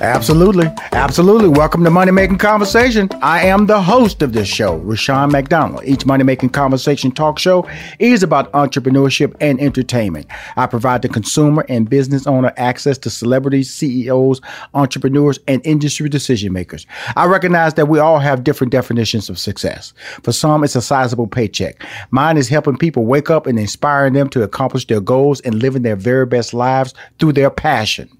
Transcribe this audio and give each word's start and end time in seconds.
Absolutely. 0.00 0.66
Absolutely. 0.92 1.48
Welcome 1.48 1.82
to 1.84 1.90
Money 1.90 2.12
Making 2.12 2.36
Conversation. 2.36 3.08
I 3.22 3.46
am 3.46 3.66
the 3.66 3.80
host 3.80 4.20
of 4.20 4.34
this 4.34 4.46
show, 4.46 4.76
Rushion 4.76 5.30
McDonald. 5.30 5.84
Each 5.84 6.04
Money 6.04 6.22
Making 6.22 6.50
Conversation 6.50 7.10
talk 7.10 7.38
show 7.38 7.66
is 7.98 8.22
about 8.22 8.52
entrepreneurship 8.52 9.34
and 9.40 9.58
entertainment. 9.58 10.26
I 10.56 10.66
provide 10.66 11.00
the 11.00 11.08
consumer 11.08 11.64
and 11.70 11.88
business 11.88 12.26
owner 12.26 12.52
access 12.58 12.98
to 12.98 13.10
celebrities, 13.10 13.72
CEOs, 13.74 14.42
entrepreneurs, 14.74 15.38
and 15.48 15.64
industry 15.64 16.10
decision 16.10 16.52
makers. 16.52 16.86
I 17.16 17.24
recognize 17.24 17.74
that 17.74 17.88
we 17.88 17.98
all 17.98 18.18
have 18.18 18.44
different 18.44 18.72
definitions 18.72 19.30
of 19.30 19.38
success. 19.38 19.94
For 20.22 20.32
some, 20.32 20.62
it's 20.62 20.76
a 20.76 20.82
sizable 20.82 21.26
paycheck. 21.26 21.82
Mine 22.10 22.36
is 22.36 22.48
helping 22.48 22.76
people 22.76 23.06
wake 23.06 23.30
up 23.30 23.46
and 23.46 23.58
inspiring 23.58 24.12
them 24.12 24.28
to 24.30 24.42
accomplish 24.42 24.86
their 24.86 25.00
goals 25.00 25.40
and 25.40 25.62
living 25.62 25.82
their 25.82 25.96
very 25.96 26.26
best 26.26 26.52
lives 26.52 26.92
through 27.18 27.32
their 27.32 27.50
passion 27.50 28.10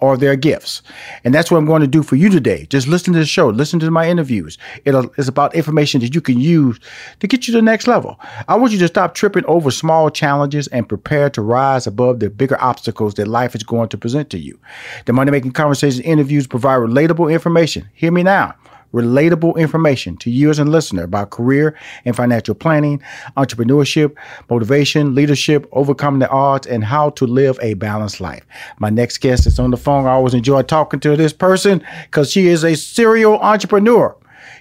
or 0.00 0.16
their 0.16 0.36
gifts. 0.36 0.82
And 1.24 1.34
that's 1.34 1.50
what 1.50 1.58
I'm 1.58 1.66
going 1.66 1.82
to 1.82 1.86
do 1.86 2.02
for 2.02 2.16
you 2.16 2.28
today. 2.28 2.66
Just 2.70 2.88
listen 2.88 3.12
to 3.12 3.18
the 3.18 3.26
show, 3.26 3.48
listen 3.48 3.80
to 3.80 3.90
my 3.90 4.08
interviews. 4.08 4.58
it's 4.84 5.28
about 5.28 5.54
information 5.54 6.00
that 6.00 6.14
you 6.14 6.20
can 6.20 6.40
use 6.40 6.78
to 7.20 7.26
get 7.26 7.46
you 7.46 7.52
to 7.52 7.58
the 7.58 7.62
next 7.62 7.86
level. 7.86 8.18
I 8.48 8.56
want 8.56 8.72
you 8.72 8.78
to 8.78 8.88
stop 8.88 9.14
tripping 9.14 9.44
over 9.46 9.70
small 9.70 10.10
challenges 10.10 10.66
and 10.68 10.88
prepare 10.88 11.30
to 11.30 11.42
rise 11.42 11.86
above 11.86 12.20
the 12.20 12.30
bigger 12.30 12.60
obstacles 12.60 13.14
that 13.14 13.28
life 13.28 13.54
is 13.54 13.62
going 13.62 13.88
to 13.90 13.98
present 13.98 14.30
to 14.30 14.38
you. 14.38 14.58
The 15.06 15.12
Money 15.12 15.30
Making 15.30 15.52
Conversations 15.52 16.00
interviews 16.00 16.46
provide 16.46 16.78
relatable 16.78 17.32
information. 17.32 17.88
Hear 17.94 18.12
me 18.12 18.22
now 18.22 18.54
relatable 18.92 19.56
information 19.56 20.16
to 20.18 20.30
you 20.30 20.50
as 20.50 20.58
a 20.58 20.64
listener 20.64 21.04
about 21.04 21.30
career 21.30 21.76
and 22.04 22.16
financial 22.16 22.54
planning, 22.54 23.02
entrepreneurship, 23.36 24.14
motivation, 24.48 25.14
leadership, 25.14 25.68
overcoming 25.72 26.20
the 26.20 26.28
odds, 26.30 26.66
and 26.66 26.84
how 26.84 27.10
to 27.10 27.26
live 27.26 27.58
a 27.62 27.74
balanced 27.74 28.20
life. 28.20 28.44
My 28.78 28.90
next 28.90 29.18
guest 29.18 29.46
is 29.46 29.58
on 29.58 29.70
the 29.70 29.76
phone. 29.76 30.06
I 30.06 30.10
always 30.10 30.34
enjoy 30.34 30.62
talking 30.62 31.00
to 31.00 31.16
this 31.16 31.32
person 31.32 31.84
because 32.04 32.30
she 32.30 32.46
is 32.46 32.64
a 32.64 32.74
serial 32.74 33.38
entrepreneur. 33.40 34.16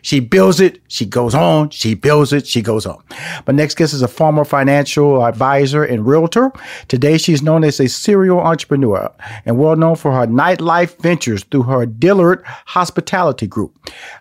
She 0.06 0.20
builds 0.20 0.60
it, 0.60 0.84
she 0.88 1.04
goes 1.04 1.34
on. 1.34 1.72
She 1.72 1.96
builds 1.96 2.32
it, 2.32 2.46
she 2.46 2.62
goes 2.62 2.86
on. 2.86 3.02
But 3.44 3.56
next 3.56 3.74
guest 3.74 3.92
is 3.92 4.04
a 4.04 4.08
former 4.08 4.46
financial 4.46 5.26
advisor 5.26 5.84
and 5.84 6.06
realtor. 6.06 6.52
Today, 6.88 7.18
she's 7.18 7.42
known 7.42 7.64
as 7.64 7.80
a 7.80 7.88
serial 7.88 8.40
entrepreneur 8.40 9.12
and 9.48 9.58
well 9.58 9.76
known 9.76 9.96
for 9.96 10.12
her 10.12 10.28
nightlife 10.28 10.96
ventures 11.02 11.44
through 11.46 11.64
her 11.64 11.88
Dillard 11.88 12.44
Hospitality 12.46 13.48
Group. 13.48 13.76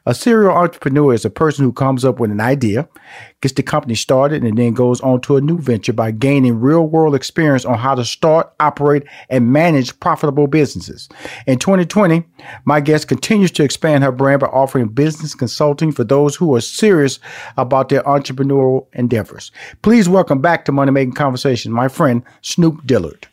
A 0.07 0.15
serial 0.15 0.53
entrepreneur 0.53 1.13
is 1.13 1.27
a 1.27 1.31
person 1.31 1.67
who 1.67 1.73
comes 1.73 2.03
up 2.03 2.19
with 2.19 2.31
an 2.31 2.41
idea, 2.41 2.89
gets 3.45 3.53
the 3.53 3.63
company 3.63 3.95
started, 3.95 4.43
and 4.43 4.57
then 4.57 4.73
goes 4.73 5.03
on 5.03 5.21
to 5.21 5.37
a 5.37 5.41
new 5.41 5.59
venture 5.59 5.93
by 5.93 6.11
gaining 6.11 6.59
real 6.59 6.87
world 6.87 7.15
experience 7.15 7.67
on 7.67 7.77
how 7.77 7.95
to 7.95 8.03
start, 8.03 8.51
operate, 8.59 9.03
and 9.29 9.53
manage 9.53 10.01
profitable 10.01 10.47
businesses. 10.47 11.11
In 11.47 11.59
2020, 11.59 12.25
my 12.65 12.81
guest 12.81 13.07
continues 13.07 13.51
to 13.51 13.63
expand 13.63 14.03
her 14.03 14.11
brand 14.11 14.41
by 14.41 14.47
offering 14.47 14.89
business 14.89 15.35
consulting 15.35 15.93
for 15.93 16.05
those 16.05 16.35
who 16.35 16.55
are 16.55 16.61
serious 16.63 17.21
about 17.59 17.91
their 17.91 18.03
entrepreneurial 18.05 18.87
endeavors. 18.95 19.53
Please 19.83 20.09
welcome 20.09 20.41
back 20.41 20.65
to 20.65 20.73
Money 20.73 20.91
Making 20.91 21.13
Conversation, 21.13 21.71
my 21.71 21.89
friend 21.89 22.23
Snoop 22.41 22.87
Dillard. 22.87 23.29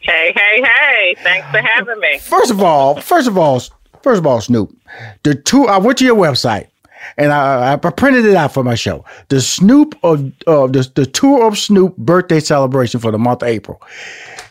Hey, 0.00 0.32
hey, 0.34 0.62
hey! 0.62 1.14
Thanks 1.18 1.50
for 1.50 1.58
having 1.58 2.00
me. 2.00 2.18
First 2.18 2.50
of 2.50 2.62
all, 2.62 2.98
first 2.98 3.28
of 3.28 3.36
all, 3.36 3.60
first 4.02 4.18
of 4.20 4.26
all, 4.26 4.40
Snoop, 4.40 4.74
the 5.22 5.34
two. 5.34 5.66
I 5.66 5.76
went 5.76 5.98
to 5.98 6.06
your 6.06 6.16
website 6.16 6.68
and 7.16 7.32
I, 7.32 7.72
I 7.72 7.76
printed 7.76 8.24
it 8.24 8.34
out 8.34 8.52
for 8.52 8.64
my 8.64 8.74
show. 8.74 9.04
The 9.28 9.40
Snoop 9.40 9.98
of 10.02 10.32
uh, 10.46 10.66
the 10.66 10.90
the 10.94 11.06
tour 11.06 11.46
of 11.46 11.58
Snoop 11.58 11.96
birthday 11.96 12.40
celebration 12.40 13.00
for 13.00 13.10
the 13.10 13.18
month 13.18 13.42
of 13.42 13.48
April. 13.48 13.80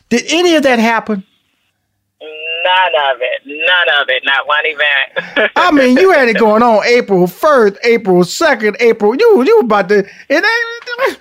Did 0.09 0.23
any 0.29 0.55
of 0.55 0.63
that 0.63 0.79
happen? 0.79 1.23
None 2.21 3.11
of 3.11 3.17
it. 3.19 3.41
None 3.45 4.01
of 4.01 4.09
it. 4.09 4.23
Not 4.25 4.47
one 4.47 4.59
event. 4.63 5.51
I 5.55 5.71
mean, 5.71 5.97
you 5.97 6.11
had 6.11 6.29
it 6.29 6.37
going 6.37 6.63
on 6.63 6.85
April 6.85 7.27
first, 7.27 7.77
April 7.83 8.23
second, 8.23 8.77
April. 8.79 9.15
You 9.15 9.43
you 9.43 9.59
about 9.59 9.89
to 9.89 10.07
it 10.29 11.19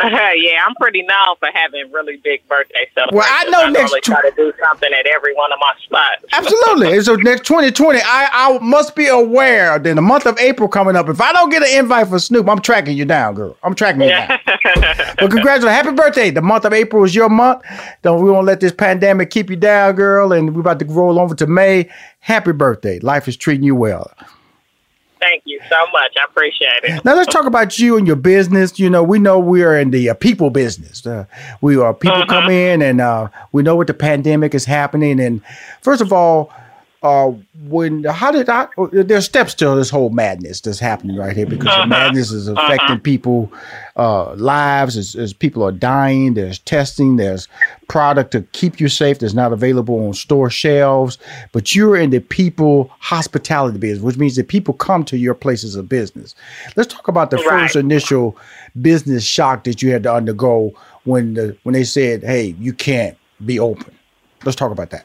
uh, 0.00 0.08
yeah, 0.36 0.64
I'm 0.66 0.74
pretty 0.74 1.02
known 1.02 1.36
for 1.38 1.48
having 1.52 1.90
really 1.90 2.16
big 2.18 2.46
birthday 2.48 2.88
celebrations. 2.94 3.12
Well, 3.12 3.26
I 3.28 3.44
know 3.50 3.64
I 3.64 3.70
next 3.70 3.92
tw- 3.92 4.04
try 4.04 4.22
to 4.22 4.32
do 4.36 4.52
something 4.62 4.90
at 4.92 5.06
every 5.06 5.34
one 5.34 5.52
of 5.52 5.58
my 5.58 5.72
spots. 5.82 6.24
Absolutely. 6.32 7.00
so 7.00 7.16
next 7.16 7.46
2020, 7.46 8.00
I, 8.00 8.28
I 8.32 8.58
must 8.58 8.94
be 8.94 9.06
aware 9.08 9.78
that 9.78 9.94
the 9.94 10.02
month 10.02 10.26
of 10.26 10.38
April 10.38 10.68
coming 10.68 10.96
up. 10.96 11.08
If 11.08 11.20
I 11.20 11.32
don't 11.32 11.50
get 11.50 11.62
an 11.62 11.78
invite 11.78 12.08
for 12.08 12.18
Snoop, 12.18 12.48
I'm 12.48 12.60
tracking 12.60 12.96
you 12.96 13.04
down, 13.04 13.34
girl. 13.34 13.56
I'm 13.62 13.74
tracking 13.74 14.02
you 14.02 14.08
down. 14.08 14.38
well, 14.76 15.28
congratulations. 15.30 15.64
Happy 15.64 15.92
birthday. 15.92 16.30
The 16.30 16.42
month 16.42 16.64
of 16.66 16.72
April 16.72 17.04
is 17.04 17.14
your 17.14 17.30
month. 17.30 17.62
Don't 18.02 18.22
we 18.22 18.30
won't 18.30 18.46
let 18.46 18.60
this 18.60 18.72
pandemic 18.72 19.30
keep 19.30 19.48
you 19.48 19.56
down, 19.56 19.94
girl. 19.94 20.32
And 20.32 20.54
we're 20.54 20.60
about 20.60 20.78
to 20.80 20.84
roll 20.84 21.18
over 21.18 21.34
to 21.36 21.46
May. 21.46 21.88
Happy 22.20 22.52
birthday. 22.52 22.98
Life 22.98 23.28
is 23.28 23.36
treating 23.36 23.64
you 23.64 23.74
well. 23.74 24.10
Thank 25.18 25.42
you 25.46 25.60
so 25.68 25.76
much. 25.92 26.14
I 26.20 26.24
appreciate 26.28 26.84
it. 26.84 27.04
Now 27.04 27.14
let's 27.14 27.32
talk 27.32 27.46
about 27.46 27.78
you 27.78 27.96
and 27.96 28.06
your 28.06 28.16
business. 28.16 28.78
You 28.78 28.90
know, 28.90 29.02
we 29.02 29.18
know 29.18 29.38
we 29.38 29.62
are 29.62 29.76
in 29.78 29.90
the 29.90 30.10
uh, 30.10 30.14
people 30.14 30.50
business. 30.50 31.06
Uh, 31.06 31.24
we 31.60 31.76
are 31.76 31.94
people 31.94 32.18
Uh-huh. 32.18 32.26
come 32.42 32.50
in, 32.50 32.82
and 32.82 33.00
uh, 33.00 33.28
we 33.52 33.62
know 33.62 33.76
what 33.76 33.86
the 33.86 33.94
pandemic 33.94 34.54
is 34.54 34.66
happening. 34.66 35.18
And 35.18 35.40
first 35.80 36.02
of 36.02 36.12
all, 36.12 36.52
uh, 37.02 37.32
when 37.68 38.04
how 38.04 38.32
did 38.32 38.48
I? 38.48 38.68
There's 38.92 39.24
steps 39.26 39.54
to 39.54 39.74
this 39.74 39.90
whole 39.90 40.10
madness 40.10 40.60
that's 40.60 40.78
happening 40.78 41.16
right 41.16 41.36
here 41.36 41.46
because 41.46 41.74
the 41.76 41.86
madness 41.86 42.30
is 42.30 42.48
affecting 42.48 42.98
people 43.00 43.52
uh, 43.96 44.32
lives 44.34 44.96
as, 44.96 45.14
as 45.14 45.32
people 45.32 45.62
are 45.62 45.72
dying. 45.72 46.34
There's 46.34 46.58
testing. 46.60 47.16
There's 47.16 47.48
product 47.88 48.32
to 48.32 48.42
keep 48.52 48.80
you 48.80 48.88
safe 48.88 49.18
that's 49.18 49.34
not 49.34 49.52
available 49.52 50.06
on 50.06 50.14
store 50.14 50.50
shelves. 50.50 51.18
But 51.52 51.74
you're 51.74 51.96
in 51.96 52.10
the 52.10 52.20
people 52.20 52.90
hospitality 52.98 53.78
business, 53.78 54.02
which 54.02 54.16
means 54.16 54.36
that 54.36 54.48
people 54.48 54.74
come 54.74 55.04
to 55.04 55.16
your 55.16 55.34
places 55.34 55.76
of 55.76 55.88
business. 55.88 56.34
Let's 56.76 56.92
talk 56.92 57.08
about 57.08 57.30
the 57.30 57.36
Right. 57.36 57.46
first 57.62 57.76
initial 57.76 58.36
business 58.80 59.22
shock 59.24 59.64
that 59.64 59.82
you 59.82 59.92
had 59.92 60.02
to 60.04 60.12
undergo 60.12 60.72
when 61.04 61.34
the 61.34 61.56
when 61.62 61.74
they 61.74 61.84
said, 61.84 62.22
"Hey, 62.24 62.54
you 62.58 62.72
can't 62.72 63.16
be 63.44 63.60
open." 63.60 63.92
Let's 64.44 64.56
talk 64.56 64.70
about 64.72 64.90
that. 64.90 65.04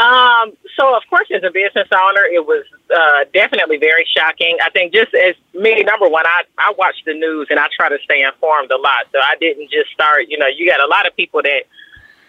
Um, 0.00 0.52
so 0.78 0.96
of 0.96 1.02
course, 1.10 1.28
as 1.34 1.42
a 1.44 1.50
business 1.50 1.88
owner, 1.92 2.24
it 2.24 2.46
was 2.46 2.64
uh, 2.94 3.24
definitely 3.34 3.76
very 3.76 4.06
shocking. 4.16 4.56
I 4.64 4.70
think 4.70 4.92
just 4.94 5.12
as 5.14 5.34
me, 5.54 5.82
number 5.82 6.08
one, 6.08 6.24
I 6.26 6.42
I 6.58 6.72
watch 6.78 6.96
the 7.04 7.14
news 7.14 7.48
and 7.50 7.60
I 7.60 7.66
try 7.76 7.88
to 7.88 7.98
stay 8.04 8.22
informed 8.22 8.70
a 8.70 8.78
lot. 8.78 9.06
So 9.12 9.18
I 9.20 9.34
didn't 9.40 9.70
just 9.70 9.90
start. 9.92 10.24
You 10.28 10.38
know, 10.38 10.46
you 10.46 10.66
got 10.66 10.80
a 10.80 10.86
lot 10.86 11.06
of 11.06 11.14
people 11.16 11.42
that 11.42 11.62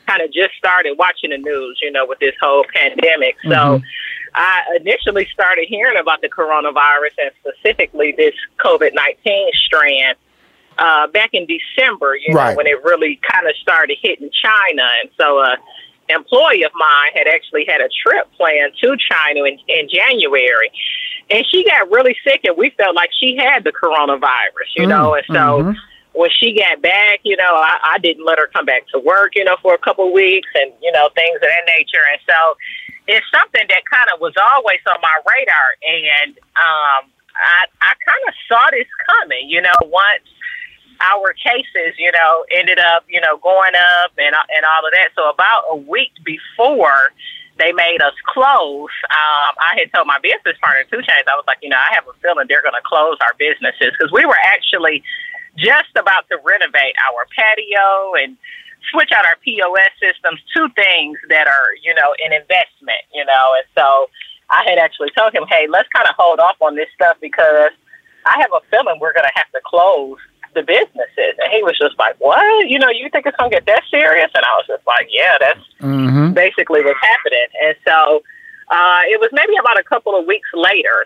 kind 0.08 0.22
of 0.22 0.34
just 0.34 0.54
started 0.58 0.98
watching 0.98 1.30
the 1.30 1.38
news. 1.38 1.80
You 1.82 1.92
know, 1.92 2.06
with 2.06 2.20
this 2.20 2.36
whole 2.42 2.66
pandemic. 2.74 3.38
So. 3.48 3.82
I 4.34 4.78
initially 4.80 5.28
started 5.34 5.66
hearing 5.68 5.98
about 6.00 6.22
the 6.22 6.30
coronavirus 6.30 7.12
and 7.18 7.32
specifically 7.42 8.14
this 8.16 8.34
COVID 8.64 8.94
19 8.94 9.52
strand 9.66 10.18
uh, 10.78 11.08
back 11.08 11.32
in 11.34 11.46
December, 11.46 12.16
you 12.16 12.34
Right. 12.34 12.52
know, 12.52 12.56
when 12.56 12.66
it 12.66 12.82
really 12.82 13.20
kind 13.30 13.46
of 13.46 13.54
started 13.58 13.98
hitting 14.02 14.30
China. 14.42 14.88
And 15.02 15.10
so 15.18 15.40
a 15.40 15.58
employee 16.12 16.64
of 16.64 16.72
mine 16.76 17.12
had 17.14 17.28
actually 17.28 17.66
had 17.66 17.82
a 17.82 17.90
trip 18.04 18.32
planned 18.38 18.74
to 18.82 18.96
China 19.10 19.44
in, 19.44 19.60
in 19.68 19.90
January. 19.90 20.72
And 21.30 21.46
she 21.50 21.64
got 21.64 21.90
really 21.90 22.16
sick, 22.26 22.42
and 22.44 22.58
we 22.58 22.72
felt 22.72 22.96
like 22.96 23.10
she 23.20 23.38
had 23.38 23.64
the 23.64 23.72
coronavirus, 23.72 24.70
you 24.76 24.86
know. 24.86 25.16
And 25.16 25.26
so 25.32 25.74
when 26.14 26.30
she 26.30 26.58
got 26.58 26.82
back, 26.82 27.22
you 27.24 27.38
know, 27.38 27.54
I, 27.56 27.96
I 27.96 27.98
didn't 28.00 28.26
let 28.26 28.38
her 28.38 28.48
come 28.54 28.66
back 28.66 28.88
to 28.90 29.00
work, 29.00 29.32
you 29.36 29.46
know, 29.46 29.56
for 29.62 29.74
a 29.74 29.78
couple 29.78 30.08
of 30.08 30.14
weeks 30.14 30.50
and, 30.56 30.74
you 30.82 30.92
know, 30.92 31.10
things 31.16 31.36
of 31.36 31.42
that 31.42 31.64
nature. 31.78 32.04
And 32.12 32.20
so 32.28 32.58
it's 33.08 33.26
something 33.32 33.64
that 33.70 33.82
kind 33.90 34.10
of 34.14 34.20
was 34.20 34.34
always 34.36 34.80
on 34.92 35.00
my 35.02 35.16
radar. 35.24 35.70
And 35.88 36.38
um, 36.60 37.08
I, 37.40 37.66
I 37.80 37.94
kind 38.04 38.24
of 38.28 38.34
saw 38.48 38.68
this 38.72 38.88
coming, 39.08 39.50
you 39.50 39.62
know, 39.62 39.74
once 39.84 40.28
our 41.02 41.34
cases, 41.34 41.98
you 41.98 42.12
know, 42.12 42.46
ended 42.54 42.80
up, 42.80 43.04
you 43.10 43.20
know, 43.20 43.38
going 43.38 43.74
up 43.76 44.14
and, 44.18 44.36
and 44.36 44.64
all 44.66 44.86
of 44.86 44.92
that. 44.94 45.10
So 45.16 45.30
about 45.30 45.66
a 45.72 45.76
week 45.76 46.14
before 46.24 47.12
they 47.58 47.74
made 47.74 48.02
us 48.02 48.14
close, 48.26 48.94
um, 49.12 49.52
I 49.60 49.78
had 49.78 49.92
told 49.94 50.08
my 50.08 50.20
business 50.22 50.58
partner, 50.62 50.86
2 50.90 51.04
Chainz, 51.04 51.28
I 51.28 51.36
was 51.36 51.46
like, 51.48 51.60
you 51.62 51.70
know, 51.70 51.82
I 51.82 51.94
have 51.94 52.08
a 52.08 52.16
feeling 52.22 52.46
they're 52.48 52.64
going 52.64 52.78
to 52.78 52.86
close 52.86 53.18
our 53.22 53.34
businesses 53.38 53.94
because 53.98 54.12
we 54.14 54.26
were 54.26 54.40
actually 54.46 55.04
just 55.58 55.92
about 55.98 56.30
to 56.30 56.40
renovate 56.46 56.96
our 57.02 57.28
patio 57.34 58.16
and 58.16 58.38
switch 58.90 59.12
out 59.12 59.26
our 59.26 59.38
POS 59.44 59.94
systems, 60.00 60.40
two 60.56 60.70
things 60.74 61.18
that 61.30 61.48
are, 61.48 61.76
you 61.84 61.94
know, 61.94 62.16
an 62.24 62.34
investment, 62.34 63.04
you 63.14 63.26
know. 63.26 63.46
And 63.58 63.68
so 63.76 64.10
I 64.50 64.64
had 64.68 64.80
actually 64.80 65.12
told 65.18 65.34
him, 65.34 65.46
hey, 65.50 65.68
let's 65.70 65.90
kind 65.90 66.08
of 66.08 66.16
hold 66.18 66.40
off 66.40 66.58
on 66.62 66.76
this 66.76 66.90
stuff 66.96 67.18
because 67.22 67.72
I 68.26 68.38
have 68.40 68.52
a 68.54 68.62
feeling 68.70 68.98
we're 69.00 69.14
going 69.14 69.28
to 69.28 69.36
have 69.36 69.52
to 69.52 69.62
close 69.66 70.18
the 70.54 70.64
businesses. 70.64 71.34
And 71.44 71.52
he 71.52 71.64
was 71.64 71.78
just 71.78 71.98
like, 72.00 72.16
what? 72.20 72.70
You 72.70 72.80
know, 72.80 72.90
you 72.90 73.10
think 73.10 73.26
it's 73.26 73.38
going 73.38 73.52
to 73.52 73.56
get 73.56 73.66
that 73.66 73.84
serious? 73.90 74.32
And 74.34 74.44
I 74.46 74.54
was 74.58 74.66
just 74.68 74.86
like, 74.88 75.08
yeah, 75.10 75.36
that's 75.40 75.60
Mm-hmm. 75.82 76.34
basically 76.34 76.84
what's 76.84 77.00
happening. 77.02 77.48
And 77.66 77.76
so 77.88 78.22
uh, 78.70 79.02
it 79.06 79.20
was 79.20 79.30
maybe 79.34 79.56
about 79.60 79.80
a 79.80 79.84
couple 79.84 80.16
of 80.18 80.28
weeks 80.28 80.50
later 80.54 81.06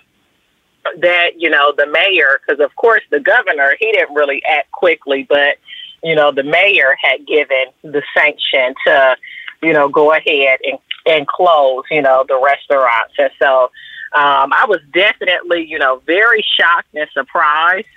that, 0.98 1.32
you 1.38 1.50
know, 1.50 1.74
the 1.78 1.88
mayor, 1.88 2.42
because 2.46 2.64
of 2.64 2.76
course 2.76 3.02
the 3.10 3.22
governor, 3.22 3.76
he 3.80 3.92
didn't 3.94 4.14
really 4.14 4.44
act 4.44 4.70
quickly, 4.72 5.26
but, 5.30 5.56
you 6.04 6.14
know, 6.14 6.32
the 6.32 6.44
mayor 6.44 6.98
had 7.02 7.26
given 7.26 7.66
the 7.84 8.04
sanction 8.14 8.76
to, 8.86 9.16
you 9.64 9.72
know, 9.72 9.88
go 9.88 10.12
ahead 10.12 10.60
and, 10.66 10.78
and 11.06 11.28
close, 11.28 11.84
you 11.90 12.02
know, 12.02 12.26
the 12.28 12.38
restaurants. 12.44 13.14
And 13.18 13.32
so 13.40 13.72
um, 14.14 14.52
I 14.52 14.66
was 14.68 14.82
definitely, 14.94 15.66
you 15.66 15.80
know, 15.80 16.02
very 16.06 16.44
shocked 16.60 16.94
and 16.94 17.08
surprised. 17.14 17.88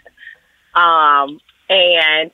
Um, 0.79 1.41
and 1.69 2.31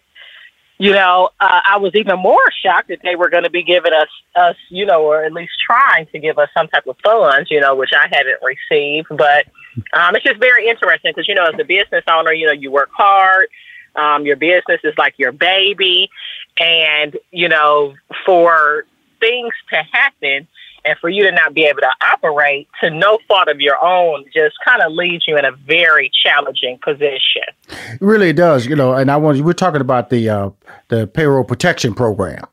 you 0.78 0.92
know, 0.92 1.30
uh, 1.40 1.60
I 1.64 1.76
was 1.78 1.92
even 1.94 2.18
more 2.18 2.50
shocked 2.62 2.88
that 2.88 2.98
they 3.02 3.14
were 3.14 3.30
going 3.30 3.44
to 3.44 3.50
be 3.50 3.62
giving 3.62 3.92
us, 3.92 4.08
us, 4.34 4.56
you 4.70 4.84
know, 4.84 5.04
or 5.04 5.24
at 5.24 5.32
least 5.32 5.52
trying 5.64 6.06
to 6.06 6.18
give 6.18 6.38
us 6.38 6.48
some 6.56 6.66
type 6.68 6.86
of 6.86 6.96
funds, 7.02 7.50
you 7.50 7.60
know, 7.60 7.76
which 7.76 7.92
I 7.96 8.08
haven't 8.10 8.40
received. 8.42 9.06
But 9.10 9.46
um, 9.92 10.16
it's 10.16 10.24
just 10.24 10.40
very 10.40 10.68
interesting 10.68 11.12
because, 11.14 11.28
you 11.28 11.34
know, 11.34 11.44
as 11.44 11.54
a 11.60 11.64
business 11.64 12.02
owner, 12.10 12.32
you 12.32 12.46
know, 12.46 12.52
you 12.52 12.72
work 12.72 12.90
hard. 12.92 13.46
Um, 13.94 14.26
your 14.26 14.34
business 14.34 14.80
is 14.82 14.94
like 14.98 15.14
your 15.16 15.30
baby. 15.30 16.10
And, 16.58 17.16
you 17.30 17.48
know, 17.48 17.94
for 18.26 18.84
things 19.20 19.54
to 19.70 19.76
happen 19.92 20.48
and 20.84 20.98
for 20.98 21.08
you 21.08 21.22
to 21.24 21.32
not 21.32 21.54
be 21.54 21.64
able 21.64 21.80
to 21.80 21.90
operate 22.12 22.68
to 22.82 22.90
no 22.90 23.18
fault 23.26 23.48
of 23.48 23.60
your 23.60 23.82
own 23.84 24.24
just 24.34 24.56
kind 24.64 24.82
of 24.82 24.92
leaves 24.92 25.24
you 25.26 25.36
in 25.38 25.44
a 25.44 25.52
very 25.52 26.10
challenging 26.24 26.78
position. 26.82 27.42
It 27.68 28.00
really 28.00 28.32
does, 28.32 28.66
you 28.66 28.76
know. 28.76 28.92
And 28.94 29.10
I 29.10 29.16
want 29.16 29.40
we're 29.40 29.52
talking 29.52 29.80
about 29.80 30.10
the 30.10 30.28
uh, 30.28 30.50
the 30.88 31.06
payroll 31.06 31.44
protection 31.44 31.94
program 31.94 32.44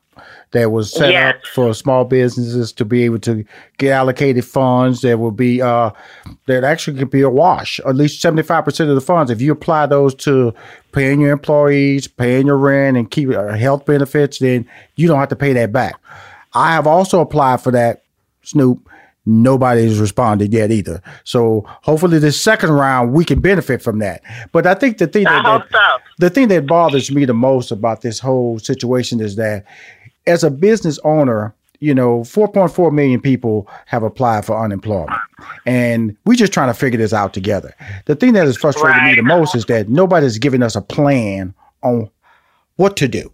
that 0.52 0.70
was 0.70 0.92
set 0.92 1.10
Yes. 1.12 1.34
up 1.34 1.46
for 1.54 1.72
small 1.74 2.04
businesses 2.04 2.72
to 2.72 2.84
be 2.84 3.04
able 3.04 3.18
to 3.20 3.42
get 3.78 3.92
allocated 3.92 4.44
funds. 4.44 5.00
There 5.00 5.16
will 5.16 5.30
be 5.30 5.62
uh, 5.62 5.90
that 6.46 6.62
actually 6.62 6.98
could 6.98 7.10
be 7.10 7.22
a 7.22 7.30
wash. 7.30 7.80
At 7.80 7.96
least 7.96 8.20
seventy 8.20 8.42
five 8.42 8.64
percent 8.64 8.90
of 8.90 8.94
the 8.94 9.00
funds, 9.00 9.30
if 9.30 9.40
you 9.40 9.52
apply 9.52 9.86
those 9.86 10.14
to 10.16 10.54
paying 10.92 11.20
your 11.20 11.32
employees, 11.32 12.06
paying 12.06 12.46
your 12.46 12.58
rent, 12.58 12.96
and 12.98 13.10
keep 13.10 13.30
uh, 13.30 13.52
health 13.54 13.86
benefits, 13.86 14.38
then 14.38 14.68
you 14.96 15.08
don't 15.08 15.18
have 15.18 15.30
to 15.30 15.36
pay 15.36 15.52
that 15.54 15.72
back. 15.72 15.94
I 16.54 16.72
have 16.74 16.86
also 16.86 17.20
applied 17.20 17.62
for 17.62 17.72
that, 17.72 18.02
Snoop, 18.42 18.88
nobody 19.26 19.84
has 19.84 19.98
responded 20.00 20.52
yet 20.52 20.70
either. 20.70 21.00
So 21.24 21.64
hopefully 21.66 22.18
this 22.18 22.40
second 22.40 22.70
round 22.70 23.12
we 23.12 23.24
can 23.24 23.40
benefit 23.40 23.82
from 23.82 23.98
that. 24.00 24.22
But 24.52 24.66
I 24.66 24.74
think 24.74 24.98
the 24.98 25.06
thing 25.06 25.24
that, 25.24 25.42
that- 25.44 25.70
so. 25.70 26.02
the 26.18 26.30
thing 26.30 26.48
that 26.48 26.66
bothers 26.66 27.10
me 27.10 27.24
the 27.24 27.34
most 27.34 27.70
about 27.70 28.00
this 28.02 28.18
whole 28.18 28.58
situation 28.58 29.20
is 29.20 29.36
that 29.36 29.64
as 30.26 30.44
a 30.44 30.50
business 30.50 30.98
owner, 31.04 31.54
you 31.80 31.92
know, 31.94 32.20
4.4 32.20 32.92
million 32.92 33.20
people 33.20 33.68
have 33.86 34.04
applied 34.04 34.44
for 34.44 34.56
unemployment. 34.62 35.10
And 35.66 36.16
we're 36.24 36.34
just 36.36 36.52
trying 36.52 36.68
to 36.68 36.74
figure 36.74 36.98
this 36.98 37.12
out 37.12 37.34
together. 37.34 37.74
The 38.06 38.14
thing 38.14 38.34
that 38.34 38.46
has 38.46 38.56
frustrated 38.56 39.02
me 39.02 39.14
the 39.16 39.22
most 39.22 39.56
is 39.56 39.64
that 39.66 39.88
nobody's 39.88 40.38
giving 40.38 40.62
us 40.62 40.76
a 40.76 40.80
plan 40.80 41.54
on 41.82 42.08
what 42.76 42.96
to 42.98 43.08
do. 43.08 43.32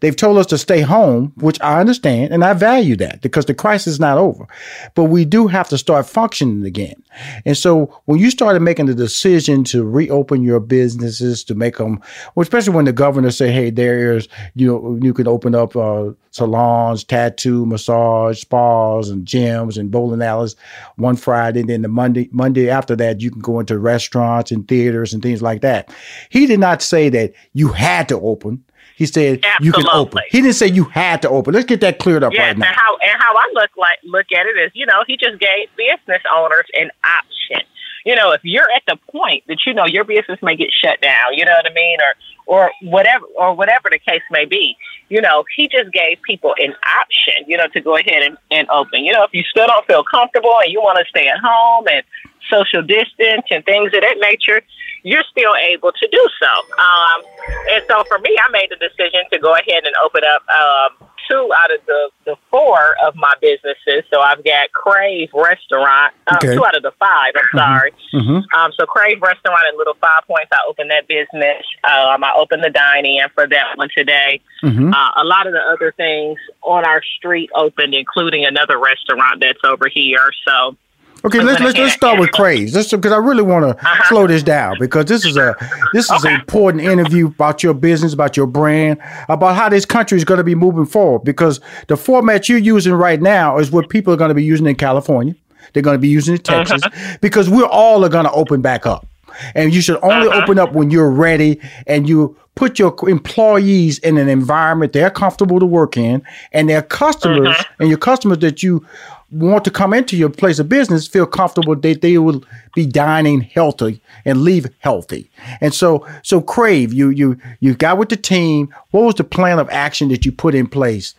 They've 0.00 0.16
told 0.16 0.38
us 0.38 0.46
to 0.46 0.58
stay 0.58 0.80
home, 0.80 1.32
which 1.36 1.60
I 1.60 1.80
understand 1.80 2.32
and 2.32 2.44
I 2.44 2.52
value 2.52 2.96
that 2.96 3.20
because 3.20 3.46
the 3.46 3.54
crisis 3.54 3.94
is 3.94 4.00
not 4.00 4.18
over. 4.18 4.46
But 4.94 5.04
we 5.04 5.24
do 5.24 5.46
have 5.46 5.68
to 5.68 5.78
start 5.78 6.06
functioning 6.06 6.64
again. 6.64 7.02
And 7.44 7.56
so 7.56 8.00
when 8.06 8.18
you 8.18 8.30
started 8.30 8.60
making 8.60 8.86
the 8.86 8.94
decision 8.94 9.64
to 9.64 9.84
reopen 9.84 10.42
your 10.42 10.60
businesses, 10.60 11.44
to 11.44 11.54
make 11.54 11.76
them, 11.76 12.00
well, 12.34 12.42
especially 12.42 12.74
when 12.74 12.84
the 12.84 12.92
governor 12.92 13.30
said, 13.30 13.52
hey, 13.52 13.70
there's, 13.70 14.28
you 14.54 14.66
know, 14.66 14.98
you 15.02 15.12
can 15.12 15.28
open 15.28 15.54
up 15.54 15.76
uh, 15.76 16.10
salons, 16.30 17.04
tattoo, 17.04 17.66
massage, 17.66 18.40
spas, 18.40 19.10
and 19.10 19.26
gyms 19.26 19.76
and 19.76 19.90
bowling 19.90 20.22
alleys 20.22 20.56
one 20.96 21.16
Friday. 21.16 21.60
And 21.60 21.68
then 21.68 21.82
the 21.82 21.88
Monday, 21.88 22.28
Monday 22.32 22.70
after 22.70 22.96
that, 22.96 23.20
you 23.20 23.30
can 23.30 23.40
go 23.40 23.60
into 23.60 23.78
restaurants 23.78 24.50
and 24.50 24.66
theaters 24.66 25.12
and 25.12 25.22
things 25.22 25.42
like 25.42 25.60
that. 25.60 25.94
He 26.30 26.46
did 26.46 26.60
not 26.60 26.82
say 26.82 27.08
that 27.10 27.32
you 27.52 27.68
had 27.68 28.08
to 28.08 28.20
open. 28.20 28.64
He 28.96 29.06
said 29.06 29.44
you 29.60 29.72
can 29.72 29.86
open. 29.92 30.22
He 30.30 30.40
didn't 30.40 30.54
say 30.54 30.66
you 30.66 30.84
had 30.84 31.22
to 31.22 31.28
open. 31.28 31.54
Let's 31.54 31.66
get 31.66 31.80
that 31.80 31.98
cleared 31.98 32.22
up 32.22 32.32
Yes, 32.32 32.40
right 32.40 32.50
and 32.50 32.58
now. 32.60 32.72
how 32.74 32.96
and 33.02 33.20
how 33.20 33.34
I 33.34 33.50
look 33.54 33.70
like 33.76 33.98
look 34.04 34.26
at 34.32 34.46
it 34.46 34.58
is, 34.58 34.70
you 34.74 34.86
know, 34.86 35.02
he 35.06 35.16
just 35.16 35.38
gave 35.40 35.68
business 35.76 36.22
owners 36.34 36.66
an 36.74 36.90
option. 37.04 37.66
You 38.04 38.16
know, 38.16 38.32
if 38.32 38.40
you're 38.42 38.70
at 38.74 38.82
the 38.86 38.96
point 39.10 39.44
that 39.48 39.58
you 39.66 39.74
know 39.74 39.86
your 39.86 40.04
business 40.04 40.38
may 40.42 40.56
get 40.56 40.68
shut 40.72 41.00
down, 41.00 41.34
you 41.34 41.44
know 41.44 41.52
what 41.52 41.70
I 41.70 41.74
mean, 41.74 41.98
or 42.00 42.14
or 42.46 42.72
whatever 42.82 43.24
or 43.36 43.54
whatever 43.54 43.88
the 43.90 43.98
case 43.98 44.22
may 44.30 44.44
be, 44.44 44.76
you 45.08 45.20
know, 45.20 45.44
he 45.56 45.68
just 45.68 45.92
gave 45.92 46.18
people 46.22 46.54
an 46.58 46.74
option, 46.88 47.44
you 47.46 47.56
know, 47.56 47.66
to 47.68 47.80
go 47.80 47.96
ahead 47.96 48.22
and, 48.22 48.36
and 48.50 48.68
open. 48.70 49.04
You 49.04 49.12
know, 49.12 49.24
if 49.24 49.30
you 49.32 49.42
still 49.44 49.66
don't 49.66 49.86
feel 49.86 50.02
comfortable 50.02 50.54
and 50.62 50.72
you 50.72 50.80
want 50.80 50.98
to 50.98 51.04
stay 51.10 51.28
at 51.28 51.38
home 51.38 51.86
and 51.90 52.02
social 52.50 52.82
distance 52.82 53.46
and 53.50 53.64
things 53.64 53.92
of 53.94 54.00
that 54.00 54.16
nature, 54.20 54.62
you're 55.02 55.24
still 55.30 55.54
able 55.56 55.92
to 55.92 56.08
do 56.10 56.28
so. 56.40 56.52
Um, 56.78 57.22
and 57.70 57.84
so 57.88 58.04
for 58.08 58.18
me, 58.18 58.36
I 58.38 58.50
made 58.50 58.70
the 58.70 58.76
decision 58.76 59.22
to 59.32 59.38
go 59.38 59.54
ahead 59.54 59.84
and 59.84 59.94
open 60.04 60.22
up 60.24 60.42
um, 60.48 61.08
two 61.32 61.50
out 61.56 61.72
of 61.72 61.80
the, 61.86 62.10
the 62.26 62.36
four 62.50 62.78
of 63.04 63.14
my 63.16 63.32
businesses. 63.40 64.04
So 64.12 64.20
I've 64.20 64.44
got 64.44 64.70
Crave 64.72 65.30
Restaurant, 65.32 66.12
uh, 66.26 66.36
Okay. 66.36 66.54
two 66.54 66.64
out 66.64 66.76
of 66.76 66.82
the 66.82 66.92
five, 66.98 67.32
I'm 67.36 67.58
sorry. 67.58 67.92
Mhm. 68.12 68.42
Um, 68.54 68.72
so 68.78 68.84
Crave 68.86 69.20
Restaurant 69.22 69.60
in 69.70 69.78
Little 69.78 69.96
Five 70.00 70.26
Points, 70.26 70.48
I 70.52 70.58
opened 70.68 70.90
that 70.90 71.08
business. 71.08 71.62
Um, 71.84 72.22
I 72.24 72.32
opened 72.36 72.62
the 72.64 72.70
dining 72.70 73.16
in 73.16 73.28
for 73.34 73.46
that 73.46 73.76
one 73.76 73.88
today. 73.96 74.40
Mhm. 74.62 74.92
Uh, 74.94 75.10
a 75.16 75.24
lot 75.24 75.46
of 75.46 75.52
the 75.52 75.60
other 75.60 75.92
things 75.96 76.38
on 76.62 76.84
our 76.84 77.02
street 77.16 77.50
opened, 77.54 77.94
including 77.94 78.44
another 78.44 78.78
restaurant 78.78 79.40
that's 79.40 79.62
over 79.64 79.88
here. 79.88 80.30
So 80.46 80.76
Okay, 81.24 81.40
let's 81.40 81.60
let's 81.60 81.78
let's 81.78 81.94
start 81.94 82.18
with 82.18 82.32
Crave. 82.32 82.72
Let's 82.74 82.90
because 82.90 83.12
I 83.12 83.16
really 83.18 83.42
want 83.42 83.64
to 83.64 83.70
Uh-huh. 83.70 84.08
slow 84.08 84.26
this 84.26 84.42
down 84.42 84.76
because 84.80 85.04
this 85.06 85.24
is 85.24 85.36
a 85.36 85.54
this 85.92 86.10
is 86.10 86.24
an 86.24 86.32
important 86.34 86.82
interview 86.82 87.28
about 87.28 87.62
your 87.62 87.74
business, 87.74 88.12
about 88.12 88.36
your 88.36 88.46
brand, 88.46 88.98
about 89.28 89.54
how 89.54 89.68
this 89.68 89.84
country 89.84 90.18
is 90.18 90.24
going 90.24 90.38
to 90.38 90.44
be 90.44 90.54
moving 90.56 90.86
forward. 90.86 91.20
Because 91.24 91.60
the 91.86 91.96
format 91.96 92.48
you're 92.48 92.58
using 92.58 92.92
right 92.92 93.20
now 93.22 93.58
is 93.58 93.70
what 93.70 93.88
people 93.88 94.12
are 94.12 94.16
going 94.16 94.30
to 94.30 94.34
be 94.34 94.44
using 94.44 94.66
in 94.66 94.74
California. 94.74 95.34
They're 95.72 95.82
going 95.82 95.94
to 95.94 96.00
be 96.00 96.08
using 96.08 96.34
in 96.34 96.40
Texas 96.42 96.82
because 97.20 97.48
we're 97.48 97.66
all 97.66 98.04
are 98.04 98.08
going 98.08 98.24
to 98.24 98.32
open 98.32 98.60
back 98.60 98.84
up, 98.84 99.06
and 99.54 99.72
you 99.72 99.80
should 99.80 99.98
only 100.02 100.26
open 100.28 100.58
up 100.58 100.72
when 100.72 100.90
you're 100.90 101.10
ready 101.10 101.60
and 101.86 102.08
you 102.08 102.36
put 102.56 102.78
your 102.78 102.94
employees 103.08 103.98
in 104.00 104.18
an 104.18 104.28
environment 104.28 104.92
they're 104.92 105.08
comfortable 105.08 105.58
to 105.60 105.64
work 105.66 105.96
in, 105.96 106.20
and 106.52 106.68
their 106.68 106.82
customers 106.82 107.56
and 107.78 107.88
your 107.88 107.96
customers 107.98 108.38
that 108.38 108.62
you 108.62 108.84
want 109.32 109.64
to 109.64 109.70
come 109.70 109.94
into 109.94 110.16
your 110.16 110.28
place 110.28 110.58
of 110.58 110.68
business 110.68 111.08
feel 111.08 111.26
comfortable 111.26 111.74
that 111.74 112.00
they 112.02 112.18
will 112.18 112.44
be 112.74 112.86
dining 112.86 113.40
healthy 113.40 114.00
and 114.24 114.42
leave 114.42 114.68
healthy. 114.80 115.30
And 115.60 115.74
so 115.74 116.06
so 116.22 116.40
crave 116.40 116.92
you 116.92 117.08
you 117.08 117.38
you 117.60 117.74
got 117.74 117.98
with 117.98 118.10
the 118.10 118.16
team. 118.16 118.72
What 118.90 119.04
was 119.04 119.14
the 119.14 119.24
plan 119.24 119.58
of 119.58 119.68
action 119.70 120.08
that 120.10 120.24
you 120.24 120.32
put 120.32 120.54
in 120.54 120.66
place? 120.66 121.14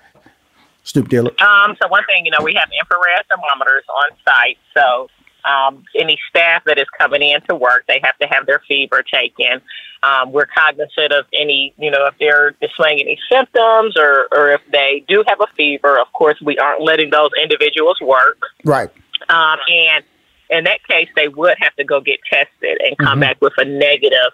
Snoop 0.84 1.08
Dillard. 1.10 1.40
Um, 1.40 1.78
so 1.82 1.88
one 1.88 2.04
thing, 2.06 2.26
you 2.26 2.32
know, 2.32 2.44
we 2.44 2.54
have 2.56 2.70
infrared 2.78 3.26
thermometers 3.30 3.84
on 3.88 4.12
site. 4.26 4.58
So 4.74 5.10
um, 5.46 5.84
any 5.98 6.18
staff 6.30 6.64
that 6.66 6.78
is 6.78 6.86
coming 6.98 7.22
in 7.22 7.42
to 7.50 7.56
work, 7.56 7.86
they 7.88 8.00
have 8.04 8.18
to 8.20 8.28
have 8.28 8.46
their 8.46 8.62
fever 8.68 9.04
taken. 9.04 9.62
Um, 10.04 10.32
we're 10.32 10.48
cognizant 10.48 11.14
of 11.14 11.26
any, 11.34 11.74
you 11.78 11.90
know, 11.90 12.06
if 12.08 12.16
they're 12.20 12.52
displaying 12.62 13.00
any 13.00 13.18
symptoms 13.32 13.96
or, 13.98 14.28
or 14.32 14.52
if 14.52 14.62
they 14.72 15.04
do 15.08 15.24
have 15.28 15.40
a 15.40 15.48
fever. 15.56 16.00
Of 16.00 16.12
course, 16.14 16.40
we 16.42 16.58
aren't 16.58 16.82
letting 16.82 17.10
those 17.10 17.32
individuals 17.42 18.00
work. 18.02 18.42
Right. 18.66 18.90
Um, 19.30 19.58
and 19.70 20.04
in 20.50 20.66
that 20.66 20.86
case, 20.88 21.08
they 21.16 21.30
would 21.30 21.56
have 21.60 21.76
to 21.76 21.84
go 21.84 22.02
get 22.02 22.20
tested 22.30 22.80
and 22.82 22.98
come 22.98 23.22
back 23.22 23.42
with 23.42 23.54
a 23.58 23.66
negative 23.66 24.34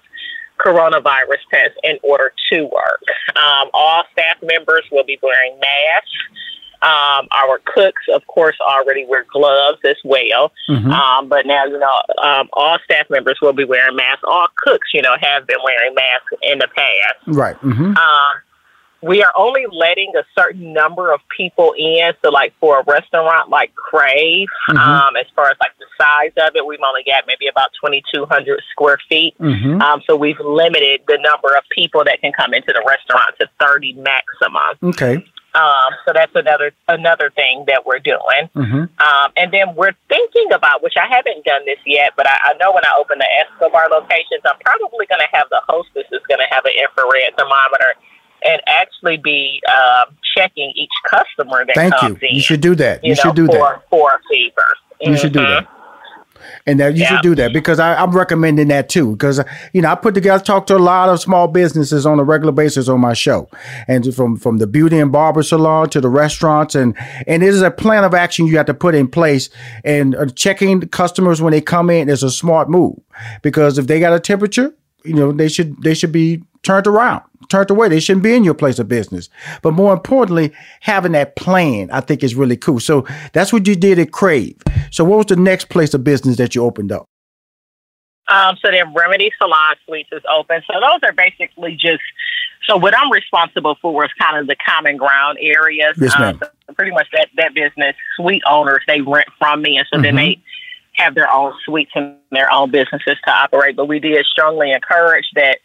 coronavirus 0.59 1.39
test 1.51 1.75
in 1.83 1.97
order 2.03 2.33
to 2.51 2.63
work. 2.63 3.01
Um, 3.35 3.69
all 3.73 4.03
staff 4.11 4.37
members 4.41 4.83
will 4.91 5.05
be 5.05 5.17
wearing 5.21 5.57
masks. 5.59 6.09
Um, 6.81 7.27
our 7.31 7.59
cooks, 7.65 8.03
of 8.13 8.25
course, 8.27 8.55
already 8.61 9.05
wear 9.05 9.25
gloves 9.31 9.79
as 9.85 9.97
well. 10.05 10.51
Mhm. 10.69 10.91
Um, 10.91 11.27
but 11.27 11.45
now, 11.45 11.65
you 11.65 11.77
know, 11.77 12.01
um, 12.21 12.49
all 12.53 12.77
staff 12.85 13.09
members 13.09 13.37
will 13.41 13.51
be 13.53 13.65
wearing 13.65 13.95
masks. 13.97 14.23
All 14.23 14.47
cooks, 14.55 14.87
you 14.93 15.01
know, 15.01 15.15
have 15.19 15.45
been 15.45 15.57
wearing 15.63 15.93
masks 15.93 16.31
in 16.41 16.59
the 16.59 16.67
past. 16.69 17.15
Right. 17.27 17.55
hmm 17.57 17.97
Um, 17.97 18.41
we 19.01 19.23
are 19.23 19.31
only 19.37 19.65
letting 19.71 20.11
a 20.17 20.23
certain 20.37 20.73
number 20.73 21.13
of 21.13 21.21
people 21.35 21.73
in. 21.77 22.13
So, 22.21 22.29
like 22.29 22.53
for 22.59 22.79
a 22.79 22.83
restaurant 22.83 23.49
like 23.49 23.73
Crave, 23.75 24.47
Mhm. 24.69 24.77
um, 24.77 25.15
as 25.15 25.25
far 25.35 25.49
as 25.49 25.55
like 25.61 25.71
the 25.79 25.85
size 25.97 26.31
of 26.47 26.55
it, 26.55 26.65
we've 26.65 26.81
only 26.85 27.03
got 27.03 27.23
maybe 27.27 27.47
about 27.47 27.69
2,200 27.79 28.61
square 28.71 28.97
feet. 29.09 29.35
hmm 29.37 29.81
Um, 29.81 30.01
so 30.05 30.15
we've 30.17 30.39
limited 30.41 31.01
the 31.07 31.17
number 31.17 31.55
of 31.55 31.63
people 31.69 32.03
that 32.05 32.19
can 32.21 32.31
come 32.33 32.53
into 32.53 32.73
the 32.73 32.83
restaurant 32.85 33.35
to 33.39 33.49
30 33.59 33.93
maximum. 33.93 34.77
Okay. 34.83 35.25
Um, 35.55 35.91
so 36.05 36.13
that's 36.13 36.31
another 36.35 36.71
another 36.87 37.31
thing 37.31 37.65
that 37.67 37.85
we're 37.85 37.99
doing. 37.99 38.49
hmm 38.53 38.85
Um, 39.01 39.29
and 39.35 39.51
then 39.51 39.73
we're 39.75 39.97
thinking 40.07 40.51
about, 40.53 40.83
which 40.83 40.93
I 40.95 41.07
haven't 41.07 41.43
done 41.43 41.65
this 41.65 41.79
yet, 41.85 42.13
but 42.15 42.27
I, 42.27 42.37
I 42.45 42.53
know 42.61 42.71
when 42.71 42.85
I 42.85 42.93
open 42.99 43.17
the 43.17 43.27
Escobar 43.41 43.89
locations, 43.89 44.45
I'm 44.45 44.59
probably 44.61 45.05
going 45.07 45.21
to 45.21 45.31
have 45.33 45.49
the 45.49 45.61
hostess 45.67 46.05
is 46.11 46.21
going 46.27 46.39
to 46.39 46.49
have 46.53 46.65
an 46.65 46.73
infrared 46.77 47.35
thermometer 47.35 47.97
and 48.45 48.61
actually 48.67 49.17
be 49.17 49.61
um, 49.67 50.15
checking 50.37 50.71
each 50.75 50.93
customer 51.09 51.65
that 51.65 51.75
Thank 51.75 51.95
comes 51.95 52.21
you. 52.21 52.29
in. 52.29 52.35
You 52.35 52.41
should 52.41 52.61
do 52.61 52.75
that. 52.75 53.03
You, 53.03 53.15
know, 53.15 53.21
should 53.21 53.35
do 53.35 53.47
for, 53.47 53.53
that. 53.53 53.89
for 53.89 54.11
a 54.11 54.19
fever. 54.29 54.69
You 55.01 55.17
should 55.17 55.33
do 55.33 55.41
that. 55.41 55.67
And 56.65 56.79
that 56.79 56.95
you 56.95 57.01
Yeah. 57.03 57.09
should 57.09 57.21
do 57.21 57.35
that 57.35 57.53
because 57.53 57.79
I, 57.79 57.95
I'm 57.95 58.11
recommending 58.11 58.67
that 58.69 58.89
too. 58.89 59.11
Because 59.11 59.41
you 59.73 59.81
know 59.81 59.91
I 59.91 59.95
put 59.95 60.13
together, 60.13 60.43
talk 60.43 60.67
to 60.67 60.75
a 60.75 60.79
lot 60.79 61.09
of 61.09 61.19
small 61.19 61.47
businesses 61.47 62.05
on 62.05 62.19
a 62.19 62.23
regular 62.23 62.51
basis 62.51 62.87
on 62.87 62.99
my 62.99 63.13
show, 63.13 63.47
and 63.87 64.13
from 64.13 64.37
from 64.37 64.57
the 64.57 64.67
beauty 64.67 64.99
and 64.99 65.11
barber 65.11 65.43
salon 65.43 65.89
to 65.89 66.01
the 66.01 66.09
restaurants, 66.09 66.75
and 66.75 66.95
and 67.27 67.43
it 67.43 67.49
is 67.49 67.61
a 67.61 67.71
plan 67.71 68.03
of 68.03 68.13
action 68.13 68.47
you 68.47 68.57
have 68.57 68.65
to 68.67 68.73
put 68.73 68.95
in 68.95 69.07
place. 69.07 69.49
And 69.83 70.15
uh, 70.15 70.25
checking 70.27 70.81
customers 70.89 71.41
when 71.41 71.51
they 71.51 71.61
come 71.61 71.89
in 71.89 72.09
is 72.09 72.23
a 72.23 72.29
smart 72.31 72.69
move 72.69 72.97
because 73.41 73.77
if 73.77 73.87
they 73.87 73.99
got 73.99 74.13
a 74.13 74.19
temperature, 74.19 74.73
you 75.03 75.13
know 75.13 75.31
they 75.31 75.47
should 75.49 75.81
they 75.83 75.93
should 75.93 76.11
be 76.11 76.43
turned 76.63 76.87
around, 76.87 77.21
turned 77.49 77.69
away. 77.71 77.89
They 77.89 77.99
shouldn't 77.99 78.23
be 78.23 78.35
in 78.35 78.43
your 78.43 78.53
place 78.53 78.79
of 78.79 78.87
business. 78.87 79.29
But 79.61 79.73
more 79.73 79.93
importantly, 79.93 80.53
having 80.81 81.11
that 81.13 81.35
plan, 81.35 81.89
I 81.91 82.01
think 82.01 82.23
is 82.23 82.35
really 82.35 82.57
cool. 82.57 82.79
So 82.79 83.05
that's 83.33 83.51
what 83.51 83.67
you 83.67 83.75
did 83.75 83.99
at 83.99 84.11
Crave. 84.11 84.55
So 84.91 85.03
what 85.03 85.17
was 85.17 85.25
the 85.27 85.35
next 85.35 85.69
place 85.69 85.93
of 85.93 86.03
business 86.03 86.37
that 86.37 86.55
you 86.55 86.63
opened 86.63 86.91
up? 86.91 87.05
Um, 88.27 88.55
so 88.63 88.71
then 88.71 88.93
Remedy 88.93 89.31
Salon 89.39 89.75
Suites 89.85 90.09
is 90.11 90.21
open. 90.31 90.61
So 90.71 90.79
those 90.79 90.99
are 91.03 91.13
basically 91.13 91.75
just 91.75 92.01
so 92.67 92.77
what 92.77 92.95
I'm 92.95 93.11
responsible 93.11 93.77
for 93.81 94.05
is 94.05 94.11
kind 94.19 94.37
of 94.37 94.45
the 94.45 94.55
common 94.55 94.97
ground 94.97 95.39
areas. 95.41 95.95
Yes, 95.99 96.13
Um, 96.19 96.39
so 96.39 96.73
pretty 96.75 96.91
much 96.91 97.07
that 97.13 97.29
that 97.37 97.55
business 97.55 97.95
suite 98.15 98.43
owners 98.45 98.83
they 98.85 99.01
rent 99.01 99.27
from 99.39 99.63
me, 99.63 99.77
and 99.77 99.87
so 99.91 99.99
then 99.99 100.13
Mhm. 100.13 100.17
they 100.17 100.39
have 100.93 101.15
their 101.15 101.31
own 101.31 101.53
suites 101.65 101.91
and 101.95 102.15
their 102.31 102.51
own 102.53 102.69
businesses 102.69 103.17
to 103.25 103.31
operate. 103.31 103.75
But 103.75 103.85
we 103.85 103.99
did 103.99 104.23
strongly 104.27 104.71
encourage 104.71 105.27
that 105.33 105.59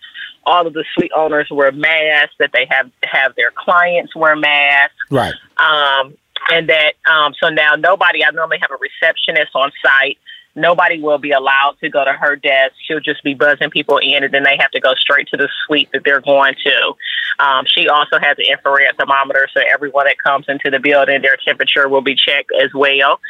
all 0.46 0.66
of 0.66 0.72
the 0.72 0.84
suite 0.94 1.12
owners 1.14 1.48
wear 1.50 1.72
masks, 1.72 2.34
that 2.38 2.50
they 2.52 2.66
have 2.70 2.90
have 3.04 3.34
their 3.36 3.50
clients 3.50 4.14
wear 4.14 4.36
masks. 4.36 4.94
Right. 5.10 5.34
Um, 5.56 6.14
and 6.50 6.68
that 6.68 6.94
um, 7.10 7.34
so 7.42 7.48
now 7.48 7.74
nobody. 7.76 8.24
I 8.24 8.30
normally 8.30 8.58
have 8.60 8.70
a 8.70 8.76
receptionist 8.76 9.52
on 9.54 9.72
site. 9.82 10.18
Nobody 10.56 11.00
will 11.00 11.18
be 11.18 11.32
allowed 11.32 11.76
to 11.80 11.88
go 11.88 12.04
to 12.04 12.12
her 12.12 12.36
desk. 12.36 12.74
She'll 12.86 13.00
just 13.00 13.24
be 13.24 13.34
buzzing 13.34 13.70
people 13.70 13.98
in, 13.98 14.22
and 14.22 14.32
then 14.32 14.44
they 14.44 14.56
have 14.58 14.70
to 14.70 14.80
go 14.80 14.94
straight 14.94 15.26
to 15.28 15.36
the 15.36 15.48
suite 15.66 15.88
that 15.92 16.02
they're 16.04 16.20
going 16.20 16.54
to. 16.64 17.44
Um, 17.44 17.64
she 17.66 17.88
also 17.88 18.18
has 18.20 18.36
an 18.38 18.44
infrared 18.48 18.96
thermometer, 18.96 19.48
so 19.52 19.62
everyone 19.68 20.06
that 20.06 20.16
comes 20.22 20.46
into 20.48 20.70
the 20.70 20.78
building, 20.78 21.22
their 21.22 21.36
temperature 21.44 21.88
will 21.88 22.02
be 22.02 22.14
checked 22.14 22.52
as 22.62 22.72
well. 22.72 23.20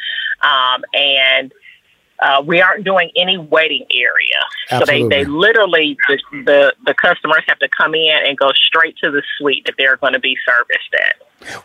Um, 0.41 0.83
and 0.93 1.51
uh, 2.19 2.41
we 2.45 2.61
aren't 2.61 2.85
doing 2.85 3.11
any 3.15 3.37
waiting 3.37 3.85
area. 3.91 4.41
Absolutely. 4.71 5.03
So 5.03 5.09
they, 5.09 5.23
they 5.23 5.29
literally, 5.29 5.97
the, 6.07 6.19
the, 6.45 6.73
the 6.85 6.93
customers 6.93 7.43
have 7.47 7.59
to 7.59 7.69
come 7.69 7.93
in 7.93 8.17
and 8.25 8.37
go 8.37 8.51
straight 8.53 8.95
to 9.03 9.11
the 9.11 9.21
suite 9.37 9.65
that 9.65 9.75
they're 9.77 9.97
going 9.97 10.13
to 10.13 10.19
be 10.19 10.35
serviced 10.45 10.93
at. 10.93 11.15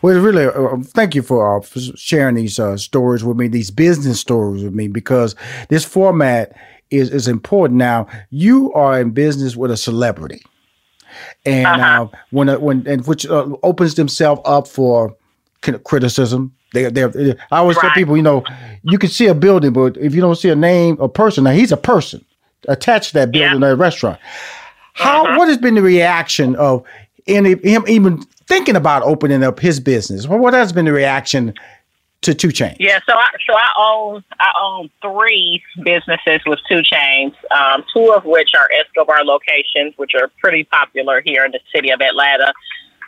Well, 0.01 0.19
really, 0.19 0.45
uh, 0.45 0.83
thank 0.83 1.15
you 1.15 1.21
for, 1.21 1.57
uh, 1.57 1.61
for 1.61 1.79
sharing 1.79 2.35
these 2.35 2.59
uh, 2.59 2.77
stories 2.77 3.23
with 3.23 3.37
me, 3.37 3.47
these 3.47 3.71
business 3.71 4.19
stories 4.19 4.63
with 4.63 4.73
me, 4.73 4.87
because 4.87 5.35
this 5.69 5.85
format 5.85 6.55
is, 6.91 7.09
is 7.09 7.27
important. 7.27 7.77
Now, 7.77 8.07
you 8.29 8.71
are 8.73 8.99
in 8.99 9.11
business 9.11 9.55
with 9.55 9.71
a 9.71 9.77
celebrity, 9.77 10.43
and 11.45 11.65
uh-huh. 11.65 12.03
uh, 12.03 12.17
when 12.29 12.61
when 12.61 12.85
and 12.85 13.07
which 13.07 13.25
uh, 13.25 13.47
opens 13.63 13.95
themselves 13.95 14.41
up 14.45 14.67
for 14.67 15.15
criticism, 15.83 16.53
they, 16.73 16.89
they, 16.89 17.03
I 17.51 17.57
always 17.57 17.77
right. 17.77 17.83
tell 17.83 17.91
people, 17.91 18.15
you 18.15 18.23
know, 18.23 18.43
you 18.83 18.97
can 18.97 19.09
see 19.09 19.27
a 19.27 19.33
building, 19.33 19.73
but 19.73 19.97
if 19.97 20.15
you 20.15 20.21
don't 20.21 20.35
see 20.35 20.49
a 20.49 20.55
name, 20.55 20.97
a 20.99 21.09
person, 21.09 21.43
now 21.43 21.51
he's 21.51 21.71
a 21.71 21.77
person 21.77 22.23
attached 22.67 23.09
to 23.09 23.13
that 23.15 23.31
building, 23.31 23.61
yeah. 23.61 23.69
that 23.69 23.75
restaurant. 23.75 24.19
How? 24.93 25.25
Uh-huh. 25.25 25.37
What 25.37 25.47
has 25.47 25.57
been 25.57 25.75
the 25.75 25.81
reaction 25.81 26.55
of 26.55 26.83
any 27.27 27.55
him 27.63 27.83
even 27.87 28.23
thinking 28.47 28.75
about 28.75 29.03
opening 29.03 29.43
up 29.43 29.59
his 29.59 29.79
business? 29.79 30.27
Well, 30.27 30.39
what 30.39 30.53
has 30.53 30.73
been 30.73 30.85
the 30.85 30.93
reaction 30.93 31.53
to 32.21 32.33
2 32.33 32.49
Chainz? 32.49 32.77
Yeah, 32.79 32.99
so 33.07 33.13
I 33.13 33.27
so 33.47 33.55
I 33.55 33.69
own 33.79 34.23
I 34.39 34.51
own 34.61 34.89
three 35.01 35.63
businesses 35.83 36.41
with 36.45 36.59
2 36.67 36.81
Chainz, 36.81 37.33
um, 37.51 37.83
two 37.93 38.13
of 38.13 38.25
which 38.25 38.51
are 38.57 38.69
Escobar 38.79 39.23
locations, 39.23 39.93
which 39.97 40.11
are 40.15 40.29
pretty 40.39 40.63
popular 40.65 41.21
here 41.21 41.45
in 41.45 41.51
the 41.51 41.59
city 41.73 41.89
of 41.91 42.01
Atlanta. 42.01 42.53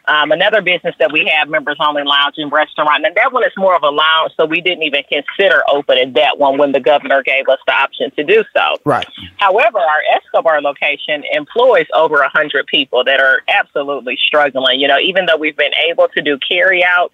Um, 0.05 0.33
another 0.33 0.61
business 0.61 0.93
that 0.99 1.13
we 1.13 1.31
have, 1.33 1.47
members 1.47 1.77
only 1.79 2.03
lounge 2.03 2.35
and 2.37 2.51
restaurant, 2.51 3.05
and 3.05 3.15
that 3.15 3.31
one 3.31 3.45
is 3.45 3.53
more 3.55 3.73
of 3.73 3.83
a 3.83 3.89
lounge, 3.89 4.33
so 4.35 4.45
we 4.45 4.59
didn't 4.59 4.83
even 4.83 5.03
consider 5.07 5.63
opening 5.69 6.11
that 6.13 6.37
one 6.37 6.57
when 6.57 6.73
the 6.73 6.81
governor 6.81 7.23
gave 7.23 7.47
us 7.47 7.59
the 7.65 7.73
option 7.73 8.11
to 8.17 8.23
do 8.23 8.43
so. 8.53 8.75
Right. 8.83 9.07
However, 9.37 9.79
our 9.79 10.01
Escobar 10.17 10.61
location 10.61 11.23
employs 11.31 11.85
over 11.93 12.21
a 12.21 12.29
hundred 12.29 12.67
people 12.67 13.05
that 13.05 13.21
are 13.21 13.43
absolutely 13.47 14.17
struggling. 14.27 14.81
You 14.81 14.89
know, 14.89 14.99
even 14.99 15.25
though 15.25 15.37
we've 15.37 15.55
been 15.55 15.73
able 15.89 16.09
to 16.09 16.21
do 16.21 16.37
carry 16.37 16.83
out, 16.83 17.13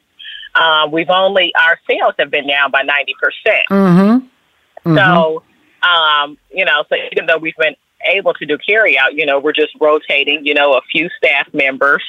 uh, 0.56 0.88
we've 0.92 1.12
only 1.12 1.54
our 1.56 1.80
sales 1.88 2.16
have 2.18 2.32
been 2.32 2.48
down 2.48 2.72
by 2.72 2.82
ninety 2.82 3.14
percent. 3.22 3.66
Mm-hmm. 3.70 4.90
Mm-hmm. 4.90 4.98
So, 4.98 5.44
um, 5.88 6.38
you 6.52 6.66
know, 6.66 6.84
so 6.90 6.96
even 7.12 7.28
though 7.28 7.38
we've 7.38 7.56
been 7.58 7.76
able 8.06 8.34
to 8.36 8.46
do 8.46 8.58
carry 8.58 8.98
out. 8.98 9.16
You 9.16 9.26
know, 9.26 9.40
we're 9.40 9.54
just 9.54 9.74
rotating, 9.80 10.46
you 10.46 10.54
know, 10.54 10.74
a 10.74 10.82
few 10.92 11.10
staff 11.18 11.48
members. 11.54 12.04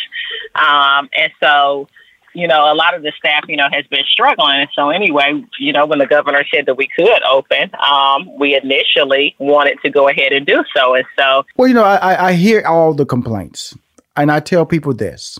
Um, 0.55 1.09
and 1.17 1.33
so, 1.41 1.89
you 2.35 2.47
know, 2.47 2.73
a 2.73 2.75
lot 2.75 2.95
of 2.95 3.03
the 3.03 3.13
staff, 3.19 3.45
you 3.49 3.57
know, 3.57 3.69
has 3.73 3.87
been 3.87 4.05
struggling. 4.11 4.67
So 4.75 4.91
anyway, 4.91 5.45
you 5.59 5.73
know, 5.73 5.87
when 5.87 5.99
the 5.99 6.07
governor 6.07 6.45
said 6.55 6.67
that 6.67 6.77
we 6.77 6.89
could 6.95 7.23
open, 7.29 7.71
um, 7.75 8.39
we 8.39 8.57
initially 8.57 9.35
wanted 9.39 9.79
to 9.83 9.91
go 9.91 10.09
ahead 10.09 10.33
and 10.33 10.47
do 10.47 10.63
so. 10.77 10.95
And 10.95 11.05
so 11.19 11.45
Well, 11.57 11.69
you 11.69 11.75
know, 11.75 11.85
I, 11.85 12.29
I 12.29 12.33
hear 12.35 12.65
all 12.67 12.95
the 12.95 13.07
complaints. 13.07 13.77
And 14.17 14.31
I 14.31 14.41
tell 14.41 14.67
people 14.67 14.93
this. 14.93 15.39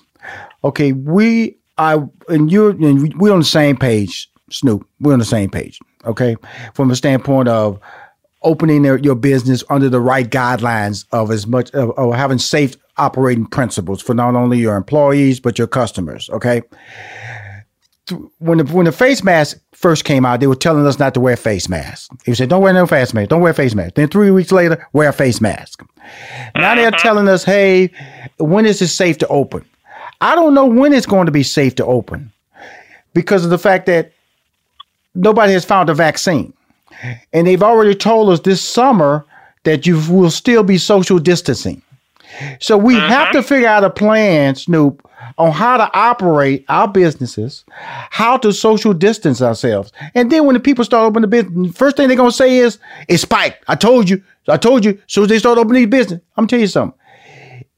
Okay, 0.65 0.93
we 0.93 1.57
I 1.77 1.99
and 2.29 2.53
you 2.53 2.69
and 2.69 3.15
we're 3.21 3.33
on 3.33 3.41
the 3.41 3.45
same 3.45 3.77
page, 3.77 4.31
Snoop. 4.51 4.87
We're 5.01 5.13
on 5.13 5.19
the 5.19 5.25
same 5.25 5.51
page. 5.51 5.79
Okay. 6.05 6.37
From 6.75 6.91
a 6.91 6.97
standpoint 6.97 7.49
of 7.49 7.79
opening 8.43 8.83
their, 8.83 8.99
your 8.99 9.15
business 9.15 9.63
under 9.71 9.89
the 9.89 10.01
right 10.01 10.29
guidelines 10.29 11.05
of 11.13 11.31
as 11.31 11.47
much 11.47 11.71
of, 11.73 11.91
of 11.99 12.15
having 12.15 12.39
safe 12.39 12.77
operating 12.97 13.47
principles 13.47 14.03
for 14.03 14.15
not 14.15 14.35
only 14.35 14.59
your 14.59 14.77
employees 14.77 15.41
but 15.41 15.59
your 15.59 15.67
customers. 15.67 16.29
Okay. 16.31 16.63
When 18.39 18.59
the 18.59 18.65
when 18.65 18.87
the 18.87 18.93
face 18.93 19.23
mask 19.23 19.61
first 19.73 20.05
came 20.05 20.27
out, 20.27 20.41
they 20.41 20.49
were 20.49 20.57
telling 20.57 20.85
us 20.85 20.99
not 20.99 21.15
to 21.15 21.21
wear 21.21 21.37
face 21.37 21.69
masks. 21.69 22.09
He 22.27 22.35
said, 22.35 22.49
"Don't 22.49 22.61
wear 22.61 22.73
no 22.73 22.85
face 22.85 23.15
mask. 23.15 23.29
Don't 23.29 23.41
wear 23.41 23.55
face 23.55 23.75
mask." 23.75 23.95
Then 23.95 24.09
three 24.09 24.33
weeks 24.33 24.51
later, 24.51 24.85
wear 24.93 25.11
a 25.11 25.13
face 25.13 25.41
mask. 25.41 25.85
Now 26.57 26.75
they're 26.75 26.89
uh-huh. 26.89 26.99
telling 26.99 27.29
us, 27.29 27.45
"Hey, 27.45 27.93
when 28.39 28.67
is 28.67 28.83
it 28.83 28.89
safe 28.89 29.19
to 29.19 29.29
open?" 29.29 29.65
I 30.21 30.35
don't 30.35 30.55
know 30.55 30.67
when 30.67 30.93
it's 30.93 31.07
going 31.07 31.27
to 31.27 31.33
be 31.33 31.45
safe 31.45 31.77
to 31.77 31.87
open 31.87 32.33
because 33.15 33.45
of 33.45 33.51
the 33.51 33.59
fact 33.59 33.87
that 33.87 34.13
nobody 35.15 35.53
has 35.53 35.65
found 35.65 35.89
a 35.89 35.95
vaccine. 35.95 36.53
And 37.33 37.47
they've 37.47 37.63
already 37.63 37.95
told 37.95 38.31
us 38.31 38.41
this 38.41 38.63
summer 38.63 39.25
that 39.65 39.87
you 39.87 40.01
will 40.11 40.31
still 40.31 40.63
be 40.63 40.79
social 40.79 41.19
distancing. 41.19 41.83
So 42.61 42.77
we 42.77 42.97
uh-huh. 42.97 43.09
have 43.09 43.33
to 43.33 43.43
figure 43.43 43.69
out 43.69 43.85
a 43.85 43.91
plan, 43.91 44.55
Snoop, 44.55 45.07
on 45.39 45.53
how 45.53 45.77
to 45.77 45.91
operate 45.95 46.65
our 46.69 46.87
businesses, 46.89 47.65
how 48.11 48.37
to 48.39 48.53
social 48.53 48.93
distance 48.93 49.43
ourselves. 49.43 49.93
And 50.15 50.31
then 50.31 50.47
when 50.47 50.55
the 50.55 50.61
people 50.61 50.85
start 50.85 51.07
opening 51.07 51.29
the 51.29 51.43
business, 51.43 51.77
first 51.77 51.97
thing 51.97 52.09
they're 52.09 52.17
gonna 52.17 52.33
say 52.33 52.59
is, 52.59 52.79
it's 53.09 53.23
spiked. 53.23 53.65
I 53.69 53.75
told 53.75 54.09
you. 54.09 54.23
I 54.49 54.57
told 54.57 54.85
you. 54.85 55.01
So 55.07 55.23
as 55.23 55.29
they 55.29 55.39
start 55.39 55.59
opening 55.59 55.83
these 55.83 55.91
business. 55.91 56.21
I'm 56.37 56.47
telling 56.47 56.63
you 56.63 56.69
something. 56.69 56.99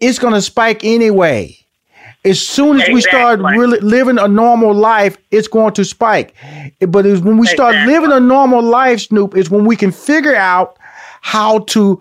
It's 0.01 0.19
gonna 0.19 0.43
spike 0.43 0.85
anyway. 0.85 1.57
As 2.25 2.41
soon 2.41 2.77
as 2.77 2.89
exactly. 2.89 2.95
we 2.95 3.01
start 3.01 3.41
really 3.41 3.81
living 3.81 4.19
a 4.19 4.29
normal 4.29 4.73
life, 4.73 5.17
it's 5.33 5.49
going 5.49 5.75
to 5.75 5.85
spike. 5.85 6.35
But 6.81 7.05
it's 7.05 7.21
when 7.21 7.37
we 7.37 7.47
start 7.49 7.75
exactly. 7.75 7.95
living 7.95 8.13
a 8.13 8.21
normal 8.21 8.63
life, 8.63 9.01
Snoop, 9.01 9.37
is 9.37 9.51
when 9.51 9.65
we 9.65 9.75
can 9.75 9.91
figure 9.91 10.37
out 10.37 10.79
how 11.21 11.61
to 11.61 12.01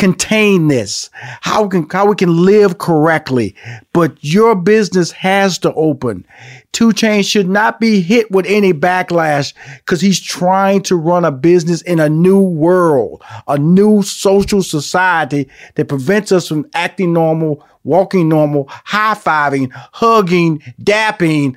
contain 0.00 0.68
this, 0.68 1.10
how 1.42 1.68
can 1.68 1.86
how 1.90 2.06
we 2.06 2.16
can 2.16 2.44
live 2.44 2.78
correctly. 2.78 3.54
But 3.92 4.16
your 4.22 4.54
business 4.56 5.10
has 5.12 5.58
to 5.58 5.74
open. 5.74 6.26
2 6.72 6.88
Chainz 6.88 7.28
should 7.28 7.48
not 7.48 7.78
be 7.78 8.00
hit 8.00 8.30
with 8.30 8.46
any 8.46 8.72
backlash 8.72 9.52
because 9.78 10.00
he's 10.00 10.18
trying 10.18 10.80
to 10.84 10.96
run 10.96 11.26
a 11.26 11.30
business 11.30 11.82
in 11.82 12.00
a 12.00 12.08
new 12.08 12.40
world, 12.40 13.22
a 13.46 13.58
new 13.58 14.02
social 14.02 14.62
society 14.62 15.48
that 15.74 15.88
prevents 15.88 16.32
us 16.32 16.48
from 16.48 16.68
acting 16.72 17.12
normal, 17.12 17.62
walking 17.84 18.26
normal, 18.28 18.68
high 18.70 19.14
fiving, 19.14 19.70
hugging, 19.92 20.60
dapping, 20.82 21.56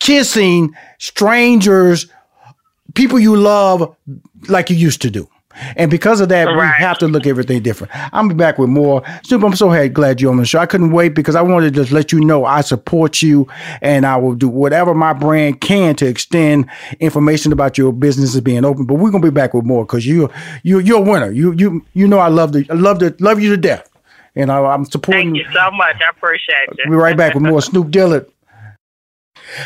kissing 0.00 0.74
strangers, 0.98 2.06
people 2.94 3.20
you 3.20 3.36
love 3.36 3.94
like 4.48 4.68
you 4.68 4.76
used 4.76 5.02
to 5.02 5.10
do. 5.10 5.28
And 5.76 5.90
because 5.90 6.20
of 6.20 6.28
that, 6.28 6.44
right. 6.44 6.56
we 6.56 6.84
have 6.84 6.98
to 6.98 7.08
look 7.08 7.26
at 7.26 7.30
everything 7.30 7.62
different. 7.62 7.92
I'm 8.12 8.28
be 8.28 8.34
back 8.34 8.58
with 8.58 8.68
more. 8.68 9.02
Snoop, 9.24 9.42
I'm 9.42 9.54
so 9.54 9.70
happy, 9.70 9.88
glad 9.88 10.20
you're 10.20 10.30
on 10.30 10.36
the 10.36 10.44
show. 10.44 10.58
I 10.58 10.66
couldn't 10.66 10.90
wait 10.90 11.14
because 11.14 11.34
I 11.34 11.42
wanted 11.42 11.74
to 11.74 11.80
just 11.80 11.92
let 11.92 12.12
you 12.12 12.20
know 12.20 12.44
I 12.44 12.60
support 12.60 13.22
you 13.22 13.46
and 13.80 14.06
I 14.06 14.16
will 14.16 14.34
do 14.34 14.48
whatever 14.48 14.94
my 14.94 15.12
brand 15.12 15.60
can 15.60 15.94
to 15.96 16.06
extend 16.06 16.68
information 17.00 17.52
about 17.52 17.78
your 17.78 17.92
businesses 17.92 18.40
being 18.40 18.64
open. 18.64 18.86
But 18.86 18.94
we're 18.94 19.10
gonna 19.10 19.24
be 19.24 19.30
back 19.30 19.54
with 19.54 19.64
more 19.64 19.84
because 19.84 20.06
you 20.06 20.30
you 20.62 20.78
you're 20.78 20.98
a 20.98 21.10
winner. 21.10 21.30
You 21.30 21.52
you 21.52 21.84
you 21.94 22.06
know 22.06 22.18
I 22.18 22.28
love 22.28 22.52
the 22.52 22.66
I 22.70 22.74
love 22.74 22.98
to 23.00 23.14
love 23.20 23.40
you 23.40 23.50
to 23.50 23.56
death. 23.56 23.88
And 24.38 24.52
I, 24.52 24.74
am 24.74 24.84
supporting. 24.84 25.32
Thank 25.32 25.36
you 25.36 25.52
so 25.54 25.70
much. 25.70 25.96
I 25.96 26.10
appreciate 26.10 26.68
you. 26.76 26.84
We'll 26.90 26.98
be 26.98 27.02
right 27.02 27.16
back 27.16 27.32
with 27.32 27.42
more 27.42 27.62
Snoop 27.62 27.90
Dillard. 27.90 28.30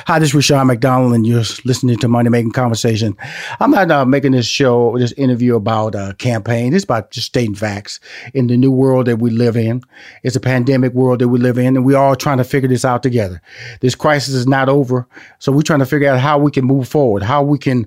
Hi, 0.06 0.18
this 0.18 0.30
is 0.30 0.34
Rushion 0.34 0.66
McDonald, 0.66 1.14
and 1.14 1.26
you're 1.26 1.44
listening 1.64 1.96
to 1.98 2.08
Money 2.08 2.28
Making 2.28 2.50
Conversation. 2.50 3.16
I'm 3.60 3.70
not 3.70 3.90
uh, 3.90 4.04
making 4.04 4.32
this 4.32 4.46
show, 4.46 4.98
this 4.98 5.12
interview 5.12 5.56
about 5.56 5.94
a 5.94 6.14
campaign. 6.18 6.74
It's 6.74 6.84
about 6.84 7.10
just 7.10 7.28
stating 7.28 7.54
facts 7.54 7.98
in 8.34 8.48
the 8.48 8.58
new 8.58 8.70
world 8.70 9.06
that 9.06 9.20
we 9.20 9.30
live 9.30 9.56
in. 9.56 9.82
It's 10.22 10.36
a 10.36 10.40
pandemic 10.40 10.92
world 10.92 11.20
that 11.20 11.28
we 11.28 11.38
live 11.38 11.56
in, 11.56 11.76
and 11.76 11.86
we're 11.86 11.96
all 11.96 12.14
trying 12.14 12.38
to 12.38 12.44
figure 12.44 12.68
this 12.68 12.84
out 12.84 13.02
together. 13.02 13.40
This 13.80 13.94
crisis 13.94 14.34
is 14.34 14.46
not 14.46 14.68
over, 14.68 15.06
so 15.38 15.50
we're 15.50 15.62
trying 15.62 15.78
to 15.78 15.86
figure 15.86 16.10
out 16.10 16.20
how 16.20 16.38
we 16.38 16.50
can 16.50 16.66
move 16.66 16.86
forward, 16.86 17.22
how 17.22 17.42
we 17.42 17.58
can 17.58 17.86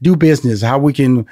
do 0.00 0.14
business, 0.14 0.62
how 0.62 0.78
we 0.78 0.92
can 0.92 1.26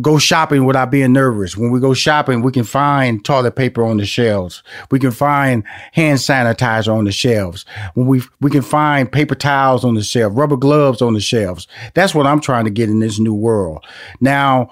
go 0.00 0.18
shopping 0.18 0.64
without 0.64 0.90
being 0.90 1.12
nervous. 1.12 1.56
When 1.56 1.70
we 1.70 1.80
go 1.80 1.94
shopping, 1.94 2.42
we 2.42 2.52
can 2.52 2.64
find 2.64 3.24
toilet 3.24 3.56
paper 3.56 3.84
on 3.84 3.98
the 3.98 4.06
shelves. 4.06 4.62
We 4.90 4.98
can 4.98 5.10
find 5.10 5.64
hand 5.92 6.18
sanitizer 6.18 6.92
on 6.92 7.04
the 7.04 7.12
shelves. 7.12 7.64
When 7.94 8.06
we 8.06 8.22
we 8.40 8.50
can 8.50 8.62
find 8.62 9.10
paper 9.10 9.34
towels 9.34 9.84
on 9.84 9.94
the 9.94 10.02
shelf, 10.02 10.32
rubber 10.34 10.56
gloves 10.56 11.02
on 11.02 11.14
the 11.14 11.20
shelves. 11.20 11.68
That's 11.94 12.14
what 12.14 12.26
I'm 12.26 12.40
trying 12.40 12.64
to 12.64 12.70
get 12.70 12.88
in 12.88 13.00
this 13.00 13.18
new 13.18 13.34
world. 13.34 13.84
Now, 14.20 14.70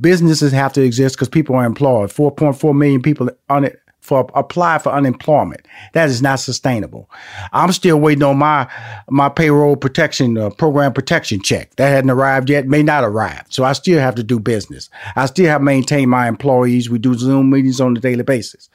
businesses 0.00 0.52
have 0.52 0.72
to 0.74 0.82
exist 0.82 1.16
because 1.16 1.28
people 1.28 1.56
are 1.56 1.64
employed. 1.64 2.10
4.4 2.10 2.76
million 2.76 3.02
people 3.02 3.30
on 3.48 3.64
it 3.64 3.80
for 4.06 4.30
apply 4.34 4.78
for 4.78 4.92
unemployment. 4.92 5.66
That 5.92 6.08
is 6.08 6.22
not 6.22 6.36
sustainable. 6.36 7.10
I'm 7.52 7.72
still 7.72 7.98
waiting 7.98 8.22
on 8.22 8.38
my 8.38 8.70
my 9.10 9.28
payroll 9.28 9.76
protection 9.76 10.38
uh, 10.38 10.50
program 10.50 10.92
protection 10.92 11.42
check. 11.42 11.74
That 11.74 11.88
hadn't 11.88 12.10
arrived 12.10 12.48
yet, 12.48 12.68
may 12.68 12.84
not 12.84 13.02
arrive. 13.02 13.44
So 13.48 13.64
I 13.64 13.72
still 13.72 13.98
have 13.98 14.14
to 14.14 14.22
do 14.22 14.38
business. 14.38 14.88
I 15.16 15.26
still 15.26 15.46
have 15.46 15.60
to 15.60 15.64
maintain 15.64 16.08
my 16.08 16.28
employees. 16.28 16.88
We 16.88 16.98
do 16.98 17.14
Zoom 17.14 17.50
meetings 17.50 17.80
on 17.80 17.96
a 17.96 18.00
daily 18.00 18.22
basis 18.22 18.70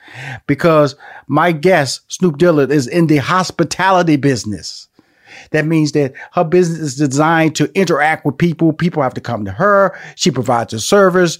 because 0.48 0.96
my 1.28 1.54
guest 1.54 2.02
Snoop 2.10 2.38
Dillard 2.38 2.70
is 2.70 2.88
in 2.88 3.08
the 3.08 3.17
hospitality 3.17 4.17
business. 4.17 4.89
That 5.52 5.65
means 5.65 5.94
that 5.94 6.13
her 6.34 6.44
business 6.44 6.80
is 6.80 6.96
designed 6.98 7.56
to 7.56 7.72
interact 7.74 8.26
with 8.26 8.38
people. 8.38 8.74
People 8.74 9.02
have 9.02 9.13
to 9.13 9.22
come 9.22 9.46
to 9.46 9.52
her. 9.52 9.98
She 10.15 10.30
provides 10.30 10.74
a 10.74 10.80
service. 10.80 11.38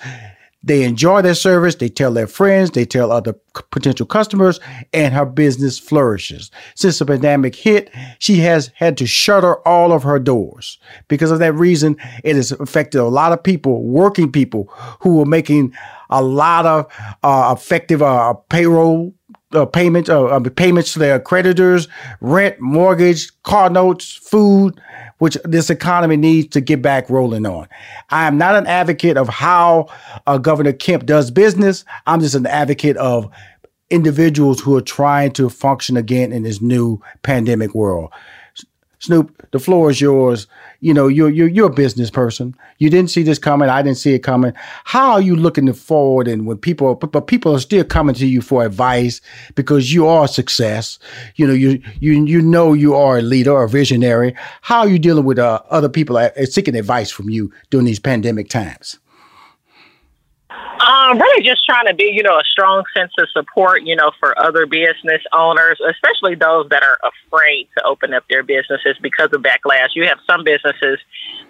They 0.64 0.84
enjoy 0.84 1.22
their 1.24 1.36
service. 1.36 1.76
They 1.76 1.90
tell 1.90 2.14
their 2.14 2.28
friends. 2.28 2.72
They 2.72 2.86
tell 2.86 3.12
other 3.12 3.36
potential 3.72 4.06
customers, 4.06 4.60
and 4.94 5.14
her 5.14 5.26
business 5.26 5.80
flourishes. 5.80 6.52
Since 6.76 7.00
the 7.00 7.06
pandemic 7.06 7.56
hit, 7.56 7.90
she 8.20 8.38
has 8.38 8.72
had 8.76 8.98
to 8.98 9.08
shutter 9.08 9.56
all 9.68 9.92
of 9.92 10.04
her 10.04 10.20
doors. 10.20 10.78
Because 11.08 11.32
of 11.32 11.40
that 11.40 11.54
reason, 11.54 11.98
it 12.24 12.36
has 12.36 12.52
affected 12.52 13.00
a 13.00 13.06
lot 13.06 13.32
of 13.32 13.44
people, 13.44 13.84
working 13.84 14.32
people, 14.32 14.72
who 15.02 15.18
were 15.18 15.26
making 15.26 15.74
a 16.10 16.22
lot 16.22 16.66
of 16.66 16.86
uh, 17.24 17.56
effective 17.58 18.02
uh, 18.02 18.34
payroll 18.50 19.14
uh, 19.54 19.66
payments, 19.66 20.10
uh, 20.10 20.26
uh, 20.26 20.40
payments 20.40 20.94
to 20.94 21.00
their 21.00 21.20
creditors, 21.20 21.88
rent, 22.22 22.60
mortgage, 22.60 23.32
car 23.44 23.70
notes, 23.70 24.14
food, 24.14 24.80
which 25.22 25.38
this 25.44 25.70
economy 25.70 26.18
needs 26.18 26.48
to 26.48 26.60
get 26.60 26.82
back 26.82 27.08
rolling 27.08 27.46
on. 27.46 27.68
I 28.10 28.26
am 28.26 28.40
not 28.40 28.56
an 28.56 28.66
advocate 28.66 29.18
of 29.18 29.30
how 29.30 29.88
uh, 30.26 30.40
Governor 30.40 30.74
Kemp 30.74 31.06
does 31.06 31.30
business. 31.30 31.86
I'm 32.08 32.22
just 32.22 32.34
an 32.34 32.48
advocate 32.48 32.98
of 32.98 33.30
individuals 33.92 34.60
who 34.60 34.76
are 34.76 34.82
trying 34.82 35.32
to 35.34 35.48
function 35.48 35.96
again 35.96 36.32
in 36.32 36.42
this 36.42 36.60
new 36.60 37.00
pandemic 37.22 37.76
world. 37.76 38.12
Snoop, 39.02 39.48
the 39.50 39.58
floor 39.58 39.90
is 39.90 40.00
yours. 40.00 40.46
You 40.80 40.94
know, 40.94 41.08
you're, 41.08 41.30
you're, 41.30 41.48
you're 41.48 41.72
a 41.72 41.74
business 41.74 42.12
person. 42.12 42.56
You 42.78 42.92
didn't 42.92 43.10
see 43.10 43.24
this 43.24 43.40
coming. 43.40 43.68
I 43.68 43.82
didn't 43.82 43.98
see 43.98 44.14
it 44.14 44.20
coming. 44.20 44.54
How 44.84 45.14
are 45.14 45.22
you 45.22 45.36
looking 45.36 45.74
forward? 45.74 46.28
And 46.28 46.46
when 46.46 46.58
people, 46.58 46.94
but, 46.94 47.12
but 47.12 47.26
people 47.26 47.56
are 47.56 47.60
still 47.60 47.84
coming 47.84 48.14
to 48.14 48.28
you 48.28 48.42
for 48.42 48.64
advice 48.64 49.20
because 49.56 49.92
you 49.92 50.06
are 50.06 50.26
a 50.26 50.28
success. 50.28 51.00
You 51.36 51.48
know, 51.48 51.54
you, 51.54 51.82
you, 52.00 52.24
you 52.26 52.42
know, 52.44 52.74
you 52.74 52.94
are 52.94 53.18
a 53.18 53.22
leader 53.24 53.52
or 53.52 53.64
a 53.64 53.70
visionary. 53.70 54.36
How 54.62 54.82
are 54.82 54.88
you 54.88 55.00
dealing 55.00 55.26
with 55.26 55.40
uh, 55.40 55.64
other 55.72 55.90
people 55.90 56.30
seeking 56.46 56.76
advice 56.76 57.10
from 57.10 57.28
you 57.28 57.52
during 57.72 57.88
these 57.88 58.00
pandemic 58.00 58.50
times? 58.50 59.00
Um, 60.82 61.20
really 61.20 61.44
just 61.44 61.64
trying 61.66 61.86
to 61.88 61.94
be, 61.94 62.12
you 62.14 62.24
know, 62.24 62.38
a 62.38 62.44
strong 62.52 62.84
sense 62.96 63.12
of 63.20 63.30
support, 63.30 63.84
you 63.84 63.96
know, 63.96 64.12
for 64.20 64.38
other 64.42 64.66
business 64.66 65.22
owners, 65.32 65.80
especially 65.88 66.36
those 66.36 66.70
that 66.70 66.82
are 66.82 66.98
afraid 67.04 67.68
to 67.78 67.84
open 67.84 68.14
up 68.14 68.24
their 68.30 68.42
businesses 68.42 68.98
because 69.02 69.30
of 69.34 69.42
backlash. 69.42 69.90
You 69.94 70.08
have 70.08 70.18
some 70.26 70.44
businesses 70.44 71.00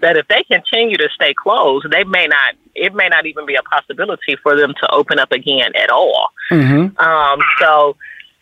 that 0.02 0.18
if 0.18 0.28
they 0.28 0.44
continue 0.44 0.98
to 0.98 1.08
stay 1.16 1.34
closed, 1.34 1.90
they 1.92 2.04
may 2.04 2.28
not, 2.28 2.56
it 2.76 2.94
may 2.94 3.08
not 3.08 3.26
even 3.26 3.46
be 3.46 3.56
a 3.56 3.64
possibility 3.64 4.36
for 4.44 4.56
them 4.56 4.74
to 4.82 4.92
open 4.92 5.18
up 5.18 5.32
again 5.32 5.72
at 5.76 5.90
all. 5.90 6.30
Mm-hmm. 6.52 6.98
Um, 6.98 7.40
so, 7.60 7.96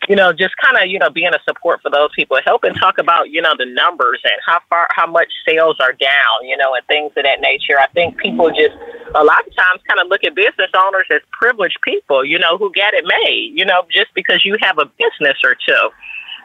you 0.08 0.16
know, 0.16 0.32
just 0.32 0.56
kind 0.56 0.76
of, 0.76 0.88
you 0.88 0.98
know, 0.98 1.10
being 1.10 1.34
a 1.34 1.38
support 1.46 1.82
for 1.82 1.90
those 1.90 2.10
people, 2.16 2.38
helping 2.44 2.74
talk 2.74 2.98
about, 2.98 3.30
you 3.30 3.42
know, 3.42 3.54
the 3.56 3.66
numbers 3.66 4.20
and 4.24 4.32
how 4.44 4.58
far, 4.68 4.86
how 4.90 5.06
much 5.06 5.28
sales 5.46 5.76
are 5.80 5.92
down, 5.92 6.48
you 6.48 6.56
know, 6.56 6.74
and 6.74 6.84
things 6.86 7.12
of 7.16 7.24
that 7.24 7.40
nature. 7.40 7.78
I 7.78 7.86
think 7.88 8.16
people 8.16 8.48
just, 8.50 8.74
a 9.14 9.22
lot 9.22 9.46
of 9.46 9.54
times 9.54 9.82
kind 9.86 10.00
of 10.00 10.08
look 10.08 10.24
at 10.24 10.34
business 10.34 10.70
owners 10.76 11.06
as 11.12 11.20
privileged 11.32 11.78
people, 11.82 12.24
you 12.24 12.38
know, 12.38 12.56
who 12.56 12.72
get 12.72 12.94
it 12.94 13.04
made, 13.04 13.52
you 13.54 13.64
know, 13.64 13.84
just 13.92 14.08
because 14.14 14.44
you 14.44 14.56
have 14.62 14.78
a 14.78 14.86
business 14.86 15.36
or 15.44 15.54
two. 15.54 15.90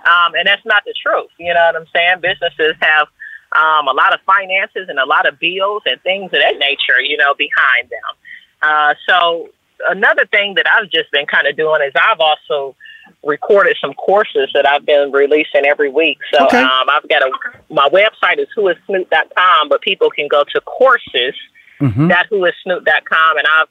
Um, 0.06 0.36
and 0.36 0.46
that's 0.46 0.66
not 0.66 0.84
the 0.86 0.94
truth. 1.02 1.32
You 1.40 1.54
know 1.54 1.72
what 1.72 1.76
I'm 1.76 1.88
saying? 1.96 2.22
Businesses 2.22 2.76
have 2.82 3.08
um, 3.54 3.88
a 3.88 3.94
lot 3.94 4.14
of 4.14 4.20
finances 4.26 4.90
and 4.90 5.00
a 5.00 5.06
lot 5.06 5.28
of 5.28 5.40
bills 5.40 5.82
and 5.86 6.00
things 6.02 6.26
of 6.26 6.40
that 6.40 6.60
nature, 6.60 7.00
you 7.02 7.18
know, 7.18 7.34
behind 7.34 7.90
them. 7.90 8.14
Uh, 8.62 8.94
so 9.08 9.50
another 9.88 10.26
thing 10.28 10.56
that 10.56 10.66
I've 10.72 10.92
just 10.92 11.12
been 11.12 11.26
kind 11.26 11.48
of 11.48 11.56
doing 11.56 11.82
is 11.82 11.94
I've 11.96 12.20
also 12.20 12.76
recorded 13.24 13.78
some 13.82 13.94
courses 13.94 14.50
that 14.54 14.68
I've 14.68 14.86
been 14.86 15.12
releasing 15.12 15.66
every 15.66 15.90
week. 15.90 16.18
So 16.34 16.46
okay. 16.46 16.62
um, 16.62 16.90
I've 16.90 17.08
got 17.10 17.22
a 17.24 17.32
my 17.74 17.90
website 17.90 18.40
is 18.40 18.48
whoissnoop.com, 18.58 19.70
but 19.70 19.82
people 19.82 20.10
can 20.10 20.28
go 20.28 20.44
to 20.44 20.62
courses 20.62 21.34
mm-hmm. 21.82 22.08
whoissnoop.com, 22.08 23.38
and 23.38 23.48
I've 23.60 23.68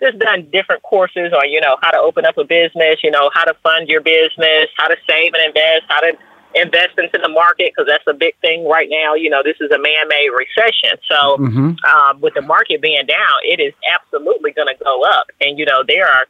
just 0.00 0.18
done 0.18 0.48
different 0.52 0.82
courses 0.82 1.32
on 1.32 1.50
you 1.50 1.60
know 1.60 1.76
how 1.82 1.90
to 1.90 1.98
open 1.98 2.24
up 2.24 2.38
a 2.38 2.44
business, 2.44 3.00
you 3.02 3.10
know 3.10 3.30
how 3.34 3.44
to 3.44 3.54
fund 3.62 3.88
your 3.88 4.00
business, 4.00 4.68
how 4.76 4.88
to 4.88 4.96
save 5.08 5.32
and 5.34 5.44
invest, 5.46 5.84
how 5.88 6.00
to 6.00 6.12
invest 6.54 6.98
into 6.98 7.18
the 7.22 7.28
market 7.28 7.72
because 7.74 7.86
that's 7.88 8.06
a 8.06 8.14
big 8.14 8.34
thing 8.40 8.66
right 8.66 8.88
now. 8.90 9.14
You 9.14 9.30
know, 9.30 9.42
this 9.42 9.56
is 9.60 9.70
a 9.70 9.78
man-made 9.78 10.30
recession, 10.30 10.98
so 11.08 11.36
mm-hmm. 11.38 11.84
um, 11.84 12.20
with 12.20 12.34
the 12.34 12.42
market 12.42 12.80
being 12.80 13.06
down, 13.06 13.36
it 13.44 13.60
is 13.60 13.74
absolutely 13.94 14.52
going 14.52 14.68
to 14.68 14.84
go 14.84 15.02
up, 15.02 15.26
and 15.40 15.58
you 15.58 15.66
know 15.66 15.82
there 15.86 16.06
are 16.06 16.26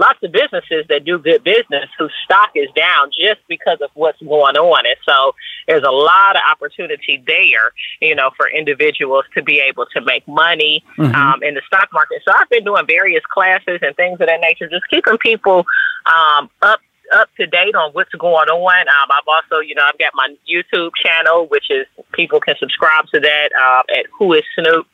lots 0.00 0.18
of 0.22 0.32
businesses 0.32 0.86
that 0.88 1.04
do 1.04 1.18
good 1.18 1.44
business 1.44 1.88
whose 1.98 2.12
stock 2.24 2.50
is 2.54 2.68
down 2.74 3.10
just 3.10 3.40
because 3.48 3.78
of 3.82 3.90
what's 3.94 4.20
going 4.20 4.56
on. 4.56 4.86
And 4.86 4.96
so 5.06 5.34
there's 5.68 5.84
a 5.86 5.90
lot 5.90 6.36
of 6.36 6.42
opportunity 6.50 7.22
there, 7.26 7.72
you 8.00 8.14
know, 8.14 8.30
for 8.36 8.48
individuals 8.48 9.24
to 9.34 9.42
be 9.42 9.60
able 9.60 9.84
to 9.92 10.00
make 10.00 10.26
money 10.26 10.82
mm-hmm. 10.96 11.14
um, 11.14 11.42
in 11.42 11.54
the 11.54 11.62
stock 11.66 11.90
market. 11.92 12.22
So 12.24 12.32
I've 12.34 12.48
been 12.48 12.64
doing 12.64 12.86
various 12.86 13.22
classes 13.30 13.78
and 13.82 13.94
things 13.94 14.20
of 14.20 14.26
that 14.26 14.40
nature, 14.40 14.68
just 14.68 14.88
keeping 14.88 15.18
people 15.18 15.66
um, 16.06 16.50
up 16.62 16.80
up 17.12 17.28
to 17.36 17.44
date 17.44 17.74
on 17.74 17.90
what's 17.90 18.12
going 18.14 18.48
on. 18.48 18.80
Um, 18.88 19.08
I've 19.10 19.26
also, 19.26 19.60
you 19.60 19.74
know, 19.74 19.82
I've 19.84 19.98
got 19.98 20.12
my 20.14 20.32
YouTube 20.48 20.92
channel, 21.02 21.46
which 21.48 21.68
is 21.68 21.84
people 22.12 22.38
can 22.38 22.54
subscribe 22.58 23.06
to 23.12 23.18
that 23.18 23.48
uh, 23.52 23.98
at 23.98 24.06
Who 24.16 24.32
is 24.32 24.44
Snoop. 24.54 24.86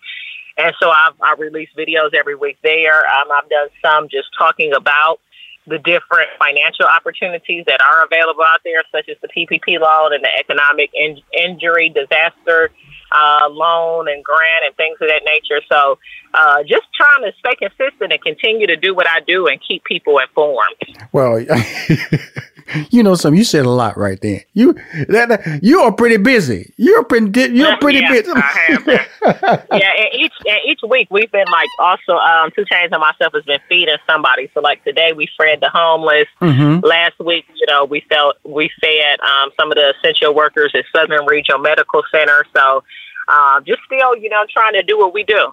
And 0.58 0.74
so 0.80 0.90
I've, 0.90 1.14
I 1.20 1.34
release 1.38 1.68
videos 1.76 2.14
every 2.14 2.34
week 2.34 2.58
there. 2.62 3.04
Um, 3.06 3.28
I've 3.30 3.48
done 3.48 3.68
some 3.84 4.08
just 4.08 4.28
talking 4.38 4.72
about 4.74 5.20
the 5.66 5.78
different 5.78 6.28
financial 6.38 6.86
opportunities 6.86 7.64
that 7.66 7.80
are 7.82 8.04
available 8.04 8.44
out 8.44 8.60
there, 8.64 8.82
such 8.92 9.08
as 9.08 9.16
the 9.20 9.28
PPP 9.28 9.80
loan 9.80 10.14
and 10.14 10.22
the 10.22 10.30
economic 10.38 10.90
in- 10.94 11.22
injury 11.36 11.88
disaster 11.88 12.70
uh, 13.12 13.48
loan 13.50 14.08
and 14.08 14.24
grant 14.24 14.64
and 14.64 14.76
things 14.76 14.96
of 15.00 15.08
that 15.08 15.22
nature. 15.24 15.60
So 15.70 15.98
uh, 16.34 16.62
just 16.62 16.86
trying 16.94 17.22
to 17.22 17.32
stay 17.38 17.54
consistent 17.56 18.12
and 18.12 18.22
continue 18.22 18.66
to 18.66 18.76
do 18.76 18.94
what 18.94 19.08
I 19.08 19.20
do 19.26 19.46
and 19.46 19.60
keep 19.66 19.84
people 19.84 20.18
informed. 20.18 20.76
Well, 21.12 21.38
you 22.90 23.02
know 23.02 23.14
something. 23.14 23.38
You 23.38 23.44
said 23.44 23.66
a 23.66 23.70
lot 23.70 23.96
right 23.96 24.20
there. 24.20 24.44
You 24.54 24.74
that 25.08 25.60
you 25.62 25.80
are 25.80 25.92
pretty 25.92 26.16
busy. 26.16 26.72
You're 26.76 27.04
pretty 27.04 27.26
you're 27.56 27.76
pretty 27.78 28.00
yeah, 28.00 28.10
busy. 28.10 28.30
I 28.34 28.40
have 28.40 28.86
yeah, 29.72 29.90
and 29.96 30.14
each 30.14 30.32
and 30.46 30.58
each 30.66 30.80
week 30.88 31.08
we've 31.10 31.30
been 31.32 31.48
like 31.50 31.68
also 31.78 32.16
um 32.16 32.50
2 32.54 32.64
Chainz 32.64 32.92
and 32.92 33.00
myself 33.00 33.32
has 33.34 33.44
been 33.44 33.60
feeding 33.68 33.96
somebody. 34.06 34.50
So 34.54 34.60
like 34.60 34.82
today 34.84 35.12
we 35.12 35.28
fed 35.38 35.60
the 35.60 35.70
homeless. 35.70 36.28
Mm-hmm. 36.40 36.84
Last 36.84 37.18
week, 37.18 37.44
you 37.54 37.66
know, 37.68 37.84
we 37.84 38.00
felt 38.08 38.36
we 38.44 38.70
fed 38.80 39.20
um 39.20 39.50
some 39.58 39.70
of 39.70 39.76
the 39.76 39.94
essential 39.98 40.34
workers 40.34 40.72
at 40.74 40.84
Southern 40.94 41.26
Regional 41.26 41.60
Medical 41.60 42.02
Center. 42.12 42.44
So 42.54 42.82
uh, 43.28 43.60
just 43.60 43.80
still, 43.86 44.16
you 44.16 44.28
know, 44.28 44.44
trying 44.50 44.74
to 44.74 44.82
do 44.82 44.98
what 44.98 45.12
we 45.12 45.24
do. 45.24 45.52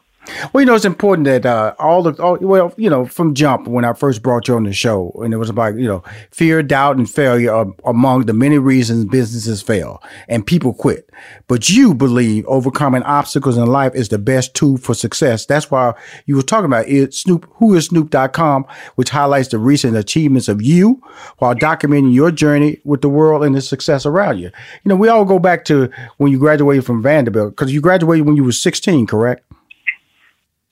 Well, 0.54 0.62
you 0.62 0.66
know, 0.66 0.76
it's 0.76 0.86
important 0.86 1.26
that 1.26 1.46
uh, 1.46 1.76
all 1.80 2.04
the 2.04 2.22
all, 2.22 2.38
well, 2.40 2.74
you 2.78 2.90
know, 2.90 3.06
from 3.06 3.34
jump 3.34 3.68
when 3.68 3.84
I 3.84 3.94
first 3.94 4.22
brought 4.22 4.48
you 4.48 4.56
on 4.56 4.64
the 4.64 4.74
show, 4.74 5.12
and 5.24 5.34
it 5.34 5.38
was 5.38 5.50
about 5.50 5.76
you 5.76 5.88
know 5.88 6.04
fear, 6.32 6.64
doubt, 6.64 6.98
and 6.98 7.10
failure 7.10 7.52
are 7.54 7.68
among 7.86 8.26
the 8.26 8.34
many 8.34 8.58
reasons 8.58 9.06
businesses 9.06 9.62
fail 9.62 10.02
and 10.28 10.46
people 10.46 10.74
quit. 10.74 11.10
But 11.48 11.70
you 11.70 11.94
believe 11.94 12.46
overcoming 12.48 13.04
obstacles 13.04 13.58
in 13.58 13.66
life 13.66 13.94
is 13.96 14.10
the 14.10 14.18
best 14.18 14.54
tool 14.54 14.78
for 14.78 14.94
success. 14.94 15.46
That's 15.46 15.70
why 15.70 15.94
you 16.26 16.36
were 16.36 16.42
talking 16.42 16.66
about 16.66 16.88
it. 16.88 17.14
Snoop, 17.14 17.50
who 17.56 17.76
is 17.76 17.88
Snoop.com, 17.88 18.66
which 18.96 19.10
highlights 19.10 19.50
the 19.50 19.58
recent 19.58 19.98
achievements 19.98 20.48
of 20.48 20.62
you 20.62 21.02
while 21.40 21.56
documenting 21.56 22.14
your 22.14 22.32
journey 22.32 22.80
with 22.84 23.02
the 23.02 23.10
world 23.10 23.44
and 23.44 23.56
the 23.56 23.62
success 23.62 24.06
around 24.06 24.40
you. 24.40 24.46
You 24.46 24.90
know, 24.90 24.96
we 24.96 25.10
all 25.10 25.26
go 25.26 25.40
back 25.40 25.66
to 25.66 25.90
when 26.18 26.32
you 26.32 26.40
graduated 26.40 26.86
from 26.86 27.02
Vanderbilt 27.02 27.52
because 27.52 27.74
you 27.74 27.82
graduated 27.82 28.26
when 28.26 28.36
you 28.36 28.44
were 28.44 28.52
16, 28.52 29.06
correct? 29.08 29.44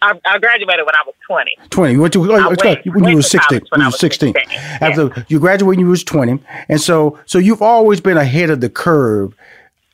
I, 0.02 0.20
I, 0.26 0.40
graduated 0.40 0.86
when 0.86 0.96
I 0.96 1.04
was 1.06 1.16
20. 1.28 1.52
20. 1.70 1.94
You 1.94 2.02
went 2.02 2.14
to, 2.14 2.32
oh, 2.32 2.50
went, 2.50 2.86
when 2.86 3.04
you 3.06 3.16
were 3.18 3.22
16. 3.22 3.62
When 3.70 3.82
you 3.82 3.88
were 3.88 3.92
16. 3.92 4.34
16. 4.34 4.60
After 4.82 5.08
yeah. 5.08 5.24
you 5.28 5.40
graduated 5.40 5.68
when 5.68 5.80
you 5.80 5.88
was 5.88 6.04
20. 6.04 6.40
And 6.70 6.82
so 6.82 7.20
so 7.26 7.38
you've 7.38 7.62
always 7.62 8.02
been 8.02 8.18
ahead 8.18 8.50
of 8.50 8.62
the 8.62 8.70
curve 8.70 9.36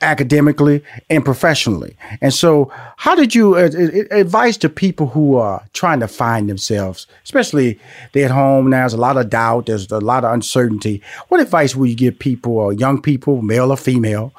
academically 0.01 0.83
and 1.09 1.25
professionally. 1.25 1.95
And 2.21 2.33
so 2.33 2.71
how 2.97 3.15
did 3.15 3.33
you 3.33 3.55
uh, 3.55 3.69
uh, 3.73 4.15
advise 4.15 4.57
to 4.57 4.69
people 4.69 5.07
who 5.07 5.35
are 5.37 5.63
trying 5.73 5.99
to 6.01 6.07
find 6.07 6.49
themselves, 6.49 7.07
especially 7.23 7.79
they're 8.13 8.25
at 8.25 8.31
home 8.31 8.69
now, 8.69 8.81
there's 8.81 8.93
a 8.93 8.97
lot 8.97 9.17
of 9.17 9.29
doubt, 9.29 9.65
there's 9.65 9.91
a 9.91 9.99
lot 9.99 10.23
of 10.23 10.33
uncertainty. 10.33 11.01
What 11.29 11.41
advice 11.41 11.75
would 11.75 11.89
you 11.89 11.95
give 11.95 12.19
people 12.19 12.57
or 12.57 12.73
young 12.73 13.01
people, 13.01 13.41
male 13.41 13.71
or 13.71 13.77
female, 13.77 14.33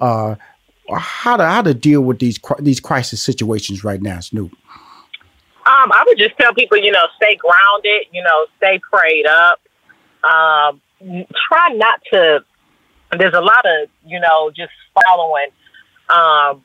uh, 0.00 0.34
how 0.94 1.36
to 1.36 1.44
how 1.44 1.62
to 1.62 1.72
deal 1.72 2.02
with 2.02 2.18
these 2.18 2.38
these 2.58 2.80
crisis 2.80 3.22
situations 3.22 3.84
right 3.84 4.02
now, 4.02 4.20
Snoop? 4.20 4.52
Um, 5.66 5.92
I 5.92 6.04
would 6.06 6.18
just 6.18 6.36
tell 6.38 6.52
people, 6.52 6.78
you 6.78 6.92
know, 6.92 7.06
stay 7.16 7.36
grounded, 7.36 8.06
you 8.12 8.22
know, 8.22 8.46
stay 8.58 8.80
prayed 8.92 9.26
up. 9.26 9.60
Um, 10.22 10.80
try 11.48 11.68
not 11.74 12.00
to. 12.12 12.44
There's 13.18 13.34
a 13.34 13.40
lot 13.40 13.64
of, 13.64 13.88
you 14.04 14.20
know, 14.20 14.50
just 14.54 14.72
following 14.94 15.48
um, 16.12 16.64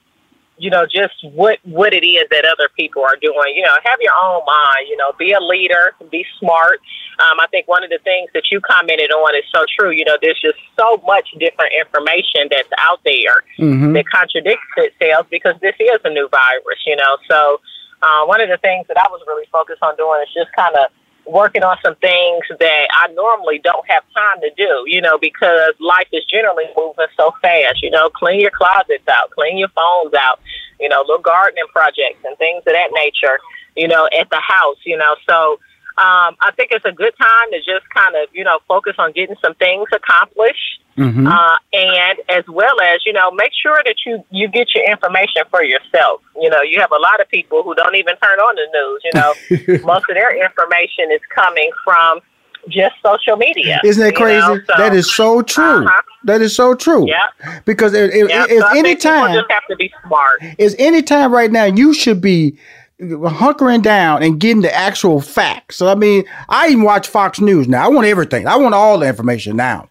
you 0.59 0.69
know, 0.69 0.85
just 0.85 1.15
what 1.23 1.59
what 1.63 1.93
it 1.93 2.03
is 2.03 2.27
that 2.31 2.43
other 2.43 2.67
people 2.77 3.01
are 3.01 3.15
doing. 3.15 3.55
You 3.55 3.63
know, 3.63 3.75
have 3.83 3.99
your 4.01 4.13
own 4.21 4.43
mind. 4.45 4.87
You 4.89 4.97
know, 4.97 5.13
be 5.17 5.31
a 5.31 5.39
leader, 5.39 5.95
be 6.11 6.25
smart. 6.37 6.79
Um, 7.19 7.39
I 7.39 7.47
think 7.47 7.67
one 7.67 7.83
of 7.83 7.89
the 7.89 7.99
things 8.03 8.29
that 8.33 8.43
you 8.51 8.59
commented 8.59 9.11
on 9.11 9.35
is 9.35 9.43
so 9.53 9.63
true. 9.77 9.91
You 9.91 10.03
know, 10.05 10.17
there's 10.21 10.39
just 10.41 10.59
so 10.77 11.01
much 11.05 11.29
different 11.39 11.71
information 11.79 12.51
that's 12.51 12.69
out 12.77 12.99
there 13.05 13.43
mm-hmm. 13.57 13.93
that 13.93 14.05
contradicts 14.09 14.67
itself 14.77 15.27
because 15.31 15.55
this 15.61 15.75
is 15.79 15.99
a 16.03 16.09
new 16.09 16.27
virus. 16.27 16.79
You 16.85 16.97
know, 16.97 17.17
so 17.29 17.61
uh, 18.01 18.25
one 18.25 18.41
of 18.41 18.49
the 18.49 18.57
things 18.57 18.87
that 18.87 18.97
I 18.97 19.07
was 19.09 19.21
really 19.27 19.47
focused 19.51 19.83
on 19.83 19.95
doing 19.97 20.21
is 20.21 20.33
just 20.33 20.51
kind 20.55 20.75
of 20.75 20.91
working 21.25 21.63
on 21.63 21.77
some 21.83 21.95
things 21.95 22.43
that 22.59 22.87
I 22.91 23.11
normally 23.13 23.59
don't 23.63 23.85
have 23.87 24.03
time 24.13 24.41
to 24.41 24.49
do, 24.57 24.83
you 24.87 25.01
know, 25.01 25.17
because 25.17 25.73
life 25.79 26.07
is 26.11 26.25
generally 26.25 26.65
moving 26.75 27.05
so 27.15 27.33
fast. 27.41 27.81
You 27.83 27.91
know, 27.91 28.09
clean 28.09 28.39
your 28.39 28.51
closets 28.51 29.07
out, 29.07 29.29
clean 29.31 29.57
your 29.57 29.69
phones 29.69 30.13
out, 30.13 30.39
you 30.79 30.89
know, 30.89 31.01
little 31.01 31.21
gardening 31.21 31.67
projects 31.71 32.23
and 32.25 32.37
things 32.37 32.63
of 32.65 32.73
that 32.73 32.89
nature, 32.93 33.39
you 33.75 33.87
know, 33.87 34.09
at 34.17 34.29
the 34.29 34.39
house, 34.41 34.77
you 34.85 34.97
know. 34.97 35.15
So 35.27 35.59
um, 35.99 36.37
I 36.39 36.51
think 36.55 36.71
it's 36.71 36.85
a 36.85 36.93
good 36.93 37.13
time 37.19 37.51
to 37.51 37.57
just 37.57 37.83
kind 37.93 38.15
of, 38.15 38.29
you 38.31 38.45
know, 38.45 38.59
focus 38.69 38.95
on 38.97 39.11
getting 39.11 39.35
some 39.43 39.53
things 39.55 39.85
accomplished. 39.91 40.79
Mm-hmm. 40.97 41.27
Uh, 41.27 41.55
and 41.73 42.19
as 42.29 42.45
well 42.47 42.79
as, 42.79 43.01
you 43.05 43.11
know, 43.11 43.31
make 43.31 43.51
sure 43.51 43.81
that 43.83 43.95
you, 44.05 44.23
you 44.31 44.47
get 44.47 44.73
your 44.73 44.89
information 44.89 45.43
for 45.49 45.61
yourself. 45.61 46.21
You 46.39 46.49
know, 46.49 46.61
you 46.61 46.79
have 46.79 46.91
a 46.91 47.01
lot 47.01 47.19
of 47.19 47.27
people 47.27 47.63
who 47.63 47.75
don't 47.75 47.95
even 47.95 48.15
turn 48.15 48.39
on 48.39 48.55
the 48.55 48.67
news. 48.71 49.01
You 49.03 49.77
know, 49.77 49.83
most 49.85 50.05
of 50.09 50.15
their 50.15 50.31
information 50.31 51.11
is 51.11 51.21
coming 51.35 51.69
from 51.83 52.21
just 52.69 52.95
social 53.03 53.35
media. 53.35 53.81
Isn't 53.83 54.01
that 54.01 54.15
crazy? 54.15 54.41
So, 54.41 54.73
that 54.77 54.93
is 54.93 55.13
so 55.13 55.41
true. 55.41 55.85
Uh-huh. 55.85 56.01
That 56.23 56.41
is 56.41 56.55
so 56.55 56.75
true. 56.75 57.09
Yeah. 57.09 57.27
Because 57.65 57.93
if, 57.93 58.13
if, 58.13 58.29
yep. 58.29 58.49
if 58.49 58.61
so 58.61 58.69
any 58.69 58.95
time, 58.95 59.33
just 59.33 59.51
have 59.51 59.67
to 59.69 59.75
be 59.75 59.91
smart. 60.05 60.41
Is 60.57 60.75
any 60.79 61.01
time 61.01 61.33
right 61.33 61.51
now 61.51 61.65
you 61.65 61.93
should 61.93 62.21
be 62.21 62.57
hunkering 63.01 63.81
down 63.81 64.23
and 64.23 64.39
getting 64.39 64.61
the 64.61 64.73
actual 64.75 65.21
facts. 65.21 65.77
So 65.77 65.87
I 65.87 65.95
mean, 65.95 66.23
I 66.49 66.69
even 66.69 66.83
watch 66.83 67.07
Fox 67.07 67.39
News 67.39 67.67
now. 67.67 67.85
I 67.85 67.87
want 67.89 68.07
everything. 68.07 68.47
I 68.47 68.57
want 68.57 68.75
all 68.75 68.99
the 68.99 69.07
information 69.07 69.55
now. 69.55 69.89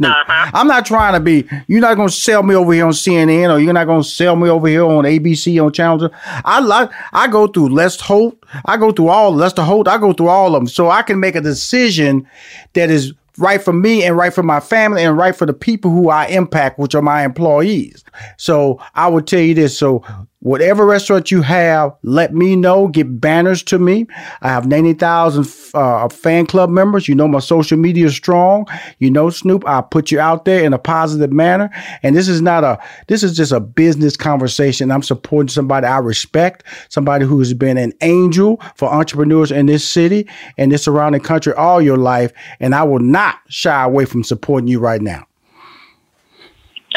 Uh-huh. 0.00 0.50
I'm 0.54 0.68
not 0.68 0.86
trying 0.86 1.14
to 1.14 1.20
be. 1.20 1.48
You're 1.66 1.80
not 1.80 1.96
going 1.96 2.08
to 2.08 2.14
sell 2.14 2.42
me 2.42 2.54
over 2.54 2.72
here 2.72 2.86
on 2.86 2.92
CNN, 2.92 3.52
or 3.52 3.58
you're 3.58 3.72
not 3.72 3.86
going 3.86 4.02
to 4.02 4.08
sell 4.08 4.36
me 4.36 4.48
over 4.48 4.68
here 4.68 4.84
on 4.84 5.04
ABC 5.04 5.62
on 5.64 5.72
channels. 5.72 6.10
I 6.22 6.60
like. 6.60 6.90
I 7.12 7.26
go 7.26 7.48
through 7.48 7.70
Les 7.70 8.00
Holt. 8.00 8.38
I 8.64 8.76
go 8.76 8.92
through 8.92 9.08
all 9.08 9.32
Lester 9.34 9.62
Holt. 9.62 9.88
I 9.88 9.98
go 9.98 10.12
through 10.12 10.28
all 10.28 10.54
of 10.54 10.60
them, 10.60 10.68
so 10.68 10.88
I 10.90 11.02
can 11.02 11.18
make 11.18 11.34
a 11.34 11.40
decision 11.40 12.28
that 12.74 12.90
is 12.90 13.12
right 13.38 13.62
for 13.62 13.72
me 13.72 14.04
and 14.04 14.16
right 14.16 14.32
for 14.34 14.42
my 14.42 14.60
family 14.60 15.02
and 15.04 15.16
right 15.16 15.34
for 15.34 15.46
the 15.46 15.52
people 15.52 15.90
who 15.90 16.10
I 16.10 16.26
impact, 16.26 16.78
which 16.78 16.94
are 16.94 17.02
my 17.02 17.24
employees. 17.24 18.04
So 18.36 18.80
I 18.94 19.08
would 19.08 19.26
tell 19.26 19.40
you 19.40 19.54
this. 19.54 19.78
So 19.78 20.04
whatever 20.40 20.86
restaurant 20.86 21.30
you 21.30 21.42
have, 21.42 21.94
let 22.02 22.32
me 22.32 22.56
know. 22.56 22.88
Get 22.88 23.20
banners 23.20 23.62
to 23.64 23.78
me. 23.78 24.06
I 24.40 24.48
have 24.48 24.66
90,000 24.66 25.46
uh, 25.74 26.08
fan 26.08 26.46
club 26.46 26.70
members. 26.70 27.08
You 27.08 27.14
know, 27.14 27.28
my 27.28 27.40
social 27.40 27.76
media 27.76 28.06
is 28.06 28.14
strong. 28.14 28.66
You 28.98 29.10
know, 29.10 29.30
Snoop, 29.30 29.66
I 29.66 29.80
put 29.80 30.10
you 30.10 30.20
out 30.20 30.44
there 30.44 30.64
in 30.64 30.72
a 30.72 30.78
positive 30.78 31.32
manner. 31.32 31.70
And 32.02 32.16
this 32.16 32.28
is 32.28 32.40
not 32.40 32.64
a, 32.64 32.78
this 33.08 33.22
is 33.22 33.36
just 33.36 33.52
a 33.52 33.60
business 33.60 34.16
conversation. 34.16 34.90
I'm 34.90 35.02
supporting 35.02 35.48
somebody 35.48 35.86
I 35.86 35.98
respect, 35.98 36.64
somebody 36.88 37.24
who 37.24 37.38
has 37.40 37.54
been 37.54 37.78
an 37.78 37.92
angel 38.00 38.60
for 38.76 38.88
entrepreneurs 38.88 39.50
in 39.50 39.66
this 39.66 39.88
city 39.88 40.28
and 40.56 40.70
this 40.70 40.84
surrounding 40.84 41.20
country 41.20 41.52
all 41.54 41.82
your 41.82 41.96
life. 41.98 42.32
And 42.60 42.74
I 42.74 42.84
will 42.84 43.00
not 43.00 43.38
shy 43.48 43.84
away 43.84 44.04
from 44.04 44.22
supporting 44.22 44.68
you 44.68 44.78
right 44.78 45.02
now. 45.02 45.27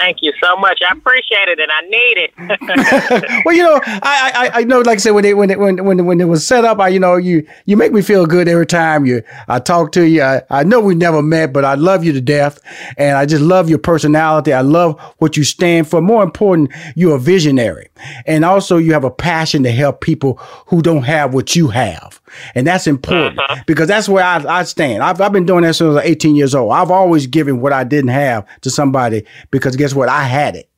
Thank 0.01 0.17
you 0.21 0.33
so 0.43 0.55
much. 0.55 0.79
I 0.89 0.93
appreciate 0.93 1.47
it, 1.47 1.59
and 1.59 1.71
I 1.71 1.81
need 1.81 2.17
it. 2.17 3.43
well, 3.45 3.55
you 3.55 3.61
know, 3.61 3.79
I, 3.85 4.31
I, 4.33 4.59
I 4.61 4.63
know, 4.63 4.79
like 4.79 4.95
I 4.95 4.97
said, 4.97 5.11
when 5.11 5.25
it 5.25 5.37
when 5.37 5.51
it 5.51 5.59
when 5.59 5.85
when 5.85 6.05
when 6.07 6.19
it 6.19 6.25
was 6.25 6.45
set 6.45 6.65
up, 6.65 6.79
I 6.79 6.87
you 6.87 6.99
know 6.99 7.17
you 7.17 7.45
you 7.65 7.77
make 7.77 7.93
me 7.93 8.01
feel 8.01 8.25
good 8.25 8.47
every 8.47 8.65
time 8.65 9.05
you 9.05 9.21
I 9.47 9.59
talk 9.59 9.91
to 9.91 10.07
you. 10.07 10.23
I, 10.23 10.41
I 10.49 10.63
know 10.63 10.79
we 10.79 10.95
never 10.95 11.21
met, 11.21 11.53
but 11.53 11.65
I 11.65 11.75
love 11.75 12.03
you 12.03 12.13
to 12.13 12.21
death, 12.21 12.59
and 12.97 13.15
I 13.15 13.27
just 13.27 13.43
love 13.43 13.69
your 13.69 13.77
personality. 13.77 14.53
I 14.53 14.61
love 14.61 14.99
what 15.19 15.37
you 15.37 15.43
stand 15.43 15.87
for. 15.87 16.01
More 16.01 16.23
important, 16.23 16.71
you're 16.95 17.17
a 17.17 17.19
visionary, 17.19 17.89
and 18.25 18.43
also 18.43 18.77
you 18.77 18.93
have 18.93 19.03
a 19.03 19.11
passion 19.11 19.61
to 19.63 19.71
help 19.71 20.01
people 20.01 20.37
who 20.67 20.81
don't 20.81 21.03
have 21.03 21.35
what 21.35 21.55
you 21.55 21.67
have. 21.67 22.20
And 22.55 22.65
that's 22.65 22.87
important 22.87 23.39
uh-huh. 23.39 23.63
because 23.67 23.87
that's 23.87 24.09
where 24.09 24.23
I, 24.23 24.43
I 24.59 24.63
stand. 24.63 25.03
I've, 25.03 25.21
I've 25.21 25.33
been 25.33 25.45
doing 25.45 25.63
that 25.63 25.75
since 25.75 25.87
I 25.87 25.93
was 25.93 26.03
18 26.03 26.35
years 26.35 26.55
old. 26.55 26.71
I've 26.71 26.91
always 26.91 27.27
given 27.27 27.61
what 27.61 27.73
I 27.73 27.83
didn't 27.83 28.09
have 28.09 28.45
to 28.61 28.69
somebody 28.69 29.25
because 29.51 29.75
guess 29.75 29.93
what? 29.93 30.09
I 30.09 30.23
had 30.23 30.55
it. 30.55 30.70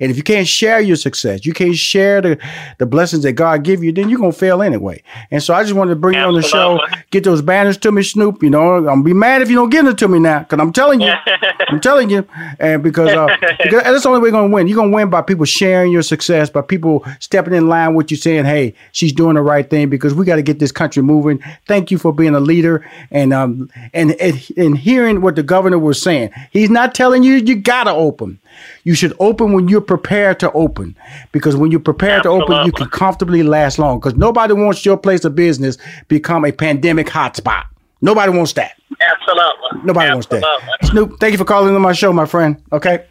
And 0.00 0.10
if 0.10 0.16
you 0.16 0.22
can't 0.22 0.46
share 0.46 0.80
your 0.80 0.96
success, 0.96 1.44
you 1.44 1.52
can't 1.52 1.76
share 1.76 2.20
the, 2.20 2.38
the 2.78 2.86
blessings 2.86 3.22
that 3.22 3.32
God 3.32 3.62
give 3.62 3.82
you, 3.82 3.92
then 3.92 4.08
you're 4.08 4.18
gonna 4.18 4.32
fail 4.32 4.62
anyway. 4.62 5.02
And 5.30 5.42
so 5.42 5.54
I 5.54 5.62
just 5.62 5.74
wanted 5.74 5.90
to 5.90 5.96
bring 5.96 6.16
Absolutely. 6.16 6.48
you 6.50 6.56
on 6.58 6.76
the 6.78 6.88
show, 6.88 6.98
get 7.10 7.24
those 7.24 7.42
banners 7.42 7.76
to 7.78 7.92
me, 7.92 8.02
Snoop. 8.02 8.42
You 8.42 8.50
know, 8.50 8.76
I'm 8.76 8.84
gonna 8.84 9.02
be 9.02 9.12
mad 9.12 9.42
if 9.42 9.50
you 9.50 9.56
don't 9.56 9.70
get 9.70 9.84
it 9.86 9.98
to 9.98 10.08
me 10.08 10.18
now, 10.18 10.40
because 10.40 10.58
I'm 10.58 10.72
telling 10.72 11.00
you, 11.00 11.12
I'm 11.68 11.80
telling 11.80 12.10
you, 12.10 12.26
and 12.58 12.82
because, 12.82 13.10
uh, 13.10 13.26
because 13.62 13.82
that's 13.82 14.02
the 14.02 14.08
only 14.08 14.20
way 14.20 14.26
you're 14.26 14.40
gonna 14.40 14.52
win. 14.52 14.68
You're 14.68 14.76
gonna 14.76 14.94
win 14.94 15.10
by 15.10 15.22
people 15.22 15.44
sharing 15.44 15.92
your 15.92 16.02
success, 16.02 16.50
by 16.50 16.62
people 16.62 17.04
stepping 17.20 17.54
in 17.54 17.68
line 17.68 17.94
with 17.94 18.10
you, 18.10 18.16
saying, 18.16 18.44
"Hey, 18.44 18.74
she's 18.92 19.12
doing 19.12 19.34
the 19.34 19.42
right 19.42 19.68
thing," 19.68 19.88
because 19.88 20.14
we 20.14 20.24
got 20.24 20.36
to 20.36 20.42
get 20.42 20.58
this 20.58 20.72
country 20.72 21.02
moving. 21.02 21.42
Thank 21.66 21.90
you 21.90 21.98
for 21.98 22.12
being 22.12 22.34
a 22.34 22.40
leader 22.40 22.84
and 23.10 23.32
um 23.32 23.70
and 23.92 24.12
and, 24.12 24.50
and 24.56 24.78
hearing 24.78 25.20
what 25.20 25.36
the 25.36 25.42
governor 25.42 25.78
was 25.78 26.00
saying. 26.00 26.30
He's 26.50 26.70
not 26.70 26.94
telling 26.94 27.22
you 27.22 27.34
you 27.34 27.56
gotta 27.56 27.92
open. 27.92 28.38
You 28.84 28.94
should 28.94 29.14
open 29.20 29.52
when 29.52 29.68
you're 29.70 29.80
prepared 29.80 30.40
to 30.40 30.52
open, 30.52 30.96
because 31.32 31.56
when 31.56 31.70
you're 31.70 31.80
prepared 31.80 32.20
Absolutely. 32.20 32.46
to 32.46 32.52
open, 32.54 32.66
you 32.66 32.72
can 32.72 32.88
comfortably 32.88 33.42
last 33.42 33.78
long. 33.78 33.98
Because 33.98 34.14
nobody 34.14 34.52
wants 34.52 34.84
your 34.84 34.98
place 34.98 35.24
of 35.24 35.34
business 35.34 35.78
become 36.08 36.44
a 36.44 36.52
pandemic 36.52 37.06
hotspot. 37.06 37.64
Nobody 38.02 38.32
wants 38.32 38.52
that. 38.54 38.72
Absolutely. 39.00 39.82
Nobody 39.84 40.08
Absolutely. 40.08 40.40
wants 40.40 40.66
that. 40.80 40.88
Snoop, 40.88 41.20
thank 41.20 41.32
you 41.32 41.38
for 41.38 41.44
calling 41.44 41.74
on 41.74 41.80
my 41.80 41.92
show, 41.92 42.12
my 42.12 42.26
friend. 42.26 42.62
Okay. 42.72 43.06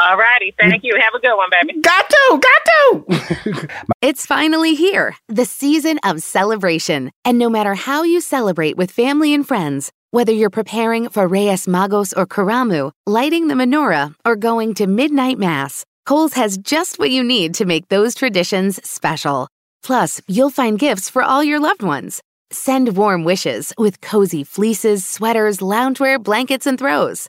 All 0.00 0.16
righty. 0.16 0.54
Thank 0.58 0.84
you. 0.84 0.94
Have 1.00 1.14
a 1.14 1.20
good 1.20 1.36
one, 1.36 1.48
baby. 1.50 1.80
Got 1.80 2.08
to. 2.08 2.40
Got 2.40 2.64
to. 2.64 3.68
it's 4.02 4.26
finally 4.26 4.74
here, 4.74 5.16
the 5.28 5.44
season 5.44 5.98
of 6.04 6.22
celebration. 6.22 7.10
And 7.24 7.38
no 7.38 7.50
matter 7.50 7.74
how 7.74 8.04
you 8.04 8.20
celebrate 8.20 8.76
with 8.76 8.90
family 8.90 9.34
and 9.34 9.46
friends, 9.46 9.90
whether 10.10 10.32
you're 10.32 10.50
preparing 10.50 11.08
for 11.08 11.26
Reyes 11.26 11.66
Magos 11.66 12.14
or 12.16 12.26
Karamu, 12.26 12.92
lighting 13.06 13.48
the 13.48 13.54
menorah, 13.54 14.14
or 14.24 14.36
going 14.36 14.74
to 14.74 14.86
midnight 14.86 15.38
mass, 15.38 15.84
Kohl's 16.06 16.34
has 16.34 16.56
just 16.58 16.98
what 16.98 17.10
you 17.10 17.22
need 17.22 17.54
to 17.54 17.66
make 17.66 17.88
those 17.88 18.14
traditions 18.14 18.80
special. 18.88 19.48
Plus, 19.82 20.20
you'll 20.26 20.50
find 20.50 20.78
gifts 20.78 21.10
for 21.10 21.22
all 21.22 21.44
your 21.44 21.60
loved 21.60 21.82
ones. 21.82 22.22
Send 22.50 22.96
warm 22.96 23.24
wishes 23.24 23.74
with 23.76 24.00
cozy 24.00 24.44
fleeces, 24.44 25.06
sweaters, 25.06 25.58
loungewear, 25.58 26.22
blankets, 26.22 26.66
and 26.66 26.78
throws. 26.78 27.28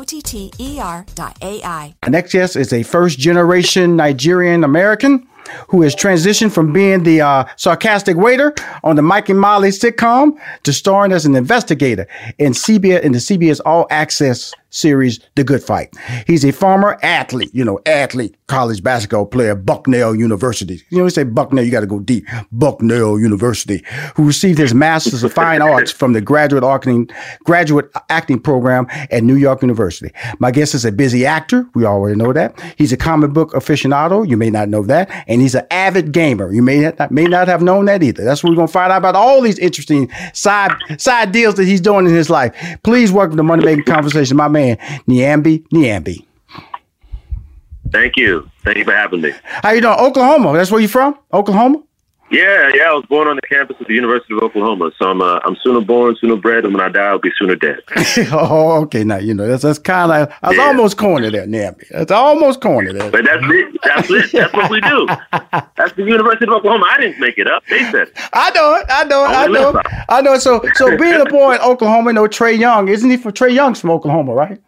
O 0.00 0.02
T 0.02 0.22
T 0.22 0.50
R 0.80 1.04
dot 1.14 1.36
AI. 1.42 1.94
Our 2.02 2.08
next 2.08 2.32
guest 2.32 2.56
is 2.56 2.72
a 2.72 2.82
first 2.82 3.18
generation 3.18 3.96
Nigerian 3.96 4.64
American 4.64 5.28
who 5.68 5.82
has 5.82 5.94
transitioned 5.94 6.52
from 6.52 6.72
being 6.72 7.02
the 7.02 7.20
uh, 7.20 7.44
sarcastic 7.56 8.16
waiter 8.16 8.54
on 8.82 8.96
the 8.96 9.02
Mike 9.02 9.28
and 9.28 9.38
Molly 9.38 9.68
sitcom 9.68 10.38
to 10.62 10.72
starring 10.72 11.12
as 11.12 11.26
an 11.26 11.36
investigator 11.36 12.08
in 12.38 12.52
CBS 12.52 13.02
in 13.02 13.12
the 13.12 13.18
CBS 13.18 13.60
All 13.66 13.86
Access 13.90 14.54
series 14.70 15.20
The 15.34 15.44
Good 15.44 15.62
Fight. 15.62 15.94
He's 16.26 16.44
a 16.44 16.52
former 16.52 16.98
athlete, 17.02 17.50
you 17.52 17.64
know, 17.64 17.80
athlete, 17.86 18.36
college 18.46 18.82
basketball 18.82 19.26
player, 19.26 19.54
Bucknell 19.54 20.14
University. 20.14 20.82
You 20.90 20.98
know, 20.98 21.04
we 21.04 21.10
say 21.10 21.24
Bucknell, 21.24 21.64
you 21.64 21.70
got 21.70 21.80
to 21.80 21.86
go 21.86 22.00
deep. 22.00 22.26
Bucknell 22.52 23.18
University, 23.18 23.84
who 24.16 24.26
received 24.26 24.58
his 24.58 24.74
Master's 24.74 25.22
of 25.22 25.32
Fine 25.32 25.62
Arts 25.62 25.90
from 25.90 26.12
the 26.12 26.20
graduate 26.20 26.64
acting, 26.64 27.08
graduate 27.44 27.90
acting 28.08 28.40
program 28.40 28.86
at 29.10 29.22
New 29.22 29.36
York 29.36 29.62
University. 29.62 30.10
My 30.38 30.50
guest 30.50 30.74
is 30.74 30.84
a 30.84 30.92
busy 30.92 31.26
actor. 31.26 31.66
We 31.74 31.84
already 31.84 32.16
know 32.16 32.32
that. 32.32 32.58
He's 32.76 32.92
a 32.92 32.96
comic 32.96 33.32
book 33.32 33.52
aficionado. 33.52 34.28
You 34.28 34.36
may 34.36 34.50
not 34.50 34.68
know 34.68 34.82
that. 34.84 35.10
And 35.26 35.40
he's 35.40 35.54
an 35.54 35.66
avid 35.70 36.12
gamer. 36.12 36.52
You 36.52 36.62
may 36.62 36.80
not, 36.80 37.10
may 37.10 37.24
not 37.24 37.48
have 37.48 37.62
known 37.62 37.86
that 37.86 38.02
either. 38.02 38.24
That's 38.24 38.42
what 38.42 38.50
we're 38.50 38.56
going 38.56 38.68
to 38.68 38.72
find 38.72 38.92
out 38.92 38.98
about 38.98 39.16
all 39.16 39.40
these 39.40 39.58
interesting 39.58 40.10
side, 40.32 40.72
side 40.98 41.32
deals 41.32 41.56
that 41.56 41.64
he's 41.64 41.80
doing 41.80 42.06
in 42.06 42.14
his 42.14 42.30
life. 42.30 42.54
Please 42.82 43.12
welcome 43.12 43.36
to 43.36 43.42
Money 43.42 43.64
Making 43.64 43.84
Conversation, 43.84 44.36
my 44.36 44.48
man, 44.60 44.76
Nyambi 45.08 45.64
Nyambi. 45.72 46.26
Thank 47.90 48.16
you. 48.16 48.48
Thank 48.62 48.78
you 48.78 48.84
for 48.84 48.92
having 48.92 49.20
me. 49.20 49.32
How 49.42 49.70
you 49.72 49.80
doing? 49.80 49.98
Oklahoma. 49.98 50.52
That's 50.52 50.70
where 50.70 50.80
you 50.80 50.88
from? 50.88 51.18
Oklahoma? 51.32 51.82
Yeah, 52.30 52.70
yeah. 52.74 52.84
I 52.84 52.92
was 52.94 53.04
born 53.06 53.26
on 53.26 53.36
the 53.36 53.42
campus 53.42 53.76
of 53.80 53.88
the 53.88 53.94
University 53.94 54.34
of 54.34 54.42
Oklahoma, 54.42 54.92
so 54.98 55.10
I'm 55.10 55.20
uh, 55.20 55.40
I'm 55.44 55.56
sooner 55.64 55.80
born, 55.80 56.16
sooner 56.20 56.36
bred, 56.36 56.64
and 56.64 56.72
when 56.72 56.80
I 56.82 56.88
die, 56.88 57.06
I'll 57.06 57.18
be 57.18 57.32
sooner 57.36 57.56
dead. 57.56 57.80
oh, 58.32 58.82
okay. 58.82 59.02
Now 59.02 59.18
you 59.18 59.34
know 59.34 59.48
that's 59.48 59.64
that's 59.64 59.80
kind 59.80 60.12
of 60.12 60.32
I 60.42 60.48
was 60.48 60.56
yeah. 60.56 60.64
almost 60.64 60.96
corny 60.96 61.30
there, 61.30 61.46
Nyambi. 61.46 61.88
That's 61.88 62.12
almost 62.12 62.60
corny 62.60 62.92
there. 62.92 63.10
But 63.10 63.24
that's 63.24 63.42
it. 63.44 63.80
That's 63.82 64.10
it. 64.10 64.32
That's 64.32 64.52
what 64.52 64.70
we 64.70 64.80
do. 64.80 65.06
That's 65.76 65.92
the 65.94 66.04
University 66.04 66.46
of 66.46 66.52
Oklahoma. 66.52 66.86
I 66.88 67.00
didn't 67.00 67.18
make 67.18 67.36
it 67.36 67.48
up. 67.48 67.64
They 67.68 67.80
said. 67.90 68.08
It. 68.08 68.18
I 68.32 68.50
know 68.52 68.74
it. 68.76 68.86
I 68.88 69.04
know 69.04 69.24
it. 69.24 69.28
I 69.28 69.46
know 69.46 69.70
it. 69.70 69.86
I 70.08 70.20
know 70.20 70.32
it. 70.34 70.40
So 70.40 70.62
so 70.74 70.96
being 70.98 71.20
a 71.20 71.24
boy 71.24 71.56
in 71.56 71.60
Oklahoma, 71.62 72.10
you 72.10 72.14
know 72.14 72.28
Trae 72.28 72.56
Young, 72.56 72.86
isn't 72.86 73.10
he 73.10 73.16
from 73.16 73.32
Trae 73.32 73.52
Young's 73.52 73.80
from 73.80 73.90
Oklahoma, 73.90 74.34
right? 74.34 74.60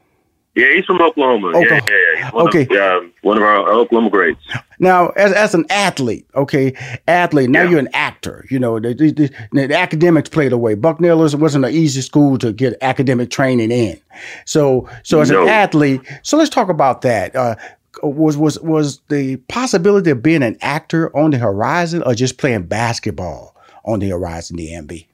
Yeah, 0.55 0.75
he's 0.75 0.85
from 0.85 1.01
Oklahoma. 1.01 1.49
Oklahoma. 1.49 1.83
Yeah, 1.89 1.97
yeah, 2.15 2.19
yeah. 2.19 2.31
One 2.31 2.49
okay. 2.49 2.63
Of, 2.65 2.71
uh, 2.73 3.01
one 3.23 3.39
of 3.39 3.43
our 3.43 3.73
Oklahoma 3.73 4.11
greats. 4.11 4.41
Now, 4.79 5.09
as, 5.11 5.33
as 5.33 5.55
an 5.55 5.65
athlete, 5.71 6.27
okay, 6.35 6.75
athlete, 7.09 7.49
now 7.49 7.63
yeah. 7.63 7.71
you're 7.71 7.79
an 7.79 7.89
actor. 7.95 8.45
You 8.51 8.59
know, 8.59 8.79
the, 8.79 8.93
the, 8.93 9.31
the, 9.53 9.75
academics 9.75 10.29
played 10.29 10.53
away. 10.53 10.75
Bucknell 10.75 11.19
wasn't 11.19 11.65
an 11.65 11.73
easy 11.73 12.03
school 12.03 12.37
to 12.39 12.53
get 12.53 12.77
academic 12.83 13.31
training 13.31 13.71
in. 13.71 13.99
So, 14.45 14.89
so 15.05 15.21
as 15.21 15.31
no. 15.31 15.43
an 15.43 15.49
athlete, 15.49 16.03
so 16.23 16.37
let's 16.37 16.51
talk 16.51 16.69
about 16.69 17.01
that. 17.03 17.35
Uh, 17.35 17.55
was 18.03 18.37
was 18.37 18.59
was 18.61 19.01
the 19.09 19.37
possibility 19.49 20.11
of 20.11 20.23
being 20.23 20.43
an 20.43 20.57
actor 20.61 21.15
on 21.17 21.31
the 21.31 21.39
horizon, 21.39 22.03
or 22.05 22.15
just 22.15 22.39
playing 22.39 22.65
basketball 22.65 23.57
on 23.85 24.01
the 24.01 24.09
horizon? 24.09 24.57
The 24.57 24.69
MB. 24.69 25.07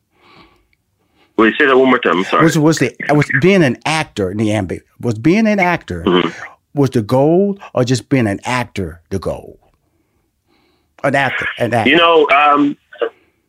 Wait, 1.38 1.54
say 1.56 1.66
that 1.66 1.78
one 1.78 1.88
more 1.88 2.00
time. 2.00 2.18
I'm 2.18 2.24
sorry. 2.24 2.42
Was 2.42 2.58
was 2.58 2.78
the 2.80 2.94
was 3.10 3.30
being 3.40 3.62
an 3.62 3.78
actor 3.86 4.30
in 4.30 4.38
the 4.38 4.50
ambit? 4.50 4.84
Was 5.00 5.18
being 5.18 5.46
an 5.46 5.60
actor 5.60 6.02
mm-hmm. 6.02 6.28
was 6.74 6.90
the 6.90 7.00
goal, 7.00 7.58
or 7.74 7.84
just 7.84 8.08
being 8.08 8.26
an 8.26 8.40
actor 8.44 9.00
the 9.10 9.20
goal? 9.20 9.58
An 11.04 11.14
actor, 11.14 11.46
an 11.58 11.72
actor. 11.72 11.90
You 11.90 11.96
know, 11.96 12.28
um, 12.30 12.76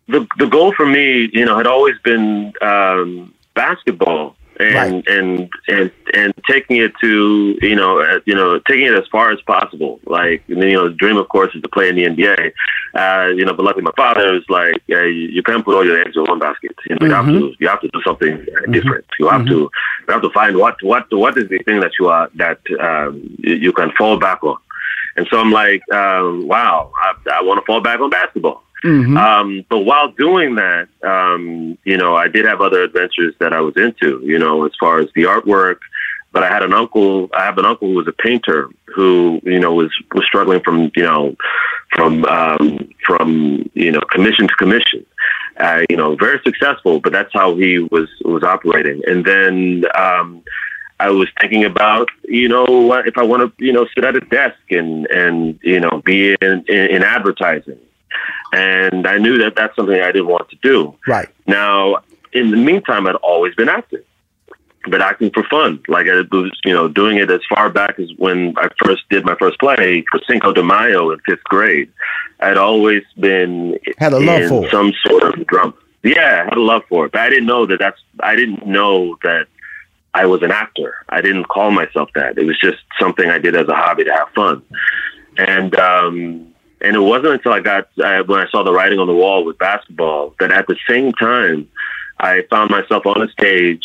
the 0.08 0.28
the 0.38 0.46
goal 0.46 0.72
for 0.72 0.86
me, 0.86 1.32
you 1.34 1.44
know, 1.44 1.58
had 1.58 1.66
always 1.66 1.96
been 2.04 2.54
um, 2.62 3.34
basketball 3.56 4.36
and 4.60 4.76
right. 4.76 5.08
and 5.08 5.50
and 5.68 5.92
and 6.14 6.34
taking 6.48 6.78
it 6.78 6.92
to 7.02 7.58
you 7.62 7.76
know 7.76 8.02
uh, 8.02 8.20
you 8.26 8.36
know 8.36 8.60
taking 8.60 8.88
it 8.88 8.94
as 8.94 9.08
far 9.12 9.32
as 9.32 9.40
possible. 9.42 10.00
Like 10.06 10.44
you 10.48 10.56
know, 10.56 10.90
the 10.90 10.96
dream 10.96 11.18
of 11.18 11.30
course 11.30 11.56
is 11.56 11.62
to 11.62 11.70
play 11.70 11.90
in 11.90 11.96
the 11.96 12.04
NBA. 12.06 12.52
Uh, 12.94 13.28
you 13.30 13.46
know, 13.46 13.54
but 13.54 13.64
luckily 13.64 13.84
my 13.84 13.92
father 13.96 14.36
is 14.36 14.44
like, 14.50 14.82
uh, 14.92 15.02
you, 15.04 15.30
you 15.30 15.44
can't 15.44 15.64
put 15.64 15.76
all 15.76 15.86
your 15.86 16.02
eggs 16.02 16.16
in 16.16 16.24
one 16.24 16.40
basket. 16.40 16.76
You 16.88 16.96
know, 16.96 17.08
mm-hmm. 17.08 17.30
you 17.30 17.38
have 17.38 17.52
to 17.52 17.56
you 17.60 17.68
have 17.68 17.82
to 17.82 17.88
do 17.90 18.02
something 18.06 18.38
mm-hmm. 18.38 18.72
different. 18.72 19.06
You 19.20 19.30
have 19.30 19.42
mm-hmm. 19.42 19.50
to 19.50 19.72
you 20.08 20.14
have 20.14 20.22
to 20.22 20.32
find 20.32 20.58
what 20.58 20.82
what 20.84 21.06
what 21.12 21.38
is 21.38 21.48
the 21.50 21.60
thing 21.60 21.80
that 21.80 21.92
you 22.00 22.10
are 22.10 22.30
that 22.36 22.60
um, 22.80 23.38
you, 23.40 23.56
you 23.56 23.74
can 23.74 23.92
fall 23.98 24.18
back 24.18 24.44
on. 24.44 24.58
And 25.16 25.28
so 25.30 25.40
I'm 25.40 25.52
like, 25.52 25.82
um, 25.92 26.48
wow, 26.48 26.92
I, 26.96 27.14
I 27.34 27.42
want 27.42 27.60
to 27.60 27.66
fall 27.66 27.82
back 27.82 28.00
on 28.00 28.10
basketball. 28.10 28.64
Mm-hmm. 28.84 29.18
Um, 29.18 29.66
but 29.70 29.80
while 29.80 30.12
doing 30.12 30.56
that, 30.56 30.88
um, 31.04 31.78
you 31.84 31.98
know, 31.98 32.16
I 32.16 32.28
did 32.28 32.46
have 32.46 32.62
other 32.62 32.84
adventures 32.84 33.36
that 33.40 33.54
I 33.54 33.60
was 33.62 33.76
into, 33.76 34.22
you 34.24 34.40
know, 34.40 34.66
as 34.66 34.72
far 34.80 35.00
as 35.00 35.10
the 35.16 35.24
artwork. 35.24 35.80
But 36.32 36.44
I 36.44 36.50
had 36.50 36.62
an 36.62 36.74
uncle. 36.74 37.28
I 37.34 37.44
have 37.44 37.58
an 37.58 37.66
uncle 37.66 37.88
who 37.88 37.96
was 37.96 38.08
a 38.08 38.12
painter 38.14 38.70
who, 38.86 39.42
you 39.44 39.60
know, 39.60 39.74
was 39.74 39.92
was 40.14 40.24
struggling 40.26 40.62
from, 40.62 40.92
you 40.96 41.02
know, 41.02 41.36
from 41.96 42.24
um, 42.26 42.88
from 43.04 43.68
you 43.74 43.92
know 43.92 44.02
commission 44.12 44.48
to 44.48 44.56
commission. 44.56 45.06
Uh, 45.58 45.82
you 45.90 45.98
know, 45.98 46.16
very 46.16 46.40
successful, 46.44 47.00
but 47.00 47.12
that's 47.12 47.34
how 47.34 47.56
he 47.56 47.80
was 47.80 48.08
was 48.24 48.44
operating. 48.44 49.02
And 49.08 49.26
then 49.26 49.86
um, 49.96 50.44
I 51.00 51.10
was 51.10 51.30
thinking 51.42 51.66
about, 51.66 52.10
you 52.26 52.48
know, 52.48 52.94
if 52.94 53.18
I 53.18 53.24
want 53.24 53.58
to, 53.58 53.66
you 53.66 53.74
know, 53.74 53.88
sit 53.96 54.04
at 54.04 54.16
a 54.16 54.22
desk 54.22 54.60
and 54.70 55.08
and 55.08 55.60
you 55.64 55.80
know 55.80 56.02
be 56.06 56.38
in, 56.40 56.64
in, 56.68 56.92
in 56.92 57.04
advertising 57.04 57.80
and 58.54 59.08
I 59.08 59.18
knew 59.18 59.38
that 59.40 59.56
that's 59.56 59.76
something 59.76 60.00
I 60.00 60.12
didn't 60.12 60.28
want 60.28 60.50
to 60.50 60.58
do. 60.62 60.96
Right. 61.08 61.30
Now, 61.48 61.98
in 62.34 62.52
the 62.52 62.58
meantime, 62.58 63.08
I'd 63.08 63.16
always 63.16 63.56
been 63.56 63.70
acting, 63.70 64.04
but 64.90 65.02
acting 65.02 65.32
for 65.32 65.44
fun. 65.44 65.82
Like 65.88 66.08
I 66.08 66.22
was, 66.32 66.52
you 66.64 66.74
know, 66.74 66.88
doing 66.88 67.18
it 67.18 67.30
as 67.30 67.42
far 67.54 67.70
back 67.70 68.00
as 68.00 68.10
when 68.18 68.54
I 68.58 68.70
first 68.84 69.04
did 69.10 69.26
my 69.26 69.36
first 69.36 69.60
play 69.60 70.04
for 70.12 70.20
Cinco 70.28 70.54
de 70.54 70.64
Mayo 70.64 71.12
in 71.12 71.20
fifth 71.26 71.44
grade. 71.46 71.92
I'd 72.40 72.58
always 72.58 73.04
been 73.20 73.78
had 73.98 74.14
a 74.14 74.20
love 74.20 74.48
for 74.48 74.70
some 74.70 74.94
sort 75.06 75.24
of 75.24 75.46
drum. 75.48 75.74
Yeah, 76.04 76.42
I 76.42 76.46
had 76.46 76.58
a 76.58 76.62
love 76.62 76.84
for 76.88 77.06
it, 77.06 77.12
but 77.12 77.22
I 77.22 77.30
didn't 77.30 77.48
know 77.48 77.66
that 77.66 77.80
that's. 77.80 78.00
I 78.22 78.36
didn't 78.36 78.66
know 78.66 79.18
that 79.24 79.48
I 80.14 80.26
was 80.26 80.42
an 80.44 80.52
actor. 80.52 80.96
I 81.10 81.22
didn't 81.22 81.46
call 81.46 81.72
myself 81.72 82.10
that. 82.16 82.38
It 82.38 82.46
was 82.46 82.60
just 82.60 82.80
something 83.00 83.30
I 83.30 83.38
did 83.38 83.56
as 83.56 83.68
a 83.68 83.76
hobby 83.76 84.06
to 84.06 84.12
have 84.12 84.30
fun. 84.30 84.64
And 85.38 85.76
um, 85.80 86.54
and 86.82 86.96
it 86.96 87.00
wasn't 87.00 87.34
until 87.34 87.54
I 87.54 87.60
got 87.60 87.90
uh, 88.04 88.24
when 88.24 88.40
I 88.40 88.50
saw 88.50 88.64
the 88.64 88.72
writing 88.72 89.00
on 89.00 89.08
the 89.08 89.14
wall 89.14 89.46
with 89.46 89.58
basketball 89.58 90.36
that 90.40 90.52
at 90.52 90.68
the 90.68 90.78
same 90.88 91.14
time 91.14 91.70
I 92.20 92.44
found 92.50 92.70
myself 92.72 93.06
on 93.06 93.22
a 93.22 93.30
stage 93.30 93.84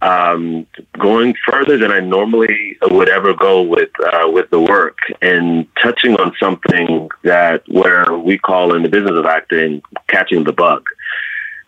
um, 0.00 0.66
going 0.96 1.34
further 1.46 1.76
than 1.76 1.90
I 1.90 2.00
normally 2.00 2.78
would 2.82 3.08
ever 3.08 3.34
go 3.34 3.62
with 3.62 3.90
uh, 4.00 4.28
with 4.30 4.50
the 4.50 4.60
work 4.60 4.98
and 5.20 5.66
touching 5.82 6.14
on 6.16 6.34
something 6.38 7.10
that 7.24 7.62
where 7.68 8.16
we 8.16 8.38
call 8.38 8.74
in 8.74 8.82
the 8.82 8.88
business 8.88 9.16
of 9.16 9.26
acting 9.26 9.82
catching 10.06 10.44
the 10.44 10.52
bug, 10.52 10.84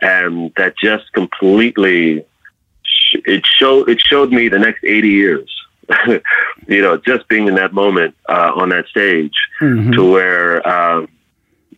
and 0.01 0.53
that 0.57 0.75
just 0.79 1.13
completely 1.13 2.25
it 3.13 3.45
showed 3.45 3.89
it 3.89 4.01
showed 4.01 4.31
me 4.31 4.49
the 4.49 4.59
next 4.59 4.85
eighty 4.85 5.11
years 5.11 5.60
you 6.67 6.83
know, 6.83 6.97
just 6.97 7.29
being 7.29 7.49
in 7.49 7.55
that 7.55 7.73
moment 7.73 8.15
uh, 8.29 8.53
on 8.55 8.69
that 8.71 8.87
stage 8.87 9.35
mm-hmm. 9.61 9.93
to 9.93 10.11
where 10.11 10.67
uh, 10.67 11.07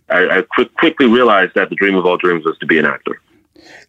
I, 0.09 0.39
I 0.39 0.43
quick, 0.43 0.75
quickly 0.75 1.07
realized 1.07 1.55
that 1.55 1.71
the 1.71 1.77
dream 1.77 1.95
of 1.95 2.07
all 2.07 2.17
dreams 2.17 2.45
was 2.45 2.59
to 2.59 2.67
be 2.67 2.79
an 2.79 2.85
actor. 2.85 3.21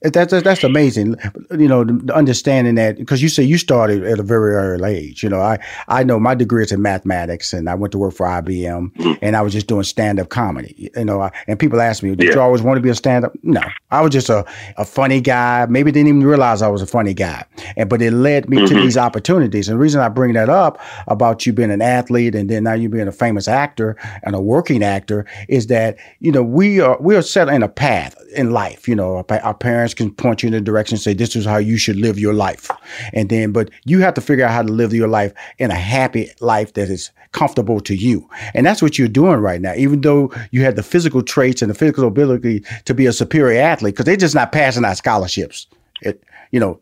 That's 0.04 0.34
that's 0.44 0.66
amazing, 0.66 1.16
you 1.52 1.70
know, 1.70 1.88
understanding 2.13 2.76
that 2.76 2.98
because 2.98 3.22
you 3.22 3.30
say 3.30 3.42
you 3.42 3.58
started 3.58 4.04
at 4.04 4.20
a 4.20 4.24
very 4.24 4.54
early 4.54 4.98
age. 4.98 5.24
You 5.24 5.30
know, 5.30 5.39
I 5.39 5.60
I 5.88 6.04
know 6.04 6.20
my 6.20 6.36
degree 6.36 6.62
is 6.62 6.74
in 6.74 6.82
mathematics, 6.82 7.54
and 7.54 7.70
I 7.70 7.76
went 7.76 7.94
to 7.94 7.98
work 7.98 8.13
for 8.13 8.26
IBM, 8.26 8.92
mm-hmm. 8.92 9.13
and 9.22 9.38
I 9.38 9.42
was 9.42 9.54
just 9.54 9.68
doing 9.68 9.84
stand 9.84 10.20
up 10.20 10.28
comedy. 10.28 10.92
You 10.94 11.06
know, 11.06 11.22
I, 11.22 11.32
and 11.48 11.58
people 11.58 11.80
ask 11.80 12.04
me, 12.04 12.16
"Did 12.16 12.28
yeah. 12.28 12.34
you 12.34 12.42
always 12.42 12.62
want 12.62 12.76
to 12.76 12.82
be 12.82 12.89
a 12.89 12.96
stand 12.96 13.24
up?" 13.24 13.34
No, 13.44 13.62
I 13.92 14.02
was 14.02 14.12
just 14.12 14.30
a, 14.30 14.46
a 14.76 14.84
funny 14.84 15.22
guy. 15.22 15.68
Maybe 15.68 15.89
didn't 15.89 16.10
even 16.10 16.26
realize 16.26 16.62
I 16.62 16.68
was 16.68 16.82
a 16.82 16.88
funny 16.88 17.13
guy, 17.13 17.46
and 17.78 17.89
but 17.89 18.02
it 18.02 18.12
led 18.12 18.50
me 18.50 18.58
mm-hmm. 18.58 18.76
to 18.76 18.82
these 18.82 18.98
opportunities. 18.98 19.70
And 19.70 19.78
the 19.78 19.82
reason 19.82 20.02
I 20.02 20.10
bring 20.10 20.34
that 20.34 20.50
up 20.50 20.82
about 21.08 21.46
you 21.46 21.54
being 21.54 21.72
an 21.72 21.82
athlete 21.82 22.36
and 22.36 22.50
then 22.50 22.63
now 22.63 22.74
you 22.74 22.89
being 22.89 23.08
a 23.08 23.13
famous 23.13 23.48
actor 23.48 23.96
and 24.24 24.36
a 24.36 24.42
working 24.42 24.84
actor 24.84 25.26
is 25.48 25.68
that 25.68 25.96
you 26.20 26.32
know 26.34 26.44
we 26.44 26.82
are 26.82 26.98
we 27.00 27.16
are 27.16 27.22
set 27.22 27.48
in 27.48 27.63
a 27.63 27.70
path 27.70 28.18
in 28.36 28.52
life. 28.52 28.88
You 28.88 28.96
know, 28.96 29.24
our, 29.30 29.39
our 29.39 29.54
parents 29.54 29.93
can 29.94 30.14
point 30.14 30.44
you 30.44 30.48
in 30.48 30.54
the 30.54 30.62
direction 30.62 30.96
and 30.96 31.02
say, 31.02 31.14
this 31.14 31.36
is 31.36 31.46
how 31.46 31.58
you 31.58 31.78
should 31.78 31.96
live 31.96 32.20
your 32.20 32.34
life. 32.34 32.70
And 33.14 33.30
then, 33.30 33.52
but 33.52 33.70
you 33.86 34.00
have 34.00 34.14
to 34.16 34.22
figure 34.22 34.46
out 34.46 34.52
how 34.52 34.64
to 34.64 34.72
live 34.72 34.94
your 34.94 35.08
life 35.08 35.34
in 35.58 35.72
a 35.72 35.76
happy 35.76 36.30
life 36.40 36.74
that 36.74 36.90
is 36.90 37.12
comfortable 37.32 37.80
to 37.82 37.96
you. 37.96 38.30
And 38.54 38.66
that's 38.66 38.82
what 38.82 38.98
you're 38.98 39.08
doing 39.08 39.40
right 39.40 39.62
now, 39.62 39.74
even 39.76 40.02
though 40.02 40.32
you 40.52 40.64
had 40.64 40.76
the 40.76 40.84
physical 40.84 41.24
traits 41.24 41.62
and 41.62 41.72
the 41.72 41.76
physical 41.76 42.08
ability 42.08 42.64
to 42.86 42.94
be 42.94 43.06
a 43.06 43.14
superior 43.14 43.62
athlete, 43.62 43.96
because 43.96 44.06
they're 44.06 44.16
just 44.16 44.36
not 44.36 44.52
passing 44.52 44.86
out 44.86 44.98
scholarships. 44.98 45.68
It, 46.02 46.24
you 46.52 46.60
know, 46.60 46.80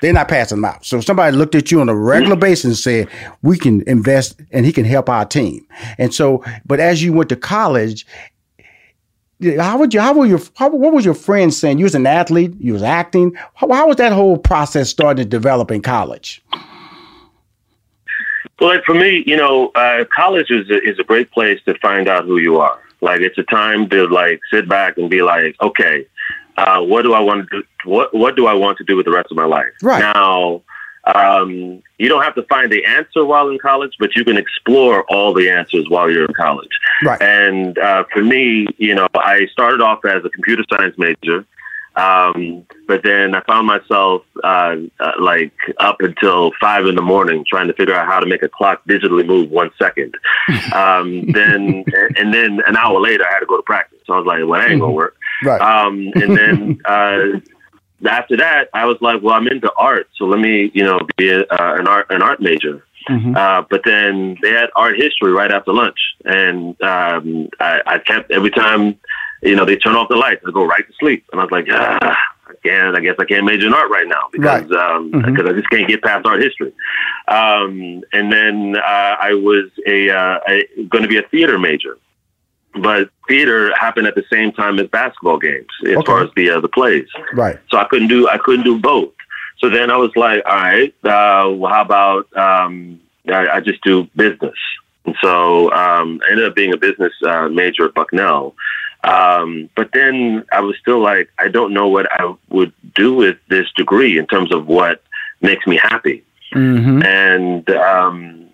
they're 0.00 0.12
not 0.12 0.28
passing 0.28 0.58
them 0.58 0.64
out. 0.64 0.86
So 0.86 1.00
somebody 1.00 1.36
looked 1.36 1.56
at 1.56 1.72
you 1.72 1.80
on 1.80 1.88
a 1.88 1.96
regular 1.96 2.36
basis 2.36 2.64
and 2.64 2.76
said, 2.76 3.08
we 3.42 3.58
can 3.58 3.82
invest 3.88 4.40
and 4.52 4.64
he 4.64 4.72
can 4.72 4.84
help 4.84 5.08
our 5.08 5.24
team. 5.24 5.66
And 5.98 6.14
so, 6.14 6.44
but 6.64 6.78
as 6.78 7.02
you 7.02 7.12
went 7.12 7.28
to 7.30 7.36
college, 7.36 8.06
how 9.58 9.78
would 9.78 9.94
you, 9.94 10.00
how 10.00 10.14
were 10.14 10.26
your, 10.26 10.40
how, 10.56 10.68
what 10.70 10.92
was 10.92 11.04
your 11.04 11.14
friends 11.14 11.56
saying? 11.56 11.78
You 11.78 11.84
was 11.84 11.94
an 11.94 12.06
athlete, 12.06 12.54
you 12.58 12.72
was 12.72 12.82
acting. 12.82 13.34
How, 13.54 13.72
how 13.72 13.88
was 13.88 13.96
that 13.96 14.12
whole 14.12 14.38
process 14.38 14.90
starting 14.90 15.24
to 15.24 15.28
develop 15.28 15.70
in 15.70 15.82
college? 15.82 16.42
Well, 18.60 18.70
like 18.70 18.84
for 18.84 18.94
me, 18.94 19.22
you 19.26 19.36
know, 19.36 19.68
uh, 19.74 20.04
college 20.14 20.50
is 20.50 20.68
a, 20.70 20.82
is 20.82 20.98
a 20.98 21.04
great 21.04 21.30
place 21.30 21.60
to 21.66 21.78
find 21.78 22.08
out 22.08 22.24
who 22.24 22.38
you 22.38 22.58
are. 22.58 22.80
Like 23.00 23.20
it's 23.20 23.38
a 23.38 23.44
time 23.44 23.88
to 23.90 24.08
like 24.08 24.40
sit 24.50 24.68
back 24.68 24.98
and 24.98 25.08
be 25.08 25.22
like, 25.22 25.54
okay, 25.60 26.06
uh, 26.56 26.82
what 26.82 27.02
do 27.02 27.14
I 27.14 27.20
want 27.20 27.48
to 27.48 27.58
do? 27.58 27.66
What 27.84 28.12
what 28.12 28.34
do 28.34 28.46
I 28.46 28.54
want 28.54 28.78
to 28.78 28.84
do 28.84 28.96
with 28.96 29.06
the 29.06 29.12
rest 29.12 29.30
of 29.30 29.36
my 29.36 29.44
life? 29.44 29.68
Right 29.80 30.00
now, 30.00 30.62
um, 31.14 31.82
you 31.98 32.08
don't 32.08 32.22
have 32.22 32.34
to 32.34 32.42
find 32.44 32.70
the 32.70 32.84
answer 32.84 33.24
while 33.24 33.48
in 33.48 33.58
college, 33.58 33.94
but 33.98 34.14
you 34.14 34.24
can 34.24 34.36
explore 34.36 35.04
all 35.10 35.32
the 35.32 35.50
answers 35.50 35.86
while 35.88 36.10
you're 36.10 36.26
in 36.26 36.34
college. 36.34 36.70
Right. 37.02 37.20
And 37.20 37.78
uh, 37.78 38.04
for 38.12 38.22
me, 38.22 38.66
you 38.76 38.94
know, 38.94 39.08
I 39.14 39.46
started 39.52 39.80
off 39.80 40.04
as 40.04 40.24
a 40.24 40.30
computer 40.30 40.64
science 40.70 40.96
major. 40.98 41.46
Um, 41.96 42.64
but 42.86 43.02
then 43.02 43.34
I 43.34 43.42
found 43.42 43.66
myself 43.66 44.22
uh, 44.44 44.76
uh, 45.00 45.12
like 45.20 45.52
up 45.78 45.96
until 45.98 46.52
five 46.60 46.86
in 46.86 46.94
the 46.94 47.02
morning 47.02 47.44
trying 47.48 47.66
to 47.66 47.72
figure 47.74 47.94
out 47.94 48.06
how 48.06 48.20
to 48.20 48.26
make 48.26 48.44
a 48.44 48.48
clock 48.48 48.84
digitally 48.86 49.26
move 49.26 49.50
one 49.50 49.70
second. 49.78 50.16
Um, 50.74 51.26
then 51.32 51.84
and 52.16 52.32
then 52.32 52.60
an 52.66 52.76
hour 52.76 53.00
later 53.00 53.24
I 53.26 53.32
had 53.32 53.40
to 53.40 53.46
go 53.46 53.56
to 53.56 53.62
practice. 53.62 53.98
So 54.06 54.14
I 54.14 54.18
was 54.18 54.26
like, 54.26 54.38
well, 54.46 54.60
that 54.60 54.70
ain't 54.70 54.80
gonna 54.80 54.92
work. 54.92 55.16
Right. 55.42 55.60
Um, 55.60 56.10
and 56.14 56.36
then 56.36 56.80
uh, 56.84 57.40
after 58.06 58.36
that, 58.36 58.68
I 58.74 58.84
was 58.86 58.96
like, 59.00 59.22
well, 59.22 59.34
I'm 59.34 59.48
into 59.48 59.72
art, 59.76 60.08
so 60.16 60.24
let 60.26 60.40
me, 60.40 60.70
you 60.74 60.84
know, 60.84 61.00
be 61.16 61.30
a, 61.30 61.40
uh, 61.40 61.76
an 61.78 61.86
art 61.88 62.06
an 62.10 62.22
art 62.22 62.40
major. 62.40 62.84
Mm-hmm. 63.08 63.36
Uh, 63.36 63.62
but 63.70 63.82
then 63.84 64.36
they 64.42 64.50
had 64.50 64.68
art 64.76 64.96
history 64.96 65.32
right 65.32 65.50
after 65.50 65.72
lunch, 65.72 65.98
and 66.24 66.80
um, 66.82 67.48
I, 67.58 67.80
I 67.86 67.98
kept 67.98 68.30
every 68.30 68.50
time, 68.50 68.98
you 69.42 69.56
know, 69.56 69.64
they 69.64 69.76
turn 69.76 69.96
off 69.96 70.08
the 70.08 70.16
lights, 70.16 70.44
I 70.46 70.50
go 70.50 70.64
right 70.66 70.86
to 70.86 70.92
sleep, 71.00 71.24
and 71.32 71.40
I 71.40 71.44
was 71.44 71.50
like, 71.50 71.66
ah, 71.70 72.16
I 72.48 72.52
can't. 72.62 72.96
I 72.96 73.00
guess 73.00 73.14
I 73.18 73.24
can't 73.24 73.44
major 73.46 73.66
in 73.66 73.74
art 73.74 73.90
right 73.90 74.06
now 74.06 74.28
because 74.32 74.62
because 74.64 74.76
Right. 74.76 74.94
um, 74.96 75.10
Mhm. 75.12 75.36
'cause 75.36 75.46
I 75.46 75.52
just 75.52 75.70
can't 75.70 75.88
get 75.88 76.02
past 76.02 76.26
art 76.26 76.42
history. 76.42 76.72
Um, 77.28 78.02
and 78.12 78.32
then 78.32 78.76
uh, 78.76 79.16
I 79.20 79.34
was 79.34 79.66
a, 79.86 80.10
uh, 80.10 80.38
going 80.88 81.02
to 81.02 81.08
be 81.08 81.18
a 81.18 81.22
theater 81.22 81.58
major, 81.58 81.98
but 82.82 83.10
theater 83.26 83.74
happened 83.78 84.06
at 84.06 84.14
the 84.14 84.24
same 84.32 84.52
time 84.52 84.78
as 84.78 84.86
basketball 84.88 85.38
games 85.38 85.66
as 85.86 85.96
Okay. 85.96 86.06
far 86.06 86.22
as 86.24 86.30
the 86.36 86.50
uh, 86.50 86.60
the 86.60 86.68
plays. 86.68 87.08
Right. 87.32 87.58
So 87.70 87.78
I 87.78 87.84
couldn't 87.84 88.08
do 88.08 88.28
I 88.28 88.38
couldn't 88.38 88.64
do 88.64 88.78
both. 88.78 89.12
So 89.58 89.68
then 89.68 89.90
I 89.90 89.96
was 89.96 90.10
like, 90.14 90.42
all 90.46 90.56
right, 90.56 90.94
uh, 91.04 91.50
well, 91.50 91.72
how 91.72 91.82
about 91.82 92.36
um, 92.36 93.00
I, 93.28 93.48
I 93.54 93.60
just 93.60 93.82
do 93.82 94.08
business? 94.14 94.56
And 95.04 95.16
so 95.20 95.72
um, 95.72 96.20
I 96.26 96.30
ended 96.30 96.46
up 96.46 96.54
being 96.54 96.72
a 96.72 96.76
business 96.76 97.12
uh, 97.26 97.48
major 97.48 97.86
at 97.86 97.94
Bucknell. 97.94 98.54
Um, 99.04 99.70
but 99.74 99.90
then 99.92 100.44
I 100.52 100.60
was 100.60 100.76
still 100.80 101.00
like, 101.00 101.30
I 101.38 101.48
don't 101.48 101.72
know 101.72 101.88
what 101.88 102.06
I 102.12 102.34
would 102.50 102.72
do 102.94 103.14
with 103.14 103.38
this 103.48 103.66
degree 103.76 104.18
in 104.18 104.26
terms 104.26 104.52
of 104.52 104.66
what 104.66 105.02
makes 105.40 105.66
me 105.66 105.76
happy. 105.76 106.24
Mm-hmm. 106.54 107.02
And 107.02 107.70
um, 107.70 108.47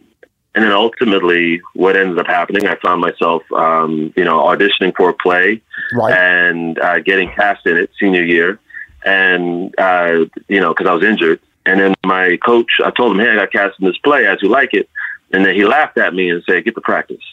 and 0.55 0.65
then 0.65 0.73
ultimately, 0.73 1.61
what 1.75 1.97
ended 1.97 2.19
up 2.19 2.27
happening, 2.27 2.67
I 2.67 2.77
found 2.77 3.01
myself, 3.01 3.43
um, 3.53 4.13
you 4.17 4.25
know, 4.25 4.39
auditioning 4.41 4.95
for 4.97 5.09
a 5.11 5.15
play 5.15 5.61
Right. 5.93 6.13
and 6.13 6.79
uh, 6.79 7.01
getting 7.01 7.31
cast 7.31 7.67
in 7.67 7.77
it 7.77 7.91
senior 7.99 8.23
year, 8.23 8.59
and 9.05 9.75
uh, 9.79 10.27
you 10.49 10.61
know, 10.61 10.73
because 10.73 10.87
I 10.89 10.95
was 10.95 11.05
injured. 11.05 11.41
And 11.67 11.81
then 11.81 11.95
my 12.05 12.37
coach, 12.45 12.73
I 12.85 12.91
told 12.91 13.13
him, 13.17 13.21
"Hey, 13.25 13.31
I 13.33 13.37
got 13.37 13.53
cast 13.53 13.81
in 13.81 13.87
this 13.87 13.99
play. 13.99 14.27
As 14.27 14.39
you 14.43 14.49
like 14.49 14.75
it?" 14.75 14.89
And 15.33 15.45
then 15.45 15.55
he 15.55 15.65
laughed 15.65 15.99
at 15.99 16.15
me 16.15 16.31
and 16.31 16.43
said, 16.45 16.65
"Get 16.65 16.75
the 16.75 16.81
practice. 16.81 17.25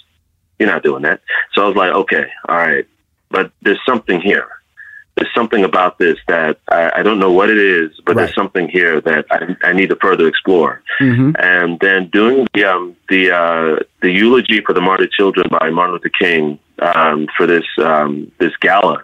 You're 0.57 0.69
not 0.69 0.84
doing 0.84 1.03
that." 1.03 1.22
So 1.53 1.63
I 1.63 1.67
was 1.67 1.76
like, 1.76 1.93
"Okay, 1.93 2.26
all 2.47 2.55
right." 2.57 2.86
But 3.30 3.51
there's 3.61 3.80
something 3.86 4.19
here. 4.22 4.47
There's 5.22 5.34
something 5.36 5.63
about 5.63 5.99
this 5.99 6.17
that 6.28 6.57
I, 6.67 6.91
I 6.97 7.03
don't 7.03 7.19
know 7.19 7.32
what 7.32 7.51
it 7.51 7.57
is, 7.59 7.91
but 8.03 8.15
Right. 8.15 8.24
there's 8.24 8.34
something 8.36 8.67
here 8.67 8.99
that 9.01 9.26
I, 9.30 9.55
I 9.69 9.72
need 9.74 9.89
to 9.89 9.95
further 9.97 10.28
explore 10.28 10.82
Mm-hmm. 10.99 11.32
and 11.38 11.80
then 11.80 12.09
doing 12.09 12.47
the 12.55 12.63
um, 12.65 12.95
the 13.07 13.32
uh, 13.32 13.84
the 14.01 14.09
eulogy 14.11 14.61
for 14.65 14.74
the 14.74 14.82
martyred 14.82 15.11
children 15.11 15.45
by 15.51 15.69
Martin 15.69 15.93
Luther 15.93 16.09
King 16.09 16.57
um, 16.80 17.28
for 17.38 17.45
this 17.45 17.65
um, 17.78 18.32
this 18.39 18.51
gala 18.61 19.03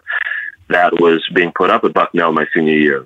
that 0.70 1.00
was 1.00 1.24
being 1.36 1.52
put 1.56 1.70
up 1.70 1.84
at 1.84 1.94
Bucknell 1.94 2.32
my 2.32 2.46
senior 2.54 2.74
year. 2.88 3.06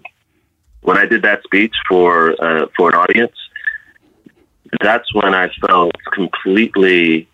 When 0.81 0.97
I 0.97 1.05
did 1.05 1.21
that 1.23 1.43
speech 1.43 1.75
for 1.89 2.09
uh, 2.41 2.67
for 2.77 2.89
an 2.89 2.95
audience, 2.95 3.35
that's 4.81 5.13
when 5.13 5.33
I 5.35 5.49
felt 5.67 5.95
completely 6.13 7.27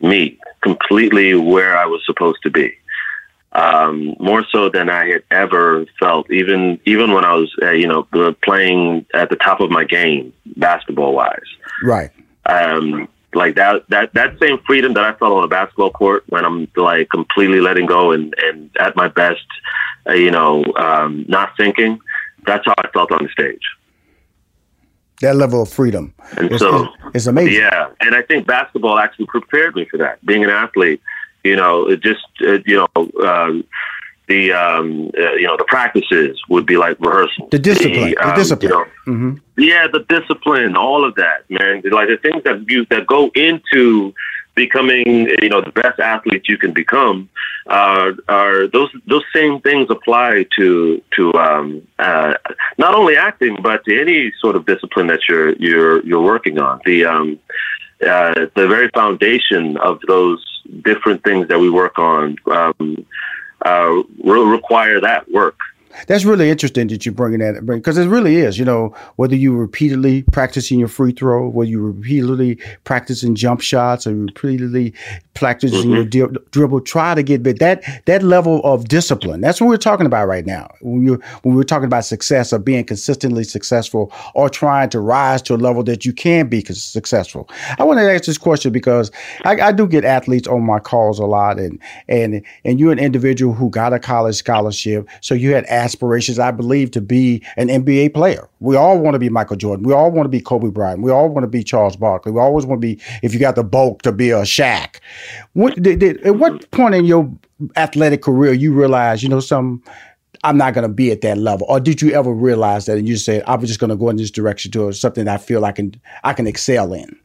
me, 0.00 0.38
completely 0.62 1.34
where 1.34 1.76
I 1.76 1.84
was 1.86 2.00
supposed 2.06 2.38
to 2.44 2.50
be. 2.50 2.72
Um, 3.56 4.16
more 4.18 4.44
so 4.50 4.68
than 4.68 4.90
I 4.90 5.06
had 5.06 5.22
ever 5.30 5.86
felt, 6.00 6.28
even 6.30 6.80
even 6.86 7.12
when 7.12 7.24
I 7.24 7.34
was, 7.34 7.54
uh, 7.62 7.70
you 7.70 7.86
know, 7.86 8.02
playing 8.42 9.06
at 9.14 9.30
the 9.30 9.36
top 9.36 9.60
of 9.60 9.70
my 9.70 9.84
game, 9.84 10.32
basketball 10.56 11.14
wise 11.14 11.38
Right. 11.84 12.10
um, 12.46 13.08
like 13.32 13.54
that 13.54 13.88
that 13.90 14.12
that 14.14 14.38
same 14.40 14.58
freedom 14.66 14.94
that 14.94 15.04
I 15.04 15.12
felt 15.14 15.32
on 15.38 15.44
a 15.44 15.48
basketball 15.48 15.90
court 15.90 16.24
when 16.28 16.44
I'm 16.44 16.66
like 16.74 17.08
completely 17.10 17.60
letting 17.60 17.86
go 17.86 18.10
and 18.10 18.34
and 18.42 18.70
at 18.80 18.96
my 18.96 19.06
best, 19.06 19.46
uh, 20.08 20.14
you 20.14 20.32
know, 20.32 20.64
um, 20.76 21.24
not 21.28 21.56
thinking. 21.56 22.00
That's 22.46 22.64
how 22.66 22.74
I 22.76 22.88
felt 22.88 23.12
on 23.12 23.22
the 23.22 23.28
stage. 23.30 23.62
That 25.20 25.36
level 25.36 25.62
of 25.62 25.68
freedom. 25.72 26.12
And 26.36 26.50
It's, 26.50 26.58
so, 26.58 26.84
it's, 26.84 26.92
it's 27.14 27.26
amazing. 27.26 27.54
yeah, 27.62 27.86
and 28.00 28.14
I 28.16 28.22
think 28.22 28.46
basketball 28.46 28.98
actually 28.98 29.26
prepared 29.26 29.76
me 29.76 29.86
for 29.88 29.96
that. 29.98 30.24
Being 30.26 30.42
an 30.44 30.50
athlete, 30.50 31.00
you 31.44 31.56
know, 31.56 31.88
it 31.88 32.02
just 32.02 32.26
uh, 32.46 32.58
you 32.66 32.86
know. 32.94 33.10
Uh, 33.22 33.62
the 34.26 34.52
um, 34.52 35.10
uh, 35.18 35.32
you 35.32 35.46
know 35.46 35.56
the 35.56 35.64
practices 35.64 36.40
would 36.48 36.64
be 36.64 36.78
like 36.78 36.98
rehearsal. 36.98 37.48
The 37.50 37.58
discipline. 37.58 38.10
the 38.10 38.16
um, 38.16 38.34
discipline. 38.34 38.72
You 38.72 38.78
know, 38.78 38.84
mm-hmm. 39.06 39.60
yeah, 39.60 39.86
the 39.86 40.00
discipline, 40.08 40.76
all 40.76 41.04
of 41.04 41.14
that, 41.16 41.48
man. 41.50 41.82
Like 41.84 42.08
the 42.08 42.16
things 42.22 42.42
that 42.44 42.64
you 42.66 42.86
that 42.86 43.06
go 43.06 43.30
into 43.34 44.14
becoming, 44.54 45.28
you 45.42 45.48
know, 45.48 45.60
the 45.60 45.72
best 45.72 45.98
athlete 46.00 46.48
you 46.48 46.56
can 46.56 46.72
become, 46.72 47.28
uh, 47.66 48.12
are 48.28 48.66
those 48.68 48.90
those 49.06 49.24
same 49.34 49.60
things 49.60 49.88
apply 49.90 50.46
to 50.56 51.02
to 51.16 51.34
um, 51.34 51.86
uh, 51.98 52.34
not 52.78 52.94
only 52.94 53.16
acting 53.16 53.58
but 53.62 53.84
to 53.84 54.00
any 54.00 54.32
sort 54.40 54.56
of 54.56 54.64
discipline 54.64 55.06
that 55.08 55.20
you're 55.28 55.54
you're 55.56 56.04
you're 56.04 56.22
working 56.22 56.58
on. 56.58 56.80
The 56.84 57.04
um, 57.04 57.38
uh, 58.06 58.46
the 58.54 58.68
very 58.68 58.88
foundation 58.94 59.76
of 59.78 60.00
those 60.06 60.42
different 60.82 61.22
things 61.24 61.48
that 61.48 61.58
we 61.58 61.70
work 61.70 61.98
on 61.98 62.36
um, 62.50 63.06
uh, 63.64 64.02
require 64.22 65.00
that 65.00 65.30
work. 65.30 65.58
That's 66.06 66.24
really 66.24 66.50
interesting 66.50 66.88
that 66.88 67.04
you're 67.04 67.14
bringing 67.14 67.40
that 67.40 67.64
because 67.66 67.98
it 67.98 68.06
really 68.08 68.36
is. 68.36 68.58
You 68.58 68.64
know, 68.64 68.94
whether 69.16 69.36
you're 69.36 69.56
repeatedly 69.56 70.22
practicing 70.32 70.78
your 70.78 70.88
free 70.88 71.12
throw, 71.12 71.48
whether 71.48 71.70
you're 71.70 71.90
repeatedly 71.90 72.58
practicing 72.84 73.34
jump 73.34 73.60
shots, 73.60 74.06
or 74.06 74.10
you 74.12 74.22
repeatedly 74.22 74.94
practicing 75.34 75.90
your 75.90 76.04
Mm-hmm. 76.04 76.34
di- 76.34 76.40
dribble, 76.50 76.80
try 76.82 77.14
to 77.14 77.22
get 77.22 77.42
but 77.42 77.58
that 77.58 77.82
that 78.06 78.22
level 78.22 78.60
of 78.64 78.88
discipline. 78.88 79.40
That's 79.40 79.60
what 79.60 79.68
we're 79.68 79.76
talking 79.76 80.06
about 80.06 80.26
right 80.28 80.44
now. 80.46 80.68
When 80.80 81.06
you 81.06 81.20
when 81.42 81.54
we're 81.54 81.62
talking 81.62 81.86
about 81.86 82.04
success 82.04 82.52
or 82.52 82.58
being 82.58 82.84
consistently 82.84 83.44
successful 83.44 84.12
or 84.34 84.48
trying 84.50 84.90
to 84.90 85.00
rise 85.00 85.42
to 85.42 85.54
a 85.54 85.56
level 85.56 85.82
that 85.84 86.04
you 86.04 86.12
can 86.12 86.48
be 86.48 86.62
successful. 86.64 87.48
I 87.78 87.84
want 87.84 87.98
to 87.98 88.12
ask 88.12 88.24
this 88.24 88.38
question 88.38 88.72
because 88.72 89.10
I, 89.44 89.60
I 89.60 89.72
do 89.72 89.86
get 89.86 90.04
athletes 90.04 90.46
on 90.48 90.62
my 90.62 90.78
calls 90.78 91.18
a 91.18 91.26
lot, 91.26 91.58
and 91.58 91.78
and 92.08 92.42
and 92.64 92.78
you're 92.78 92.92
an 92.92 92.98
individual 92.98 93.54
who 93.54 93.70
got 93.70 93.92
a 93.92 93.98
college 93.98 94.36
scholarship, 94.36 95.08
so 95.20 95.34
you 95.34 95.54
had 95.54 95.64
aspirations, 95.84 96.38
I 96.38 96.50
believe, 96.50 96.90
to 96.92 97.00
be 97.00 97.44
an 97.56 97.68
NBA 97.68 98.14
player. 98.14 98.48
We 98.60 98.76
all 98.76 98.98
want 98.98 99.14
to 99.14 99.18
be 99.18 99.28
Michael 99.28 99.56
Jordan. 99.56 99.84
We 99.86 99.92
all 99.92 100.10
want 100.10 100.24
to 100.24 100.30
be 100.30 100.40
Kobe 100.40 100.70
Bryant. 100.70 101.02
We 101.02 101.10
all 101.10 101.28
want 101.28 101.44
to 101.44 101.48
be 101.48 101.62
Charles 101.62 101.96
Barkley. 101.96 102.32
We 102.32 102.40
always 102.40 102.64
want 102.64 102.80
to 102.80 102.86
be, 102.86 103.00
if 103.22 103.34
you 103.34 103.40
got 103.40 103.54
the 103.54 103.64
bulk, 103.64 104.02
to 104.02 104.12
be 104.12 104.30
a 104.30 104.42
Shaq. 104.42 104.96
What, 105.52 105.80
did, 105.80 105.98
did, 106.00 106.22
at 106.22 106.36
what 106.36 106.70
point 106.70 106.94
in 106.94 107.04
your 107.04 107.30
athletic 107.76 108.22
career 108.22 108.52
you 108.52 108.72
realize, 108.72 109.22
you 109.22 109.28
know, 109.28 109.40
some 109.40 109.82
I'm 110.42 110.58
not 110.58 110.74
going 110.74 110.86
to 110.86 110.92
be 110.92 111.10
at 111.10 111.22
that 111.22 111.38
level, 111.38 111.66
or 111.70 111.80
did 111.80 112.02
you 112.02 112.12
ever 112.12 112.32
realize 112.32 112.84
that 112.86 112.98
and 112.98 113.08
you 113.08 113.16
said 113.16 113.42
I'm 113.46 113.64
just 113.64 113.80
going 113.80 113.90
to 113.90 113.96
go 113.96 114.10
in 114.10 114.16
this 114.16 114.30
direction 114.30 114.70
to 114.72 114.92
something 114.92 115.26
I 115.26 115.38
feel 115.38 115.64
I 115.64 115.72
can 115.72 115.98
I 116.22 116.34
can 116.34 116.46
excel 116.46 116.92
in? 116.92 117.18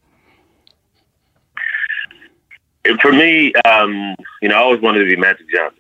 For 3.02 3.12
me, 3.12 3.54
um, 3.66 4.16
you 4.42 4.48
know, 4.48 4.56
I 4.56 4.60
always 4.60 4.82
wanted 4.82 5.00
to 5.00 5.06
be 5.06 5.18
Magic 5.18 5.50
Johnson. 5.54 5.79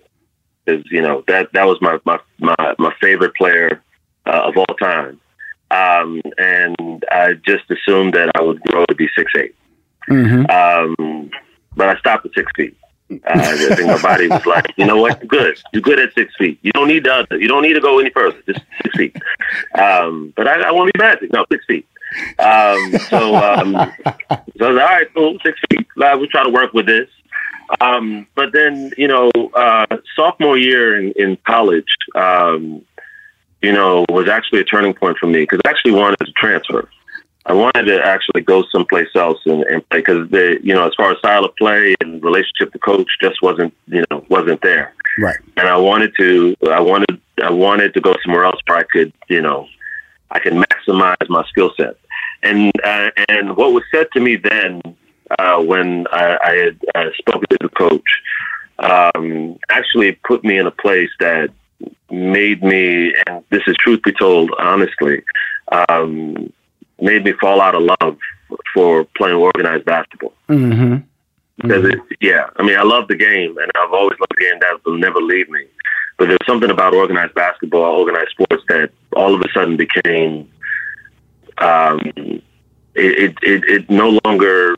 Because 0.65 0.83
you 0.91 1.01
know 1.01 1.23
that 1.27 1.51
that 1.53 1.65
was 1.65 1.79
my 1.81 1.99
my 2.05 2.19
my, 2.39 2.75
my 2.77 2.93
favorite 3.01 3.35
player 3.35 3.81
uh, 4.25 4.41
of 4.45 4.57
all 4.57 4.75
time, 4.79 5.19
um, 5.71 6.21
and 6.37 7.03
I 7.11 7.33
just 7.45 7.69
assumed 7.69 8.13
that 8.13 8.31
I 8.35 8.41
would 8.41 8.61
grow 8.61 8.85
to 8.85 8.95
be 8.95 9.07
six 9.15 9.31
eight. 9.37 9.55
Mm-hmm. 10.09 10.49
Um, 10.49 11.31
but 11.75 11.89
I 11.89 11.99
stopped 11.99 12.25
at 12.25 12.33
six 12.33 12.51
feet. 12.55 12.75
Uh, 13.11 13.17
I 13.25 13.75
think 13.75 13.87
my 13.87 14.01
body 14.01 14.27
was 14.27 14.45
like, 14.45 14.71
you 14.77 14.85
know 14.85 14.97
what, 14.97 15.19
you're 15.19 15.27
good. 15.27 15.59
You're 15.73 15.81
good 15.81 15.99
at 15.99 16.13
six 16.13 16.35
feet. 16.37 16.59
You 16.61 16.71
don't 16.73 16.87
need 16.87 17.05
the 17.05 17.13
other. 17.13 17.39
You 17.39 17.47
don't 17.47 17.63
need 17.63 17.73
to 17.73 17.79
go 17.79 17.99
any 17.99 18.11
further. 18.11 18.37
Just 18.45 18.61
six 18.83 18.95
feet. 18.95 19.15
Um, 19.75 20.31
but 20.35 20.47
I, 20.47 20.61
I 20.61 20.71
want 20.71 20.91
to 20.93 20.97
be 20.97 21.03
magic. 21.03 21.33
No, 21.33 21.45
six 21.51 21.65
feet. 21.65 21.87
Um, 22.37 22.97
so, 23.09 23.35
um, 23.35 23.73
so 23.73 24.13
I 24.27 24.39
was 24.39 24.57
like, 24.57 24.69
all 24.69 24.75
right, 24.75 25.13
cool, 25.15 25.37
six 25.43 25.59
feet. 25.71 25.87
Uh, 25.97 26.15
we'll 26.19 26.27
try 26.27 26.43
to 26.43 26.49
work 26.49 26.73
with 26.73 26.85
this. 26.85 27.09
Um, 27.81 28.27
but 28.35 28.51
then, 28.53 28.91
you 28.97 29.07
know, 29.07 29.31
uh, 29.53 29.85
sophomore 30.15 30.57
year 30.57 30.99
in, 30.99 31.11
in 31.15 31.37
college, 31.45 31.93
um, 32.15 32.83
you 33.61 33.71
know, 33.71 34.05
was 34.09 34.27
actually 34.27 34.61
a 34.61 34.63
turning 34.63 34.93
point 34.93 35.17
for 35.17 35.27
me 35.27 35.41
because 35.41 35.59
I 35.65 35.69
actually 35.69 35.91
wanted 35.91 36.19
to 36.25 36.31
transfer. 36.31 36.89
I 37.45 37.53
wanted 37.53 37.85
to 37.85 38.05
actually 38.05 38.41
go 38.41 38.63
someplace 38.71 39.09
else 39.15 39.39
and, 39.45 39.63
and 39.63 39.87
play 39.89 39.99
because 39.99 40.29
the 40.29 40.59
you 40.61 40.73
know 40.73 40.85
as 40.85 40.93
far 40.95 41.11
as 41.11 41.17
style 41.19 41.45
of 41.45 41.55
play 41.55 41.95
and 42.01 42.23
relationship 42.23 42.71
to 42.73 42.79
coach 42.79 43.07
just 43.21 43.41
wasn't 43.41 43.73
you 43.87 44.03
know 44.11 44.25
wasn't 44.29 44.61
there. 44.61 44.93
Right. 45.17 45.37
And 45.57 45.67
I 45.67 45.77
wanted 45.77 46.13
to 46.19 46.55
I 46.69 46.79
wanted 46.79 47.19
I 47.41 47.49
wanted 47.49 47.93
to 47.95 48.01
go 48.01 48.15
somewhere 48.23 48.43
else 48.43 48.59
where 48.67 48.77
I 48.77 48.83
could 48.83 49.13
you 49.29 49.41
know 49.41 49.67
I 50.31 50.39
could 50.39 50.53
maximize 50.53 51.29
my 51.29 51.43
skill 51.47 51.71
set. 51.75 51.97
And 52.43 52.71
uh, 52.83 53.09
and 53.29 53.57
what 53.57 53.73
was 53.73 53.83
said 53.91 54.07
to 54.13 54.19
me 54.19 54.35
then 54.35 54.81
uh, 55.37 55.61
when 55.61 56.07
I, 56.11 56.37
I 56.43 56.55
had 56.55 56.79
uh, 56.95 57.09
spoken 57.17 57.45
to 57.49 57.57
the 57.61 57.69
coach 57.69 58.21
um, 58.79 59.59
actually 59.69 60.13
put 60.13 60.43
me 60.43 60.57
in 60.57 60.65
a 60.65 60.71
place 60.71 61.09
that 61.19 61.49
made 62.09 62.63
me 62.63 63.13
and 63.27 63.43
this 63.49 63.61
is 63.67 63.75
truth 63.79 64.01
be 64.03 64.13
told 64.13 64.51
honestly. 64.57 65.23
Um, 65.71 66.51
made 67.01 67.23
me 67.23 67.33
fall 67.33 67.61
out 67.61 67.75
of 67.75 67.83
love 67.83 68.17
for 68.73 69.05
playing 69.15 69.35
organized 69.35 69.85
basketball. 69.85 70.33
Mm-hmm. 70.49 70.97
Because 71.57 71.85
it, 71.85 71.99
yeah, 72.21 72.49
I 72.55 72.63
mean, 72.63 72.77
I 72.77 72.83
love 72.83 73.09
the 73.09 73.15
game, 73.15 73.57
and 73.57 73.71
I've 73.75 73.91
always 73.91 74.17
loved 74.19 74.31
the 74.37 74.45
game. 74.45 74.59
That 74.61 74.79
will 74.85 74.97
never 74.97 75.19
leave 75.19 75.49
me. 75.49 75.65
But 76.17 76.29
there's 76.29 76.45
something 76.47 76.69
about 76.69 76.93
organized 76.93 77.33
basketball, 77.33 77.99
organized 77.99 78.31
sports, 78.31 78.63
that 78.69 78.91
all 79.13 79.35
of 79.35 79.41
a 79.41 79.51
sudden 79.53 79.75
became. 79.75 80.49
Um, 81.57 81.99
it, 82.95 83.37
it 83.41 83.63
it 83.65 83.89
no 83.89 84.19
longer 84.23 84.75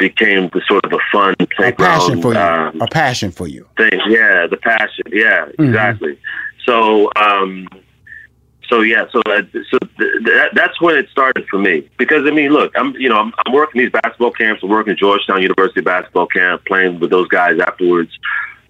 became 0.00 0.48
the 0.52 0.60
sort 0.66 0.84
of 0.84 0.92
a 0.92 0.98
fun 1.12 1.34
playground. 1.54 1.72
A 1.72 1.98
passion 2.00 2.22
for 2.22 2.32
you. 2.34 2.40
Um, 2.40 2.80
a 2.80 2.86
passion 2.88 3.30
for 3.30 3.46
you. 3.46 3.68
thing. 3.76 4.00
Yeah, 4.08 4.46
the 4.48 4.56
passion. 4.56 5.04
Yeah, 5.12 5.44
Mm-hmm. 5.46 5.64
exactly. 5.66 6.18
So, 6.64 7.10
um, 7.16 7.68
so 8.68 8.80
yeah, 8.82 9.04
so 9.12 9.20
that, 9.26 9.48
so 9.70 9.78
th- 9.98 10.12
that, 10.24 10.50
that's 10.54 10.80
when 10.80 10.96
it 10.96 11.08
started 11.10 11.46
for 11.48 11.58
me. 11.58 11.88
Because 11.98 12.26
I 12.26 12.30
mean, 12.30 12.50
look, 12.52 12.72
I'm 12.76 12.94
you 12.96 13.08
know 13.08 13.18
I'm, 13.18 13.32
I'm 13.44 13.52
working 13.52 13.80
these 13.82 13.90
basketball 13.90 14.30
camps. 14.32 14.62
I'm 14.62 14.68
working 14.70 14.96
Georgetown 14.96 15.42
University 15.42 15.80
basketball 15.80 16.26
camp, 16.26 16.64
playing 16.66 17.00
with 17.00 17.10
those 17.10 17.28
guys 17.28 17.58
afterwards. 17.60 18.10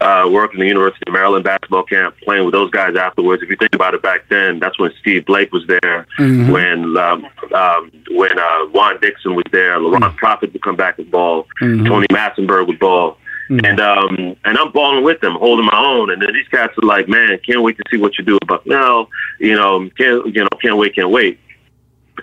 Uh, 0.00 0.26
working 0.32 0.58
the 0.60 0.66
University 0.66 1.02
of 1.06 1.12
Maryland 1.12 1.44
basketball 1.44 1.82
camp, 1.82 2.16
playing 2.24 2.46
with 2.46 2.54
those 2.54 2.70
guys 2.70 2.96
afterwards. 2.96 3.42
If 3.42 3.50
you 3.50 3.56
think 3.56 3.74
about 3.74 3.92
it, 3.92 4.00
back 4.00 4.30
then, 4.30 4.58
that's 4.58 4.78
when 4.78 4.90
Steve 4.98 5.26
Blake 5.26 5.52
was 5.52 5.66
there, 5.66 6.06
Mhm. 6.18 6.50
when 6.50 6.96
um, 6.96 7.26
um, 7.52 7.90
when 8.10 8.38
uh, 8.38 8.64
Juan 8.72 8.98
Dixon 9.02 9.34
was 9.34 9.44
there, 9.52 9.78
Laron 9.78 10.16
Profit 10.16 10.54
would 10.54 10.62
come 10.62 10.76
back 10.76 10.96
with 10.96 11.10
ball, 11.10 11.46
Mhm. 11.60 11.86
Tony 11.86 12.06
Massenberg 12.08 12.66
would 12.66 12.78
ball. 12.78 13.18
Mhm. 13.50 13.68
And 13.68 13.80
um 13.80 14.36
and 14.44 14.56
I'm 14.56 14.70
balling 14.70 15.04
with 15.04 15.20
them, 15.20 15.34
holding 15.34 15.66
my 15.66 15.76
own. 15.76 16.10
And 16.10 16.22
then 16.22 16.32
these 16.32 16.48
cats 16.48 16.72
are 16.82 16.86
like, 16.86 17.06
man, 17.08 17.38
can't 17.44 17.62
wait 17.62 17.76
to 17.76 17.82
see 17.90 17.98
what 17.98 18.16
you 18.16 18.24
do 18.24 18.38
about 18.40 18.64
now. 18.66 19.08
You 19.38 19.54
know, 19.54 19.90
can't 19.98 20.24
you 20.34 20.42
know, 20.42 20.48
can't 20.62 20.76
wait, 20.78 20.94
can't 20.94 21.10
wait. 21.10 21.38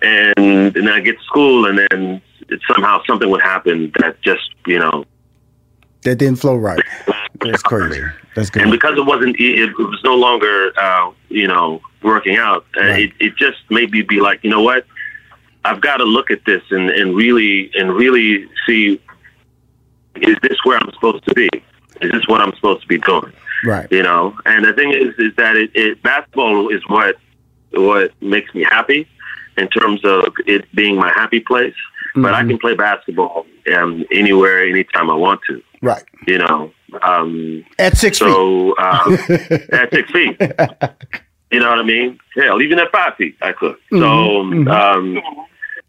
And 0.01 0.33
and 0.37 0.73
then 0.73 0.89
I 0.89 0.99
get 1.01 1.19
to 1.19 1.23
school, 1.25 1.65
and 1.67 1.77
then 1.77 2.21
it, 2.49 2.59
somehow 2.73 3.03
something 3.05 3.29
would 3.29 3.41
happen 3.41 3.91
that 3.99 4.19
just 4.21 4.49
you 4.65 4.79
know. 4.79 5.05
That 6.07 6.15
didn't 6.19 6.39
flow 6.39 6.55
right. 6.55 6.81
That's 7.41 7.61
crazy. 7.61 8.01
That's 8.33 8.49
good. 8.49 8.61
And 8.63 8.71
because 8.71 8.97
it 8.97 9.05
wasn't, 9.05 9.35
it, 9.37 9.59
it 9.59 9.77
was 9.77 9.99
no 10.05 10.15
longer, 10.15 10.71
uh, 10.79 11.11
you 11.27 11.49
know, 11.49 11.81
working 12.01 12.37
out. 12.37 12.65
Uh, 12.77 12.83
it, 12.85 13.11
it 13.19 13.35
just 13.35 13.57
made 13.69 13.91
me 13.91 14.03
be 14.03 14.21
like, 14.21 14.41
you 14.41 14.49
know 14.49 14.61
what? 14.61 14.85
I've 15.65 15.81
got 15.81 15.97
to 15.97 16.05
look 16.05 16.31
at 16.31 16.45
this 16.45 16.61
and, 16.71 16.89
and 16.91 17.13
really 17.13 17.69
and 17.75 17.93
really 17.93 18.47
see 18.65 19.01
is 20.15 20.37
this 20.41 20.57
where 20.63 20.77
I'm 20.77 20.89
supposed 20.93 21.25
to 21.25 21.33
be? 21.33 21.49
Is 21.99 22.09
this 22.13 22.25
what 22.27 22.39
I'm 22.39 22.55
supposed 22.55 22.83
to 22.83 22.87
be 22.87 22.99
doing? 22.99 23.33
Right. 23.65 23.91
You 23.91 24.03
know, 24.03 24.33
and 24.45 24.63
the 24.63 24.71
thing 24.71 24.93
is, 24.93 25.13
is 25.17 25.35
that 25.35 25.57
it, 25.57 25.71
it 25.75 26.01
basketball 26.03 26.69
is 26.69 26.81
what 26.87 27.17
what 27.71 28.13
makes 28.21 28.55
me 28.55 28.63
happy 28.63 29.09
in 29.57 29.67
terms 29.67 30.05
of 30.05 30.23
it 30.45 30.73
being 30.73 30.95
my 30.95 31.09
happy 31.09 31.41
place. 31.41 31.75
But 32.15 32.33
I 32.33 32.43
Mhm. 32.43 32.47
can 32.51 32.57
play 32.59 32.75
basketball 32.75 33.45
um, 33.75 34.05
anywhere, 34.09 34.65
anytime 34.65 35.11
I 35.11 35.13
want 35.13 35.41
to. 35.49 35.61
Right. 35.81 36.03
You 36.27 36.39
know, 36.39 36.71
um, 37.03 37.63
At 37.79 37.97
six 37.97 38.17
so, 38.17 38.73
uh, 38.77 39.17
at 39.71 39.93
six 39.93 40.11
feet. 40.11 40.37
You 41.51 41.59
know 41.59 41.69
what 41.69 41.79
I 41.79 41.83
mean? 41.83 42.19
Hell, 42.35 42.61
even 42.61 42.79
at 42.79 42.91
five 42.91 43.15
feet, 43.15 43.35
I 43.41 43.51
could. 43.53 43.75
So, 43.91 43.97
Mhm, 43.97 44.65
mhm. 44.65 44.71
um, 44.71 45.45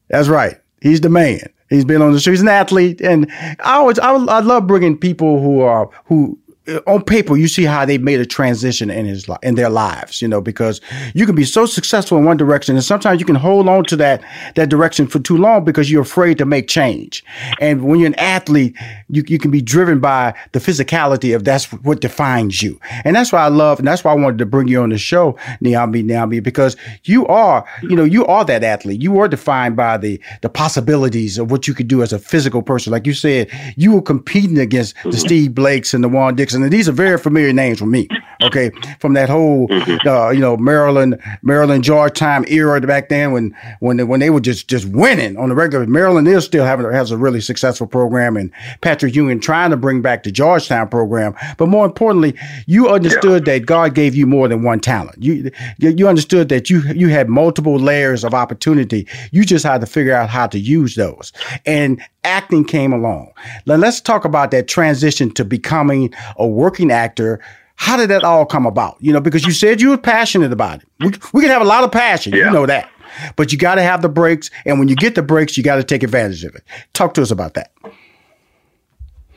That's 0.08 0.28
right. 0.28 0.56
He's 0.80 1.00
the 1.00 1.08
man. 1.08 1.40
He's 1.70 1.84
been 1.84 2.00
on 2.00 2.12
the 2.12 2.20
street. 2.20 2.34
He's 2.34 2.40
an 2.42 2.48
athlete, 2.48 3.00
and 3.00 3.30
I 3.64 3.74
always 3.74 3.98
I, 3.98 4.12
I 4.12 4.40
love 4.40 4.66
bringing 4.66 4.96
people 4.96 5.42
who 5.42 5.60
are 5.60 5.90
who 6.06 6.38
Uh, 6.68 6.80
on 6.86 7.02
paper 7.02 7.36
you 7.36 7.48
see 7.48 7.64
how 7.64 7.84
they 7.84 7.98
made 7.98 8.20
a 8.20 8.26
transition 8.26 8.90
in 8.90 9.06
his 9.06 9.28
li- 9.28 9.36
in 9.42 9.54
their 9.54 9.70
lives. 9.70 10.20
You 10.20 10.28
know 10.28 10.40
because 10.40 10.80
you 11.14 11.26
can 11.26 11.34
be 11.34 11.44
so 11.44 11.66
successful 11.66 12.18
in 12.18 12.24
one 12.24 12.36
direction, 12.36 12.76
and 12.76 12.84
sometimes 12.84 13.20
you 13.20 13.26
can 13.26 13.36
hold 13.36 13.68
on 13.68 13.84
to 13.84 13.96
that 13.96 14.22
that 14.54 14.68
direction 14.68 15.06
for 15.06 15.18
too 15.18 15.36
long 15.36 15.64
because 15.64 15.90
you're 15.90 16.02
afraid 16.02 16.38
to 16.38 16.44
make 16.44 16.68
change. 16.68 17.24
And 17.60 17.84
when 17.84 18.00
you're 18.00 18.08
an 18.08 18.14
athlete, 18.16 18.76
you 19.08 19.24
you 19.26 19.38
can 19.38 19.50
be 19.50 19.62
driven 19.62 20.00
by 20.00 20.34
the 20.52 20.58
physicality 20.58 21.34
of 21.34 21.44
that's 21.44 21.72
what 21.72 22.00
defines 22.00 22.62
you, 22.62 22.78
and 23.04 23.16
that's 23.16 23.32
why 23.32 23.40
I 23.40 23.48
love, 23.48 23.78
and 23.78 23.88
that's 23.88 24.04
why 24.04 24.12
I 24.12 24.16
wanted 24.16 24.38
to 24.38 24.46
bring 24.46 24.68
you 24.68 24.82
on 24.82 24.90
the 24.90 24.98
show, 24.98 25.32
Nyambi 25.62 26.04
Nyambi, 26.04 26.42
because 26.42 26.76
you 27.04 27.26
are 27.26 27.64
you 27.82 27.96
know 27.96 28.04
you 28.04 28.26
are 28.26 28.44
that 28.44 28.62
athlete. 28.62 29.00
You 29.00 29.18
are 29.20 29.28
defined 29.28 29.76
by 29.76 29.96
the 29.96 30.20
the 30.42 30.48
possibilities 30.48 31.38
of 31.38 31.50
what 31.50 31.66
you 31.66 31.74
could 31.74 31.88
do 31.88 32.02
as 32.02 32.12
a 32.12 32.18
physical 32.18 32.62
person. 32.62 32.92
Like 32.92 33.06
you 33.06 33.14
said, 33.14 33.50
you 33.76 33.92
were 33.92 34.02
competing 34.02 34.58
against 34.58 34.94
the 34.96 35.10
mm-hmm. 35.10 35.18
Steve 35.18 35.54
Blakes 35.54 35.94
and 35.94 36.04
the 36.04 36.08
Juan 36.08 36.34
Dixon, 36.34 36.57
and 36.62 36.72
these 36.72 36.88
are 36.88 36.92
very 36.92 37.18
familiar 37.18 37.52
names 37.52 37.78
for 37.78 37.86
me. 37.86 38.08
Okay, 38.40 38.70
from 39.00 39.14
that 39.14 39.28
whole 39.28 39.66
uh, 40.06 40.30
you 40.30 40.40
know 40.40 40.56
Maryland 40.56 41.20
Maryland 41.42 41.82
Georgetown 41.82 42.44
era 42.48 42.80
back 42.80 43.08
then 43.08 43.32
when 43.32 43.56
when 43.80 43.96
they, 43.96 44.04
when 44.04 44.20
they 44.20 44.30
were 44.30 44.40
just 44.40 44.68
just 44.68 44.86
winning 44.86 45.36
on 45.36 45.48
the 45.48 45.54
regular. 45.54 45.86
Maryland 45.86 46.28
is 46.28 46.44
still 46.44 46.64
having 46.64 46.90
has 46.92 47.10
a 47.10 47.16
really 47.16 47.40
successful 47.40 47.86
program, 47.86 48.36
and 48.36 48.52
Patrick 48.80 49.14
Ewing 49.14 49.40
trying 49.40 49.70
to 49.70 49.76
bring 49.76 50.02
back 50.02 50.22
the 50.22 50.30
Georgetown 50.30 50.88
program. 50.88 51.34
But 51.56 51.68
more 51.68 51.84
importantly, 51.84 52.34
you 52.66 52.88
understood 52.88 53.44
that 53.46 53.66
God 53.66 53.94
gave 53.94 54.14
you 54.14 54.26
more 54.26 54.46
than 54.48 54.62
one 54.62 54.80
talent. 54.80 55.22
You 55.22 55.50
you 55.78 55.90
you 55.90 56.08
understood 56.08 56.48
that 56.50 56.70
you 56.70 56.80
you 56.94 57.08
had 57.08 57.28
multiple 57.28 57.76
layers 57.76 58.24
of 58.24 58.34
opportunity. 58.34 59.06
You 59.32 59.44
just 59.44 59.64
had 59.64 59.80
to 59.80 59.86
figure 59.86 60.14
out 60.14 60.28
how 60.30 60.46
to 60.46 60.58
use 60.58 60.94
those. 60.94 61.32
And 61.66 62.00
acting 62.24 62.64
came 62.64 62.92
along. 62.92 63.32
Now 63.66 63.76
let's 63.76 64.00
talk 64.00 64.24
about 64.24 64.50
that 64.50 64.68
transition 64.68 65.30
to 65.32 65.44
becoming 65.44 66.12
a 66.38 66.46
working 66.48 66.90
actor. 66.90 67.40
How 67.76 67.96
did 67.96 68.10
that 68.10 68.24
all 68.24 68.44
come 68.44 68.66
about? 68.66 68.96
You 69.00 69.12
know, 69.12 69.20
because 69.20 69.44
you 69.44 69.52
said 69.52 69.80
you 69.80 69.90
were 69.90 69.98
passionate 69.98 70.52
about 70.52 70.82
it. 70.82 70.88
We, 71.00 71.12
we 71.32 71.42
can 71.42 71.50
have 71.50 71.62
a 71.62 71.66
lot 71.66 71.84
of 71.84 71.92
passion, 71.92 72.32
you 72.32 72.50
know 72.50 72.66
that. 72.66 72.90
But 73.36 73.52
you 73.52 73.58
got 73.58 73.76
to 73.76 73.82
have 73.82 74.02
the 74.02 74.08
breaks. 74.08 74.50
And 74.66 74.78
when 74.78 74.88
you 74.88 74.96
get 74.96 75.14
the 75.14 75.22
breaks, 75.22 75.56
you 75.56 75.62
got 75.62 75.76
to 75.76 75.84
take 75.84 76.02
advantage 76.02 76.44
of 76.44 76.54
it. 76.54 76.62
Talk 76.92 77.14
to 77.14 77.22
us 77.22 77.30
about 77.30 77.54
that. 77.54 77.72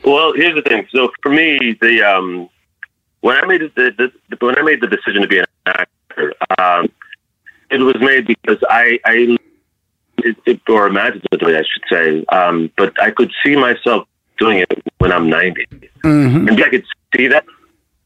well, 0.04 0.32
here's 0.34 0.54
the 0.54 0.62
thing. 0.62 0.86
So 0.90 1.10
for 1.22 1.30
me, 1.30 1.76
the 1.80 2.02
um, 2.02 2.48
when 3.22 3.36
I 3.36 3.46
made 3.46 3.60
the, 3.74 4.12
the, 4.28 4.36
when 4.44 4.58
I 4.58 4.62
made 4.62 4.80
the 4.80 4.88
decision 4.88 5.22
to 5.22 5.28
be 5.28 5.38
an 5.38 5.46
actor, 5.66 6.34
um, 6.58 6.88
it 7.70 7.80
was 7.80 7.96
made 8.00 8.26
because 8.26 8.58
I, 8.68 8.98
I 9.06 9.38
it, 10.18 10.36
it, 10.44 10.60
or 10.68 10.86
imaginatively, 10.86 11.56
I 11.56 11.62
should 11.62 11.82
say, 11.90 12.24
um, 12.26 12.70
but 12.76 13.00
I 13.00 13.10
could 13.10 13.32
see 13.44 13.56
myself 13.56 14.06
doing 14.38 14.58
it 14.58 14.82
when 14.98 15.12
I'm 15.12 15.30
90. 15.30 15.66
Mm-hmm. 16.04 16.48
And 16.48 16.62
I 16.62 16.68
could 16.68 16.84
see 17.16 17.28
that. 17.28 17.44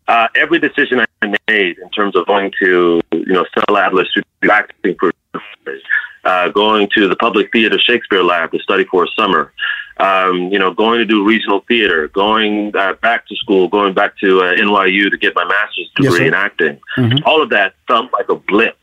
Uh, 0.09 0.29
every 0.37 0.61
decision 0.61 1.01
I 1.23 1.35
made 1.49 1.79
in 1.79 1.91
terms 1.91 2.15
of 2.15 2.27
going 2.27 2.53
to, 2.63 3.01
you 3.13 3.33
know, 3.33 3.45
Stella 3.51 3.87
Adler 3.87 4.05
Studio 4.05 4.53
acting 4.53 4.95
for, 5.01 5.13
uh, 6.25 6.49
going 6.51 6.89
to 6.95 7.09
the 7.09 7.17
Public 7.17 7.51
Theater 7.53 7.79
Shakespeare 7.79 8.23
Lab 8.23 8.53
to 8.53 8.59
study 8.61 8.85
for 8.85 9.05
a 9.05 9.09
summer, 9.19 9.53
um, 9.99 10.53
you 10.53 10.59
know, 10.59 10.73
going 10.73 10.99
to 10.99 11.05
do 11.05 11.25
regional 11.25 11.61
theater, 11.67 12.09
going 12.09 12.75
uh, 12.77 12.95
back 12.95 13.27
to 13.27 13.37
school, 13.37 13.67
going 13.69 13.95
back 13.95 14.17
to 14.19 14.43
uh, 14.43 14.55
NYU 14.55 15.11
to 15.11 15.17
get 15.17 15.35
my 15.35 15.45
master's 15.45 15.91
degree 15.97 16.19
sir. 16.19 16.25
in 16.27 16.35
acting. 16.35 16.81
Mhm. 16.99 17.23
All 17.25 17.43
of 17.43 17.51
that 17.51 17.75
felt 17.89 18.13
like 18.13 18.29
a 18.29 18.37
blip 18.37 18.79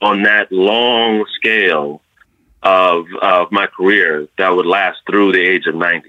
on 0.00 0.22
that 0.22 0.50
long 0.50 1.24
scale 1.36 2.00
of 2.62 3.06
of 3.20 3.50
my 3.50 3.66
career 3.66 4.28
that 4.38 4.48
would 4.50 4.66
last 4.66 5.00
through 5.06 5.32
the 5.32 5.40
age 5.40 5.66
of 5.66 5.74
90. 5.74 6.08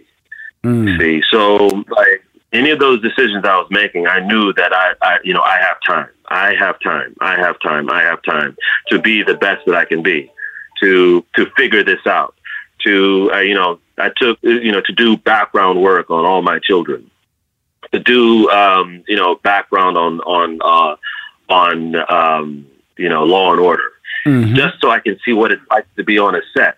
Mm. 0.64 0.98
See, 1.00 1.24
so 1.30 1.58
like 1.90 2.24
any 2.54 2.70
of 2.70 2.80
those 2.80 3.02
decisions 3.02 3.44
I 3.46 3.58
was 3.58 3.68
making, 3.72 4.08
I 4.08 4.20
knew 4.20 4.54
that 4.54 4.72
I, 4.72 4.94
I, 5.02 5.18
you 5.24 5.34
know, 5.34 5.42
I 5.42 5.60
have 5.60 5.78
time. 5.86 6.10
I 6.28 6.54
have 6.54 6.80
time. 6.80 7.16
I 7.20 7.36
have 7.36 7.60
time. 7.60 7.90
I 7.90 8.04
have 8.04 8.22
time 8.24 8.56
to 8.90 9.00
be 9.00 9.24
the 9.24 9.34
best 9.34 9.66
that 9.66 9.76
I 9.76 9.86
can 9.86 10.04
be, 10.04 10.32
to 10.82 11.26
to 11.36 11.48
figure 11.58 11.84
this 11.84 12.06
out. 12.06 12.36
To 12.84 13.32
uh, 13.34 13.40
you 13.40 13.56
know, 13.56 13.80
I 13.98 14.12
took 14.16 14.40
you 14.42 14.72
know 14.72 14.82
to 14.82 14.94
do 14.94 15.18
background 15.18 15.82
work 15.82 16.10
on 16.10 16.26
all 16.26 16.42
my 16.42 16.60
children, 16.60 17.10
to 17.92 18.00
do 18.00 18.50
um, 18.50 19.04
you 19.08 19.16
know 19.16 19.36
background 19.36 19.98
on 19.98 20.22
on 20.22 20.60
uh, 20.62 20.96
on 21.52 21.96
um, 22.10 22.68
you 22.98 23.10
know 23.10 23.24
Law 23.24 23.52
and 23.52 23.60
Order, 23.60 23.92
mm-hmm. 24.26 24.56
just 24.56 24.80
so 24.82 24.90
I 24.90 25.00
can 25.00 25.20
see 25.26 25.34
what 25.34 25.52
it's 25.52 25.64
like 25.70 25.86
to 25.96 26.04
be 26.04 26.20
on 26.20 26.36
a 26.36 26.42
set 26.56 26.78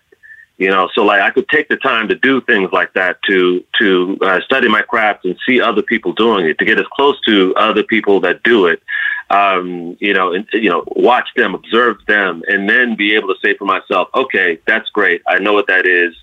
you 0.58 0.68
know 0.68 0.88
so 0.94 1.02
like 1.02 1.20
i 1.20 1.30
could 1.30 1.48
take 1.48 1.68
the 1.68 1.76
time 1.76 2.08
to 2.08 2.14
do 2.14 2.40
things 2.42 2.70
like 2.72 2.92
that 2.94 3.18
to 3.26 3.62
to 3.78 4.18
uh, 4.22 4.40
study 4.40 4.68
my 4.68 4.82
craft 4.82 5.24
and 5.24 5.36
see 5.46 5.60
other 5.60 5.82
people 5.82 6.12
doing 6.12 6.46
it 6.46 6.58
to 6.58 6.64
get 6.64 6.78
as 6.78 6.86
close 6.92 7.20
to 7.20 7.54
other 7.56 7.82
people 7.82 8.20
that 8.20 8.42
do 8.42 8.66
it 8.66 8.82
um, 9.30 9.96
you 10.00 10.14
know 10.14 10.32
and 10.32 10.46
you 10.52 10.70
know 10.70 10.84
watch 10.88 11.28
them 11.36 11.54
observe 11.54 11.96
them 12.06 12.42
and 12.48 12.68
then 12.68 12.96
be 12.96 13.14
able 13.14 13.28
to 13.28 13.40
say 13.42 13.56
for 13.56 13.64
myself 13.64 14.08
okay 14.14 14.58
that's 14.66 14.88
great 14.90 15.22
i 15.26 15.38
know 15.38 15.52
what 15.52 15.66
that 15.66 15.86
is 15.86 16.14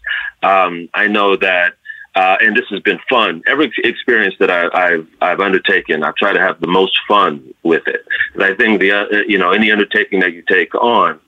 um, 0.41 0.89
i 0.93 1.07
know 1.07 1.35
that 1.35 1.73
uh, 2.15 2.37
and 2.41 2.55
this 2.55 2.65
has 2.69 2.79
been 2.81 2.99
fun. 3.09 3.41
Every 3.47 3.71
experience 3.83 4.35
that 4.39 4.51
I, 4.51 4.91
have 4.91 5.07
I've 5.19 5.39
undertaken, 5.39 6.03
I 6.03 6.11
try 6.11 6.31
to 6.31 6.39
have 6.39 6.61
the 6.61 6.67
most 6.67 6.99
fun 7.07 7.55
with 7.63 7.87
it. 7.87 8.05
And 8.35 8.43
I 8.43 8.53
think 8.53 8.79
the 8.79 8.91
uh, 8.91 9.05
you 9.27 9.39
know 9.39 9.51
any 9.51 9.71
undertaking 9.71 10.19
that 10.19 10.33
you 10.33 10.43
take 10.47 10.75
on, 10.75 11.19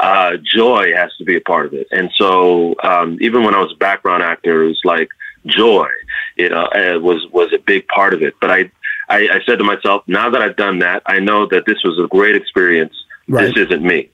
uh, 0.00 0.36
joy 0.42 0.94
has 0.94 1.10
to 1.18 1.24
be 1.24 1.36
a 1.36 1.40
part 1.40 1.66
of 1.66 1.74
it. 1.74 1.86
And 1.90 2.10
so 2.16 2.74
um, 2.82 3.18
even 3.20 3.44
when 3.44 3.54
I 3.54 3.60
was 3.60 3.72
a 3.72 3.76
background 3.76 4.22
actor, 4.22 4.64
it 4.64 4.68
was 4.68 4.80
like 4.84 5.08
joy, 5.46 5.88
you 6.36 6.48
know, 6.48 6.68
was 7.00 7.26
was 7.32 7.52
a 7.52 7.58
big 7.58 7.86
part 7.88 8.14
of 8.14 8.22
it. 8.22 8.34
But 8.40 8.50
I, 8.50 8.70
I, 9.08 9.28
I 9.36 9.40
said 9.44 9.58
to 9.58 9.64
myself, 9.64 10.02
now 10.06 10.30
that 10.30 10.40
I've 10.40 10.56
done 10.56 10.78
that, 10.80 11.02
I 11.06 11.18
know 11.18 11.46
that 11.46 11.64
this 11.66 11.78
was 11.84 11.98
a 12.02 12.08
great 12.08 12.36
experience. 12.36 12.94
Right. 13.28 13.54
This 13.54 13.66
isn't 13.66 13.82
me. 13.82 14.10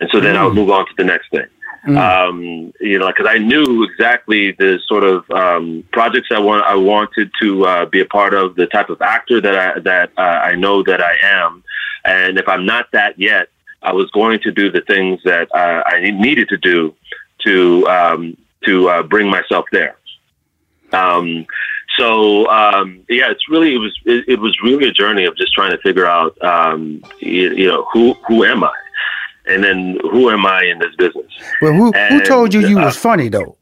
And 0.00 0.10
so 0.12 0.20
then 0.20 0.34
mm. 0.34 0.38
I 0.38 0.44
would 0.44 0.54
move 0.54 0.70
on 0.70 0.86
to 0.86 0.92
the 0.96 1.04
next 1.04 1.30
thing. 1.30 1.46
Mm. 1.86 1.98
Um, 1.98 2.72
you 2.80 2.98
know, 2.98 3.08
because 3.08 3.26
I 3.28 3.38
knew 3.38 3.84
exactly 3.84 4.52
the 4.52 4.80
sort 4.86 5.04
of 5.04 5.30
um, 5.30 5.84
projects 5.92 6.28
I 6.32 6.40
want 6.40 6.64
I 6.64 6.74
wanted 6.74 7.30
to 7.42 7.66
uh, 7.66 7.84
be 7.86 8.00
a 8.00 8.06
part 8.06 8.32
of, 8.32 8.54
the 8.56 8.66
type 8.66 8.88
of 8.88 9.02
actor 9.02 9.40
that 9.40 9.54
I 9.54 9.80
that 9.80 10.10
uh, 10.16 10.20
I 10.20 10.54
know 10.54 10.82
that 10.82 11.02
I 11.02 11.14
am, 11.22 11.62
and 12.04 12.38
if 12.38 12.48
I'm 12.48 12.64
not 12.64 12.90
that 12.92 13.18
yet, 13.18 13.48
I 13.84 13.92
was 13.92 14.10
going 14.10 14.40
to 14.40 14.50
do 14.50 14.70
the 14.70 14.80
things 14.80 15.20
that 15.24 15.54
uh, 15.54 15.82
I 15.86 16.10
needed 16.10 16.48
to 16.48 16.56
do 16.56 16.94
to 17.44 17.86
um, 17.86 18.36
to 18.64 18.88
uh, 18.88 19.02
bring 19.02 19.28
myself 19.28 19.66
there. 19.70 19.96
Um, 20.92 21.46
so 21.98 22.48
um, 22.48 23.04
yeah, 23.08 23.30
it's 23.30 23.48
really 23.48 23.74
it 23.74 23.78
was 23.78 23.96
it, 24.04 24.24
it, 24.26 24.40
was 24.40 24.58
really 24.62 24.88
a 24.88 24.92
journey 24.92 25.24
of 25.24 25.36
just 25.36 25.52
trying 25.52 25.70
to 25.70 25.78
figure 25.78 26.06
out 26.06 26.42
um, 26.42 27.02
you, 27.20 27.54
you, 27.54 27.68
know 27.68 27.86
who 27.92 28.14
who 28.26 28.44
am 28.44 28.64
I, 28.64 28.74
and 29.46 29.62
then 29.62 29.98
who 30.02 30.30
am 30.30 30.46
I 30.46 30.64
in 30.64 30.78
this 30.78 30.94
business. 30.96 31.30
Well, 31.60 31.72
who 31.72 31.92
and, 31.92 32.14
who 32.14 32.26
told 32.26 32.54
you 32.54 32.66
you 32.66 32.78
uh, 32.78 32.86
was 32.86 32.96
funny 32.96 33.28
though, 33.28 33.56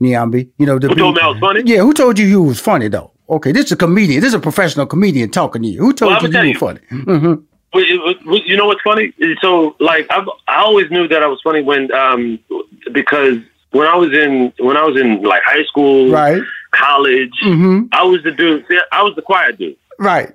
Nyambi? 0.00 0.50
You 0.58 0.66
know, 0.66 0.78
the 0.78 0.88
who 0.88 0.94
told 0.94 1.16
me 1.16 1.20
I 1.22 1.28
was 1.28 1.38
funny? 1.38 1.62
Yeah, 1.66 1.80
who 1.80 1.92
told 1.92 2.18
you 2.18 2.26
you 2.26 2.42
was 2.42 2.58
funny 2.58 2.88
though? 2.88 3.12
Okay, 3.28 3.52
this 3.52 3.66
is 3.66 3.72
a 3.72 3.76
comedian. 3.76 4.20
This 4.20 4.28
is 4.28 4.34
a 4.34 4.40
professional 4.40 4.86
comedian 4.86 5.30
talking 5.30 5.62
to 5.62 5.68
you. 5.68 5.80
Who 5.80 5.92
told 5.92 6.12
well, 6.12 6.22
you 6.22 6.40
you 6.40 6.52
were 6.54 6.58
funny? 6.58 6.80
Mm-hmm 6.90 7.44
you 7.74 8.56
know 8.56 8.66
what's 8.66 8.82
funny? 8.82 9.12
So 9.40 9.76
like 9.80 10.06
I've, 10.10 10.28
I 10.48 10.62
always 10.62 10.90
knew 10.90 11.08
that 11.08 11.22
I 11.22 11.26
was 11.26 11.40
funny 11.42 11.62
when 11.62 11.92
um 11.92 12.38
because 12.92 13.38
when 13.70 13.86
I 13.86 13.96
was 13.96 14.12
in 14.12 14.52
when 14.58 14.76
I 14.76 14.84
was 14.84 15.00
in 15.00 15.22
like 15.22 15.42
high 15.44 15.64
school, 15.64 16.10
right, 16.10 16.42
college, 16.70 17.32
mm-hmm. 17.42 17.86
I 17.92 18.04
was 18.04 18.22
the 18.22 18.30
dude. 18.30 18.64
I 18.90 19.02
was 19.02 19.14
the 19.16 19.22
quiet 19.22 19.58
dude, 19.58 19.76
right. 19.98 20.32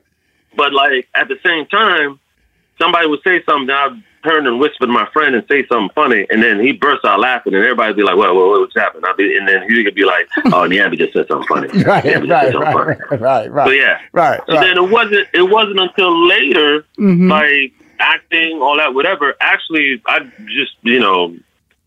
But 0.56 0.74
like 0.74 1.08
at 1.14 1.28
the 1.28 1.38
same 1.46 1.68
time, 1.68 2.20
somebody 2.80 3.08
would 3.08 3.22
say 3.24 3.44
something, 3.46 3.70
I'd 3.70 4.04
turn 4.24 4.48
and 4.48 4.60
whisper 4.60 4.86
to 4.86 4.92
my 4.92 5.08
friend 5.12 5.36
and 5.36 5.46
say 5.48 5.66
something 5.68 5.94
funny, 5.96 6.26
and 6.30 6.42
then 6.42 6.60
he 6.60 6.72
bursts 6.72 7.06
out 7.06 7.20
laughing, 7.20 7.54
and 7.54 7.64
everybody'd 7.64 7.96
be 7.96 8.04
like, 8.04 8.18
"Well, 8.18 8.36
well 8.36 8.60
what's 8.60 8.76
happened?" 8.76 9.06
I'd 9.08 9.18
be, 9.18 9.38
and 9.38 9.48
then 9.48 9.70
he 9.70 9.84
could 9.84 9.96
be 9.96 10.06
like, 10.06 10.28
"Oh, 10.46 10.68
Nyambi 10.68 10.98
just 10.98 11.14
said 11.14 11.28
something 11.28 11.48
funny." 11.48 11.68
right, 11.84 12.04
right, 12.06 12.28
right, 12.28 12.54
right, 12.54 13.20
right, 13.20 13.52
right. 13.52 13.68
So 13.68 13.72
yeah, 13.72 14.00
right. 14.12 14.42
So 14.48 14.54
then 14.54 14.78
it 14.78 14.90
wasn't 14.90 15.28
it 15.34 15.50
wasn't 15.50 15.80
until 15.80 16.28
later, 16.28 16.86
mm-hmm. 16.98 17.30
like 17.30 17.74
acting, 18.00 18.60
all 18.62 18.78
that, 18.78 18.94
whatever. 18.94 19.36
Actually, 19.42 20.02
I 20.06 20.20
just 20.48 20.76
you 20.82 21.00
know 21.00 21.36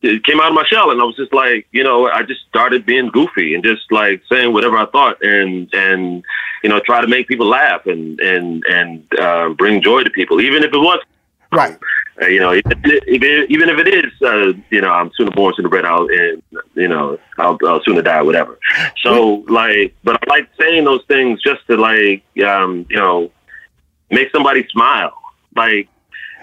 it 0.02 0.24
came 0.24 0.40
out 0.40 0.48
of 0.48 0.54
my 0.54 0.64
shell 0.66 0.90
and 0.90 1.00
I 1.00 1.04
was 1.04 1.16
just 1.16 1.32
like, 1.32 1.66
you 1.72 1.84
know, 1.84 2.08
I 2.08 2.22
just 2.22 2.40
started 2.48 2.86
being 2.86 3.08
goofy 3.08 3.54
and 3.54 3.62
just 3.62 3.90
like 3.90 4.22
saying 4.30 4.52
whatever 4.52 4.76
I 4.76 4.86
thought 4.86 5.22
and 5.22 5.68
and 5.74 6.24
you 6.62 6.70
know 6.70 6.80
try 6.80 7.00
to 7.00 7.06
make 7.06 7.28
people 7.28 7.46
laugh 7.46 7.86
and 7.86 8.18
and 8.20 8.64
and 8.68 9.18
uh, 9.18 9.50
bring 9.50 9.82
joy 9.82 10.02
to 10.02 10.10
people, 10.10 10.40
even 10.40 10.62
if 10.62 10.72
it 10.72 10.78
was 10.78 11.00
right. 11.52 11.78
Uh, 12.20 12.26
you 12.26 12.38
know, 12.38 12.52
even 12.54 13.68
if 13.68 13.78
it 13.78 13.88
is, 13.88 14.12
uh, 14.22 14.52
you 14.70 14.80
know, 14.80 14.90
I'm 14.90 15.10
sooner 15.16 15.30
born, 15.30 15.54
sooner 15.56 15.68
bred. 15.68 15.86
I'll, 15.86 16.06
and, 16.08 16.42
you 16.74 16.88
know, 16.88 17.18
I'll, 17.38 17.56
I'll 17.66 17.82
sooner 17.82 18.02
die, 18.02 18.20
whatever. 18.20 18.58
So, 19.02 19.44
like, 19.48 19.94
but 20.04 20.16
I 20.22 20.26
like 20.28 20.48
saying 20.58 20.84
those 20.84 21.02
things 21.08 21.40
just 21.42 21.66
to 21.68 21.76
like, 21.76 22.22
um, 22.46 22.86
you 22.90 22.96
know, 22.96 23.30
make 24.10 24.30
somebody 24.32 24.66
smile. 24.70 25.14
Like, 25.56 25.88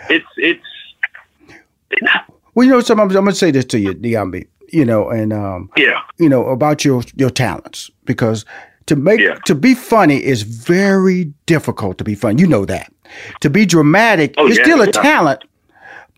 it's 0.10 0.26
it's. 0.38 0.64
well, 2.56 2.66
you 2.66 2.72
know, 2.72 2.82
some 2.82 3.00
I'm, 3.00 3.10
I'm 3.10 3.14
gonna 3.14 3.34
say 3.34 3.52
this 3.52 3.66
to 3.66 3.80
you, 3.80 3.94
Nyambi. 3.94 4.48
You 4.70 4.84
know, 4.84 5.10
and 5.10 5.32
um, 5.32 5.70
yeah, 5.78 6.02
you 6.18 6.28
know 6.28 6.48
about 6.48 6.84
your 6.84 7.04
your 7.16 7.30
talents 7.30 7.90
because 8.06 8.46
to 8.88 8.96
make 8.96 9.20
yeah. 9.20 9.36
to 9.46 9.56
be 9.56 9.74
funny 9.74 10.24
is 10.24 10.42
very 10.42 11.26
difficult 11.46 11.98
to 12.00 12.04
be 12.04 12.16
funny. 12.16 12.42
You 12.42 12.48
know 12.48 12.66
that. 12.66 12.92
To 13.42 13.50
be 13.50 13.66
dramatic 13.66 14.34
oh, 14.38 14.48
is 14.48 14.58
yeah, 14.58 14.64
still 14.64 14.82
a 14.82 14.88
yeah. 14.88 14.92
talent, 14.92 15.44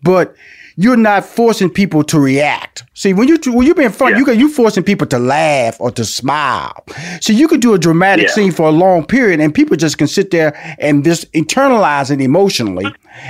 but 0.02 0.34
you're 0.76 0.96
not 0.96 1.26
forcing 1.26 1.68
people 1.68 2.02
to 2.04 2.18
react. 2.18 2.84
See, 2.94 3.12
when 3.12 3.28
you 3.28 3.38
when 3.52 3.66
you're 3.66 3.74
being 3.74 3.90
funny, 3.90 4.12
yeah. 4.18 4.32
you 4.32 4.46
you 4.46 4.48
forcing 4.48 4.82
people 4.82 5.06
to 5.08 5.18
laugh 5.18 5.78
or 5.78 5.90
to 5.90 6.04
smile. 6.04 6.84
So 7.20 7.32
you 7.34 7.48
could 7.48 7.60
do 7.60 7.74
a 7.74 7.78
dramatic 7.78 8.28
yeah. 8.28 8.32
scene 8.32 8.52
for 8.52 8.68
a 8.68 8.70
long 8.70 9.04
period, 9.04 9.40
and 9.40 9.54
people 9.54 9.76
just 9.76 9.98
can 9.98 10.06
sit 10.06 10.30
there 10.30 10.56
and 10.78 11.04
just 11.04 11.30
internalize 11.32 12.10
it 12.10 12.20
emotionally, 12.20 12.86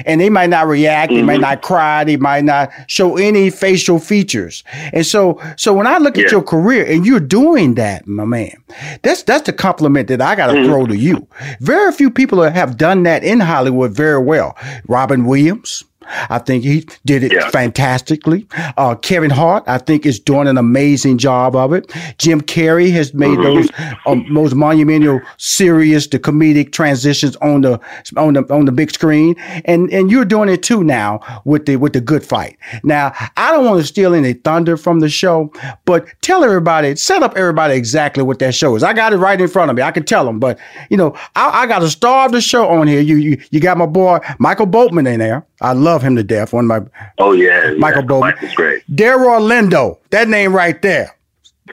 and 0.06 0.20
they 0.20 0.30
might 0.30 0.50
not 0.50 0.68
react, 0.68 1.10
mm-hmm. 1.10 1.20
they 1.20 1.26
might 1.26 1.34
mm-hmm. 1.34 1.42
not 1.42 1.62
cry, 1.62 2.04
they 2.04 2.16
might 2.16 2.44
not 2.44 2.70
show 2.86 3.16
any 3.16 3.50
facial 3.50 3.98
features. 3.98 4.62
And 4.92 5.04
so, 5.04 5.40
so 5.56 5.74
when 5.74 5.86
I 5.88 5.98
look 5.98 6.16
yeah. 6.16 6.26
at 6.26 6.30
your 6.30 6.42
career 6.42 6.84
and 6.86 7.04
you're 7.04 7.18
doing 7.18 7.74
that, 7.74 8.06
my 8.06 8.24
man, 8.24 8.62
that's 9.02 9.24
that's 9.24 9.46
the 9.46 9.52
compliment 9.52 10.06
that 10.08 10.20
I 10.20 10.36
got 10.36 10.48
to 10.48 10.52
mm-hmm. 10.52 10.66
throw 10.66 10.86
to 10.86 10.96
you. 10.96 11.26
Very 11.60 11.90
few 11.92 12.10
people 12.10 12.42
have 12.42 12.76
done 12.76 13.02
that 13.04 13.24
in 13.24 13.40
Hollywood 13.40 13.92
very 13.92 14.22
well. 14.22 14.56
Robin 14.86 15.24
Williams. 15.24 15.84
I 16.28 16.38
think 16.38 16.64
he 16.64 16.86
did 17.04 17.22
it 17.22 17.32
yeah. 17.32 17.50
fantastically. 17.50 18.46
Uh, 18.76 18.94
Kevin 18.94 19.30
Hart, 19.30 19.64
I 19.66 19.78
think, 19.78 20.06
is 20.06 20.18
doing 20.18 20.48
an 20.48 20.58
amazing 20.58 21.18
job 21.18 21.56
of 21.56 21.72
it. 21.72 21.92
Jim 22.18 22.40
Carrey 22.40 22.90
has 22.92 23.14
made 23.14 23.38
mm-hmm. 23.38 23.42
those 23.42 23.70
um, 24.06 24.24
most 24.32 24.54
monumental, 24.54 25.20
serious, 25.36 26.06
the 26.06 26.18
comedic 26.18 26.72
transitions 26.72 27.36
on 27.36 27.62
the 27.62 27.80
on 28.16 28.34
the 28.34 28.42
on 28.52 28.64
the 28.64 28.72
big 28.72 28.90
screen, 28.90 29.34
and 29.64 29.90
and 29.92 30.10
you're 30.10 30.24
doing 30.24 30.48
it 30.48 30.62
too 30.62 30.84
now 30.84 31.20
with 31.44 31.66
the 31.66 31.76
with 31.76 31.92
the 31.92 32.00
Good 32.00 32.24
Fight. 32.24 32.58
Now, 32.82 33.12
I 33.36 33.50
don't 33.52 33.64
want 33.64 33.80
to 33.80 33.86
steal 33.86 34.14
any 34.14 34.34
thunder 34.34 34.76
from 34.76 35.00
the 35.00 35.08
show, 35.08 35.52
but 35.84 36.06
tell 36.22 36.44
everybody, 36.44 36.96
set 36.96 37.22
up 37.22 37.36
everybody 37.36 37.74
exactly 37.74 38.22
what 38.22 38.38
that 38.40 38.54
show 38.54 38.74
is. 38.76 38.82
I 38.82 38.92
got 38.92 39.12
it 39.12 39.16
right 39.16 39.40
in 39.40 39.48
front 39.48 39.70
of 39.70 39.76
me. 39.76 39.82
I 39.82 39.90
can 39.90 40.04
tell 40.04 40.24
them, 40.24 40.38
but 40.38 40.58
you 40.88 40.96
know, 40.96 41.14
I, 41.36 41.62
I 41.62 41.66
got 41.66 41.82
a 41.82 41.90
star 41.90 42.26
of 42.26 42.32
the 42.32 42.40
show 42.40 42.68
on 42.68 42.86
here. 42.86 43.00
You 43.00 43.16
you 43.16 43.42
you 43.50 43.60
got 43.60 43.78
my 43.78 43.86
boy 43.86 44.18
Michael 44.38 44.66
Boatman 44.66 45.06
in 45.06 45.20
there. 45.20 45.46
I 45.60 45.72
love 45.72 46.02
him 46.02 46.16
to 46.16 46.22
death. 46.22 46.52
One 46.52 46.70
of 46.70 46.84
my 46.84 46.90
oh 47.18 47.32
yeah, 47.32 47.74
Michael 47.78 48.04
yeah. 48.08 48.32
Is 48.42 48.54
great. 48.54 48.82
Delroy 48.90 49.40
Lindo, 49.40 49.98
that 50.10 50.28
name 50.28 50.54
right 50.54 50.80
there, 50.80 51.16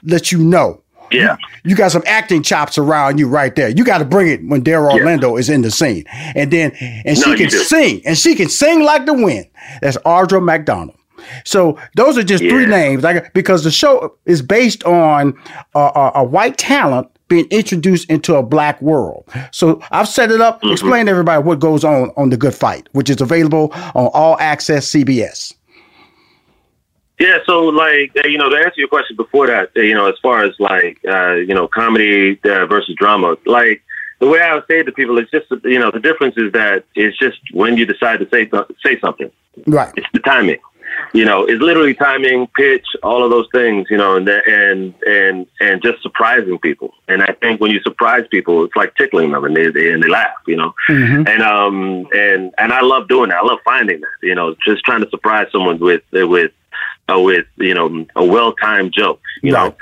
let 0.04 0.32
you 0.32 0.40
know. 0.40 0.82
Yeah, 1.10 1.38
you, 1.64 1.70
you, 1.70 1.76
got 1.78 1.94
some 1.94 2.04
acting 2.06 2.44
chops 2.44 2.78
around 2.78 3.18
you 3.18 3.30
right 3.30 3.56
there. 3.56 3.70
You 3.70 3.86
got 3.86 4.00
to 4.00 4.06
bring 4.06 4.28
it 4.28 4.46
when 4.46 4.62
Daryl 4.62 4.98
yeah. 4.98 5.06
Lindo 5.06 5.40
is 5.40 5.50
in 5.50 5.62
the 5.62 5.72
scene, 5.72 6.04
and 6.10 6.52
then 6.52 6.72
and 6.76 7.18
no, 7.18 7.36
she 7.36 7.36
can 7.38 7.50
sing, 7.50 8.02
and 8.06 8.18
she 8.18 8.36
can 8.36 8.50
sing 8.50 8.84
like 8.84 9.06
the 9.06 9.14
wind. 9.14 9.48
That's 9.82 9.96
Audra 10.00 10.44
McDonald. 10.44 10.98
So 11.44 11.78
those 11.96 12.18
are 12.18 12.24
just 12.24 12.44
yeah. 12.44 12.50
three 12.50 12.66
names, 12.66 13.04
like 13.04 13.34
because 13.34 13.64
the 13.64 13.72
show 13.72 14.16
is 14.26 14.42
based 14.42 14.84
on 14.84 15.38
a, 15.76 15.80
a, 15.80 16.12
a 16.16 16.24
white 16.24 16.58
talent 16.58 17.10
being 17.28 17.48
introduced 17.52 18.10
into 18.10 18.36
a 18.36 18.44
black 18.44 18.82
world. 18.82 19.26
So 19.52 19.82
I've 19.92 20.08
set 20.08 20.32
it 20.32 20.42
up, 20.42 20.62
mm-hmm. 20.62 20.72
explain 20.72 21.06
to 21.08 21.12
everybody 21.12 21.44
what 21.44 21.60
goes 21.60 21.84
on 21.84 22.12
on 22.16 22.30
The 22.30 22.38
Good 22.38 22.56
Fight, 22.56 22.88
which 22.94 23.10
is 23.10 23.22
available 23.22 23.72
on 23.74 24.10
All 24.14 24.38
Access 24.40 24.90
CBS. 24.90 25.54
Yeah, 27.20 27.40
so 27.46 27.64
like 27.64 28.12
uh, 28.24 28.28
you 28.28 28.38
know, 28.38 28.50
to 28.50 28.56
answer 28.58 28.76
your 28.78 28.88
question 28.88 29.16
before 29.16 29.48
that, 29.48 29.72
uh, 29.76 29.82
you 29.82 29.96
know, 29.96 30.08
as 30.08 30.16
far 30.22 30.44
as 30.44 30.54
like 30.60 31.00
uh, 31.08 31.34
you 31.34 31.54
know, 31.54 31.68
comedy 31.68 32.40
uh, 32.46 32.66
versus 32.68 32.96
drama, 32.96 33.36
like 33.46 33.82
the 34.20 34.28
way 34.28 34.40
I 34.40 34.54
would 34.54 34.66
say 34.70 34.80
it 34.80 34.84
to 34.84 34.92
people 34.92 35.18
is 35.18 35.28
just 35.32 35.48
you 35.64 35.80
know, 35.80 35.90
the 35.90 36.00
difference 36.00 36.36
is 36.38 36.52
that 36.54 36.86
it's 36.96 37.18
just 37.18 37.40
when 37.54 37.76
you 37.76 37.86
decide 37.88 38.20
to 38.20 38.30
say 38.30 38.50
say 38.86 39.00
something. 39.00 39.32
Right. 39.66 39.92
It's 39.98 40.08
the 40.14 40.20
timing. 40.20 40.60
You 41.14 41.26
know, 41.26 41.46
it's 41.46 41.62
literally 41.62 41.94
timing, 41.94 42.48
pitch, 42.56 42.86
all 43.04 43.24
of 43.24 43.30
those 43.30 43.48
things, 43.52 43.88
you 43.90 43.98
know, 43.98 44.16
and 44.16 44.28
and 44.28 44.94
and 45.06 45.48
and 45.60 45.82
just 45.82 46.02
surprising 46.02 46.60
people. 46.60 46.94
And 47.08 47.24
I 47.24 47.34
think 47.34 47.62
when 47.62 47.72
you 47.72 47.80
surprise 47.82 48.26
people, 48.30 48.66
it's 48.66 48.76
like 48.76 48.96
tickling 48.96 49.32
them, 49.32 49.46
and 49.46 49.56
they, 49.56 49.70
they 49.70 49.92
and 49.92 50.04
they 50.04 50.10
laugh, 50.10 50.36
you 50.48 50.56
know. 50.56 50.74
Mm-hmm. 50.90 51.28
And 51.28 51.42
um 51.42 52.08
and 52.14 52.54
and 52.58 52.74
I 52.74 52.82
love 52.82 53.08
doing 53.08 53.30
that. 53.30 53.44
I 53.44 53.46
love 53.46 53.60
finding 53.64 54.02
that, 54.02 54.10
you 54.22 54.36
know, 54.36 54.56
just 54.66 54.84
trying 54.84 55.04
to 55.04 55.10
surprise 55.10 55.48
someone 55.52 55.80
with 55.80 56.04
with 56.12 56.52
uh, 57.12 57.20
with 57.20 57.46
you 57.58 57.74
know 57.74 58.06
a 58.16 58.26
well 58.26 58.54
timed 58.54 58.94
joke, 58.94 59.22
you 59.42 59.54
right. 59.54 59.70
know, 59.70 59.76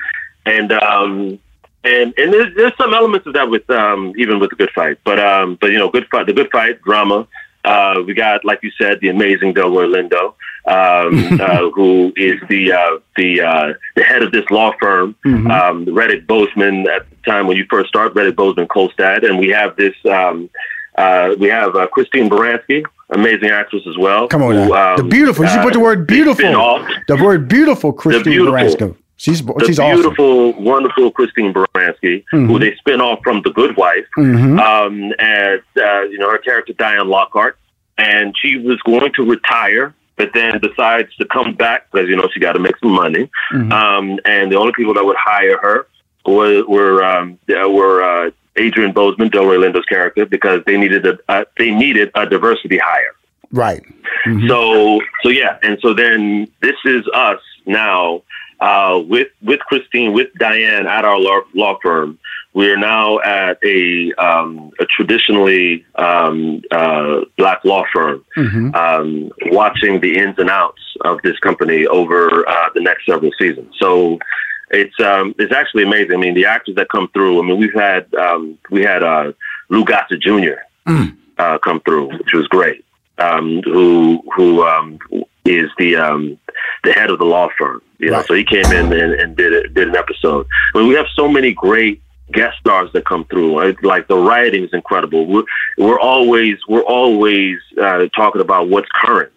and 0.46 0.72
um 0.72 1.40
and 1.84 2.14
and 2.18 2.34
there's, 2.34 2.56
there's 2.56 2.78
some 2.78 2.94
elements 2.94 3.28
of 3.28 3.34
that 3.34 3.50
with 3.50 3.70
um 3.70 4.14
even 4.18 4.40
with 4.40 4.52
the 4.52 4.56
good 4.56 4.72
fight, 4.72 5.00
but 5.04 5.20
um 5.20 5.58
but 5.60 5.72
you 5.72 5.78
know 5.78 5.90
good 5.90 6.08
fight 6.10 6.28
the 6.28 6.34
good 6.34 6.52
fight 6.52 6.82
drama 6.82 7.28
uh, 7.66 8.04
we 8.06 8.14
got, 8.14 8.46
like 8.46 8.60
you 8.62 8.72
said, 8.80 9.00
the 9.02 9.10
amazing 9.10 9.54
Delroy 9.54 9.88
Lindo, 9.88 10.36
um, 10.68 11.40
uh, 11.42 11.70
who 11.72 12.14
is 12.16 12.40
the 12.50 12.72
uh, 12.72 13.00
the 13.16 13.42
uh, 13.42 13.74
the 13.96 14.04
head 14.04 14.24
of 14.24 14.32
this 14.32 14.46
law 14.50 14.74
firm, 14.80 15.16
mm-hmm. 15.26 15.50
um, 15.50 15.94
Reddick 15.94 16.28
Boseman. 16.28 16.88
At 16.88 17.10
the 17.10 17.16
time 17.26 17.48
when 17.48 17.58
you 17.58 17.66
first 17.70 17.90
start, 17.90 18.16
Reddick 18.16 18.36
Boseman 18.36 18.68
Kolstad, 18.68 19.28
and 19.28 19.38
we 19.38 19.50
have 19.50 19.76
this. 19.76 19.96
Um, 20.06 20.50
uh, 20.98 21.36
we 21.40 21.50
have 21.50 21.76
uh, 21.76 21.88
Christine 21.88 22.30
Baranski, 22.30 22.84
amazing 23.10 23.50
actress 23.50 23.84
as 23.86 23.98
well. 23.98 24.30
Come 24.30 24.44
on, 24.44 24.56
who, 24.56 24.74
um, 24.74 24.98
the 24.98 25.04
beautiful. 25.04 25.44
You 25.44 25.52
should 25.52 25.62
put 25.62 25.74
the 25.74 25.80
word 25.80 26.08
beautiful. 26.08 26.44
The 27.08 27.20
word 27.22 27.48
beautiful, 27.50 27.92
Christine 27.94 28.40
Baranski. 28.40 28.96
She's 29.18 29.42
the 29.42 29.64
she's 29.66 29.80
beautiful, 29.80 30.50
awesome. 30.50 30.64
wonderful 30.64 31.12
Christine 31.12 31.54
Baranski, 31.54 32.26
mm-hmm. 32.34 32.48
who 32.48 32.60
they 32.60 32.76
spin 32.76 33.00
off 33.00 33.20
from 33.24 33.42
The 33.44 33.52
Good 33.52 33.78
Wife, 33.78 34.06
mm-hmm. 34.18 34.60
um, 34.60 35.14
and 35.20 35.62
uh, 35.78 36.02
you 36.04 36.18
know 36.18 36.30
her 36.30 36.38
character 36.38 36.74
Diane 36.74 37.08
Lockhart, 37.08 37.58
and 37.98 38.36
she 38.38 38.58
was 38.58 38.82
going 38.82 39.14
to 39.14 39.24
retire, 39.24 39.96
but 40.18 40.32
then 40.34 40.60
decides 40.60 41.14
to 41.16 41.26
come 41.26 41.54
back 41.56 41.92
because 41.92 42.08
you 42.08 42.16
know 42.16 42.28
she 42.34 42.40
got 42.40 42.54
to 42.54 42.60
make 42.60 42.78
some 42.78 42.92
money, 42.92 43.30
mm-hmm. 43.54 43.72
um, 43.72 44.20
and 44.26 44.52
the 44.52 44.58
only 44.58 44.74
people 44.74 44.94
that 44.94 45.06
would 45.06 45.18
hire 45.20 45.58
her 45.58 45.88
were 46.26 46.64
were 46.66 47.04
um, 47.04 47.38
were 47.48 48.04
uh, 48.04 48.32
Adrian 48.56 48.94
Boseman, 48.94 49.30
Delroy 49.30 49.60
Lindo's 49.60 49.86
character, 49.86 50.26
because 50.26 50.64
they 50.66 50.78
needed 50.78 51.06
a 51.06 51.18
uh, 51.28 51.46
they 51.58 51.72
needed 51.72 52.12
a 52.16 52.26
diversity 52.26 52.78
hire. 52.78 53.16
Right. 53.52 53.84
Mm-hmm. 54.26 54.48
So 54.48 55.02
so 55.24 55.30
yeah, 55.30 55.58
and 55.62 55.78
so 55.82 55.94
then 55.94 56.48
this 56.62 56.76
is 56.86 57.06
us 57.14 57.42
now 57.66 58.24
uh, 58.60 59.02
with 59.06 59.28
with 59.42 59.60
Christine, 59.62 60.14
with 60.14 60.34
Diane 60.40 60.88
at 60.88 61.06
our 61.06 61.20
law, 61.20 61.42
law 61.54 61.78
firm. 61.82 62.20
We 62.56 62.72
are 62.72 62.78
now 62.78 63.20
at 63.20 63.60
a 63.66 64.14
um, 64.14 64.72
a 64.80 64.86
traditionally 64.86 65.86
um, 65.96 66.62
uh, 66.72 67.26
black 67.38 67.66
law 67.66 67.84
firm, 67.94 68.24
mm-hmm. 68.38 68.74
um, 68.74 69.30
watching 69.52 70.00
the 70.00 70.18
ins 70.18 70.40
and 70.40 70.50
outs 70.50 70.82
of 71.02 71.22
this 71.22 71.38
company 71.40 71.86
over 71.86 72.48
uh, 72.48 72.70
the 72.74 72.80
next 72.80 73.08
several 73.08 73.32
seasons. 73.38 73.76
So 73.78 74.20
it's 74.72 74.98
um, 75.02 75.36
it's 75.38 75.52
actually 75.52 75.84
amazing. 75.84 76.14
I 76.14 76.18
mean, 76.18 76.34
the 76.34 76.46
actors 76.46 76.76
that 76.76 76.88
come 76.88 77.10
through. 77.10 77.44
I 77.44 77.46
mean, 77.46 77.60
we've 77.60 77.74
had 77.74 78.12
um, 78.16 78.58
we 78.72 78.84
had 78.84 79.04
uh, 79.04 79.34
Lou 79.68 79.84
Gossett 79.84 80.22
Jr. 80.22 80.64
Mm. 80.88 81.18
Uh, 81.38 81.58
come 81.58 81.82
through, 81.82 82.18
which 82.18 82.34
was 82.34 82.48
great. 82.48 82.86
Um, 83.18 83.64
who 83.66 84.24
who 84.34 84.64
um, 84.64 85.00
is 85.44 85.70
the 85.78 85.98
um, 85.98 86.40
the 86.86 86.94
head 86.94 87.12
of 87.12 87.20
the 87.20 87.26
law 87.26 87.50
firm. 87.58 87.82
You 88.00 88.12
know, 88.12 88.22
so 88.22 88.34
he 88.34 88.46
came 88.46 88.66
in 88.66 88.94
and, 88.94 89.14
and 89.14 89.36
did 89.36 89.52
it, 89.52 89.74
did 89.74 89.90
an 89.90 89.96
episode. 89.96 90.48
I 90.74 90.80
mean, 90.80 90.88
we 90.88 90.96
have 90.96 91.08
so 91.16 91.28
many 91.28 91.54
great 91.54 92.02
guest 92.32 92.58
stars 92.60 92.92
that 92.94 93.06
come 93.06 93.26
through. 93.26 93.60
Right? 93.60 93.84
Like 93.84 94.08
the 94.08 94.18
writing 94.18 94.64
is 94.64 94.74
incredible. 94.74 95.26
We're 95.26 95.44
we're 95.78 96.00
always 96.00 96.58
we're 96.68 96.84
always 96.84 97.60
uh, 97.82 98.08
talking 98.16 98.42
about 98.42 98.70
what's 98.70 98.90
current 98.94 99.32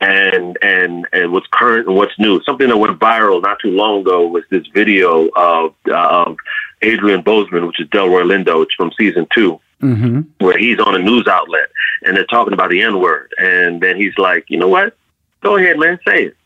and 0.00 0.58
and 0.62 1.06
and 1.12 1.32
what's 1.32 1.46
current 1.50 1.88
and 1.88 1.96
what's 1.96 2.18
new. 2.18 2.42
Something 2.42 2.68
that 2.68 2.76
went 2.76 2.98
viral 2.98 3.42
not 3.42 3.58
too 3.60 3.70
long 3.70 4.02
ago 4.02 4.26
was 4.26 4.44
this 4.50 4.66
video 4.68 5.28
of 5.36 5.74
uh, 5.88 6.24
of 6.26 6.36
Adrian 6.82 7.22
Boseman, 7.22 7.66
which 7.66 7.80
is 7.80 7.88
Delroy 7.88 8.24
Lindo. 8.24 8.62
It's 8.62 8.74
from 8.74 8.92
season 8.98 9.26
2 9.34 9.60
mm-hmm. 9.82 10.20
where 10.44 10.58
he's 10.58 10.78
on 10.78 10.94
a 10.94 10.98
news 10.98 11.26
outlet 11.26 11.68
and 12.04 12.16
they're 12.16 12.26
talking 12.26 12.52
about 12.52 12.70
the 12.70 12.82
N 12.82 13.00
word, 13.00 13.32
and 13.38 13.80
then 13.80 13.96
he's 13.96 14.16
like, 14.18 14.44
you 14.48 14.58
know 14.58 14.68
what? 14.68 14.96
Go 15.42 15.56
ahead, 15.56 15.78
man, 15.78 15.98
say 16.06 16.24
it. 16.24 16.36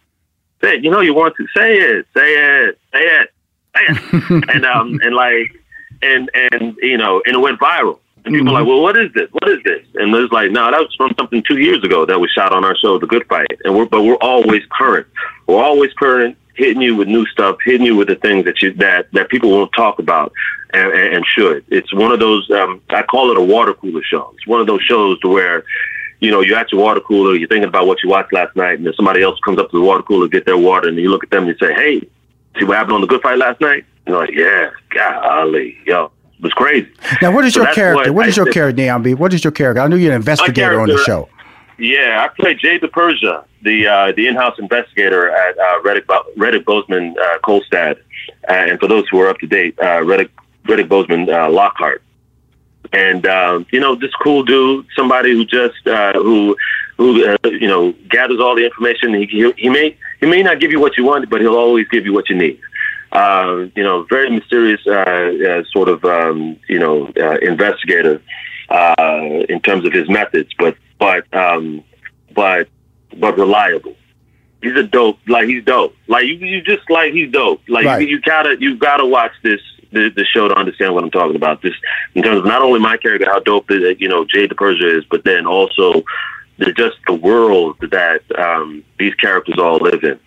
Say 0.61 0.77
it. 0.77 0.85
You 0.85 0.91
know 0.91 1.01
you 1.01 1.15
want 1.15 1.35
to 1.37 1.47
say 1.57 1.79
it. 1.79 2.07
Say 2.17 2.33
it. 2.33 2.79
Say 2.93 3.01
it. 3.01 3.33
It. 3.75 4.51
and 4.55 4.65
um 4.65 5.01
and 5.03 5.15
like 5.15 5.53
and 6.03 6.31
and 6.35 6.77
you 6.83 6.97
know 6.97 7.23
and 7.27 7.37
it 7.37 7.39
went 7.39 7.61
viral. 7.61 7.99
And 8.25 8.35
people 8.35 8.49
mm-hmm. 8.49 8.49
are 8.49 8.61
like, 8.61 8.67
well, 8.67 8.83
what 8.83 8.97
is 8.97 9.13
this? 9.13 9.29
What 9.31 9.49
is 9.49 9.63
this? 9.63 9.87
And 9.95 10.13
it's 10.15 10.33
like, 10.33 10.51
no, 10.51 10.71
that 10.71 10.81
was 10.81 10.93
from 10.97 11.15
something 11.17 11.43
two 11.47 11.59
years 11.59 11.83
ago 11.85 12.05
that 12.05 12.19
was 12.21 12.31
shot 12.31 12.53
on 12.53 12.65
our 12.65 12.77
show, 12.77 12.99
The 12.99 13.07
Good 13.07 13.27
Fight. 13.27 13.61
And 13.65 13.77
we're 13.77 13.87
but 13.87 14.03
we're 14.03 14.17
always 14.17 14.63
current. 14.71 15.07
We're 15.47 15.63
always 15.63 15.93
current, 15.95 16.37
hitting 16.55 16.83
you 16.83 16.97
with 16.97 17.09
new 17.09 17.25
stuff, 17.27 17.57
hitting 17.65 17.87
you 17.87 17.97
with 17.97 18.09
the 18.09 18.17
things 18.17 18.45
that 18.45 18.61
you 18.61 18.73
that 18.75 19.11
that 19.13 19.29
people 19.29 19.51
won't 19.51 19.73
talk 19.73 19.99
about 19.99 20.33
and, 20.75 20.93
and 20.93 21.25
should. 21.27 21.65
It's 21.69 21.93
one 21.95 22.13
of 22.13 22.19
those. 22.19 22.51
Um, 22.51 22.83
I 22.91 23.03
call 23.03 23.31
it 23.31 23.39
a 23.39 23.43
water 23.43 23.75
cooler 23.75 24.03
show. 24.03 24.33
It's 24.37 24.47
one 24.47 24.61
of 24.61 24.67
those 24.67 24.83
shows 24.83 25.19
to 25.21 25.29
where 25.29 25.65
you 26.21 26.31
know, 26.31 26.41
you're 26.41 26.59
at 26.59 26.73
your 26.73 26.81
water 26.81 27.01
cooler, 27.01 27.37
you're 27.37 27.49
thinking 27.49 27.69
about 27.69 27.87
what 27.87 28.03
you 28.03 28.09
watched 28.09 28.33
last 28.33 28.55
night, 28.57 28.79
and 28.79 28.87
then 28.87 28.93
somebody 28.95 29.23
else 29.23 29.39
comes 29.45 29.59
up 29.59 29.71
to 29.71 29.79
the 29.79 29.85
water 29.85 30.03
cooler 30.03 30.27
to 30.27 30.31
get 30.31 30.47
their 30.47 30.59
water, 30.59 30.89
and 30.89 30.97
you 30.97 31.11
look 31.11 31.23
at 31.23 31.31
them 31.31 31.47
and 31.47 31.57
you 31.61 31.67
say, 31.67 31.73
hey, 31.75 32.09
see 32.59 32.65
what 32.65 32.77
happened 32.77 32.95
on 32.95 33.01
the 33.01 33.07
good 33.07 33.23
fight 33.23 33.39
last 33.39 33.61
night? 33.61 33.85
And 34.07 34.15
like, 34.15 34.31
yeah, 34.33 34.71
golly, 34.91 35.77
yo, 35.87 36.07
it 36.39 36.43
was 36.43 36.53
crazy. 36.53 36.91
Now, 37.21 37.33
what 37.33 37.45
is 37.45 37.55
so 37.55 37.63
your 37.63 37.75
character? 37.75 38.13
What, 38.13 38.17
what 38.17 38.29
is 38.29 38.37
your 38.37 38.51
character, 38.51 38.83
Neon 38.83 39.05
What 39.19 39.35
is 39.35 39.45
your 39.45 39.53
character? 39.53 39.81
I 39.81 39.89
knew 39.89 39.97
you're 39.97 40.13
an 40.13 40.17
investigator 40.17 40.81
on 40.81 40.89
the 40.89 40.99
show. 40.99 41.29
Yeah, 41.79 42.27
I 42.27 42.29
play 42.41 42.55
Jay 42.55 42.81
DiPersia, 42.81 43.45
the 43.63 43.87
uh, 43.87 44.13
the 44.13 44.27
in-house 44.27 44.59
investigator 44.59 45.31
at 45.31 45.57
uh, 45.57 45.81
Reddick, 45.83 46.07
Reddick 46.37 46.65
Boseman 46.65 47.17
uh, 47.17 47.39
Kolstad. 47.39 48.01
Uh, 48.49 48.53
and 48.53 48.81
for 48.81 48.89
those 48.89 49.07
who 49.09 49.21
are 49.21 49.29
up 49.29 49.39
to 49.39 49.47
date, 49.47 49.79
uh, 49.81 50.03
Reddick, 50.03 50.31
Reddick 50.67 50.89
Boseman 50.89 51.29
uh, 51.33 51.49
Lockhart 51.49 52.03
and 52.93 53.27
uh, 53.27 53.65
you 53.71 53.81
know, 53.81 53.95
this 53.95 54.13
cool 54.23 54.43
dude, 54.43 54.87
somebody 54.97 55.33
who 55.33 55.45
just 55.45 55.87
uh, 55.87 56.15
who 56.15 56.57
who 56.97 57.25
uh, 57.27 57.37
you 57.45 57.69
know 57.69 57.93
gathers 58.09 58.41
all 58.41 58.55
the 58.55 58.65
information. 58.65 59.15
He, 59.15 59.27
he, 59.27 59.53
he 59.57 59.69
may 59.69 59.97
he 60.21 60.27
may 60.27 60.43
not 60.43 60.61
give 60.61 60.71
you 60.71 60.81
what 60.81 60.97
you 60.97 61.05
want, 61.05 61.29
but 61.31 61.41
he'll 61.41 61.57
always 61.57 61.87
give 61.89 62.05
you 62.05 62.13
what 62.13 62.29
you 62.29 62.37
need. 62.37 62.61
Uh, 63.13 63.67
you 63.75 63.83
know, 63.83 64.05
very 64.05 64.31
mysterious 64.31 64.81
uh, 64.87 64.91
uh, 64.91 65.65
sort 65.73 65.89
of 65.89 66.05
um, 66.05 66.59
you 66.69 66.79
know 66.79 67.11
uh, 67.17 67.39
investigator 67.39 68.21
uh, 68.69 69.45
in 69.49 69.61
terms 69.61 69.87
of 69.87 69.93
his 69.93 70.09
methods, 70.09 70.51
but 70.59 70.77
but 70.99 71.33
um, 71.35 71.83
but 72.35 72.69
but 73.17 73.39
reliable. 73.39 73.95
He's 74.61 74.77
a 74.77 74.83
dope, 74.83 75.19
like 75.29 75.47
he's 75.47 75.65
dope. 75.65 75.95
Like 76.09 76.27
you, 76.27 76.35
you 76.35 76.61
just 76.61 76.91
like 76.91 77.13
he's 77.13 77.31
dope. 77.31 77.63
Like 77.69 77.87
right. 77.87 78.03
you, 78.03 78.09
you 78.09 78.21
gotta 78.21 78.57
you 78.61 78.77
gotta 78.77 79.07
watch 79.07 79.33
this 79.43 79.61
the, 79.93 80.11
the 80.15 80.25
show 80.25 80.49
to 80.49 80.55
understand 80.55 80.95
what 80.95 81.05
I'm 81.05 81.11
talking 81.11 81.37
about. 81.37 81.63
This 81.63 81.75
in 82.15 82.23
terms 82.23 82.39
of 82.39 82.45
not 82.45 82.61
only 82.61 82.81
my 82.81 82.97
character, 82.97 83.27
how 83.27 83.41
dope 83.41 83.69
the, 83.69 83.97
you 83.99 84.09
know 84.09 84.25
Jay 84.25 84.49
DiPersia 84.49 84.99
is, 84.99 85.05
but 85.05 85.25
then 85.25 85.47
also 85.47 86.05
the, 86.59 86.73
just 86.73 86.97
the 87.07 87.15
world 87.15 87.77
that 87.81 88.21
um, 88.39 88.85
these 88.99 89.15
characters 89.15 89.59
all 89.59 89.79
live 89.79 90.05
in. 90.05 90.19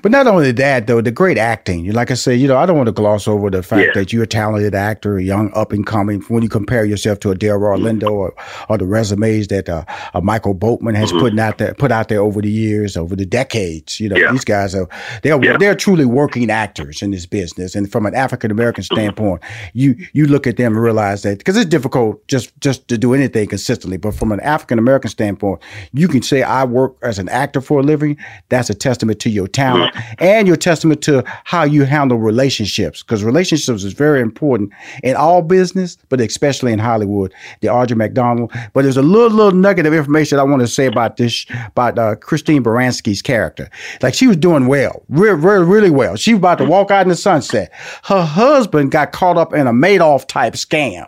But 0.00 0.12
not 0.12 0.26
only 0.26 0.52
that, 0.52 0.86
though, 0.86 1.00
the 1.00 1.10
great 1.10 1.38
acting. 1.38 1.90
Like 1.92 2.10
I 2.10 2.14
said, 2.14 2.38
you 2.38 2.46
know, 2.46 2.56
I 2.56 2.66
don't 2.66 2.76
want 2.76 2.86
to 2.86 2.92
gloss 2.92 3.26
over 3.26 3.50
the 3.50 3.62
fact 3.62 3.86
yeah. 3.88 3.92
that 3.94 4.12
you're 4.12 4.22
a 4.22 4.28
talented 4.28 4.74
actor, 4.74 5.18
a 5.18 5.22
young 5.22 5.52
up 5.54 5.72
and 5.72 5.84
coming. 5.84 6.20
When 6.22 6.42
you 6.42 6.48
compare 6.48 6.84
yourself 6.84 7.18
to 7.20 7.30
a 7.30 7.34
Delroy 7.34 7.76
mm-hmm. 7.76 7.98
Lindo 7.98 8.10
or, 8.10 8.34
or 8.68 8.78
the 8.78 8.86
resumes 8.86 9.48
that 9.48 9.68
uh, 9.68 9.84
uh, 10.14 10.20
Michael 10.20 10.54
Boatman 10.54 10.94
has 10.94 11.10
mm-hmm. 11.10 11.20
put 11.20 11.38
out 11.38 11.58
there, 11.58 11.74
put 11.74 11.90
out 11.90 12.08
there 12.08 12.20
over 12.20 12.40
the 12.40 12.50
years, 12.50 12.96
over 12.96 13.16
the 13.16 13.26
decades, 13.26 13.98
you 13.98 14.08
know, 14.08 14.16
yeah. 14.16 14.30
these 14.30 14.44
guys 14.44 14.74
are 14.74 14.88
they're 15.22 15.42
yeah. 15.44 15.56
they're 15.56 15.74
truly 15.74 16.04
working 16.04 16.48
actors 16.50 17.02
in 17.02 17.10
this 17.10 17.26
business. 17.26 17.74
And 17.74 17.90
from 17.90 18.06
an 18.06 18.14
African 18.14 18.50
American 18.50 18.84
mm-hmm. 18.84 18.94
standpoint, 18.94 19.42
you 19.74 19.96
you 20.12 20.26
look 20.26 20.46
at 20.46 20.56
them 20.58 20.74
and 20.74 20.82
realize 20.82 21.22
that 21.22 21.38
because 21.38 21.56
it's 21.56 21.66
difficult 21.66 22.26
just 22.28 22.58
just 22.60 22.86
to 22.88 22.96
do 22.96 23.14
anything 23.14 23.48
consistently. 23.48 23.96
But 23.96 24.14
from 24.14 24.30
an 24.30 24.40
African 24.40 24.78
American 24.78 25.10
standpoint, 25.10 25.60
you 25.92 26.06
can 26.06 26.22
say 26.22 26.42
I 26.42 26.64
work 26.64 26.96
as 27.02 27.18
an 27.18 27.28
actor 27.28 27.60
for 27.60 27.80
a 27.80 27.82
living. 27.82 28.16
That's 28.48 28.70
a 28.70 28.74
testament 28.74 29.18
to 29.20 29.30
your 29.30 29.48
talent 29.48 29.71
and 30.18 30.46
your 30.46 30.56
testament 30.56 31.02
to 31.02 31.22
how 31.44 31.64
you 31.64 31.84
handle 31.84 32.18
relationships 32.18 33.02
because 33.02 33.24
relationships 33.24 33.84
is 33.84 33.92
very 33.92 34.20
important 34.20 34.72
in 35.02 35.16
all 35.16 35.42
business, 35.42 35.96
but 36.08 36.20
especially 36.20 36.72
in 36.72 36.78
Hollywood. 36.78 37.34
The 37.60 37.68
Audra 37.68 37.96
McDonald. 37.96 38.52
But 38.72 38.82
there's 38.82 38.96
a 38.96 39.02
little 39.02 39.30
little 39.36 39.52
nugget 39.52 39.86
of 39.86 39.94
information 39.94 40.38
I 40.38 40.42
want 40.42 40.60
to 40.60 40.68
say 40.68 40.86
about 40.86 41.16
this 41.16 41.46
about 41.68 41.98
uh, 41.98 42.16
Christine 42.16 42.62
Baranski's 42.62 43.22
character. 43.22 43.70
Like 44.00 44.14
she 44.14 44.26
was 44.26 44.36
doing 44.36 44.66
well, 44.66 45.02
really, 45.08 45.38
really, 45.38 45.64
really 45.64 45.90
well. 45.90 46.16
She 46.16 46.34
was 46.34 46.38
about 46.38 46.58
to 46.58 46.64
walk 46.64 46.90
out 46.90 47.02
in 47.02 47.08
the 47.08 47.16
sunset. 47.16 47.72
Her 48.04 48.24
husband 48.24 48.90
got 48.90 49.12
caught 49.12 49.36
up 49.36 49.52
in 49.52 49.66
a 49.66 49.72
Madoff 49.72 50.26
type 50.26 50.54
scam. 50.54 51.06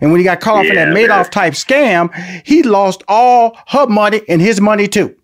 And 0.00 0.10
when 0.12 0.20
he 0.20 0.24
got 0.24 0.40
caught 0.40 0.64
up 0.64 0.66
in 0.66 0.76
that 0.76 0.88
Madoff 0.88 1.30
type 1.30 1.54
scam, 1.54 2.12
he 2.46 2.62
lost 2.62 3.02
all 3.08 3.58
her 3.68 3.86
money 3.86 4.22
and 4.28 4.40
his 4.40 4.60
money 4.60 4.86
too. 4.88 5.16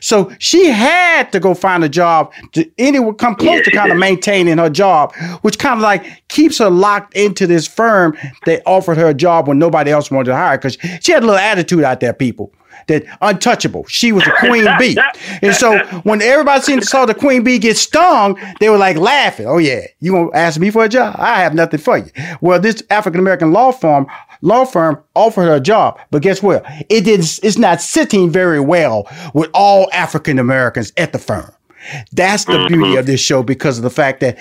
So 0.00 0.32
she 0.38 0.66
had 0.66 1.32
to 1.32 1.40
go 1.40 1.54
find 1.54 1.84
a 1.84 1.88
job 1.88 2.32
to 2.52 2.70
anyone 2.78 3.14
come 3.14 3.34
close 3.34 3.58
yeah, 3.58 3.62
to 3.62 3.70
kind 3.70 3.92
of 3.92 3.98
maintaining 3.98 4.58
her 4.58 4.70
job, 4.70 5.14
which 5.42 5.58
kind 5.58 5.76
of 5.76 5.82
like 5.82 6.28
keeps 6.28 6.58
her 6.58 6.70
locked 6.70 7.14
into 7.14 7.46
this 7.46 7.66
firm 7.66 8.16
that 8.46 8.62
offered 8.66 8.96
her 8.96 9.08
a 9.08 9.14
job 9.14 9.48
when 9.48 9.58
nobody 9.58 9.90
else 9.90 10.10
wanted 10.10 10.30
to 10.30 10.36
hire 10.36 10.56
because 10.58 10.76
she 11.00 11.12
had 11.12 11.22
a 11.22 11.26
little 11.26 11.40
attitude 11.40 11.84
out 11.84 12.00
there, 12.00 12.12
people. 12.12 12.52
That 12.88 13.04
untouchable. 13.20 13.84
She 13.88 14.12
was 14.12 14.26
a 14.26 14.32
queen 14.38 14.66
bee. 14.78 14.96
And 15.42 15.54
so 15.54 15.78
when 16.04 16.22
everybody 16.22 16.62
seen, 16.62 16.80
saw 16.82 17.06
the 17.06 17.14
queen 17.14 17.44
bee 17.44 17.58
get 17.58 17.76
stung, 17.76 18.38
they 18.60 18.68
were 18.70 18.78
like 18.78 18.96
laughing. 18.96 19.46
Oh 19.46 19.58
yeah, 19.58 19.80
you 20.00 20.12
gonna 20.12 20.30
ask 20.34 20.58
me 20.60 20.70
for 20.70 20.84
a 20.84 20.88
job? 20.88 21.16
I 21.18 21.40
have 21.40 21.54
nothing 21.54 21.80
for 21.80 21.98
you. 21.98 22.10
Well, 22.40 22.60
this 22.60 22.82
African 22.90 23.20
American 23.20 23.52
law 23.52 23.72
firm 23.72 24.06
law 24.42 24.64
firm 24.64 25.02
offered 25.14 25.44
her 25.44 25.54
a 25.56 25.60
job, 25.60 25.98
but 26.10 26.22
guess 26.22 26.42
what? 26.42 26.64
It 26.88 27.02
didn't. 27.02 27.40
It's 27.42 27.58
not 27.58 27.80
sitting 27.80 28.30
very 28.30 28.60
well 28.60 29.08
with 29.34 29.50
all 29.54 29.88
African 29.92 30.38
Americans 30.38 30.92
at 30.96 31.12
the 31.12 31.18
firm. 31.18 31.50
That's 32.12 32.44
the 32.46 32.66
beauty 32.68 32.76
Mm-hmm. 32.76 32.98
of 32.98 33.06
this 33.06 33.20
show 33.20 33.42
because 33.42 33.76
of 33.78 33.84
the 33.84 33.90
fact 33.90 34.20
that 34.20 34.38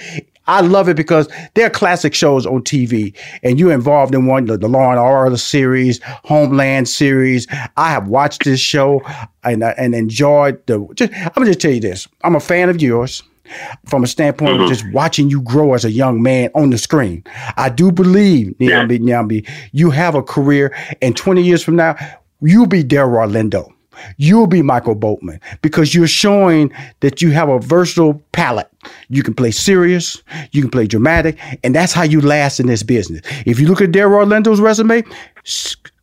I 0.47 0.61
love 0.61 0.89
it 0.89 0.97
because 0.97 1.27
there 1.53 1.67
are 1.67 1.69
classic 1.69 2.13
shows 2.13 2.45
on 2.45 2.63
TV 2.63 3.15
and 3.43 3.59
you're 3.59 3.71
involved 3.71 4.13
in 4.13 4.25
one, 4.25 4.45
the, 4.45 4.57
the 4.57 4.67
Law 4.67 4.89
and 4.91 4.99
Order 4.99 5.37
series, 5.37 6.01
Homeland 6.03 6.89
series. 6.89 7.47
I 7.77 7.91
have 7.91 8.07
watched 8.07 8.43
this 8.43 8.59
show 8.59 9.01
and, 9.43 9.63
and 9.63 9.95
enjoyed 9.95 10.65
the. 10.67 10.85
Just, 10.95 11.13
I'm 11.13 11.31
going 11.35 11.45
to 11.45 11.51
just 11.51 11.61
tell 11.61 11.71
you 11.71 11.79
this 11.79 12.07
I'm 12.23 12.35
a 12.35 12.39
fan 12.39 12.69
of 12.69 12.81
yours 12.81 13.23
from 13.85 14.03
a 14.03 14.07
standpoint 14.07 14.51
of 14.51 14.57
mm-hmm. 14.59 14.67
just 14.67 14.89
watching 14.93 15.29
you 15.29 15.41
grow 15.41 15.73
as 15.73 15.85
a 15.85 15.91
young 15.91 16.21
man 16.21 16.49
on 16.55 16.69
the 16.69 16.77
screen. 16.77 17.23
I 17.57 17.69
do 17.69 17.91
believe, 17.91 18.55
Nyambi, 18.59 18.99
Nyambi, 18.99 19.49
you 19.71 19.91
have 19.91 20.15
a 20.15 20.23
career 20.23 20.75
and 21.01 21.15
20 21.15 21.43
years 21.43 21.63
from 21.63 21.75
now, 21.75 21.95
you'll 22.41 22.67
be 22.67 22.83
Delroy 22.83 23.29
Lindo. 23.29 23.71
You'll 24.17 24.47
be 24.47 24.61
Michael 24.61 24.95
Boatman 24.95 25.39
because 25.61 25.93
you're 25.93 26.07
showing 26.07 26.73
that 27.01 27.21
you 27.21 27.31
have 27.31 27.49
a 27.49 27.59
versatile 27.59 28.21
palette. 28.31 28.72
You 29.09 29.23
can 29.23 29.34
play 29.34 29.51
serious, 29.51 30.21
you 30.51 30.61
can 30.61 30.71
play 30.71 30.88
dramatic, 30.88 31.38
and 31.63 31.73
that's 31.75 31.93
how 31.93 32.03
you 32.03 32.21
last 32.21 32.59
in 32.59 32.67
this 32.67 32.84
business. 32.84 33.21
If 33.45 33.59
you 33.59 33.67
look 33.67 33.81
at 33.81 33.91
Delroy 33.91 34.25
Lindo's 34.25 34.61
resume, 34.61 35.03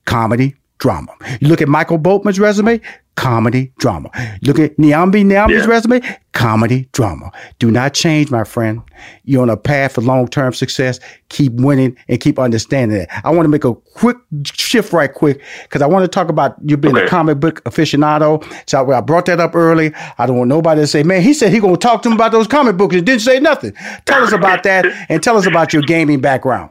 comedy, 0.05 0.55
drama. 0.81 1.15
You 1.41 1.49
look 1.49 1.63
at 1.63 1.69
Michael 1.69 1.99
Boatman's 1.99 2.41
resume, 2.41 2.81
comedy, 3.15 3.71
drama. 3.79 4.11
Look 4.43 4.59
at 4.59 4.79
Nyambi 4.79 5.25
Nyambi's 5.25 5.67
resume, 5.67 6.01
comedy, 6.33 6.89
drama. 6.93 7.31
Do 7.59 7.71
not 7.71 7.93
change, 7.93 8.31
my 8.31 8.45
friend. 8.45 8.81
You're 9.25 9.43
on 9.43 9.51
a 9.51 9.59
path 9.59 9.93
for 9.93 10.01
long-term 10.01 10.55
success. 10.55 10.99
Keep 11.29 11.53
winning 11.55 11.97
and 12.09 12.19
keep 12.19 12.39
understanding 12.39 13.03
it. 13.03 13.11
I 13.25 13.31
want 13.31 13.45
to 13.45 13.51
make 13.51 13.65
a 13.65 13.75
quick 13.75 14.17
shift 14.45 14.95
right 14.95 15.13
quick 15.13 15.43
because 15.65 15.83
I 15.83 15.87
want 15.87 16.05
to 16.05 16.09
talk 16.09 16.31
about 16.31 16.57
you 16.65 16.79
being 16.79 16.97
a 16.97 17.07
comic 17.07 17.41
book 17.41 17.63
aficionado. 17.65 18.43
So 18.67 18.91
I 18.91 19.01
brought 19.03 19.27
that 19.27 19.39
up 19.39 19.55
early. 19.55 19.93
I 20.17 20.25
don't 20.25 20.39
want 20.39 20.49
nobody 20.49 20.81
to 20.81 20.87
say, 20.87 21.03
man, 21.03 21.21
he 21.21 21.35
said 21.35 21.53
he 21.53 21.61
going 21.61 21.75
to 21.75 21.79
talk 21.81 22.01
to 22.03 22.09
him 22.09 22.15
about 22.15 22.33
those 22.33 22.47
comic 22.47 22.79
books 22.79 22.97
and 22.97 23.05
didn't 23.05 23.21
say 23.21 23.39
nothing. 23.39 23.75
Tell 24.07 24.23
us 24.23 24.33
about 24.33 24.63
that 24.63 24.87
and 25.11 25.23
tell 25.23 25.37
us 25.37 25.47
about 25.47 25.75
your 25.75 25.83
gaming 25.83 26.23
background. 26.23 26.71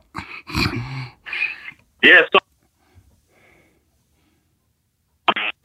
Yeah, 2.01 2.21
so 2.31 2.39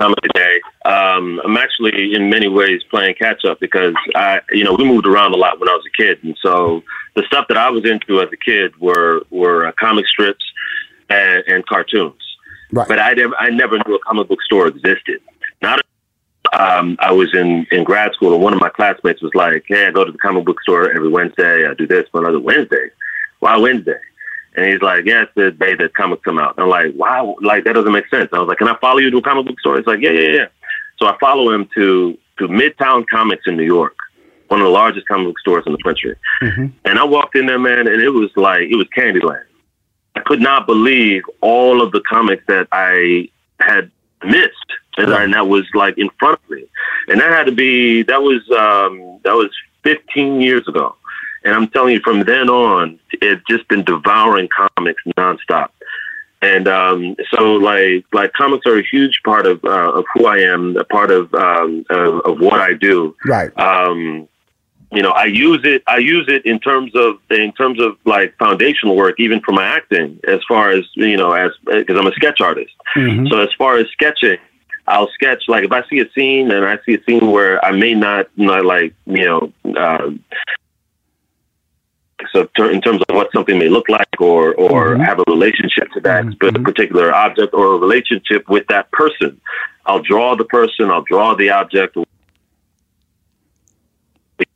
time 0.05 0.12
of 0.12 0.18
the 0.22 0.28
day. 0.34 0.61
Um, 0.84 1.40
I'm 1.44 1.57
actually 1.57 2.14
in 2.14 2.30
many 2.30 2.48
ways 2.48 2.82
playing 2.90 3.14
catch 3.14 3.44
up 3.44 3.61
because 3.61 3.94
I, 4.14 4.40
you 4.50 4.64
know, 4.64 4.74
we 4.74 4.84
moved 4.84 5.07
around 5.07 5.32
a 5.32 5.36
lot 5.36 5.59
when 5.61 5.68
I 5.68 5.72
was 5.72 5.84
a 5.86 6.02
kid, 6.02 6.22
and 6.22 6.36
so 6.42 6.82
the 7.16 7.22
stuff 7.26 7.46
that 7.48 7.57
I 7.57 7.70
was 7.70 7.84
into 7.84 8.20
as 8.20 8.28
a 8.32 8.36
kid 8.36 8.78
were 8.80 9.22
were 9.30 9.66
uh, 9.66 9.72
comic 9.78 10.07
strips 10.07 10.44
and, 11.09 11.42
and 11.46 11.66
cartoons. 11.66 12.20
Right. 12.72 12.88
But 12.88 12.98
I 12.98 13.14
never, 13.14 13.36
I 13.36 13.50
never 13.50 13.78
knew 13.86 13.94
a 13.94 14.00
comic 14.00 14.28
book 14.28 14.42
store 14.42 14.68
existed. 14.68 15.20
Not. 15.62 15.80
Um, 16.52 16.96
I 17.00 17.11
was 17.11 17.34
in, 17.34 17.66
in 17.72 17.82
grad 17.82 18.12
school, 18.12 18.34
and 18.34 18.42
one 18.42 18.52
of 18.52 18.61
my 18.61 18.68
classmates 18.68 19.22
was 19.22 19.34
like, 19.34 19.64
"Hey, 19.66 19.86
I 19.86 19.90
go 19.90 20.05
to 20.05 20.12
the 20.12 20.18
comic 20.18 20.44
book 20.44 20.61
store 20.62 20.90
every 20.90 21.09
Wednesday. 21.09 21.66
I 21.66 21.74
do 21.74 21.86
this 21.86 22.07
for 22.12 22.20
another 22.20 22.40
Wednesday. 22.40 22.90
Why 23.40 23.57
Wednesday?" 23.57 23.98
And 24.57 24.66
he's 24.66 24.80
like, 24.80 25.05
yeah, 25.05 25.22
it's 25.22 25.32
the 25.34 25.50
day 25.50 25.74
that 25.74 25.94
comics 25.94 26.22
come 26.22 26.38
out. 26.38 26.55
I'm 26.59 26.68
like, 26.68 26.94
wow, 26.94 27.36
like 27.42 27.64
that 27.64 27.74
doesn't 27.74 27.92
make 27.92 28.09
sense. 28.09 28.28
I 28.32 28.38
was 28.38 28.48
like, 28.48 28.59
can 28.59 28.68
I 28.68 28.78
follow 28.78 28.98
you 28.98 29.11
to 29.11 29.18
a 29.18 29.22
comic 29.22 29.46
book 29.46 29.59
store? 29.61 29.76
He's 29.76 29.86
like, 29.86 30.00
yeah, 30.00 30.11
yeah, 30.11 30.28
yeah. 30.28 30.46
So 30.98 31.07
I 31.07 31.16
follow 31.18 31.52
him 31.52 31.68
to 31.74 32.16
to 32.38 32.48
Midtown 32.48 33.05
Comics 33.09 33.44
in 33.46 33.57
New 33.57 33.64
York, 33.64 33.96
one 34.48 34.61
of 34.61 34.64
the 34.64 34.70
largest 34.70 35.07
comic 35.07 35.28
book 35.28 35.38
stores 35.40 35.64
in 35.66 35.72
the 35.72 35.82
country. 35.82 36.16
And 36.84 36.98
I 36.98 37.05
walked 37.05 37.36
in 37.36 37.46
there, 37.46 37.59
man, 37.59 37.86
and 37.88 38.00
it 38.00 38.11
was 38.11 38.30
like 38.36 38.62
it 38.62 38.76
was 38.76 38.86
Candyland. 38.96 39.44
I 40.16 40.20
could 40.20 40.40
not 40.40 40.66
believe 40.66 41.22
all 41.40 41.82
of 41.82 41.90
the 41.90 42.00
comics 42.09 42.44
that 42.46 42.68
I 42.70 43.28
had 43.59 43.90
missed, 44.24 44.70
and, 44.96 45.12
and 45.12 45.34
that 45.34 45.48
was 45.48 45.64
like 45.74 45.98
in 45.98 46.09
front 46.18 46.40
of 46.42 46.50
me. 46.50 46.64
And 47.09 47.20
that 47.20 47.30
had 47.30 47.46
to 47.46 47.52
be 47.52 48.02
that 48.05 48.22
was 48.22 48.48
um, 48.50 49.20
that 49.24 49.34
was 49.34 49.50
15 49.82 50.40
years 50.40 50.66
ago. 50.68 50.96
And 51.45 51.55
I'm 51.55 51.68
telling 51.68 51.95
you, 51.95 52.01
from 52.01 52.20
then 52.20 52.49
on, 52.49 52.99
it's 53.12 53.42
just 53.49 53.68
been 53.68 53.84
devouring 53.84 54.49
comics 54.49 55.03
nonstop. 55.16 55.68
And 56.40 56.68
um, 56.68 57.16
so, 57.32 57.55
like, 57.55 58.05
like 58.12 58.32
comics 58.32 58.66
are 58.66 58.78
a 58.78 58.82
huge 58.82 59.20
part 59.24 59.47
of 59.47 59.64
uh, 59.64 59.92
of 59.92 60.05
who 60.12 60.26
I 60.26 60.38
am, 60.38 60.76
a 60.76 60.84
part 60.84 61.11
of 61.11 61.32
um, 61.34 61.84
of, 61.88 62.20
of 62.20 62.40
what 62.40 62.61
I 62.61 62.74
do. 62.74 63.16
Right. 63.24 63.57
Um, 63.59 64.28
you 64.92 65.03
know, 65.03 65.11
I 65.11 65.24
use 65.24 65.61
it. 65.64 65.82
I 65.86 65.99
use 65.99 66.26
it 66.28 66.45
in 66.45 66.61
terms 66.61 66.92
of 66.95 67.16
in 67.30 67.53
terms 67.53 67.80
of 67.80 67.97
like 68.05 68.36
foundational 68.38 68.95
work, 68.95 69.16
even 69.18 69.40
for 69.40 69.53
my 69.53 69.64
acting. 69.64 70.20
As 70.28 70.40
far 70.47 70.70
as 70.70 70.84
you 70.95 71.16
know, 71.16 71.32
as 71.32 71.51
because 71.64 71.99
I'm 71.99 72.07
a 72.07 72.12
sketch 72.12 72.40
artist. 72.40 72.72
Mhm. 72.97 73.28
So 73.30 73.40
as 73.40 73.49
far 73.57 73.78
as 73.78 73.86
sketching, 73.92 74.36
I'll 74.86 75.11
sketch 75.14 75.45
like 75.49 75.64
if 75.64 75.72
I 75.72 75.82
see 75.88 76.01
a 76.01 76.11
scene 76.12 76.51
and 76.51 76.64
I 76.64 76.78
see 76.84 76.95
a 76.95 77.03
scene 77.05 77.30
where 77.30 77.64
I 77.64 77.72
may 77.72 77.95
not, 77.95 78.26
not 78.36 78.64
like 78.64 78.95
you 79.07 79.24
know. 79.24 79.53
Uh, 79.76 80.11
so 82.33 82.49
ter- 82.57 82.70
in 82.70 82.81
terms 82.81 83.03
of 83.09 83.14
what 83.14 83.31
something 83.33 83.59
may 83.59 83.68
look 83.68 83.89
like 83.89 84.09
or 84.18 84.55
or 84.55 84.97
have 84.97 85.18
a 85.18 85.25
relationship 85.29 85.91
to 85.93 86.01
that 86.01 86.25
particular 86.39 87.14
object 87.14 87.55
or 87.55 87.75
a 87.75 87.79
relationship 87.79 88.49
with 88.49 88.66
that 88.68 88.91
person. 88.93 89.41
I'll 89.87 90.03
draw 90.03 90.35
the 90.35 90.45
person 90.45 90.91
i'll 90.91 91.03
draw 91.03 91.35
the 91.35 91.51
object. 91.51 91.97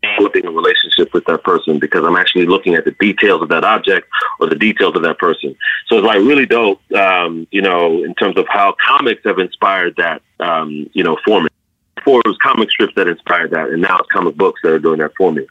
Developing 0.02 0.46
a 0.46 0.50
relationship 0.50 1.14
with 1.14 1.24
that 1.26 1.44
person 1.44 1.78
because 1.78 2.04
i'm 2.04 2.16
actually 2.16 2.46
looking 2.46 2.74
at 2.74 2.84
the 2.84 2.90
details 2.92 3.40
of 3.42 3.48
that 3.48 3.64
object 3.64 4.08
or 4.40 4.48
the 4.48 4.56
details 4.56 4.96
of 4.96 5.02
that 5.02 5.18
person. 5.18 5.54
So 5.86 5.98
it's 5.98 6.06
like 6.06 6.18
really 6.18 6.46
dope 6.46 6.80
um, 6.92 7.46
you 7.50 7.62
know 7.62 8.02
in 8.04 8.14
terms 8.14 8.36
of 8.36 8.46
how 8.48 8.74
comics 8.84 9.22
have 9.24 9.38
inspired 9.38 9.94
that 9.96 10.22
um, 10.40 10.90
you 10.92 11.04
know 11.04 11.16
for 11.24 11.42
me 11.42 11.48
before 11.94 12.20
it 12.24 12.28
was 12.28 12.38
comic 12.38 12.70
strips 12.70 12.94
that 12.96 13.08
inspired 13.08 13.50
that 13.50 13.70
and 13.70 13.82
now 13.82 13.98
it's 13.98 14.08
comic 14.10 14.36
books 14.36 14.60
that 14.62 14.72
are 14.72 14.78
doing 14.78 14.98
that 14.98 15.12
for 15.16 15.32
me. 15.32 15.46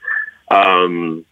Um, 0.50 1.26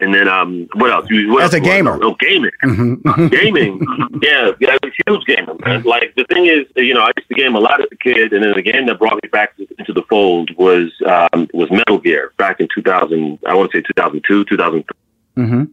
and 0.00 0.14
then 0.14 0.28
um, 0.28 0.68
what 0.74 0.90
else? 0.90 1.06
What 1.10 1.42
As 1.42 1.54
a 1.54 1.60
gamer. 1.60 1.98
oh, 2.02 2.14
gaming, 2.20 2.50
Mhm. 2.64 3.30
gaming. 3.30 3.84
yeah, 4.22 4.52
yeah, 4.60 4.76
huge 5.06 5.24
gamer, 5.26 5.54
man. 5.64 5.82
Like 5.82 6.14
the 6.16 6.24
thing 6.24 6.46
is, 6.46 6.66
you 6.76 6.94
know, 6.94 7.00
I 7.02 7.10
used 7.16 7.28
to 7.28 7.34
game 7.34 7.54
a 7.54 7.58
lot 7.60 7.80
as 7.80 7.88
a 7.90 7.96
kid, 7.96 8.32
and 8.32 8.42
then 8.44 8.52
the 8.54 8.62
game 8.62 8.86
that 8.86 8.98
brought 8.98 9.18
me 9.22 9.28
back 9.30 9.54
into 9.78 9.92
the 9.92 10.02
fold 10.08 10.50
was 10.56 10.92
um, 11.06 11.48
was 11.52 11.70
Metal 11.70 11.98
Gear 11.98 12.32
back 12.38 12.60
in 12.60 12.68
2000. 12.74 13.38
I 13.46 13.54
want 13.54 13.70
to 13.72 13.78
say 13.78 13.82
2002, 13.86 14.44
2003. 14.44 15.44
Mm-hmm. 15.44 15.64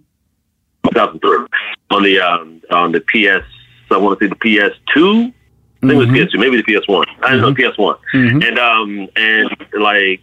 2003 0.90 1.48
on 1.92 2.04
the 2.04 2.20
um, 2.20 2.62
on 2.72 2.92
the 2.92 3.02
PS. 3.02 3.46
I 3.92 3.98
want 3.98 4.20
to 4.20 4.26
say 4.26 4.30
the 4.30 4.36
PS2. 4.36 5.34
I 5.84 5.88
think 5.88 5.94
it 5.94 5.98
was 5.98 6.08
PS2, 6.08 6.40
maybe 6.40 6.58
the 6.58 6.64
PS1. 6.64 7.06
I 7.22 7.32
don't 7.32 7.42
know 7.42 7.54
PS1. 7.54 7.98
Mhm. 8.14 8.48
And 8.48 8.58
um 8.60 9.08
and 9.16 9.50
like 9.80 10.22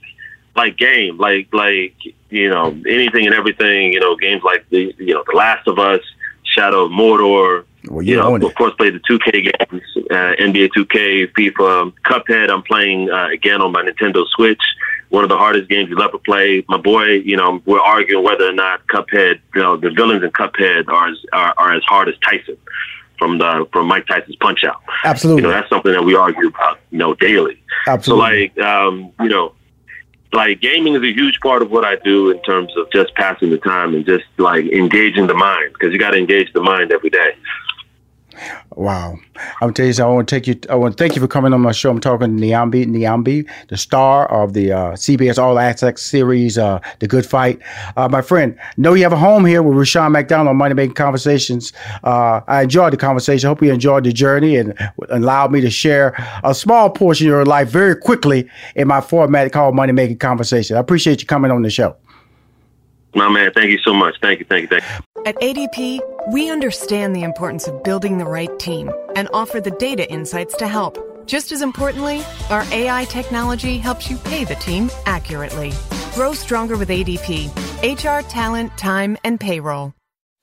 like 0.54 0.76
game, 0.76 1.18
like 1.18 1.48
like 1.52 1.94
you 2.30 2.48
know 2.50 2.68
anything 2.88 3.26
and 3.26 3.34
everything. 3.34 3.92
You 3.92 4.00
know 4.00 4.16
games 4.16 4.42
like 4.42 4.68
the 4.70 4.94
you 4.98 5.14
know 5.14 5.24
The 5.30 5.36
Last 5.36 5.66
of 5.68 5.78
Us, 5.78 6.00
Shadow 6.44 6.84
of 6.86 6.92
Mordor. 6.92 7.64
Well, 7.88 8.02
You 8.02 8.12
you 8.12 8.16
know, 8.16 8.36
of 8.36 8.42
it. 8.42 8.54
course, 8.54 8.72
play 8.74 8.90
the 8.90 9.00
2K 9.00 9.32
games, 9.32 9.82
uh, 10.10 10.34
NBA 10.38 10.68
2K, 10.76 11.32
FIFA, 11.32 11.92
Cuphead. 12.04 12.48
I'm 12.48 12.62
playing 12.62 13.10
uh, 13.10 13.26
again 13.32 13.60
on 13.60 13.72
my 13.72 13.82
Nintendo 13.82 14.24
Switch. 14.36 14.62
One 15.08 15.24
of 15.24 15.28
the 15.30 15.36
hardest 15.36 15.68
games 15.68 15.90
you'll 15.90 16.02
ever 16.02 16.16
play. 16.18 16.64
My 16.68 16.78
boy, 16.78 17.06
you 17.06 17.36
know, 17.36 17.60
we're 17.66 17.80
arguing 17.80 18.24
whether 18.24 18.48
or 18.48 18.52
not 18.52 18.86
Cuphead, 18.86 19.40
you 19.54 19.60
know, 19.60 19.76
the 19.76 19.90
villains 19.90 20.22
in 20.22 20.30
Cuphead 20.30 20.88
are 20.88 21.08
as, 21.08 21.18
are, 21.32 21.54
are 21.58 21.72
as 21.74 21.82
hard 21.82 22.08
as 22.08 22.14
Tyson 22.24 22.56
from 23.18 23.38
the 23.38 23.66
from 23.72 23.88
Mike 23.88 24.06
Tyson's 24.06 24.36
Punch 24.36 24.64
Out. 24.64 24.80
Absolutely. 25.04 25.42
You 25.42 25.48
know, 25.48 25.54
that's 25.54 25.68
something 25.68 25.92
that 25.92 26.04
we 26.04 26.14
argue 26.14 26.48
about, 26.48 26.78
you 26.92 26.98
know, 26.98 27.14
daily. 27.14 27.60
Absolutely. 27.86 28.52
So, 28.54 28.60
like, 28.62 28.66
um, 28.66 29.12
you 29.20 29.28
know, 29.28 29.52
like 30.32 30.60
gaming 30.60 30.94
is 30.94 31.02
a 31.02 31.12
huge 31.12 31.40
part 31.40 31.62
of 31.62 31.70
what 31.70 31.84
I 31.84 31.96
do 31.96 32.30
in 32.30 32.40
terms 32.42 32.74
of 32.76 32.90
just 32.90 33.14
passing 33.14 33.50
the 33.50 33.58
time 33.58 33.94
and 33.94 34.04
just 34.04 34.24
like 34.38 34.64
engaging 34.66 35.26
the 35.26 35.34
mind 35.34 35.72
because 35.72 35.92
you 35.92 35.98
got 35.98 36.12
to 36.12 36.18
engage 36.18 36.52
the 36.52 36.62
mind 36.62 36.90
every 36.92 37.10
day. 37.10 37.34
Wow. 38.76 39.18
I'm 39.60 39.74
tell 39.74 39.86
you. 39.86 39.92
I 40.02 40.06
want 40.06 40.28
to 40.28 40.34
take 40.34 40.46
you 40.46 40.58
I 40.70 40.74
want 40.74 40.96
to 40.96 41.02
thank 41.02 41.14
you 41.14 41.20
for 41.20 41.28
coming 41.28 41.52
on 41.52 41.60
my 41.60 41.72
show. 41.72 41.90
I'm 41.90 42.00
talking 42.00 42.36
to 42.36 42.42
Nyambi 42.42 42.86
Nyambi, 42.86 43.48
the 43.68 43.76
star 43.76 44.30
of 44.30 44.54
the 44.54 44.72
uh, 44.72 44.92
CBS 44.92 45.38
All 45.38 45.58
Access 45.58 46.00
series, 46.00 46.58
uh, 46.58 46.80
The 47.00 47.06
Good 47.06 47.26
Fight. 47.26 47.60
Uh, 47.96 48.08
my 48.08 48.22
friend, 48.22 48.58
know 48.76 48.94
you 48.94 49.02
have 49.02 49.12
a 49.12 49.18
home 49.18 49.44
here 49.44 49.62
with 49.62 49.76
Rushion 49.76 50.12
McDonald 50.12 50.48
on 50.48 50.56
Money 50.56 50.74
Making 50.74 50.94
Conversations. 50.94 51.72
Uh, 52.04 52.40
I 52.46 52.62
enjoyed 52.62 52.92
the 52.92 52.96
conversation. 52.96 53.48
Hope 53.48 53.62
you 53.62 53.72
enjoyed 53.72 54.04
the 54.04 54.12
journey 54.12 54.56
and 54.56 54.74
allowed 55.10 55.52
me 55.52 55.60
to 55.60 55.70
share 55.70 56.14
a 56.44 56.54
small 56.54 56.90
portion 56.90 57.26
of 57.26 57.30
your 57.30 57.44
life 57.44 57.68
very 57.68 57.96
quickly 57.96 58.48
in 58.74 58.88
my 58.88 59.00
format 59.00 59.52
called 59.52 59.74
Money 59.74 59.92
Making 59.92 60.18
Conversation. 60.18 60.76
I 60.76 60.80
appreciate 60.80 61.20
you 61.20 61.26
coming 61.26 61.50
on 61.50 61.62
the 61.62 61.70
show. 61.70 61.96
My 63.14 63.28
man, 63.28 63.52
thank 63.52 63.70
you 63.70 63.78
so 63.84 63.92
much. 63.92 64.16
Thank 64.22 64.38
you, 64.40 64.46
thank 64.48 64.62
you, 64.62 64.68
thank 64.68 64.82
you. 64.82 65.11
At 65.24 65.36
ADP, 65.36 66.00
we 66.32 66.50
understand 66.50 67.14
the 67.14 67.22
importance 67.22 67.68
of 67.68 67.84
building 67.84 68.18
the 68.18 68.24
right 68.24 68.50
team 68.58 68.90
and 69.14 69.28
offer 69.32 69.60
the 69.60 69.70
data 69.70 70.10
insights 70.10 70.56
to 70.56 70.66
help. 70.66 70.98
Just 71.28 71.52
as 71.52 71.62
importantly, 71.62 72.24
our 72.50 72.64
AI 72.72 73.04
technology 73.04 73.78
helps 73.78 74.10
you 74.10 74.16
pay 74.16 74.42
the 74.44 74.56
team 74.56 74.90
accurately. 75.06 75.72
Grow 76.16 76.32
stronger 76.32 76.76
with 76.76 76.88
ADP 76.88 77.52
HR, 77.84 78.28
talent, 78.28 78.76
time, 78.76 79.16
and 79.22 79.38
payroll. 79.38 79.94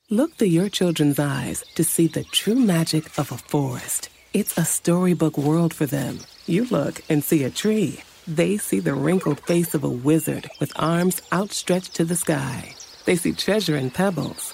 Look 0.09 0.35
through 0.35 0.47
your 0.47 0.69
children's 0.69 1.19
eyes 1.19 1.61
to 1.75 1.83
see 1.83 2.07
the 2.07 2.23
true 2.23 2.55
magic 2.55 3.05
of 3.19 3.33
a 3.33 3.37
forest. 3.37 4.07
It's 4.33 4.57
a 4.57 4.63
storybook 4.63 5.37
world 5.37 5.73
for 5.73 5.87
them. 5.87 6.19
You 6.45 6.63
look 6.71 7.01
and 7.09 7.21
see 7.21 7.43
a 7.43 7.49
tree. 7.49 7.99
They 8.25 8.55
see 8.55 8.79
the 8.79 8.93
wrinkled 8.93 9.41
face 9.41 9.75
of 9.75 9.83
a 9.83 9.89
wizard 9.89 10.49
with 10.61 10.71
arms 10.77 11.21
outstretched 11.33 11.95
to 11.95 12.05
the 12.05 12.15
sky. 12.15 12.75
They 13.03 13.17
see 13.17 13.33
treasure 13.33 13.75
in 13.75 13.91
pebbles. 13.91 14.53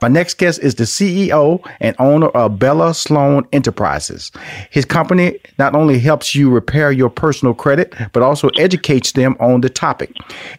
My 0.00 0.06
next 0.06 0.38
guest 0.38 0.60
is 0.60 0.76
the 0.76 0.84
CEO 0.84 1.60
and 1.80 1.96
owner 1.98 2.28
of 2.28 2.56
Bella 2.56 2.94
Sloan 2.94 3.48
Enterprises. 3.52 4.30
His 4.70 4.84
company 4.84 5.40
not 5.58 5.74
only 5.74 5.98
helps 5.98 6.36
you 6.36 6.50
repair 6.50 6.92
your 6.92 7.10
personal 7.10 7.52
credit, 7.52 7.92
but 8.12 8.22
also 8.22 8.48
educates 8.50 9.10
them 9.10 9.36
on 9.40 9.60
the 9.60 9.68
topic. 9.68 10.12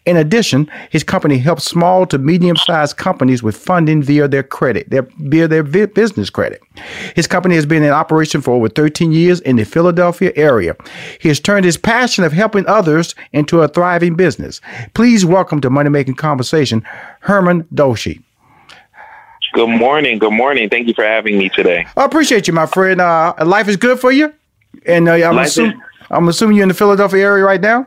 In 0.05 0.17
addition, 0.17 0.69
his 0.89 1.05
company 1.05 1.37
helps 1.37 1.63
small 1.63 2.05
to 2.07 2.17
medium 2.17 2.57
sized 2.57 2.97
companies 2.97 3.41
with 3.41 3.55
funding 3.55 4.03
via 4.03 4.27
their 4.27 4.43
credit, 4.43 4.89
their, 4.89 5.07
via 5.19 5.47
their 5.47 5.63
business 5.63 6.29
credit. 6.29 6.61
His 7.15 7.25
company 7.25 7.55
has 7.55 7.65
been 7.65 7.83
in 7.83 7.91
operation 7.91 8.41
for 8.41 8.51
over 8.51 8.67
13 8.67 9.13
years 9.13 9.39
in 9.39 9.55
the 9.55 9.63
Philadelphia 9.63 10.33
area. 10.35 10.75
He 11.17 11.29
has 11.29 11.39
turned 11.39 11.63
his 11.63 11.77
passion 11.77 12.25
of 12.25 12.33
helping 12.33 12.67
others 12.67 13.15
into 13.31 13.61
a 13.61 13.69
thriving 13.69 14.15
business. 14.15 14.59
Please 14.93 15.23
welcome 15.23 15.61
to 15.61 15.69
Money 15.69 15.89
Making 15.89 16.15
Conversation, 16.15 16.85
Herman 17.21 17.63
Doshi. 17.73 18.21
Good 19.59 19.67
morning. 19.67 20.19
Good 20.19 20.31
morning. 20.31 20.69
Thank 20.69 20.87
you 20.87 20.93
for 20.93 21.03
having 21.03 21.37
me 21.37 21.49
today. 21.49 21.85
I 21.97 22.05
appreciate 22.05 22.47
you, 22.47 22.53
my 22.53 22.65
friend. 22.65 23.01
Uh, 23.01 23.33
life 23.45 23.67
is 23.67 23.75
good 23.75 23.99
for 23.99 24.09
you, 24.09 24.33
and 24.85 25.09
uh, 25.09 25.11
I'm, 25.11 25.37
assuming, 25.37 25.81
I'm 26.09 26.29
assuming 26.29 26.55
you're 26.55 26.63
in 26.63 26.69
the 26.69 26.73
Philadelphia 26.73 27.21
area 27.25 27.43
right 27.43 27.59
now. 27.59 27.85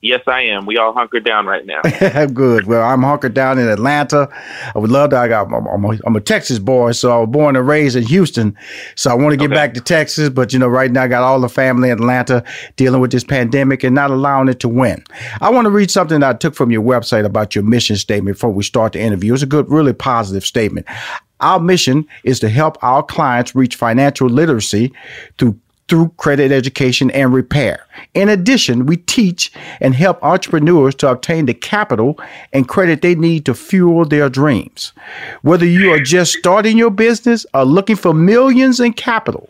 Yes, 0.00 0.22
I 0.28 0.42
am. 0.42 0.64
We 0.64 0.76
all 0.76 0.92
hunkered 0.92 1.24
down 1.24 1.46
right 1.46 1.66
now. 1.66 1.82
Good. 2.26 2.66
Well, 2.66 2.82
I'm 2.84 3.02
hunkered 3.02 3.34
down 3.34 3.58
in 3.58 3.68
Atlanta. 3.68 4.28
I 4.72 4.78
would 4.78 4.92
love 4.92 5.10
to. 5.10 5.18
I 5.18 5.26
got. 5.26 5.52
I'm, 5.52 5.66
I'm, 5.66 5.84
a, 5.84 5.98
I'm, 6.06 6.14
a 6.14 6.20
Texas 6.20 6.60
boy, 6.60 6.92
so 6.92 7.10
I 7.10 7.18
was 7.18 7.30
born 7.30 7.56
and 7.56 7.66
raised 7.66 7.96
in 7.96 8.04
Houston. 8.04 8.56
So 8.94 9.10
I 9.10 9.14
want 9.14 9.32
to 9.32 9.36
get 9.36 9.46
okay. 9.46 9.54
back 9.54 9.74
to 9.74 9.80
Texas, 9.80 10.28
but 10.28 10.52
you 10.52 10.60
know, 10.60 10.68
right 10.68 10.90
now 10.92 11.02
I 11.02 11.08
got 11.08 11.24
all 11.24 11.40
the 11.40 11.48
family 11.48 11.90
in 11.90 11.98
Atlanta 11.98 12.44
dealing 12.76 13.00
with 13.00 13.10
this 13.10 13.24
pandemic 13.24 13.82
and 13.82 13.92
not 13.92 14.12
allowing 14.12 14.48
it 14.48 14.60
to 14.60 14.68
win. 14.68 15.02
I 15.40 15.50
want 15.50 15.64
to 15.64 15.70
read 15.70 15.90
something 15.90 16.20
that 16.20 16.36
I 16.36 16.38
took 16.38 16.54
from 16.54 16.70
your 16.70 16.82
website 16.82 17.24
about 17.24 17.56
your 17.56 17.64
mission 17.64 17.96
statement 17.96 18.36
before 18.36 18.50
we 18.50 18.62
start 18.62 18.92
the 18.92 19.00
interview. 19.00 19.34
It's 19.34 19.42
a 19.42 19.46
good, 19.46 19.68
really 19.68 19.92
positive 19.92 20.46
statement. 20.46 20.86
Our 21.40 21.58
mission 21.58 22.06
is 22.22 22.38
to 22.40 22.48
help 22.48 22.82
our 22.82 23.02
clients 23.02 23.54
reach 23.54 23.74
financial 23.74 24.28
literacy 24.28 24.92
through 25.38 25.58
through 25.88 26.10
credit 26.18 26.52
education 26.52 27.10
and 27.12 27.32
repair. 27.32 27.86
In 28.14 28.28
addition, 28.28 28.86
we 28.86 28.98
teach 28.98 29.52
and 29.80 29.94
help 29.94 30.22
entrepreneurs 30.22 30.94
to 30.96 31.08
obtain 31.08 31.46
the 31.46 31.54
capital 31.54 32.18
and 32.52 32.68
credit 32.68 33.02
they 33.02 33.14
need 33.14 33.46
to 33.46 33.54
fuel 33.54 34.04
their 34.04 34.28
dreams. 34.28 34.92
Whether 35.42 35.66
you 35.66 35.92
are 35.92 36.00
just 36.00 36.32
starting 36.32 36.76
your 36.76 36.90
business 36.90 37.46
or 37.54 37.64
looking 37.64 37.96
for 37.96 38.12
millions 38.12 38.80
in 38.80 38.92
capital 38.92 39.48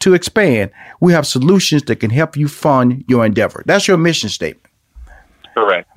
to 0.00 0.14
expand, 0.14 0.70
we 1.00 1.12
have 1.12 1.26
solutions 1.26 1.84
that 1.84 1.96
can 1.96 2.10
help 2.10 2.36
you 2.36 2.48
fund 2.48 3.04
your 3.08 3.24
endeavor. 3.24 3.62
That's 3.66 3.88
your 3.88 3.96
mission 3.96 4.28
statement. 4.28 4.66
Correct. 5.54 5.88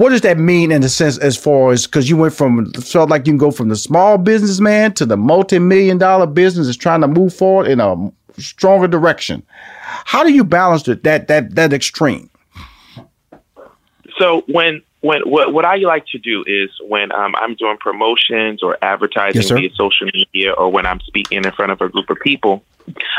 What 0.00 0.08
does 0.10 0.22
that 0.22 0.38
mean 0.38 0.72
in 0.72 0.82
a 0.82 0.88
sense 0.88 1.18
as 1.18 1.36
far 1.36 1.72
as 1.72 1.86
because 1.86 2.08
you 2.08 2.16
went 2.16 2.32
from 2.32 2.72
felt 2.72 3.10
like 3.10 3.26
you 3.26 3.34
can 3.34 3.38
go 3.38 3.50
from 3.50 3.68
the 3.68 3.76
small 3.76 4.16
businessman 4.16 4.94
to 4.94 5.04
the 5.04 5.18
multi-million 5.18 5.98
dollar 5.98 6.26
business 6.26 6.68
is 6.68 6.76
trying 6.78 7.02
to 7.02 7.06
move 7.06 7.34
forward 7.34 7.66
in 7.68 7.80
a 7.80 8.10
stronger 8.40 8.88
direction. 8.88 9.42
How 10.04 10.24
do 10.24 10.32
you 10.32 10.44
balance 10.44 10.86
it, 10.88 11.02
that 11.04 11.28
that 11.28 11.54
that 11.54 11.72
extreme? 11.72 12.30
So 14.18 14.42
when 14.46 14.82
when 15.00 15.22
what, 15.22 15.52
what 15.52 15.64
I 15.64 15.76
like 15.76 16.06
to 16.06 16.18
do 16.18 16.44
is 16.46 16.70
when 16.86 17.10
um, 17.12 17.34
I'm 17.36 17.54
doing 17.54 17.78
promotions 17.78 18.62
or 18.62 18.76
advertising 18.82 19.40
yes, 19.40 19.50
via 19.50 19.70
social 19.74 20.08
media 20.12 20.52
or 20.52 20.70
when 20.70 20.86
I'm 20.86 21.00
speaking 21.00 21.44
in 21.44 21.52
front 21.52 21.72
of 21.72 21.80
a 21.80 21.88
group 21.88 22.10
of 22.10 22.18
people, 22.20 22.62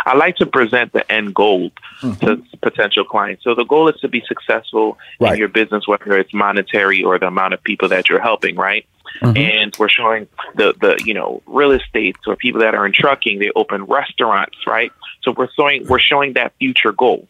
I 0.05 0.15
like 0.15 0.35
to 0.37 0.45
present 0.45 0.93
the 0.93 1.09
end 1.11 1.33
goal 1.33 1.71
mm-hmm. 2.01 2.25
to 2.25 2.43
potential 2.61 3.03
clients. 3.03 3.43
So 3.43 3.55
the 3.55 3.63
goal 3.63 3.89
is 3.89 3.99
to 4.01 4.07
be 4.07 4.23
successful 4.27 4.97
right. 5.19 5.33
in 5.33 5.39
your 5.39 5.47
business, 5.47 5.87
whether 5.87 6.17
it's 6.19 6.33
monetary 6.33 7.03
or 7.03 7.17
the 7.17 7.27
amount 7.27 7.55
of 7.55 7.63
people 7.63 7.89
that 7.89 8.09
you're 8.09 8.21
helping, 8.21 8.55
right? 8.55 8.85
Mm-hmm. 9.21 9.37
And 9.37 9.75
we're 9.77 9.89
showing 9.89 10.27
the, 10.55 10.73
the, 10.79 11.01
you 11.05 11.13
know, 11.13 11.41
real 11.45 11.71
estate 11.71 12.15
or 12.27 12.35
people 12.35 12.61
that 12.61 12.75
are 12.75 12.85
in 12.85 12.93
trucking, 12.93 13.39
they 13.39 13.51
open 13.55 13.83
restaurants, 13.85 14.57
right? 14.67 14.91
So 15.23 15.31
we're 15.31 15.49
showing, 15.51 15.87
we're 15.87 15.99
showing 15.99 16.33
that 16.33 16.53
future 16.59 16.91
goal. 16.91 17.27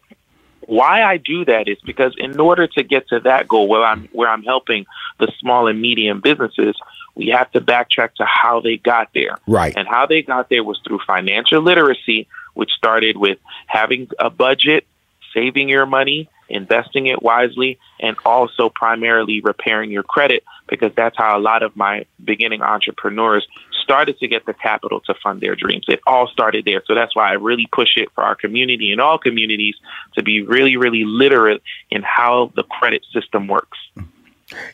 Why 0.66 1.02
I 1.02 1.16
do 1.16 1.44
that 1.44 1.68
is 1.68 1.78
because 1.84 2.14
in 2.16 2.38
order 2.38 2.66
to 2.68 2.82
get 2.82 3.08
to 3.08 3.20
that 3.20 3.48
goal 3.48 3.68
where 3.68 3.84
I'm, 3.84 4.08
where 4.12 4.28
I'm 4.28 4.42
helping 4.42 4.86
the 5.18 5.32
small 5.40 5.66
and 5.66 5.80
medium 5.80 6.20
businesses, 6.20 6.76
we 7.14 7.28
have 7.28 7.50
to 7.52 7.60
backtrack 7.60 8.14
to 8.14 8.24
how 8.24 8.60
they 8.60 8.76
got 8.76 9.10
there. 9.12 9.36
Right. 9.46 9.74
And 9.76 9.88
how 9.88 10.06
they 10.06 10.22
got 10.22 10.48
there 10.48 10.64
was 10.64 10.80
through 10.86 11.00
financial 11.06 11.60
literacy, 11.60 12.28
which 12.54 12.70
started 12.72 13.16
with 13.16 13.38
having 13.66 14.08
a 14.18 14.30
budget, 14.30 14.86
saving 15.34 15.68
your 15.68 15.86
money, 15.86 16.28
investing 16.48 17.06
it 17.06 17.22
wisely, 17.22 17.78
and 17.98 18.16
also 18.24 18.68
primarily 18.68 19.40
repairing 19.40 19.90
your 19.90 20.02
credit 20.02 20.44
because 20.68 20.92
that's 20.94 21.16
how 21.16 21.36
a 21.36 21.40
lot 21.40 21.62
of 21.62 21.74
my 21.76 22.06
beginning 22.22 22.62
entrepreneurs 22.62 23.46
started 23.82 24.18
to 24.18 24.28
get 24.28 24.46
the 24.46 24.54
capital 24.54 25.00
to 25.00 25.14
fund 25.22 25.40
their 25.40 25.56
dreams. 25.56 25.84
It 25.88 26.00
all 26.06 26.28
started 26.28 26.64
there. 26.64 26.82
So 26.86 26.94
that's 26.94 27.14
why 27.14 27.30
I 27.30 27.32
really 27.32 27.68
push 27.72 27.96
it 27.96 28.08
for 28.14 28.24
our 28.24 28.34
community 28.34 28.92
and 28.92 29.00
all 29.00 29.18
communities 29.18 29.76
to 30.14 30.22
be 30.22 30.42
really, 30.42 30.76
really 30.76 31.04
literate 31.04 31.62
in 31.90 32.02
how 32.02 32.52
the 32.54 32.62
credit 32.64 33.04
system 33.12 33.48
works. 33.48 33.78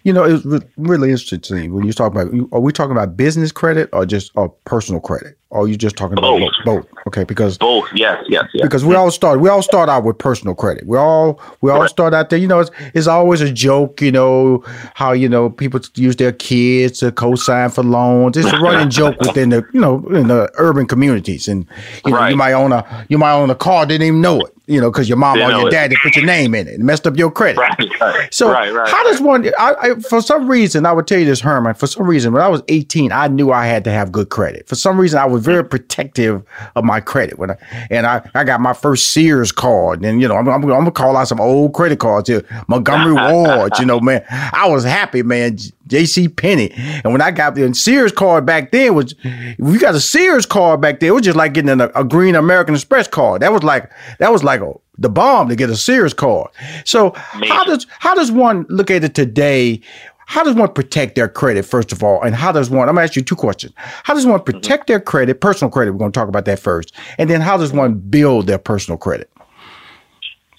You 0.04 0.12
know, 0.12 0.24
it's 0.24 0.44
really 0.76 1.10
interesting 1.10 1.72
when 1.74 1.86
you 1.86 1.92
talk 1.92 2.12
about. 2.12 2.32
Are 2.52 2.60
we 2.60 2.72
talking 2.72 2.92
about 2.92 3.16
business 3.16 3.52
credit 3.52 3.88
or 3.92 4.06
just 4.06 4.32
or 4.34 4.48
personal 4.64 5.00
credit? 5.00 5.38
Or 5.50 5.64
are 5.64 5.68
you 5.68 5.76
just 5.76 5.96
talking 5.96 6.16
both. 6.16 6.42
about 6.42 6.64
both? 6.64 6.86
Okay, 7.06 7.24
because 7.24 7.56
both. 7.56 7.88
Yes, 7.94 8.22
yes, 8.28 8.44
yes. 8.52 8.62
Because 8.62 8.84
we 8.84 8.94
all 8.94 9.10
start. 9.10 9.40
We 9.40 9.48
all 9.48 9.62
start 9.62 9.88
out 9.88 10.04
with 10.04 10.18
personal 10.18 10.54
credit. 10.54 10.86
We 10.86 10.98
all 10.98 11.40
we 11.62 11.70
all 11.70 11.88
start 11.88 12.12
out 12.12 12.28
there. 12.28 12.38
You 12.38 12.46
know, 12.46 12.60
it's, 12.60 12.70
it's 12.92 13.06
always 13.06 13.40
a 13.40 13.50
joke. 13.50 14.02
You 14.02 14.12
know 14.12 14.62
how 14.94 15.12
you 15.12 15.28
know 15.28 15.48
people 15.48 15.80
use 15.94 16.16
their 16.16 16.32
kids 16.32 16.98
to 17.00 17.12
co-sign 17.12 17.70
for 17.70 17.82
loans. 17.82 18.36
It's 18.36 18.52
a 18.52 18.58
running 18.60 18.90
joke 18.90 19.18
within 19.20 19.48
the 19.48 19.66
you 19.72 19.80
know 19.80 20.06
in 20.08 20.28
the 20.28 20.50
urban 20.58 20.86
communities, 20.86 21.48
and 21.48 21.66
you 22.04 22.12
know 22.12 22.18
right. 22.18 22.30
you 22.30 22.36
might 22.36 22.52
own 22.52 22.72
a 22.72 23.06
you 23.08 23.16
might 23.16 23.32
own 23.32 23.48
a 23.48 23.54
car 23.54 23.86
didn't 23.86 24.06
even 24.06 24.20
know 24.20 24.40
it 24.40 24.57
you 24.68 24.80
know, 24.80 24.90
because 24.90 25.08
your 25.08 25.16
mom 25.16 25.38
or 25.38 25.50
your 25.50 25.70
daddy 25.70 25.96
put 26.02 26.14
your 26.14 26.26
name 26.26 26.54
in 26.54 26.68
it 26.68 26.74
and 26.74 26.84
messed 26.84 27.06
up 27.06 27.16
your 27.16 27.30
credit. 27.30 27.58
Right, 27.58 28.00
right, 28.00 28.32
so 28.32 28.52
right, 28.52 28.72
right, 28.72 28.88
how 28.88 29.02
does 29.04 29.20
one? 29.20 29.48
I, 29.58 29.74
I, 29.80 29.94
for 29.94 30.20
some 30.20 30.46
reason, 30.46 30.84
I 30.84 30.92
would 30.92 31.06
tell 31.06 31.18
you 31.18 31.24
this, 31.24 31.40
Herman. 31.40 31.74
For 31.74 31.86
some 31.86 32.06
reason, 32.06 32.34
when 32.34 32.42
I 32.42 32.48
was 32.48 32.62
18, 32.68 33.10
I 33.10 33.28
knew 33.28 33.50
I 33.50 33.66
had 33.66 33.82
to 33.84 33.90
have 33.90 34.12
good 34.12 34.28
credit. 34.28 34.68
For 34.68 34.74
some 34.74 35.00
reason, 35.00 35.18
I 35.18 35.24
was 35.24 35.42
very 35.42 35.64
protective 35.64 36.44
of 36.76 36.84
my 36.84 37.00
credit. 37.00 37.38
When 37.38 37.52
I, 37.52 37.56
and 37.90 38.06
I, 38.06 38.28
I 38.34 38.44
got 38.44 38.60
my 38.60 38.74
first 38.74 39.10
Sears 39.10 39.52
card, 39.52 40.04
and 40.04 40.20
you 40.20 40.28
know, 40.28 40.36
I'm, 40.36 40.46
I'm, 40.48 40.62
I'm 40.62 40.68
gonna 40.68 40.90
call 40.90 41.16
out 41.16 41.28
some 41.28 41.40
old 41.40 41.72
credit 41.72 41.98
cards 41.98 42.28
here, 42.28 42.44
Montgomery 42.68 43.14
Ward. 43.32 43.72
You 43.78 43.86
know, 43.86 44.00
man, 44.00 44.22
I 44.28 44.68
was 44.68 44.84
happy, 44.84 45.22
man. 45.22 45.56
J.C. 45.88 46.28
Penney, 46.28 46.72
and 46.76 47.12
when 47.12 47.20
I 47.20 47.30
got 47.30 47.54
the 47.54 47.74
Sears 47.74 48.12
card 48.12 48.46
back 48.46 48.70
then 48.70 48.94
was, 48.94 49.14
we 49.58 49.78
got 49.78 49.94
a 49.94 50.00
Sears 50.00 50.46
card 50.46 50.80
back 50.80 51.00
then. 51.00 51.08
It 51.08 51.12
was 51.12 51.22
just 51.22 51.36
like 51.36 51.54
getting 51.54 51.80
a, 51.80 51.90
a 51.94 52.04
green 52.04 52.34
American 52.34 52.74
Express 52.74 53.08
card. 53.08 53.42
That 53.42 53.52
was 53.52 53.62
like 53.62 53.90
that 54.18 54.32
was 54.32 54.44
like 54.44 54.60
a, 54.60 54.72
the 54.98 55.08
bomb 55.08 55.48
to 55.48 55.56
get 55.56 55.70
a 55.70 55.76
Sears 55.76 56.14
card. 56.14 56.50
So 56.84 57.14
Amazing. 57.34 57.56
how 57.56 57.64
does 57.64 57.86
how 57.98 58.14
does 58.14 58.30
one 58.30 58.66
look 58.68 58.90
at 58.90 59.04
it 59.04 59.14
today? 59.14 59.82
how 60.28 60.44
does 60.44 60.54
one 60.54 60.70
protect 60.70 61.14
their 61.14 61.26
credit 61.26 61.64
first 61.64 61.90
of 61.90 62.02
all, 62.02 62.22
and 62.22 62.34
how 62.34 62.52
does 62.52 62.68
one? 62.68 62.86
I'm 62.86 62.96
gonna 62.96 63.04
ask 63.04 63.16
you 63.16 63.22
two 63.22 63.34
questions. 63.34 63.72
How 63.76 64.12
does 64.12 64.26
one 64.26 64.40
mm-hmm. 64.40 64.44
protect 64.44 64.86
their 64.86 65.00
credit, 65.00 65.40
personal 65.40 65.70
credit? 65.70 65.92
We're 65.92 65.98
gonna 66.00 66.12
talk 66.12 66.28
about 66.28 66.44
that 66.44 66.58
first, 66.58 66.92
and 67.16 67.30
then 67.30 67.40
how 67.40 67.56
does 67.56 67.72
one 67.72 67.94
build 67.94 68.46
their 68.46 68.58
personal 68.58 68.98
credit? 68.98 69.30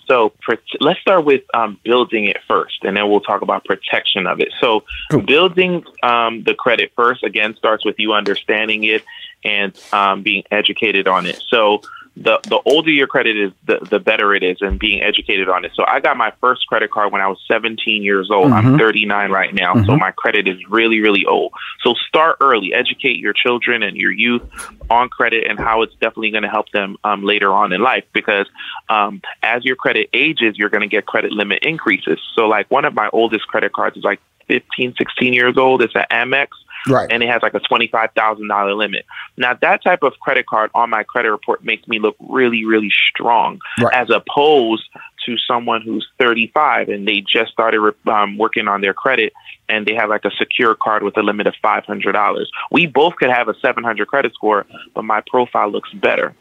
So 0.10 0.34
let's 0.82 1.00
start 1.00 1.24
with 1.24 1.44
um, 1.54 1.80
building 1.84 2.26
it 2.26 2.38
first, 2.48 2.84
and 2.84 2.98
then 2.98 3.10
we'll 3.10 3.22
talk 3.22 3.44
about 3.44 3.64
protection 3.64 4.26
of 4.26 4.40
it. 4.40 4.52
So 4.60 4.84
cool. 5.12 5.22
building 5.22 5.84
um, 6.02 6.44
the 6.44 6.56
credit 6.56 6.92
first 6.96 7.24
again 7.24 7.56
starts 7.56 7.86
with 7.86 8.00
you 8.00 8.14
understanding 8.14 8.84
it 8.86 9.04
and 9.44 9.80
um, 9.94 10.24
being 10.24 10.44
educated 10.50 11.08
on 11.08 11.28
it. 11.28 11.42
So 11.48 11.82
the 12.22 12.40
the 12.50 12.60
older 12.66 12.92
your 12.92 13.08
credit 13.08 13.38
is, 13.38 13.52
the 13.66 13.80
the 13.90 14.00
better 14.00 14.36
it 14.36 14.44
is, 14.44 14.58
and 14.62 14.78
being 14.78 15.02
educated 15.02 15.48
on 15.48 15.64
it. 15.64 15.72
So 15.76 15.86
I 15.88 16.00
got 16.00 16.18
my 16.18 16.32
first 16.42 16.68
credit 16.68 16.92
card 16.92 17.12
when 17.12 17.22
I 17.22 17.28
was 17.28 17.40
17 17.48 18.04
years 18.04 18.30
old. 18.30 18.48
Mm-hmm. 18.52 18.74
I'm 18.74 18.78
39 18.78 19.32
right 19.32 19.54
now, 19.54 19.74
mm-hmm. 19.74 19.86
so 19.86 19.96
my 19.96 20.12
credit 20.12 20.48
is 20.48 20.58
really 20.70 21.00
really 21.00 21.26
old. 21.26 21.54
So 21.84 21.94
start 22.08 22.38
early, 22.42 22.74
educate 22.74 23.18
your 23.18 23.34
children 23.34 23.84
and 23.84 23.96
your 23.96 24.12
youth 24.12 24.44
on 24.90 25.10
credit 25.10 25.48
and 25.50 25.58
how 25.58 25.82
it's 25.82 25.94
definitely 25.94 26.32
going 26.32 26.44
to 26.44 26.50
help 26.50 26.70
them 26.72 26.98
um, 27.04 27.24
later 27.24 27.54
on 27.54 27.72
in 27.72 27.82
life. 27.82 28.04
Because 28.14 28.48
um, 28.90 29.22
as 29.42 29.64
your 29.64 29.76
credit 29.76 30.10
ages, 30.14 30.58
you're 30.58 30.70
going 30.70 30.82
to 30.82 30.88
get 30.88 31.06
credit 31.06 31.32
limit 31.32 31.60
increases. 31.64 32.20
So 32.36 32.48
like 32.48 32.70
one 32.70 32.86
of 32.86 32.94
my 32.94 33.10
oldest 33.14 33.48
credit 33.48 33.72
cards 33.72 33.96
is 33.96 34.04
like 34.04 34.20
15, 34.48 34.96
16 34.98 35.34
years 35.34 35.58
old. 35.58 35.82
It's 35.82 35.96
an 35.96 36.06
Amex. 36.12 36.48
Right. 36.88 37.12
And 37.12 37.24
it 37.24 37.30
has 37.30 37.42
like 37.42 37.54
a 37.54 37.60
$25,000 37.60 38.78
limit. 38.78 39.06
Now, 39.38 39.54
that 39.62 39.84
type 39.84 40.04
of 40.04 40.14
credit 40.20 40.46
card 40.48 40.72
on 40.74 40.90
my 40.90 41.04
credit 41.04 41.32
report 41.32 41.64
makes 41.64 41.88
me 41.88 42.00
look 42.00 42.16
really, 42.20 42.66
really 42.66 42.92
strong 43.10 43.60
right. 43.82 43.94
as 43.94 44.10
opposed 44.10 44.84
to 45.26 45.36
someone 45.48 45.82
who's 45.82 46.08
35 46.20 46.90
and 46.90 47.08
they 47.08 47.22
just 47.22 47.52
started 47.52 47.94
um, 48.08 48.38
working 48.38 48.68
on 48.68 48.82
their 48.82 48.94
credit 48.94 49.34
and 49.68 49.86
they 49.86 49.94
have 49.94 50.10
like 50.10 50.26
a 50.26 50.32
secure 50.32 50.76
card 50.76 51.04
with 51.04 51.16
a 51.18 51.22
limit 51.22 51.48
of 51.48 51.54
$500. 51.64 52.46
We 52.72 52.88
both 52.88 53.16
could 53.16 53.30
have 53.30 53.48
a 53.48 53.54
700 53.60 54.08
credit 54.08 54.34
score, 54.34 54.66
but 54.96 55.04
my 55.04 55.22
profile 55.28 55.72
looks 55.72 55.92
better 55.94 56.36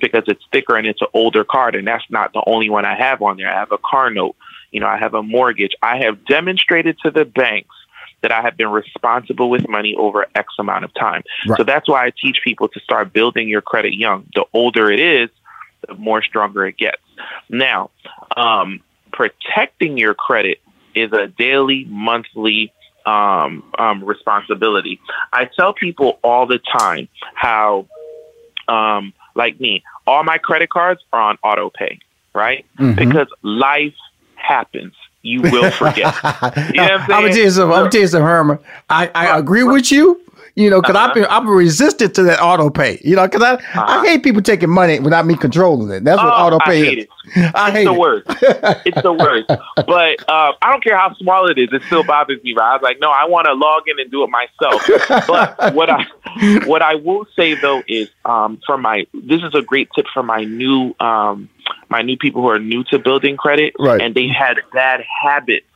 because 0.00 0.24
it's 0.26 0.42
thicker 0.52 0.76
and 0.76 0.86
it's 0.86 1.02
an 1.02 1.08
older 1.12 1.44
card. 1.44 1.74
And 1.74 1.86
that's 1.86 2.04
not 2.08 2.32
the 2.32 2.42
only 2.46 2.70
one 2.70 2.84
I 2.84 2.96
have 2.96 3.20
on 3.20 3.36
there. 3.36 3.50
I 3.50 3.58
have 3.58 3.72
a 3.72 3.78
car 3.78 4.10
note. 4.10 4.36
You 4.70 4.80
know, 4.80 4.86
I 4.86 4.98
have 4.98 5.14
a 5.14 5.22
mortgage. 5.22 5.72
I 5.82 5.98
have 5.98 6.24
demonstrated 6.24 6.96
to 7.04 7.10
the 7.10 7.24
banks 7.24 7.74
that 8.22 8.32
I 8.32 8.42
have 8.42 8.56
been 8.56 8.70
responsible 8.70 9.50
with 9.50 9.68
money 9.68 9.94
over 9.96 10.26
X 10.34 10.54
amount 10.58 10.84
of 10.84 10.94
time. 10.94 11.22
Right. 11.46 11.56
So 11.56 11.64
that's 11.64 11.88
why 11.88 12.06
I 12.06 12.12
teach 12.20 12.38
people 12.44 12.68
to 12.68 12.80
start 12.80 13.12
building 13.12 13.48
your 13.48 13.62
credit 13.62 13.94
young. 13.94 14.26
The 14.34 14.44
older 14.52 14.90
it 14.90 15.00
is, 15.00 15.30
the 15.86 15.94
more 15.94 16.22
stronger 16.22 16.66
it 16.66 16.76
gets. 16.76 17.02
Now, 17.48 17.90
um, 18.36 18.80
protecting 19.12 19.96
your 19.96 20.14
credit 20.14 20.58
is 20.94 21.12
a 21.12 21.28
daily, 21.28 21.84
monthly 21.88 22.72
um, 23.06 23.64
um, 23.78 24.04
responsibility. 24.04 25.00
I 25.32 25.46
tell 25.46 25.72
people 25.72 26.18
all 26.22 26.46
the 26.46 26.58
time 26.58 27.08
how, 27.34 27.86
um, 28.68 29.12
like 29.34 29.58
me, 29.60 29.82
all 30.06 30.22
my 30.24 30.38
credit 30.38 30.70
cards 30.70 31.00
are 31.12 31.20
on 31.20 31.38
auto 31.42 31.70
pay, 31.70 31.98
right? 32.34 32.66
Mm-hmm. 32.78 33.08
Because 33.08 33.28
life 33.42 33.94
happens 34.34 34.94
you 35.22 35.42
will 35.42 35.70
forget. 35.70 36.14
you 36.24 36.76
know 36.76 36.82
what 36.82 36.92
I'm? 36.92 37.00
I'm 37.00 37.08
gonna 37.08 37.28
tell 37.28 37.38
you 37.38 37.50
something. 37.50 37.72
I'm 37.72 37.80
gonna 37.80 37.90
tell 37.90 38.00
you 38.00 38.08
Herman. 38.08 38.58
I, 38.88 39.10
I 39.14 39.38
agree 39.38 39.64
with 39.64 39.92
you. 39.92 40.20
You 40.56 40.68
know, 40.68 40.80
because 40.80 40.96
uh-huh. 40.96 41.08
I've 41.08 41.14
been 41.14 41.26
I'm 41.26 41.48
resistant 41.48 42.14
to 42.16 42.22
that 42.24 42.42
auto 42.42 42.70
pay. 42.70 43.00
You 43.04 43.16
know, 43.16 43.26
because 43.26 43.42
I 43.42 43.54
uh-huh. 43.54 43.84
I 43.86 44.06
hate 44.06 44.22
people 44.22 44.42
taking 44.42 44.68
money 44.68 44.98
without 44.98 45.24
me 45.24 45.36
controlling 45.36 45.90
it. 45.90 46.04
That's 46.04 46.20
what 46.20 46.32
oh, 46.32 46.46
auto 46.46 46.58
pay 46.60 46.82
I 46.82 46.84
hate 46.84 46.98
is. 46.98 47.04
It. 47.04 47.54
I 47.54 47.68
it's 47.68 47.76
hate 47.76 47.84
the 47.84 47.92
it. 47.92 47.98
worst. 47.98 48.26
it's 48.86 49.02
the 49.02 49.12
worst. 49.12 49.50
But 49.86 50.28
uh, 50.28 50.52
I 50.60 50.70
don't 50.70 50.82
care 50.82 50.96
how 50.96 51.14
small 51.14 51.48
it 51.48 51.58
is. 51.58 51.68
It 51.72 51.82
still 51.84 52.04
bothers 52.04 52.42
me. 52.42 52.54
Right? 52.54 52.70
I 52.70 52.72
was 52.74 52.82
like, 52.82 53.00
no, 53.00 53.10
I 53.10 53.26
want 53.26 53.46
to 53.46 53.54
log 53.54 53.88
in 53.88 53.98
and 53.98 54.10
do 54.10 54.24
it 54.24 54.30
myself. 54.30 54.82
But 55.26 55.74
what 55.74 55.88
I 55.88 56.04
what 56.66 56.82
I 56.82 56.96
will 56.96 57.26
say 57.36 57.54
though 57.54 57.82
is, 57.86 58.10
um, 58.24 58.60
for 58.66 58.76
my 58.76 59.06
this 59.14 59.42
is 59.42 59.54
a 59.54 59.62
great 59.62 59.88
tip 59.94 60.06
for 60.12 60.22
my 60.22 60.44
new 60.44 60.94
um 61.00 61.48
my 61.90 62.02
new 62.02 62.16
people 62.16 62.40
who 62.40 62.48
are 62.48 62.58
new 62.58 62.84
to 62.84 62.98
building 62.98 63.36
credit, 63.36 63.74
right. 63.78 64.00
and 64.00 64.14
they 64.14 64.28
had 64.28 64.58
bad 64.72 65.04
habits 65.22 65.66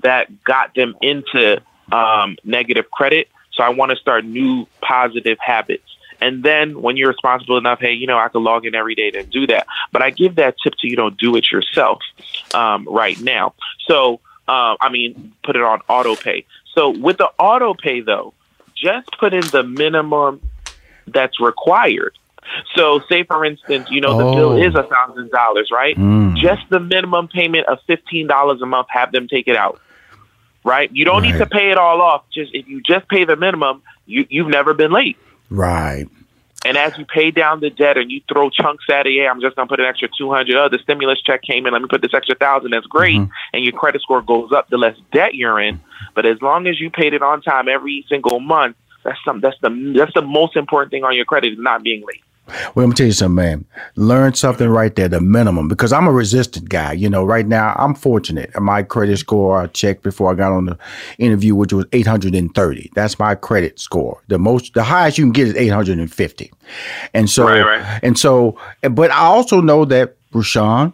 that 0.00 0.42
got 0.44 0.74
them 0.74 0.96
into 1.00 1.62
um, 1.92 2.36
negative 2.42 2.90
credit. 2.90 3.28
So 3.52 3.62
I 3.62 3.68
want 3.68 3.90
to 3.90 3.96
start 3.96 4.24
new 4.24 4.66
positive 4.80 5.38
habits. 5.38 5.84
And 6.20 6.42
then 6.42 6.80
when 6.80 6.96
you're 6.96 7.08
responsible 7.08 7.58
enough, 7.58 7.80
hey, 7.80 7.92
you 7.92 8.06
know, 8.06 8.16
I 8.16 8.28
can 8.28 8.42
log 8.42 8.64
in 8.64 8.74
every 8.74 8.94
day 8.94 9.10
to 9.10 9.24
do 9.24 9.46
that. 9.48 9.66
But 9.90 10.02
I 10.02 10.10
give 10.10 10.36
that 10.36 10.54
tip 10.62 10.74
to 10.80 10.88
you 10.88 10.96
don't 10.96 11.16
do 11.16 11.36
it 11.36 11.50
yourself 11.50 12.00
um, 12.54 12.86
right 12.88 13.20
now. 13.20 13.54
So, 13.86 14.20
uh, 14.48 14.76
I 14.80 14.88
mean, 14.90 15.32
put 15.44 15.56
it 15.56 15.62
on 15.62 15.80
auto 15.88 16.16
pay. 16.16 16.46
So 16.74 16.90
with 16.90 17.18
the 17.18 17.28
auto 17.38 17.74
pay, 17.74 18.00
though, 18.00 18.32
just 18.74 19.08
put 19.18 19.34
in 19.34 19.46
the 19.48 19.62
minimum 19.62 20.40
that's 21.06 21.40
required. 21.40 22.16
So, 22.74 23.00
say 23.08 23.24
for 23.24 23.44
instance, 23.44 23.88
you 23.90 24.00
know, 24.00 24.18
the 24.18 24.24
oh. 24.24 24.34
bill 24.34 24.62
is 24.62 24.74
a 24.74 24.82
thousand 24.82 25.30
dollars, 25.30 25.70
right? 25.72 25.96
Mm. 25.96 26.36
Just 26.36 26.62
the 26.70 26.80
minimum 26.80 27.28
payment 27.28 27.66
of 27.68 27.78
fifteen 27.86 28.26
dollars 28.26 28.60
a 28.62 28.66
month, 28.66 28.88
have 28.90 29.12
them 29.12 29.28
take 29.28 29.48
it 29.48 29.56
out. 29.56 29.80
Right? 30.64 30.90
You 30.92 31.04
don't 31.04 31.22
right. 31.22 31.32
need 31.32 31.38
to 31.38 31.46
pay 31.46 31.70
it 31.70 31.78
all 31.78 32.00
off. 32.00 32.24
Just 32.32 32.54
if 32.54 32.68
you 32.68 32.80
just 32.82 33.08
pay 33.08 33.24
the 33.24 33.36
minimum, 33.36 33.82
you 34.06 34.26
you've 34.28 34.48
never 34.48 34.74
been 34.74 34.92
late. 34.92 35.16
Right. 35.50 36.06
And 36.64 36.76
as 36.76 36.96
you 36.96 37.04
pay 37.04 37.32
down 37.32 37.58
the 37.58 37.70
debt 37.70 37.98
and 37.98 38.10
you 38.10 38.20
throw 38.32 38.48
chunks 38.48 38.84
at 38.88 39.06
it, 39.06 39.10
yeah, 39.10 39.30
I'm 39.30 39.40
just 39.40 39.56
gonna 39.56 39.66
put 39.68 39.80
an 39.80 39.86
extra 39.86 40.08
two 40.16 40.30
hundred. 40.30 40.56
Oh, 40.56 40.68
the 40.68 40.78
stimulus 40.78 41.20
check 41.20 41.42
came 41.42 41.66
in. 41.66 41.72
Let 41.72 41.82
me 41.82 41.88
put 41.88 42.02
this 42.02 42.14
extra 42.14 42.36
thousand. 42.36 42.70
That's 42.70 42.86
great. 42.86 43.16
Mm-hmm. 43.16 43.32
And 43.52 43.64
your 43.64 43.72
credit 43.72 44.02
score 44.02 44.22
goes 44.22 44.52
up 44.52 44.68
the 44.68 44.78
less 44.78 44.96
debt 45.12 45.34
you're 45.34 45.60
in. 45.60 45.80
But 46.14 46.26
as 46.26 46.40
long 46.40 46.68
as 46.68 46.78
you 46.80 46.90
paid 46.90 47.14
it 47.14 47.22
on 47.22 47.42
time 47.42 47.68
every 47.68 48.04
single 48.08 48.38
month, 48.38 48.76
that's 49.02 49.18
some. 49.24 49.40
That's 49.40 49.56
the 49.60 49.94
that's 49.96 50.14
the 50.14 50.22
most 50.22 50.56
important 50.56 50.92
thing 50.92 51.02
on 51.02 51.16
your 51.16 51.24
credit 51.24 51.52
is 51.52 51.58
not 51.58 51.82
being 51.82 52.04
late. 52.06 52.22
Well, 52.46 52.84
let 52.84 52.88
me 52.88 52.94
tell 52.94 53.06
you 53.06 53.12
something, 53.12 53.36
man. 53.36 53.64
Learn 53.96 54.34
something 54.34 54.68
right 54.68 54.94
there, 54.94 55.08
the 55.08 55.20
minimum, 55.20 55.68
because 55.68 55.92
I'm 55.92 56.06
a 56.06 56.12
resistant 56.12 56.68
guy. 56.68 56.92
You 56.92 57.08
know, 57.08 57.24
right 57.24 57.46
now 57.46 57.74
I'm 57.78 57.94
fortunate. 57.94 58.50
My 58.60 58.82
credit 58.82 59.18
score 59.18 59.60
I 59.60 59.66
checked 59.68 60.02
before 60.02 60.32
I 60.32 60.34
got 60.34 60.52
on 60.52 60.66
the 60.66 60.78
interview, 61.18 61.54
which 61.54 61.72
was 61.72 61.86
830. 61.92 62.90
That's 62.94 63.18
my 63.18 63.34
credit 63.34 63.78
score. 63.78 64.22
The 64.28 64.38
most, 64.38 64.74
the 64.74 64.82
highest 64.82 65.18
you 65.18 65.24
can 65.24 65.32
get 65.32 65.48
is 65.48 65.54
850. 65.54 66.52
And 67.14 67.30
so, 67.30 67.44
right, 67.44 67.62
right. 67.62 68.00
and 68.02 68.18
so, 68.18 68.58
but 68.82 69.10
I 69.10 69.20
also 69.20 69.60
know 69.60 69.84
that 69.86 70.16
Rushion, 70.32 70.92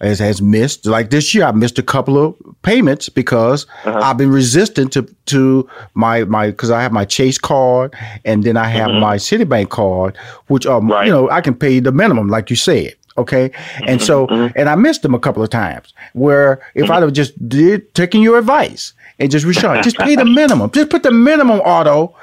has, 0.00 0.18
has 0.18 0.40
missed 0.40 0.86
like 0.86 1.10
this 1.10 1.34
year. 1.34 1.44
I 1.44 1.52
missed 1.52 1.78
a 1.78 1.82
couple 1.82 2.18
of 2.18 2.36
payments 2.62 3.08
because 3.08 3.66
uh-huh. 3.84 4.00
I've 4.02 4.16
been 4.16 4.30
resistant 4.30 4.92
to 4.94 5.02
to 5.26 5.68
my 5.94 6.24
my 6.24 6.48
because 6.48 6.70
I 6.70 6.82
have 6.82 6.92
my 6.92 7.04
Chase 7.04 7.38
card 7.38 7.94
and 8.24 8.44
then 8.44 8.56
I 8.56 8.68
have 8.68 8.88
mm-hmm. 8.88 9.00
my 9.00 9.16
Citibank 9.16 9.70
card, 9.70 10.16
which 10.48 10.66
um 10.66 10.90
right. 10.90 11.06
you 11.06 11.12
know 11.12 11.30
I 11.30 11.40
can 11.40 11.54
pay 11.54 11.80
the 11.80 11.92
minimum 11.92 12.28
like 12.28 12.50
you 12.50 12.56
said. 12.56 12.94
Okay. 13.18 13.50
Mm-hmm. 13.50 13.84
And 13.88 14.02
so, 14.02 14.26
mm-hmm. 14.28 14.58
and 14.58 14.68
I 14.68 14.76
missed 14.76 15.02
them 15.02 15.14
a 15.14 15.18
couple 15.18 15.42
of 15.42 15.50
times 15.50 15.92
where 16.14 16.62
if 16.74 16.84
mm-hmm. 16.84 16.92
I'd 16.92 17.02
have 17.02 17.12
just 17.12 17.48
did 17.48 17.92
taking 17.94 18.22
your 18.22 18.38
advice 18.38 18.94
and 19.18 19.30
just 19.30 19.44
Rushion, 19.50 19.82
just 19.82 19.98
pay 19.98 20.16
the 20.16 20.24
minimum, 20.24 20.70
just 20.70 20.90
put 20.90 21.02
the 21.02 21.10
minimum 21.10 21.60
auto, 21.60 22.16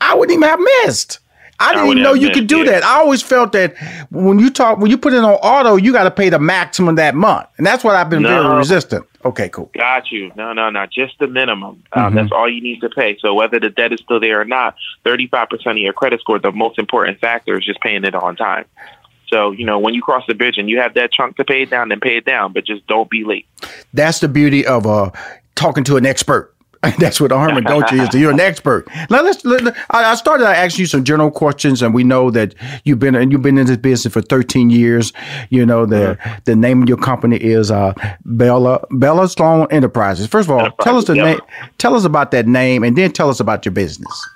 I 0.00 0.14
wouldn't 0.14 0.36
even 0.36 0.48
have 0.48 0.60
missed. 0.84 1.19
I 1.60 1.72
didn't 1.72 1.88
I 1.88 1.90
even 1.90 2.02
know 2.02 2.14
you 2.14 2.30
could 2.30 2.46
do 2.46 2.64
that. 2.64 2.82
I 2.82 2.98
always 2.98 3.22
felt 3.22 3.52
that 3.52 3.76
when 4.10 4.38
you 4.38 4.50
talk, 4.50 4.78
when 4.78 4.90
you 4.90 4.98
put 4.98 5.12
it 5.12 5.18
on 5.18 5.34
auto, 5.34 5.76
you 5.76 5.92
got 5.92 6.04
to 6.04 6.10
pay 6.10 6.30
the 6.30 6.38
maximum 6.38 6.94
that 6.96 7.14
month, 7.14 7.46
and 7.58 7.66
that's 7.66 7.84
what 7.84 7.94
I've 7.94 8.10
been 8.10 8.22
no. 8.22 8.42
very 8.42 8.56
resistant. 8.56 9.06
Okay, 9.22 9.50
cool. 9.50 9.70
Got 9.74 10.10
you. 10.10 10.32
No, 10.34 10.54
no, 10.54 10.70
no. 10.70 10.86
Just 10.86 11.18
the 11.18 11.26
minimum. 11.26 11.82
Um, 11.92 12.02
mm-hmm. 12.02 12.16
That's 12.16 12.32
all 12.32 12.48
you 12.50 12.62
need 12.62 12.80
to 12.80 12.88
pay. 12.88 13.18
So 13.20 13.34
whether 13.34 13.60
the 13.60 13.68
debt 13.68 13.92
is 13.92 14.00
still 14.00 14.18
there 14.18 14.40
or 14.40 14.46
not, 14.46 14.74
thirty-five 15.04 15.50
percent 15.50 15.76
of 15.76 15.82
your 15.82 15.92
credit 15.92 16.20
score, 16.20 16.38
the 16.38 16.50
most 16.50 16.78
important 16.78 17.20
factor 17.20 17.58
is 17.58 17.64
just 17.66 17.80
paying 17.80 18.04
it 18.04 18.14
on 18.14 18.36
time. 18.36 18.64
So, 19.28 19.52
you 19.52 19.64
know, 19.64 19.78
when 19.78 19.94
you 19.94 20.02
cross 20.02 20.24
the 20.26 20.34
bridge 20.34 20.58
and 20.58 20.68
you 20.68 20.80
have 20.80 20.94
that 20.94 21.12
chunk 21.12 21.36
to 21.36 21.44
pay 21.44 21.62
it 21.62 21.70
down, 21.70 21.90
then 21.90 22.00
pay 22.00 22.16
it 22.16 22.24
down, 22.24 22.52
but 22.52 22.64
just 22.64 22.84
don't 22.88 23.08
be 23.08 23.22
late. 23.22 23.46
That's 23.94 24.18
the 24.18 24.26
beauty 24.26 24.66
of 24.66 24.86
uh, 24.86 25.12
talking 25.54 25.84
to 25.84 25.96
an 25.96 26.04
expert. 26.04 26.52
That's 26.98 27.20
what 27.20 27.30
Herman 27.30 27.64
Dolce 27.64 27.98
is. 27.98 28.14
You're 28.14 28.30
an 28.30 28.40
expert. 28.40 28.88
Now 29.10 29.22
let's. 29.22 29.44
Let, 29.44 29.76
I 29.90 30.14
started 30.14 30.44
to 30.44 30.50
ask 30.50 30.78
you 30.78 30.86
some 30.86 31.04
general 31.04 31.30
questions, 31.30 31.82
and 31.82 31.92
we 31.92 32.04
know 32.04 32.30
that 32.30 32.54
you've 32.84 32.98
been 32.98 33.14
and 33.14 33.30
you've 33.30 33.42
been 33.42 33.58
in 33.58 33.66
this 33.66 33.76
business 33.76 34.14
for 34.14 34.22
13 34.22 34.70
years. 34.70 35.12
You 35.50 35.66
know 35.66 35.84
the 35.84 36.16
mm-hmm. 36.18 36.38
the 36.46 36.56
name 36.56 36.82
of 36.82 36.88
your 36.88 36.96
company 36.96 37.36
is 37.36 37.70
uh, 37.70 37.92
Bella 38.24 38.82
Bella 38.92 39.28
Sloan 39.28 39.66
Enterprises. 39.70 40.26
First 40.26 40.48
of 40.48 40.52
all, 40.52 40.60
Enterprises, 40.60 40.84
tell 40.84 40.96
us 40.96 41.04
the 41.04 41.14
name. 41.16 41.40
Tell 41.76 41.94
us 41.94 42.04
about 42.04 42.30
that 42.30 42.46
name, 42.46 42.82
and 42.82 42.96
then 42.96 43.12
tell 43.12 43.28
us 43.28 43.40
about 43.40 43.66
your 43.66 43.72
business. 43.72 44.28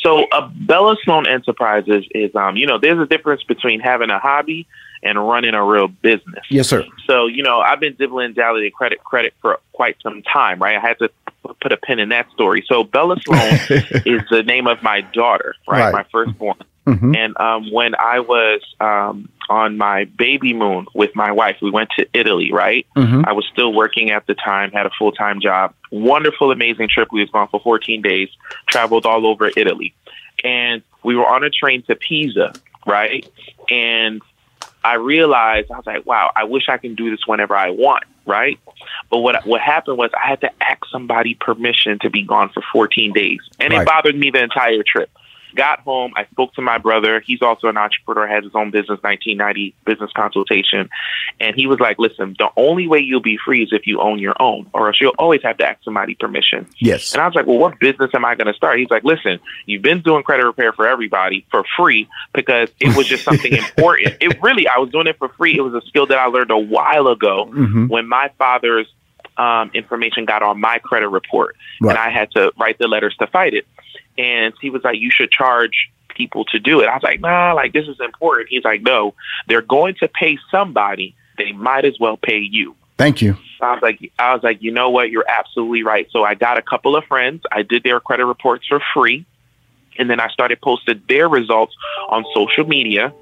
So, 0.00 0.26
uh, 0.30 0.48
Bella 0.54 0.96
Sloan 1.02 1.26
Enterprises 1.26 2.06
is, 2.14 2.34
um, 2.36 2.56
you 2.56 2.66
know, 2.66 2.78
there's 2.78 3.00
a 3.00 3.06
difference 3.06 3.42
between 3.42 3.80
having 3.80 4.10
a 4.10 4.18
hobby 4.20 4.66
and 5.02 5.18
running 5.18 5.54
a 5.54 5.64
real 5.64 5.88
business. 5.88 6.44
Yes, 6.50 6.68
sir. 6.68 6.84
So, 7.06 7.26
you 7.26 7.42
know, 7.42 7.60
I've 7.60 7.80
been 7.80 7.94
dibbling 7.94 8.34
dallying 8.34 8.70
credit 8.70 9.02
credit 9.02 9.34
for 9.40 9.58
quite 9.72 9.96
some 10.02 10.22
time, 10.22 10.60
right? 10.62 10.76
I 10.76 10.80
had 10.80 10.98
to 10.98 11.10
put 11.60 11.72
a 11.72 11.76
pin 11.76 11.98
in 11.98 12.10
that 12.10 12.30
story. 12.32 12.64
So 12.68 12.84
Bella 12.84 13.16
Sloan 13.20 13.40
is 14.06 14.22
the 14.30 14.42
name 14.44 14.66
of 14.66 14.82
my 14.82 15.00
daughter, 15.00 15.54
right? 15.68 15.84
right. 15.84 15.92
My 15.92 16.04
firstborn. 16.10 16.58
Mm-hmm. 16.86 17.14
And 17.14 17.40
um, 17.40 17.70
when 17.70 17.94
I 17.94 18.20
was 18.20 18.62
um, 18.80 19.28
on 19.48 19.78
my 19.78 20.04
baby 20.04 20.52
moon 20.52 20.86
with 20.94 21.14
my 21.14 21.32
wife. 21.32 21.56
We 21.62 21.70
went 21.70 21.90
to 21.98 22.06
Italy, 22.12 22.52
right? 22.52 22.86
Mhm. 22.96 23.26
I 23.26 23.32
was 23.32 23.46
still 23.52 23.72
working 23.72 24.10
at 24.10 24.26
the 24.26 24.34
time, 24.34 24.70
had 24.72 24.86
a 24.86 24.90
full 24.98 25.12
time 25.12 25.40
job. 25.40 25.74
Wonderful, 25.90 26.50
amazing 26.50 26.88
trip. 26.88 27.08
We 27.10 27.20
was 27.20 27.30
gone 27.30 27.48
for 27.48 27.60
14 27.60 28.02
days, 28.02 28.28
traveled 28.66 29.06
all 29.06 29.26
over 29.26 29.50
Italy. 29.56 29.94
And 30.44 30.82
we 31.02 31.16
were 31.16 31.26
on 31.26 31.44
a 31.44 31.50
train 31.50 31.82
to 31.84 31.96
Pisa, 31.96 32.52
right? 32.86 33.26
And 33.70 34.20
I 34.84 34.94
realized 34.94 35.70
I 35.70 35.76
was 35.76 35.86
like, 35.86 36.06
wow, 36.06 36.30
I 36.34 36.44
wish 36.44 36.68
I 36.68 36.78
can 36.78 36.94
do 36.94 37.10
this 37.10 37.26
whenever 37.26 37.56
I 37.56 37.70
want, 37.70 38.04
right? 38.26 38.58
But 39.10 39.18
what 39.18 39.46
what 39.46 39.60
happened 39.60 39.98
was 39.98 40.10
I 40.14 40.28
had 40.28 40.40
to 40.42 40.50
ask 40.62 40.84
somebody 40.90 41.34
permission 41.34 41.98
to 42.00 42.10
be 42.10 42.22
gone 42.22 42.50
for 42.50 42.62
14 42.72 43.12
days, 43.12 43.40
and 43.58 43.72
Right. 43.72 43.82
it 43.82 43.86
bothered 43.86 44.16
me 44.16 44.30
the 44.30 44.42
entire 44.42 44.82
trip. 44.82 45.10
Got 45.54 45.80
home, 45.80 46.12
I 46.16 46.24
spoke 46.26 46.54
to 46.54 46.62
my 46.62 46.78
brother. 46.78 47.20
He's 47.20 47.42
also 47.42 47.68
an 47.68 47.76
entrepreneur, 47.76 48.26
has 48.26 48.44
his 48.44 48.54
own 48.54 48.70
business, 48.70 49.00
1990 49.02 49.74
business 49.84 50.10
consultation, 50.14 50.88
and 51.40 51.56
he 51.56 51.66
was 51.66 51.80
like, 51.80 51.98
"Listen, 51.98 52.36
the 52.38 52.50
only 52.56 52.86
way 52.86 52.98
you'll 53.00 53.20
be 53.20 53.38
free 53.44 53.62
is 53.62 53.70
if 53.72 53.86
you 53.86 54.00
own 54.00 54.18
your 54.18 54.34
own, 54.40 54.66
or 54.74 54.88
else 54.88 55.00
you'll 55.00 55.14
always 55.18 55.42
have 55.42 55.56
to 55.58 55.68
ask 55.68 55.82
somebody 55.84 56.14
permission." 56.14 56.66
Yes. 56.78 57.12
And 57.14 57.22
I 57.22 57.26
was 57.26 57.34
like, 57.34 57.46
well, 57.46 57.58
what 57.58 57.78
business 57.80 58.10
am 58.14 58.24
I 58.24 58.34
going 58.34 58.46
to 58.46 58.54
start? 58.54 58.78
He's 58.78 58.90
like, 58.90 59.04
listen, 59.04 59.40
you've 59.66 59.82
been 59.82 60.00
doing 60.02 60.22
credit 60.22 60.44
repair 60.44 60.72
for 60.72 60.86
everybody 60.86 61.46
for 61.50 61.64
free 61.76 62.08
because 62.34 62.68
it 62.80 62.96
was 62.96 63.06
just 63.06 63.24
something 63.24 63.52
important. 63.56 64.16
It 64.20 64.40
really, 64.42 64.68
I 64.68 64.78
was 64.78 64.90
doing 64.90 65.06
it 65.06 65.16
for 65.18 65.28
free. 65.30 65.56
It 65.56 65.62
was 65.62 65.74
a 65.74 65.86
skill 65.86 66.06
that 66.06 66.18
I 66.18 66.26
learned 66.26 66.50
a 66.50 66.58
while 66.58 67.08
ago 67.08 67.50
Mhm. 67.52 67.88
when 67.88 68.06
my 68.08 68.30
father's 68.38 68.86
um, 69.36 69.70
information 69.72 70.24
got 70.24 70.42
on 70.42 70.60
my 70.60 70.78
credit 70.78 71.08
report 71.10 71.54
Right. 71.80 71.90
and 71.90 71.98
I 71.98 72.10
had 72.10 72.28
to 72.32 72.52
write 72.58 72.76
the 72.78 72.88
letters 72.88 73.14
to 73.20 73.28
fight 73.28 73.54
it. 73.54 73.66
And 74.18 74.52
he 74.60 74.68
was 74.68 74.82
like, 74.84 74.98
you 74.98 75.10
should 75.10 75.30
charge 75.30 75.90
people 76.08 76.44
to 76.46 76.58
do 76.58 76.80
it. 76.80 76.88
I 76.88 76.94
was 76.94 77.02
like, 77.02 77.20
nah, 77.20 77.52
like 77.52 77.72
this 77.72 77.86
is 77.86 78.00
important. 78.00 78.48
He's 78.50 78.64
like, 78.64 78.82
no, 78.82 79.14
they're 79.46 79.62
going 79.62 79.94
to 80.00 80.08
pay 80.08 80.38
somebody. 80.50 81.14
They 81.38 81.52
might 81.52 81.84
as 81.84 81.98
well 81.98 82.16
pay 82.16 82.38
you. 82.38 82.74
Thank 82.96 83.22
you. 83.22 83.36
I 83.60 83.74
was 83.74 83.82
like, 83.82 84.12
I 84.18 84.34
was 84.34 84.42
like, 84.42 84.60
you 84.60 84.72
know 84.72 84.90
what? 84.90 85.10
You're 85.10 85.28
absolutely 85.28 85.84
right. 85.84 86.08
So 86.10 86.24
I 86.24 86.34
got 86.34 86.58
a 86.58 86.62
couple 86.62 86.96
of 86.96 87.04
friends. 87.04 87.42
I 87.50 87.62
did 87.62 87.84
their 87.84 88.00
credit 88.00 88.26
reports 88.26 88.66
for 88.66 88.80
free, 88.92 89.24
and 89.96 90.10
then 90.10 90.18
I 90.18 90.28
started 90.30 90.60
posting 90.60 91.00
their 91.08 91.28
results 91.28 91.74
on 92.08 92.24
social 92.34 92.66
media, 92.66 93.14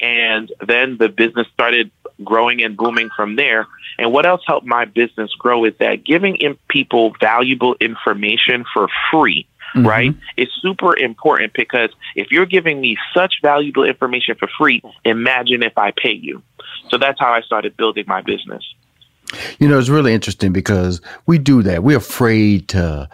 and 0.00 0.52
then 0.66 0.98
the 0.98 1.08
business 1.08 1.46
started 1.54 1.90
growing 2.22 2.62
and 2.62 2.76
booming 2.76 3.08
from 3.16 3.36
there. 3.36 3.66
And 3.98 4.12
what 4.12 4.26
else 4.26 4.42
helped 4.46 4.66
my 4.66 4.84
business 4.84 5.32
grow 5.34 5.64
is 5.64 5.74
that 5.78 6.04
giving 6.04 6.36
in 6.36 6.58
people 6.68 7.14
valuable 7.18 7.74
information 7.80 8.64
for 8.72 8.88
free. 9.10 9.46
Mm-hmm. 9.74 9.86
Right? 9.86 10.14
It's 10.36 10.52
super 10.60 10.96
important 10.96 11.52
because 11.54 11.90
if 12.14 12.30
you're 12.30 12.46
giving 12.46 12.80
me 12.80 12.96
such 13.14 13.34
valuable 13.42 13.84
information 13.84 14.34
for 14.38 14.48
free, 14.58 14.82
imagine 15.04 15.62
if 15.62 15.78
I 15.78 15.92
pay 15.92 16.12
you. 16.12 16.42
So 16.90 16.98
that's 16.98 17.18
how 17.18 17.32
I 17.32 17.40
started 17.40 17.76
building 17.76 18.04
my 18.06 18.20
business. 18.20 18.62
You 19.58 19.68
know, 19.68 19.78
it's 19.78 19.88
really 19.88 20.12
interesting 20.12 20.52
because 20.52 21.00
we 21.26 21.38
do 21.38 21.62
that. 21.62 21.82
We're 21.82 21.96
afraid 21.96 22.68
to 22.68 23.08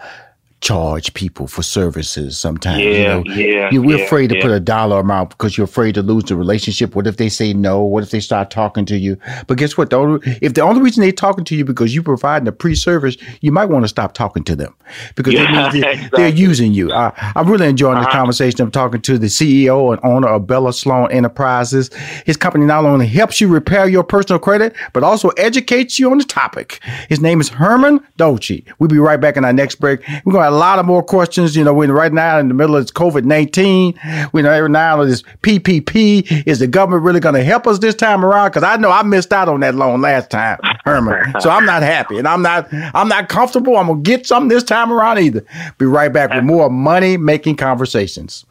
charge 0.61 1.13
people 1.13 1.47
for 1.47 1.63
services 1.63 2.37
sometimes. 2.37 2.79
you 2.83 2.89
Yeah, 2.91 3.07
know? 3.07 3.23
yeah, 3.27 3.69
You- 3.71 3.81
we're 3.81 3.97
yeah, 3.97 4.03
afraid 4.03 4.27
to 4.29 4.35
yeah. 4.35 4.41
put 4.41 4.51
a 4.51 4.59
dollar 4.59 4.99
amount 4.99 5.29
because 5.29 5.57
you're 5.57 5.65
afraid 5.65 5.95
to 5.95 6.01
lose 6.01 6.25
the 6.25 6.35
relationship. 6.35 6.95
What 6.95 7.07
if 7.07 7.15
they 7.17 7.29
say 7.29 7.53
no? 7.53 7.81
What 7.81 8.03
if 8.03 8.11
they 8.11 8.19
start 8.19 8.51
talking 8.51 8.85
to 8.85 8.97
you? 8.97 9.17
But 9.47 9.57
guess 9.57 9.77
what? 9.77 9.89
The 9.89 9.95
only, 9.95 10.37
if 10.41 10.55
the 10.55 10.61
only 10.61 10.81
reason 10.81 11.01
they're 11.01 11.11
talking 11.13 11.45
to 11.45 11.55
you 11.55 11.63
because 11.63 11.95
you 11.95 12.03
providing 12.03 12.47
a 12.47 12.51
pre-service, 12.51 13.15
you 13.41 13.51
might 13.53 13.65
want 13.69 13.85
to 13.85 13.87
stop 13.87 14.13
talking 14.13 14.43
to 14.43 14.55
them 14.55 14.75
because 15.15 15.33
Yeah, 15.33 15.69
they, 15.71 15.79
exactly. 15.79 16.09
they're 16.17 16.27
using 16.35 16.73
you. 16.73 16.91
I, 16.91 17.13
I'm 17.35 17.49
really 17.49 17.67
enjoying 17.67 17.97
Uh-huh. 17.99 18.11
conversation. 18.11 18.59
I'm 18.61 18.71
talking 18.71 19.01
to 19.01 19.17
the 19.17 19.27
CEO 19.27 19.93
and 19.93 19.99
owner 20.03 20.27
of 20.27 20.45
Bella 20.45 20.73
Sloan 20.73 21.09
Enterprises. 21.11 21.89
His 22.25 22.35
company 22.35 22.65
not 22.65 22.83
only 22.85 23.07
helps 23.07 23.39
you 23.39 23.47
repair 23.47 23.87
your 23.87 24.03
personal 24.03 24.39
credit, 24.39 24.75
but 24.93 25.03
also 25.03 25.29
educates 25.37 25.97
you 25.99 26.11
on 26.11 26.17
the 26.17 26.23
topic. 26.25 26.79
His 27.07 27.21
name 27.21 27.39
is 27.39 27.47
Herman 27.49 28.01
Dolce. 28.17 28.63
We'll 28.77 28.89
be 28.89 28.99
right 28.99 29.19
back 29.21 29.37
in 29.37 29.45
our 29.45 29.53
next 29.53 29.75
break. 29.75 30.01
We're 30.25 30.33
going 30.33 30.45
to 30.45 30.48
a 30.49 30.51
lot 30.51 30.79
of 30.79 30.85
more 30.85 31.03
questions. 31.03 31.55
You 31.55 31.63
know, 31.63 31.73
we're 31.73 31.93
right 31.93 32.11
now 32.11 32.39
in 32.39 32.47
the 32.47 32.53
middle 32.53 32.75
of 32.75 32.85
COVID 32.87 33.23
19. 33.23 34.29
We 34.33 34.41
know 34.41 34.51
every 34.51 34.69
now 34.69 35.01
and 35.01 35.09
this 35.09 35.21
PPP. 35.41 36.47
Is 36.47 36.59
the 36.59 36.67
government 36.67 37.03
really 37.03 37.19
going 37.19 37.35
to 37.35 37.43
help 37.43 37.67
us 37.67 37.79
this 37.79 37.95
time 37.95 38.25
around? 38.25 38.49
Because 38.49 38.63
I 38.63 38.77
know 38.77 38.91
I 38.91 39.03
missed 39.03 39.31
out 39.31 39.47
on 39.47 39.59
that 39.61 39.75
loan 39.75 40.01
last 40.01 40.29
time, 40.29 40.59
Herman. 40.85 41.35
so 41.39 41.49
I'm 41.49 41.65
not 41.65 41.83
happy 41.83 42.17
and 42.17 42.27
I'm 42.27 42.41
not 42.41 42.67
I'm 42.71 43.07
not 43.07 43.29
comfortable. 43.29 43.77
I'm 43.77 43.87
going 43.87 44.03
to 44.03 44.09
get 44.09 44.25
something 44.25 44.49
this 44.49 44.63
time 44.63 44.91
around 44.91 45.19
either. 45.19 45.45
Be 45.77 45.85
right 45.85 46.11
back 46.11 46.33
with 46.33 46.43
more 46.43 46.69
money 46.69 47.17
making 47.17 47.55
conversations. 47.55 48.45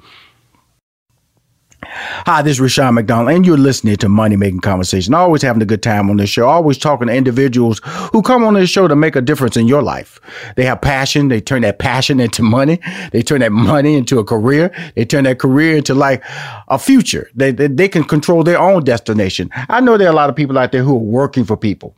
Hi, 1.90 2.43
this 2.43 2.52
is 2.52 2.60
Rushion 2.60 2.94
McDonald, 2.94 3.35
and 3.35 3.47
you're 3.47 3.56
listening 3.56 3.97
to 3.97 4.10
Money 4.10 4.36
Making 4.36 4.60
Conversation. 4.60 5.15
Always 5.15 5.40
having 5.40 5.62
a 5.62 5.66
good 5.66 5.82
time 5.82 6.10
on 6.10 6.19
this 6.19 6.28
show. 6.28 6.47
Always 6.47 6.77
talking 6.77 7.06
to 7.06 7.15
individuals 7.15 7.81
who 8.12 8.20
come 8.20 8.44
on 8.44 8.55
this 8.55 8.69
show 8.69 8.89
to 8.89 8.94
make 8.94 9.16
a 9.16 9.23
difference 9.23 9.56
in 9.56 9.66
your 9.66 9.81
life. 9.81 10.20
They 10.56 10.66
have 10.66 10.82
passion. 10.82 11.28
They 11.28 11.40
turn 11.40 11.62
that 11.62 11.78
passion 11.78 12.20
into 12.20 12.43
money. 12.43 12.78
They 13.12 13.23
turn 13.23 13.40
that 13.40 13.52
money 13.52 13.94
into 13.94 14.19
a 14.19 14.24
career. 14.24 14.70
They 14.97 15.06
turn 15.06 15.24
that 15.24 15.39
career 15.39 15.78
into 15.78 15.94
like 15.94 16.23
a 16.69 16.78
future. 16.78 17.31
They, 17.35 17.52
they, 17.52 17.69
they 17.69 17.89
can 17.89 18.05
control 18.05 18.43
their 18.43 18.59
own 18.59 18.85
destination. 18.85 19.48
I 19.55 19.81
know 19.81 19.97
there 19.97 20.09
are 20.09 20.12
a 20.12 20.16
lot 20.16 20.28
of 20.28 20.36
people 20.36 20.59
out 20.59 20.73
there 20.73 20.82
who 20.82 20.94
are 20.94 20.98
working 20.98 21.47
for 21.47 21.56
people. 21.56 21.97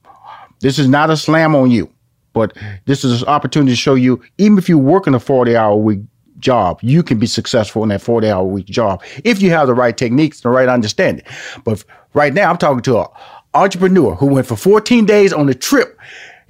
This 0.60 0.78
is 0.78 0.88
not 0.88 1.10
a 1.10 1.16
slam 1.16 1.56
on 1.56 1.72
you, 1.72 1.90
but 2.32 2.56
this 2.84 3.02
is 3.02 3.22
an 3.22 3.28
opportunity 3.28 3.72
to 3.72 3.76
show 3.76 3.96
you, 3.96 4.22
even 4.38 4.56
if 4.56 4.68
you're 4.68 4.78
working 4.78 5.14
a 5.14 5.20
40 5.20 5.56
hour 5.56 5.74
week 5.74 6.00
job, 6.40 6.78
you 6.82 7.02
can 7.02 7.18
be 7.18 7.26
successful 7.26 7.82
in 7.82 7.88
that 7.90 8.02
40 8.02 8.28
hour 8.28 8.44
week 8.44 8.66
job 8.66 9.02
if 9.24 9.40
you 9.42 9.50
have 9.50 9.66
the 9.66 9.74
right 9.74 9.96
techniques 9.96 10.38
and 10.38 10.50
the 10.50 10.54
right 10.54 10.68
understanding. 10.68 11.24
But 11.64 11.84
right 12.14 12.32
now, 12.32 12.50
I'm 12.50 12.58
talking 12.58 12.82
to 12.82 13.00
an 13.00 13.06
entrepreneur 13.54 14.14
who 14.14 14.26
went 14.26 14.46
for 14.46 14.56
14 14.56 15.06
days 15.06 15.32
on 15.32 15.48
a 15.48 15.54
trip 15.54 15.98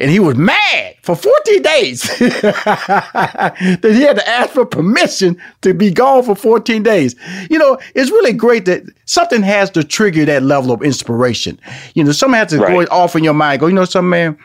and 0.00 0.10
he 0.10 0.18
was 0.18 0.36
mad 0.36 0.96
for 1.02 1.14
14 1.14 1.62
days 1.62 2.02
that 2.18 3.78
he 3.82 4.02
had 4.02 4.16
to 4.16 4.28
ask 4.28 4.50
for 4.50 4.64
permission 4.64 5.36
to 5.62 5.74
be 5.74 5.90
gone 5.90 6.22
for 6.22 6.34
14 6.34 6.82
days. 6.82 7.14
You 7.50 7.58
know, 7.58 7.78
it's 7.94 8.10
really 8.10 8.32
great 8.32 8.64
that 8.64 8.82
something 9.04 9.42
has 9.42 9.70
to 9.70 9.84
trigger 9.84 10.24
that 10.24 10.42
level 10.42 10.72
of 10.72 10.82
inspiration. 10.82 11.60
You 11.94 12.04
know, 12.04 12.12
something 12.12 12.38
has 12.38 12.50
to 12.50 12.58
Right. 12.58 12.88
go 12.88 12.94
off 12.94 13.14
in 13.16 13.24
your 13.24 13.34
mind. 13.34 13.60
Go, 13.60 13.66
you 13.66 13.74
know, 13.74 13.84
something, 13.84 14.10
man, 14.10 14.38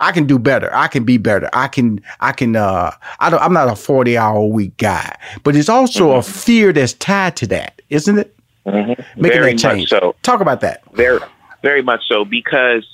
I 0.00 0.12
can 0.12 0.26
do 0.26 0.38
better. 0.38 0.70
I 0.74 0.88
can 0.88 1.04
be 1.04 1.16
better. 1.18 1.48
I 1.52 1.68
can, 1.68 2.00
I 2.20 2.32
can, 2.32 2.56
uh, 2.56 2.92
I 3.20 3.30
don't, 3.30 3.42
I'm 3.42 3.52
not 3.52 3.68
a 3.68 3.76
40 3.76 4.16
hour 4.18 4.44
week 4.46 4.76
guy, 4.76 5.16
but 5.42 5.56
it's 5.56 5.68
also 5.68 6.12
a 6.12 6.22
fear 6.22 6.72
that's 6.72 6.92
tied 6.94 7.36
to 7.36 7.46
that, 7.48 7.80
isn't 7.90 8.18
it? 8.18 8.36
Making 8.64 8.82
Mm-hmm. 8.96 9.22
Very 9.22 9.52
that 9.52 9.58
change. 9.60 9.88
so. 9.90 10.14
Talk 10.22 10.40
about 10.40 10.60
that. 10.62 10.82
Very, 10.94 11.20
very 11.62 11.82
much 11.82 12.02
so 12.08 12.24
because 12.24 12.84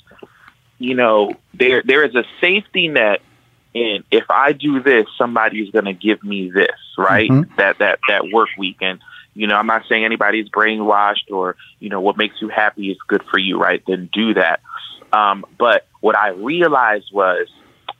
you 0.83 0.95
know 0.95 1.33
there 1.53 1.81
there 1.85 2.03
is 2.03 2.13
a 2.13 2.25
safety 2.41 2.89
net 2.89 3.21
in 3.73 4.03
if 4.11 4.25
I 4.29 4.51
do 4.51 4.81
this, 4.81 5.05
somebody's 5.17 5.71
going 5.71 5.85
to 5.85 5.93
give 5.93 6.23
me 6.23 6.51
this, 6.51 6.77
right? 6.97 7.29
Mhm. 7.29 7.55
That 7.55 7.79
that 7.79 7.99
that 8.09 8.29
work 8.31 8.49
week, 8.57 8.77
and 8.81 8.99
you 9.33 9.47
know 9.47 9.55
I'm 9.55 9.65
not 9.65 9.83
saying 9.87 10.03
anybody's 10.03 10.49
brainwashed 10.49 11.31
or 11.31 11.55
you 11.79 11.89
know 11.89 12.01
what 12.01 12.17
makes 12.17 12.35
you 12.41 12.49
happy 12.49 12.91
is 12.91 12.97
good 13.07 13.23
for 13.31 13.39
you, 13.39 13.57
right? 13.57 13.81
Then 13.87 14.09
do 14.11 14.33
that. 14.33 14.59
Um, 15.13 15.45
but 15.57 15.87
what 16.01 16.17
I 16.17 16.29
realized 16.29 17.09
was 17.13 17.47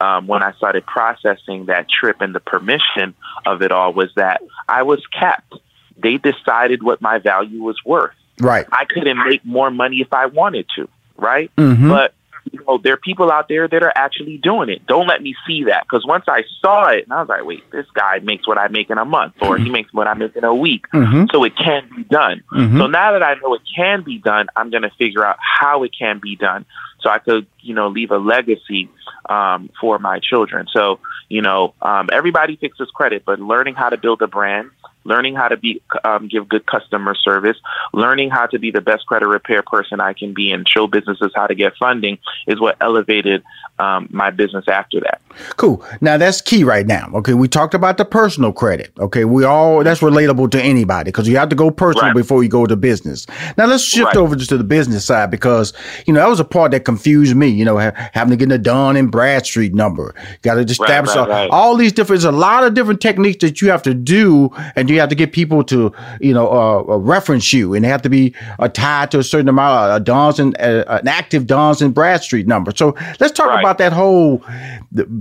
um, 0.02 0.28
when 0.28 0.44
I 0.44 0.52
started 0.54 0.86
processing 0.86 1.68
that 1.68 1.88
trip 1.90 2.18
and 2.20 2.36
the 2.36 2.40
permission 2.42 3.16
of 3.46 3.62
it 3.62 3.72
all 3.72 3.94
was 3.94 4.12
that 4.16 4.42
I 4.68 4.84
was 4.84 5.02
capped. 5.08 5.56
They 5.98 6.18
decided 6.18 6.84
what 6.84 7.02
my 7.02 7.20
value 7.20 7.62
was 7.64 7.78
worth. 7.86 8.16
Right. 8.42 8.66
I 8.72 8.86
couldn't 8.86 9.18
make 9.26 9.46
more 9.46 9.72
money 9.72 10.02
if 10.02 10.12
I 10.12 10.26
wanted 10.26 10.66
to, 10.76 10.90
right? 11.18 11.52
Mhm. 11.56 11.88
But 11.88 12.14
you 12.52 12.60
know, 12.68 12.78
there 12.78 12.94
are 12.94 12.98
people 12.98 13.32
out 13.32 13.48
there 13.48 13.68
that 13.68 13.84
are 13.84 13.94
actually 13.96 14.38
doing 14.38 14.70
it. 14.70 14.86
Don't 14.86 15.08
let 15.08 15.22
me 15.22 15.36
see 15.48 15.66
that 15.66 15.84
because 15.84 16.06
once 16.06 16.26
I 16.28 16.44
saw 16.62 16.90
it, 16.90 17.06
and 17.06 17.14
I 17.14 17.20
was 17.20 17.30
like, 17.30 17.46
wait, 17.46 17.70
this 17.72 17.86
guy 17.94 18.20
makes 18.20 18.48
what 18.48 18.58
I 18.58 18.68
make 18.68 18.90
in 18.90 18.98
a 18.98 19.06
month, 19.06 19.36
or 19.42 19.58
he 19.58 19.70
makes 19.70 19.94
what 19.94 20.08
I 20.08 20.14
make 20.14 20.36
in 20.36 20.44
a 20.44 20.54
week. 20.54 20.86
Mhm. 20.94 21.32
So 21.32 21.44
it 21.44 21.56
can 21.56 21.90
be 21.96 22.04
done. 22.04 22.44
Mhm. 22.52 22.78
So 22.78 22.88
now 22.88 23.14
that 23.14 23.24
I 23.24 23.36
know 23.36 23.54
it 23.54 23.62
can 23.76 24.02
be 24.02 24.18
done, 24.18 24.48
I'm 24.56 24.70
going 24.70 24.84
to 24.84 24.92
figure 24.98 25.26
out 25.26 25.38
how 25.40 25.84
it 25.84 25.92
can 25.98 26.20
be 26.20 26.36
done, 26.36 26.66
so 27.00 27.10
I 27.10 27.20
could, 27.20 27.48
you 27.62 27.74
know, 27.74 27.88
leave 27.88 28.12
a 28.12 28.18
legacy 28.18 28.90
um, 29.30 29.70
for 29.80 30.00
my 30.00 30.20
children. 30.20 30.68
So 30.72 31.00
you 31.30 31.42
know, 31.42 31.74
um, 31.82 32.10
everybody 32.12 32.58
fixes 32.58 32.90
credit, 32.94 33.24
but 33.26 33.40
learning 33.40 33.76
how 33.76 33.90
to 33.90 33.98
build 33.98 34.22
a 34.22 34.28
brand, 34.28 34.70
learning 35.04 35.36
how 35.36 35.48
to 35.48 35.58
be 35.58 35.82
um, 36.04 36.28
give 36.28 36.48
good 36.48 36.66
customer 36.66 37.16
service, 37.16 37.58
learning 37.94 38.30
how 38.30 38.46
to 38.48 38.60
be 38.60 38.72
the 38.72 38.82
best 38.82 39.06
credit 39.06 39.28
repair 39.28 39.62
person 39.64 40.00
I 40.00 40.14
can 40.14 40.34
be, 40.34 40.52
and 40.52 40.68
show 40.68 40.88
businesses 40.88 41.32
how 41.36 41.48
to 41.48 41.56
get 41.56 41.74
funding 41.78 42.18
is 42.48 42.60
what 42.60 42.78
elevated 42.82 43.44
um, 43.84 44.08
my 44.12 44.30
business 44.30 44.66
after 44.68 45.00
that. 45.02 45.22
Cool. 45.58 45.84
Now 46.02 46.18
that's 46.18 46.42
key 46.42 46.64
right 46.64 46.86
now. 46.86 47.10
Okay, 47.16 47.34
we 47.34 47.48
talked 47.48 47.74
about 47.74 47.98
the 47.98 48.06
personal 48.06 48.54
credit. 48.54 48.92
Okay, 49.00 49.26
we 49.26 49.44
all 49.44 49.84
that's 49.84 50.02
relatable 50.02 50.52
to 50.52 50.62
anybody 50.62 51.10
because 51.10 51.28
you 51.28 51.38
have 51.38 51.50
to 51.50 51.56
go 51.56 51.72
personal 51.72 52.08
Right. 52.08 52.16
before 52.16 52.44
you 52.44 52.50
go 52.50 52.66
to 52.66 52.76
business. 52.76 53.26
Now 53.58 53.66
let's 53.66 53.84
shift 53.84 54.08
Right. 54.08 54.18
over 54.18 54.36
to 54.36 54.58
the 54.58 54.64
business 54.64 55.06
side 55.06 55.32
because 55.32 55.74
you 56.06 56.14
know 56.14 56.20
that 56.20 56.30
was 56.30 56.40
a 56.40 56.46
part 56.46 56.72
that 56.72 56.86
confused 56.86 57.36
me. 57.36 57.48
You 57.48 57.66
know, 57.66 57.80
ha- 57.80 57.94
having 58.14 58.32
to 58.32 58.38
get 58.38 58.52
a 58.52 58.58
Dun 58.58 58.96
and 58.96 59.12
Bradstreet 59.12 59.74
number, 59.74 60.14
got 60.44 60.56
to 60.56 60.62
establish 60.62 61.16
right, 61.16 61.28
right. 61.28 61.50
all 61.50 61.76
these 61.76 61.92
different. 61.92 62.22
There's 62.22 62.34
a 62.34 62.38
lot 62.38 62.64
of 62.64 62.74
different 62.74 63.02
techniques 63.02 63.42
that 63.42 63.62
you 63.62 63.70
have 63.72 63.82
to 63.84 63.94
do, 63.94 64.52
and 64.76 64.90
you 64.90 65.00
have 65.00 65.10
to 65.10 65.16
get 65.16 65.32
people 65.32 65.64
to, 65.66 65.92
you 66.20 66.34
know, 66.34 66.48
uh, 66.48 66.94
uh 66.94 66.98
reference 66.98 67.52
you 67.54 67.74
and 67.74 67.84
they 67.84 67.90
have 67.90 68.02
to 68.02 68.10
be 68.10 68.34
uh, 68.60 68.68
tied 68.68 69.12
to 69.12 69.20
a 69.20 69.24
certain 69.24 69.50
amount 69.50 69.90
of 69.90 69.96
uh, 69.96 70.00
Dons 70.00 70.40
and 70.40 70.60
uh, 70.60 70.84
an 70.88 71.08
active 71.08 71.48
Dons 71.48 71.82
and 71.82 71.94
Bradstreet 71.94 72.48
number. 72.48 72.72
So 72.76 72.96
let's 73.20 73.34
talk 73.34 73.48
right. 73.48 73.64
About 73.74 73.78
that 73.84 73.94
whole 73.94 74.44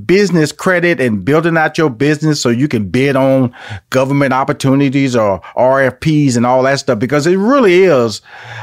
business 0.05 0.53
credit 0.53 1.01
and 1.01 1.25
building 1.25 1.57
out 1.57 1.79
your 1.79 1.91
business 1.91 2.41
so 2.41 2.49
you 2.49 2.69
can 2.69 2.89
bid 2.89 3.17
on 3.17 3.55
government 3.91 4.33
opportunities 4.33 5.17
or 5.17 5.41
RFPs 5.57 6.37
and 6.37 6.45
all 6.45 6.63
that 6.65 6.79
stuff 6.79 6.99
because 6.99 7.27
it 7.27 7.37
really 7.37 7.83
is 7.85 8.21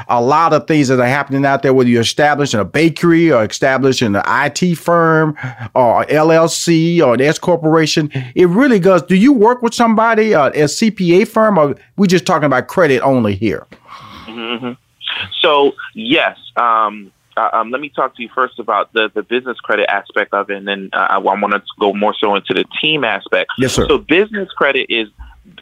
a 0.08 0.22
lot 0.22 0.54
of 0.54 0.68
things 0.68 0.88
that 0.90 1.00
are 1.00 1.08
happening 1.08 1.46
out 1.46 1.64
there, 1.64 1.74
whether 1.74 1.90
you're 1.90 2.02
establishing 2.02 2.60
a 2.60 2.66
bakery 2.66 3.32
or 3.32 3.44
establishing 3.44 4.16
an 4.16 4.24
IT 4.28 4.76
firm 4.76 5.36
or 5.74 6.06
LLC 6.06 7.02
or 7.02 7.16
an 7.16 7.22
S 7.22 7.40
corporation. 7.40 8.12
It 8.36 8.48
really 8.48 8.80
goes. 8.80 9.02
Do 9.02 9.16
you 9.16 9.34
work 9.34 9.62
with 9.62 9.74
somebody, 9.74 10.34
uh, 10.34 10.50
a 10.50 10.68
CPA 10.68 11.28
firm, 11.28 11.58
or 11.58 11.76
we 11.98 12.08
just 12.08 12.26
talking 12.26 12.46
about 12.46 12.68
credit 12.68 13.02
only 13.02 13.36
here? 13.36 13.66
Mm-hmm. 14.28 14.74
So 15.42 15.74
yes. 15.96 16.38
Um, 16.56 17.12
um, 17.54 17.72
let 17.72 17.82
me 17.82 17.90
talk 17.90 18.16
to 18.16 18.24
you 18.24 18.30
first 18.34 18.60
about 18.60 18.92
the, 18.94 19.10
the 19.14 19.24
business 19.24 19.58
credit 19.60 19.90
aspect 19.90 20.34
of 20.34 20.50
it, 20.50 20.58
and 20.58 20.68
then 20.68 20.90
uh, 20.94 20.98
I, 20.98 21.16
I 21.16 21.18
want 21.18 21.54
to 21.54 21.62
go 21.80 21.94
more 21.94 22.14
so 22.14 22.36
into 22.36 22.54
the 22.54 22.66
team 22.82 23.04
aspect. 23.04 23.52
Yes, 23.58 23.74
sir. 23.74 23.88
So 23.88 23.98
business 23.98 24.50
credit 24.52 24.88
is 24.90 25.10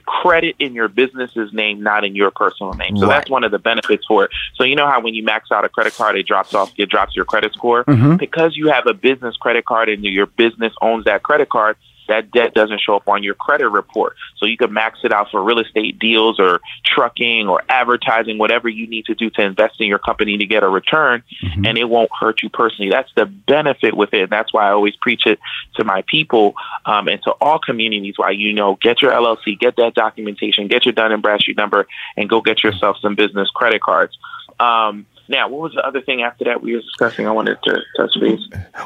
credit 0.05 0.55
in 0.59 0.73
your 0.73 0.87
business's 0.87 1.53
name, 1.53 1.81
not 1.81 2.03
in 2.03 2.15
your 2.15 2.31
personal 2.31 2.73
name. 2.73 2.97
So 2.97 3.07
right. 3.07 3.17
that's 3.17 3.29
one 3.29 3.43
of 3.43 3.51
the 3.51 3.59
benefits 3.59 4.05
for 4.05 4.25
it. 4.25 4.31
So 4.55 4.63
you 4.63 4.75
know 4.75 4.87
how 4.87 5.01
when 5.01 5.13
you 5.13 5.23
max 5.23 5.51
out 5.51 5.65
a 5.65 5.69
credit 5.69 5.93
card, 5.93 6.17
it 6.17 6.27
drops 6.27 6.53
off, 6.53 6.71
it 6.77 6.89
drops 6.89 7.15
your 7.15 7.25
credit 7.25 7.53
score 7.53 7.83
mm-hmm. 7.83 8.15
because 8.15 8.55
you 8.55 8.69
have 8.69 8.85
a 8.87 8.93
business 8.93 9.35
credit 9.37 9.65
card 9.65 9.89
and 9.89 10.03
your 10.03 10.25
business 10.25 10.73
owns 10.81 11.05
that 11.05 11.23
credit 11.23 11.49
card 11.49 11.77
that 12.07 12.31
debt 12.31 12.53
doesn't 12.53 12.81
show 12.81 12.95
up 12.95 13.07
on 13.07 13.23
your 13.23 13.35
credit 13.35 13.69
report. 13.69 14.15
So 14.37 14.45
you 14.45 14.57
can 14.57 14.73
max 14.73 14.99
it 15.03 15.11
out 15.13 15.31
for 15.31 15.43
real 15.43 15.59
estate 15.59 15.99
deals 15.99 16.39
or 16.39 16.61
trucking 16.85 17.47
or 17.47 17.63
advertising, 17.69 18.37
whatever 18.37 18.69
you 18.69 18.87
need 18.87 19.05
to 19.05 19.15
do 19.15 19.29
to 19.31 19.41
invest 19.41 19.79
in 19.79 19.87
your 19.87 19.99
company 19.99 20.37
to 20.37 20.45
get 20.45 20.63
a 20.63 20.69
return, 20.69 21.23
mm-hmm. 21.43 21.65
and 21.65 21.77
it 21.77 21.85
won't 21.85 22.09
hurt 22.17 22.41
you 22.41 22.49
personally. 22.49 22.89
That's 22.89 23.11
the 23.15 23.25
benefit 23.25 23.95
with 23.95 24.13
it. 24.13 24.23
And 24.23 24.29
that's 24.29 24.53
why 24.53 24.67
I 24.67 24.71
always 24.71 24.95
preach 24.95 25.25
it 25.25 25.39
to 25.75 25.83
my 25.83 26.03
people 26.07 26.55
um, 26.85 27.07
and 27.07 27.21
to 27.23 27.31
all 27.31 27.59
communities. 27.59 28.15
Why 28.17 28.31
you 28.31 28.53
know, 28.53 28.75
get 28.81 29.01
your 29.01 29.11
LLC, 29.11 29.59
get 29.59 29.75
that 29.77 29.93
documentation, 29.93 30.67
get 30.67 30.85
your 30.85 30.93
Dun 30.93 31.11
and 31.11 31.21
Bradstreet 31.21 31.57
number, 31.57 31.87
and 32.15 32.29
go 32.29 32.41
get 32.41 32.63
yourself 32.63 32.97
some 33.01 33.15
business 33.15 33.49
credit 33.49 33.81
cards. 33.81 34.17
Um, 34.59 35.05
now, 35.29 35.49
what 35.49 35.61
was 35.61 35.73
the 35.73 35.85
other 35.85 36.01
thing 36.01 36.21
after 36.21 36.45
that 36.45 36.61
we 36.61 36.75
were 36.75 36.81
discussing? 36.81 37.27
I 37.27 37.31
wanted 37.31 37.57
to 37.63 37.81
touch 37.97 38.11
base. 38.19 38.39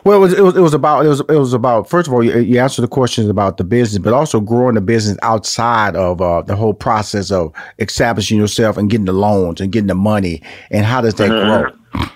Well, 0.04 0.18
it 0.18 0.20
was 0.20 0.34
it 0.34 0.42
was, 0.42 0.58
it 0.58 0.62
was 0.62 0.74
about 0.74 1.06
it 1.06 1.10
was 1.10 1.20
it 1.22 1.38
was 1.38 1.54
about 1.54 1.90
first 1.90 2.08
of 2.08 2.14
all 2.14 2.24
you, 2.24 2.38
you 2.40 2.60
answered 2.60 2.82
the 2.82 2.88
questions 2.88 3.28
about 3.28 3.58
the 3.58 3.64
business, 3.64 4.02
but 4.02 4.14
also 4.14 4.40
growing 4.40 4.76
the 4.76 4.82
business 4.82 5.18
outside 5.22 5.96
of 5.96 6.22
uh, 6.22 6.42
the 6.42 6.56
whole 6.56 6.74
process 6.74 7.32
of 7.32 7.54
establishing 7.80 8.38
yourself 8.38 8.78
and 8.78 8.90
getting 8.90 9.06
the 9.06 9.14
loans 9.14 9.62
and 9.62 9.72
getting 9.72 9.88
the 9.88 9.96
money, 9.96 10.42
and 10.72 10.86
how 10.86 11.02
does 11.02 11.16
that 11.16 11.30
mm-hmm. 11.30 12.00
grow? 12.00 12.08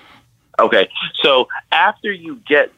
Okay, 0.59 0.89
so 1.21 1.47
after 1.71 2.11
you 2.11 2.37
get 2.47 2.71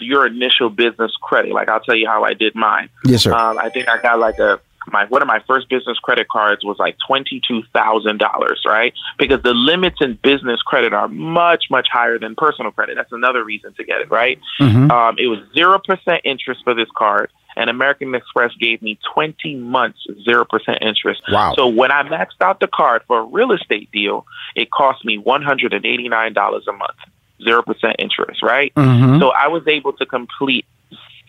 your 0.00 0.26
initial 0.26 0.70
business 0.70 1.12
credit, 1.22 1.52
like 1.52 1.68
I'll 1.68 1.80
tell 1.80 1.94
you 1.94 2.06
how 2.06 2.24
I 2.24 2.34
did 2.34 2.54
mine. 2.54 2.88
Yes, 3.04 3.22
sir. 3.22 3.32
Um, 3.32 3.58
I 3.58 3.68
think 3.68 3.88
I 3.88 4.00
got 4.00 4.18
like 4.18 4.38
a 4.38 4.60
my 4.92 5.06
one 5.06 5.22
of 5.22 5.28
my 5.28 5.40
first 5.46 5.68
business 5.68 5.98
credit 5.98 6.28
cards 6.28 6.64
was 6.64 6.76
like 6.78 6.96
twenty 7.06 7.40
two 7.46 7.62
thousand 7.72 8.18
dollars, 8.18 8.62
right? 8.66 8.92
Because 9.18 9.42
the 9.42 9.54
limits 9.54 9.96
in 10.00 10.18
business 10.22 10.60
credit 10.62 10.92
are 10.92 11.08
much 11.08 11.64
much 11.70 11.88
higher 11.92 12.18
than 12.18 12.34
personal 12.34 12.70
credit. 12.70 12.96
That's 12.96 13.12
another 13.12 13.44
reason 13.44 13.74
to 13.74 13.84
get 13.84 14.00
it, 14.00 14.10
right? 14.10 14.38
Mm-hmm. 14.60 14.90
Um, 14.90 15.16
it 15.18 15.26
was 15.26 15.38
zero 15.54 15.78
percent 15.78 16.22
interest 16.24 16.62
for 16.64 16.74
this 16.74 16.88
card, 16.96 17.30
and 17.56 17.70
American 17.70 18.14
Express 18.14 18.52
gave 18.60 18.82
me 18.82 18.98
twenty 19.14 19.56
months 19.56 19.98
zero 20.24 20.44
percent 20.44 20.78
interest. 20.82 21.22
Wow! 21.30 21.54
So 21.56 21.68
when 21.68 21.90
I 21.90 22.02
maxed 22.02 22.40
out 22.40 22.60
the 22.60 22.68
card 22.68 23.02
for 23.06 23.20
a 23.20 23.24
real 23.24 23.52
estate 23.52 23.90
deal, 23.92 24.26
it 24.54 24.70
cost 24.70 25.04
me 25.04 25.18
one 25.18 25.42
hundred 25.42 25.72
and 25.72 25.84
eighty 25.84 26.08
nine 26.08 26.32
dollars 26.32 26.66
a 26.68 26.72
month, 26.72 26.96
zero 27.42 27.62
percent 27.62 27.96
interest, 27.98 28.42
right? 28.42 28.72
Mm-hmm. 28.74 29.20
So 29.20 29.30
I 29.30 29.48
was 29.48 29.66
able 29.66 29.92
to 29.94 30.06
complete 30.06 30.66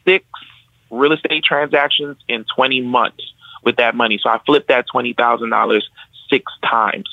six 0.05 0.25
real 0.91 1.13
estate 1.13 1.43
transactions 1.43 2.17
in 2.27 2.45
20 2.55 2.81
months 2.81 3.23
with 3.63 3.77
that 3.77 3.95
money. 3.95 4.19
So 4.21 4.29
I 4.29 4.39
flipped 4.45 4.67
that 4.69 4.87
twenty 4.87 5.13
thousand 5.13 5.49
dollars 5.49 5.89
six 6.29 6.51
times 6.63 7.09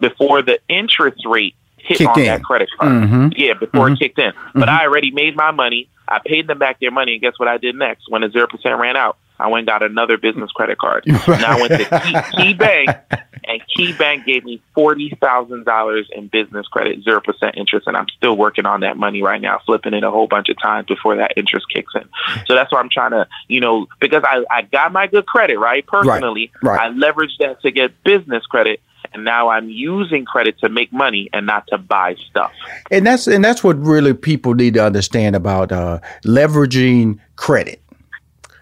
before 0.00 0.42
the 0.42 0.60
interest 0.68 1.24
rate 1.26 1.54
hit 1.76 1.98
kicked 1.98 2.10
on 2.10 2.20
in. 2.20 2.26
that 2.26 2.42
credit 2.42 2.68
card. 2.78 2.92
Mm-hmm. 2.92 3.28
Yeah, 3.36 3.54
before 3.54 3.86
mm-hmm. 3.86 3.94
it 3.94 3.98
kicked 3.98 4.18
in. 4.18 4.32
But 4.54 4.68
I 4.68 4.84
already 4.84 5.10
made 5.10 5.36
my 5.36 5.50
money. 5.50 5.88
I 6.08 6.20
paid 6.24 6.46
them 6.46 6.58
back 6.58 6.80
their 6.80 6.90
money, 6.90 7.12
and 7.12 7.20
guess 7.20 7.38
what 7.38 7.48
I 7.48 7.58
did 7.58 7.74
next? 7.76 8.04
When 8.08 8.22
the 8.22 8.30
zero 8.30 8.46
percent 8.46 8.78
ran 8.78 8.96
out, 8.96 9.16
I 9.38 9.48
went 9.48 9.60
and 9.60 9.66
got 9.66 9.82
another 9.82 10.16
business 10.16 10.50
credit 10.52 10.78
card. 10.78 11.04
now 11.06 11.56
I 11.56 11.60
went 11.60 11.72
to 11.72 11.78
Key, 11.78 12.54
KeyBank, 12.54 13.02
and 13.44 13.62
KeyBank 13.76 14.24
gave 14.24 14.44
me 14.44 14.62
forty 14.74 15.16
thousand 15.20 15.64
dollars 15.64 16.08
in 16.14 16.28
business 16.28 16.66
credit, 16.68 17.02
zero 17.02 17.20
percent 17.20 17.56
interest, 17.56 17.86
and 17.86 17.96
I'm 17.96 18.08
still 18.16 18.36
working 18.36 18.66
on 18.66 18.80
that 18.80 18.96
money 18.96 19.22
right 19.22 19.40
now, 19.40 19.60
flipping 19.66 19.94
it 19.94 20.04
a 20.04 20.10
whole 20.10 20.28
bunch 20.28 20.48
of 20.48 20.60
times 20.60 20.86
before 20.86 21.16
that 21.16 21.32
interest 21.36 21.66
kicks 21.72 21.92
in. 21.94 22.08
So 22.46 22.54
that's 22.54 22.70
why 22.72 22.80
I'm 22.80 22.90
trying 22.90 23.10
to, 23.10 23.26
you 23.48 23.60
know, 23.60 23.86
because 24.00 24.22
I 24.24 24.44
I 24.50 24.62
got 24.62 24.92
my 24.92 25.06
good 25.06 25.26
credit 25.26 25.58
right 25.58 25.86
personally, 25.86 26.52
right. 26.62 26.80
I 26.80 26.90
leveraged 26.90 27.38
that 27.40 27.60
to 27.62 27.70
get 27.70 28.02
business 28.04 28.44
credit 28.46 28.80
and 29.14 29.24
now 29.24 29.48
I'm 29.48 29.70
using 29.70 30.24
credit 30.24 30.58
to 30.58 30.68
make 30.68 30.92
money 30.92 31.30
and 31.32 31.46
not 31.46 31.66
to 31.68 31.78
buy 31.78 32.16
stuff. 32.30 32.52
And 32.90 33.06
that's 33.06 33.26
and 33.26 33.44
that's 33.44 33.62
what 33.62 33.78
really 33.78 34.12
people 34.12 34.54
need 34.54 34.74
to 34.74 34.84
understand 34.84 35.36
about 35.36 35.72
uh, 35.72 36.00
leveraging 36.24 37.18
credit. 37.36 37.80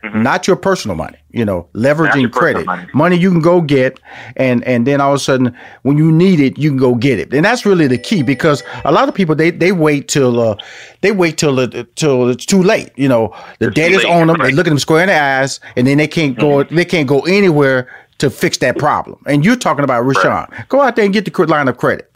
Mm-hmm. 0.02 0.22
Not 0.24 0.48
your 0.48 0.56
personal 0.56 0.96
money, 0.96 1.18
you 1.30 1.44
know, 1.44 1.68
leveraging 1.74 2.32
credit, 2.32 2.66
money. 2.66 2.88
money. 2.92 3.16
you 3.16 3.30
can 3.30 3.40
go 3.40 3.60
get, 3.60 4.00
and 4.36 4.64
and 4.64 4.84
then 4.84 5.00
all 5.00 5.12
of 5.12 5.16
a 5.16 5.18
sudden, 5.20 5.56
when 5.82 5.96
you 5.96 6.10
need 6.10 6.40
it, 6.40 6.58
you 6.58 6.70
can 6.70 6.76
go 6.76 6.96
get 6.96 7.20
it, 7.20 7.32
and 7.32 7.44
that's 7.44 7.64
really 7.64 7.86
the 7.86 7.98
key 7.98 8.24
because 8.24 8.64
a 8.84 8.90
lot 8.90 9.08
of 9.08 9.14
people 9.14 9.36
they 9.36 9.52
they 9.52 9.70
wait 9.70 10.08
till 10.08 10.40
uh, 10.40 10.56
they 11.02 11.12
wait 11.12 11.38
till 11.38 11.60
it, 11.60 11.94
till 11.94 12.28
it's 12.28 12.44
too 12.44 12.64
late, 12.64 12.90
you 12.96 13.06
know, 13.06 13.32
the 13.60 13.68
it's 13.68 13.76
debt 13.76 13.92
is 13.92 14.04
on 14.04 14.26
them, 14.26 14.40
right. 14.40 14.46
they 14.46 14.52
look 14.52 14.66
at 14.66 14.70
them 14.70 14.78
square 14.80 15.02
in 15.02 15.08
the 15.08 15.16
eyes, 15.16 15.60
and 15.76 15.86
then 15.86 15.98
they 15.98 16.08
can't 16.08 16.36
mm-hmm. 16.36 16.48
go 16.48 16.64
they 16.64 16.84
can't 16.84 17.06
go 17.06 17.20
anywhere 17.20 17.88
to 18.22 18.30
fix 18.30 18.58
that 18.58 18.78
problem. 18.78 19.20
And 19.26 19.44
you're 19.44 19.56
talking 19.56 19.84
about 19.84 20.04
Rushion. 20.04 20.30
Right. 20.30 20.68
Go 20.68 20.80
out 20.80 20.94
there 20.96 21.04
and 21.04 21.12
get 21.12 21.24
the 21.24 21.46
line 21.46 21.66
of 21.68 21.76
credit. 21.76 22.08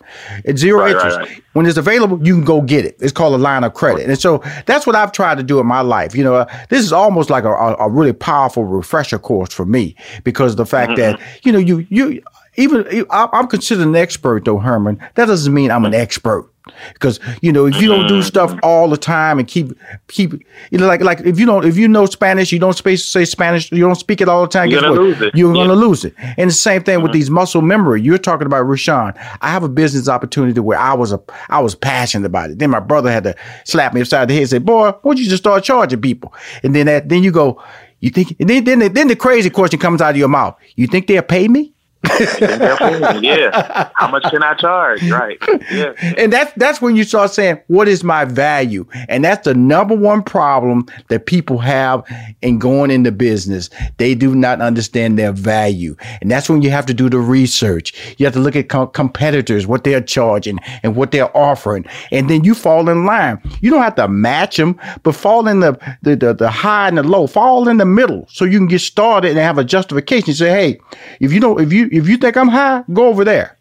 It's 0.44 0.60
zero 0.60 0.82
right, 0.82 0.94
interest. 0.94 1.18
Right, 1.18 1.42
when 1.54 1.66
it's 1.66 1.76
available, 1.76 2.24
you 2.24 2.36
can 2.36 2.44
go 2.44 2.62
get 2.62 2.84
it. 2.84 2.96
It's 3.00 3.10
called 3.10 3.34
a 3.34 3.42
line 3.42 3.64
of 3.64 3.74
credit. 3.74 4.08
And 4.08 4.16
so 4.16 4.40
that's 4.64 4.86
what 4.86 4.94
I've 4.94 5.10
tried 5.10 5.36
to 5.38 5.42
do 5.42 5.58
in 5.58 5.66
my 5.66 5.80
life. 5.80 6.14
You 6.14 6.22
know, 6.22 6.36
uh, 6.36 6.58
this 6.68 6.84
is 6.84 6.92
almost 6.92 7.28
like 7.28 7.42
a, 7.42 7.50
a, 7.50 7.90
really 7.90 8.12
powerful 8.12 8.62
refresher 8.62 9.18
course 9.18 9.52
for 9.52 9.66
me 9.66 9.96
because 10.22 10.54
the 10.54 10.64
fact 10.64 10.92
mm-hmm. 10.92 11.18
that, 11.18 11.20
you 11.42 11.50
know, 11.50 11.58
you, 11.58 11.84
you, 11.90 12.22
even 12.54 13.04
I'm 13.10 13.48
considered 13.48 13.84
an 13.84 13.96
expert 13.96 14.44
though, 14.44 14.58
Herman. 14.58 15.00
That 15.16 15.26
doesn't 15.26 15.52
mean 15.52 15.72
I'm 15.72 15.84
an 15.84 15.94
expert 15.94 16.48
because 16.93 17.20
you 17.43 17.52
know 17.52 17.66
if 17.66 17.80
you 17.80 17.88
don't 17.88 18.09
do 18.09 18.22
stuff 18.22 18.51
mm-hmm. 18.51 18.60
all 18.62 18.88
the 18.88 18.97
time 18.97 19.38
and 19.38 19.47
keep 19.47 19.72
keep 20.09 20.32
you 20.70 20.78
know 20.78 20.86
like 20.86 21.01
like 21.01 21.20
if 21.20 21.38
you 21.38 21.47
don't 21.47 21.64
if 21.64 21.76
you 21.76 21.86
know 21.86 22.06
Spanish 22.06 22.52
you 22.52 22.59
don't 22.59 22.76
speak 22.76 22.98
say 22.98 23.24
Spanish 23.24 23.70
you 23.70 23.80
don't 23.80 23.97
speak 23.97 24.20
it 24.20 24.28
all 24.28 24.43
the 24.43 24.48
time 24.48 24.68
you're 24.68 24.80
gonna 24.80 24.94
lose 24.94 25.20
it. 25.20 25.34
You're 25.34 25.55
yeah. 25.55 25.62
gonna 25.62 25.74
lose 25.74 26.05
it. 26.05 26.14
And 26.36 26.51
the 26.51 26.55
same 26.55 26.82
thing 26.82 26.97
mm-hmm. 26.97 27.05
with 27.05 27.12
these 27.12 27.30
muscle 27.30 27.62
memory. 27.62 28.02
You're 28.02 28.18
talking 28.18 28.47
about 28.47 28.62
Rushion 28.62 29.14
I 29.40 29.51
have 29.51 29.62
a 29.62 29.68
business 29.68 30.09
opportunity 30.09 30.59
where 30.60 30.78
I 30.78 30.94
was 30.94 31.12
a 31.12 31.20
I 31.48 31.60
was 31.60 31.74
passionate 31.74 32.26
about 32.26 32.51
it. 32.51 32.59
Then 32.59 32.70
my 32.70 32.80
brother 32.80 33.10
had 33.10 33.24
to 33.24 33.36
slap 33.64 33.94
me 33.94 34.01
upside 34.01 34.28
the 34.28 34.34
head 34.34 34.43
and 34.43 34.51
say 34.51 34.59
boy 34.59 34.90
why 34.90 35.10
don't 35.10 35.18
you 35.18 35.28
just 35.28 35.43
start 35.43 35.64
charging 35.64 36.01
people? 36.01 36.34
And 36.62 36.74
then 36.74 36.86
that 36.86 37.09
then 37.09 37.22
you 37.22 37.30
go 37.30 37.62
you 38.01 38.10
think 38.10 38.36
and 38.40 38.48
then 38.51 38.64
then 38.64 38.78
the, 38.80 38.88
then 38.88 39.09
the 39.09 39.16
crazy 39.16 39.51
question 39.51 39.78
comes 39.78 40.01
out 40.01 40.10
of 40.10 40.16
your 40.16 40.28
mouth. 40.28 40.56
You 40.74 40.86
think 40.88 41.06
they'll 41.06 41.22
pay 41.22 41.47
me 41.47 41.72
yeah. 42.20 43.90
How 43.94 44.10
much 44.10 44.24
can 44.24 44.43
I 44.43 44.55
charge? 44.55 45.02
Right. 45.10 45.39
Yeah. 45.70 45.93
And 46.16 46.32
that's 46.32 46.52
that's 46.55 46.81
when 46.81 46.97
you 46.97 47.05
start 47.05 47.31
saying, 47.32 47.60
what 47.66 47.89
is 47.89 48.05
my 48.05 48.24
value? 48.24 48.86
And 49.09 49.24
that's 49.24 49.44
the 49.44 49.55
number 49.55 49.94
one 49.94 50.23
problem 50.23 50.86
that 51.09 51.27
people 51.27 51.59
have 51.59 52.05
in 52.43 52.59
going 52.59 52.90
into 52.90 53.12
business. 53.12 53.70
They 53.97 54.14
do 54.14 54.35
not 54.35 54.60
understand 54.60 55.18
their 55.18 55.32
value. 55.32 55.97
And 56.20 56.31
that's 56.31 56.48
when 56.48 56.62
you 56.62 56.70
have 56.70 56.86
to 56.86 56.94
do 56.94 57.09
the 57.09 57.18
research. 57.18 57.93
You 58.18 58.27
have 58.27 58.35
to 58.35 58.40
look 58.40 58.56
at 58.56 58.68
com- 58.68 58.90
competitors, 58.90 59.66
what 59.66 59.85
they're 59.85 60.01
charging 60.01 60.59
and 60.82 60.97
what 60.97 61.10
they're 61.10 61.35
offering. 61.36 61.85
And 62.10 62.31
then 62.31 62.44
you 62.44 62.55
fall 62.55 62.89
in 62.89 63.05
line. 63.05 63.40
You 63.60 63.70
don't 63.70 63.82
have 63.82 63.97
to 63.97 64.09
match 64.09 64.56
them, 64.56 64.78
but 65.02 65.14
fall 65.14 65.48
in 65.48 65.60
the, 65.60 65.78
the, 66.02 66.16
the, 66.16 66.35
the 66.35 66.51
high 66.51 66.89
and 66.89 66.98
the 66.98 67.02
low, 67.02 67.27
fall 67.27 67.68
in 67.68 67.78
the 67.78 67.85
middle 67.85 68.27
so 68.31 68.44
you 68.44 68.59
can 68.59 68.68
get 68.68 68.81
started 68.81 69.31
and 69.31 69.39
have 69.39 69.59
a 69.59 69.64
justification. 69.64 70.35
Say, 70.35 70.51
hey, 70.51 70.81
if 71.20 71.32
you 71.32 71.40
don't, 71.40 71.60
if 71.60 71.73
you, 71.73 71.85
if 71.92 72.08
you 72.08 72.16
think 72.16 72.36
I'm 72.36 72.48
high, 72.48 72.84
go 72.92 73.08
over 73.08 73.24
there. 73.24 73.56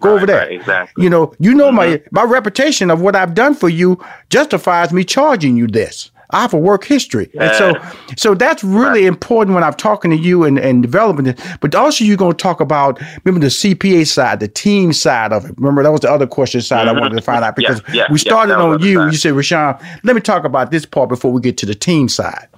Go 0.00 0.10
right, 0.10 0.16
over 0.16 0.26
there. 0.26 0.38
Right, 0.38 0.52
exactly. 0.52 1.04
You 1.04 1.10
know, 1.10 1.34
you 1.38 1.54
know 1.54 1.68
mm-hmm. 1.68 1.76
my 1.76 2.02
my 2.12 2.22
reputation 2.22 2.90
of 2.90 3.00
what 3.00 3.16
I've 3.16 3.34
done 3.34 3.54
for 3.54 3.68
you 3.68 4.02
justifies 4.30 4.92
me 4.92 5.04
charging 5.04 5.56
you 5.56 5.66
this. 5.66 6.10
I 6.30 6.42
have 6.42 6.52
a 6.52 6.58
work 6.58 6.84
history. 6.84 7.30
And 7.40 7.54
so 7.56 7.72
so 8.16 8.34
that's 8.34 8.62
really 8.62 9.06
important 9.06 9.54
when 9.54 9.64
I'm 9.64 9.74
talking 9.74 10.10
to 10.10 10.16
you 10.16 10.44
and, 10.44 10.58
and 10.58 10.82
developing 10.82 11.26
it. 11.26 11.40
But 11.60 11.74
also 11.74 12.04
you're 12.04 12.18
gonna 12.18 12.34
talk 12.34 12.60
about 12.60 13.00
remember 13.24 13.44
the 13.44 13.50
CPA 13.50 14.06
side, 14.06 14.40
the 14.40 14.48
team 14.48 14.92
side 14.92 15.32
of 15.32 15.46
it. 15.46 15.54
Remember 15.56 15.82
that 15.82 15.90
was 15.90 16.02
the 16.02 16.10
other 16.10 16.26
question 16.26 16.60
side 16.60 16.86
mm-hmm. 16.86 16.96
I 16.96 17.00
wanted 17.00 17.16
to 17.16 17.22
find 17.22 17.44
out 17.44 17.56
because 17.56 17.82
yeah, 17.88 17.94
yeah, 17.94 18.06
we 18.10 18.18
started 18.18 18.52
yeah, 18.52 18.62
on 18.62 18.82
you. 18.82 19.04
You 19.06 19.14
said, 19.14 19.32
Rushion, 19.32 19.76
let 20.04 20.14
me 20.14 20.20
talk 20.20 20.44
about 20.44 20.70
this 20.70 20.84
part 20.84 21.08
before 21.08 21.32
we 21.32 21.40
get 21.40 21.56
to 21.58 21.66
the 21.66 21.74
team 21.74 22.08
side. 22.08 22.48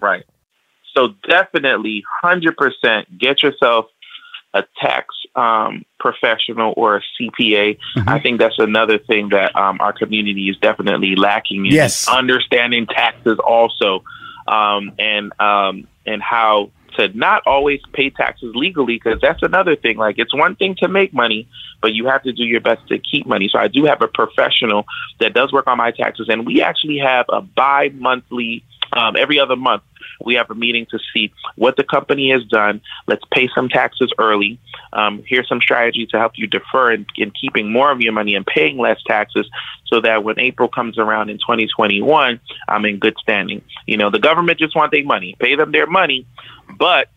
Right. 0.00 0.24
So 1.00 1.14
definitely, 1.26 2.04
hundred 2.22 2.56
percent, 2.58 3.18
get 3.18 3.42
yourself 3.42 3.86
a 4.52 4.64
tax 4.82 5.14
um, 5.34 5.86
professional 5.98 6.74
or 6.76 6.96
a 6.96 7.00
CPA. 7.18 7.78
Mm-hmm. 7.96 8.08
I 8.08 8.20
think 8.20 8.38
that's 8.38 8.58
another 8.58 8.98
thing 8.98 9.30
that 9.30 9.56
um, 9.56 9.80
our 9.80 9.94
community 9.94 10.50
is 10.50 10.58
definitely 10.58 11.16
lacking 11.16 11.64
in 11.64 11.72
yes. 11.72 12.06
understanding 12.06 12.86
taxes 12.86 13.38
also, 13.38 14.04
um, 14.46 14.92
and 14.98 15.32
um, 15.40 15.88
and 16.04 16.20
how 16.22 16.70
to 16.96 17.08
not 17.16 17.46
always 17.46 17.80
pay 17.94 18.10
taxes 18.10 18.54
legally 18.54 19.00
because 19.02 19.20
that's 19.22 19.42
another 19.42 19.76
thing. 19.76 19.96
Like 19.96 20.18
it's 20.18 20.34
one 20.34 20.54
thing 20.54 20.74
to 20.80 20.88
make 20.88 21.14
money, 21.14 21.48
but 21.80 21.94
you 21.94 22.08
have 22.08 22.22
to 22.24 22.32
do 22.32 22.42
your 22.42 22.60
best 22.60 22.86
to 22.88 22.98
keep 22.98 23.26
money. 23.26 23.48
So 23.50 23.58
I 23.58 23.68
do 23.68 23.86
have 23.86 24.02
a 24.02 24.08
professional 24.08 24.84
that 25.18 25.32
does 25.32 25.50
work 25.50 25.66
on 25.66 25.78
my 25.78 25.92
taxes, 25.92 26.26
and 26.28 26.44
we 26.44 26.60
actually 26.60 26.98
have 26.98 27.24
a 27.30 27.40
bi-monthly, 27.40 28.64
um, 28.92 29.16
every 29.16 29.38
other 29.38 29.56
month 29.56 29.82
we 30.24 30.34
have 30.34 30.50
a 30.50 30.54
meeting 30.54 30.86
to 30.90 30.98
see 31.12 31.32
what 31.56 31.76
the 31.76 31.84
company 31.84 32.30
has 32.30 32.44
done. 32.44 32.80
Let's 33.06 33.24
pay 33.32 33.48
some 33.54 33.68
taxes 33.68 34.12
early. 34.18 34.58
Um, 34.92 35.22
here's 35.26 35.48
some 35.48 35.60
strategy 35.60 36.06
to 36.06 36.18
help 36.18 36.32
you 36.36 36.46
defer 36.46 36.92
in, 36.92 37.06
in 37.16 37.30
keeping 37.30 37.72
more 37.72 37.90
of 37.90 38.00
your 38.00 38.12
money 38.12 38.34
and 38.34 38.46
paying 38.46 38.78
less 38.78 39.02
taxes 39.06 39.48
so 39.86 40.00
that 40.00 40.24
when 40.24 40.38
April 40.38 40.68
comes 40.68 40.98
around 40.98 41.30
in 41.30 41.38
2021, 41.38 42.40
I'm 42.68 42.84
in 42.84 42.98
good 42.98 43.16
standing. 43.20 43.62
You 43.86 43.96
know, 43.96 44.10
the 44.10 44.18
government 44.18 44.58
just 44.58 44.76
want 44.76 44.92
their 44.92 45.04
money. 45.04 45.36
Pay 45.38 45.56
them 45.56 45.72
their 45.72 45.86
money. 45.86 46.26
But 46.78 47.08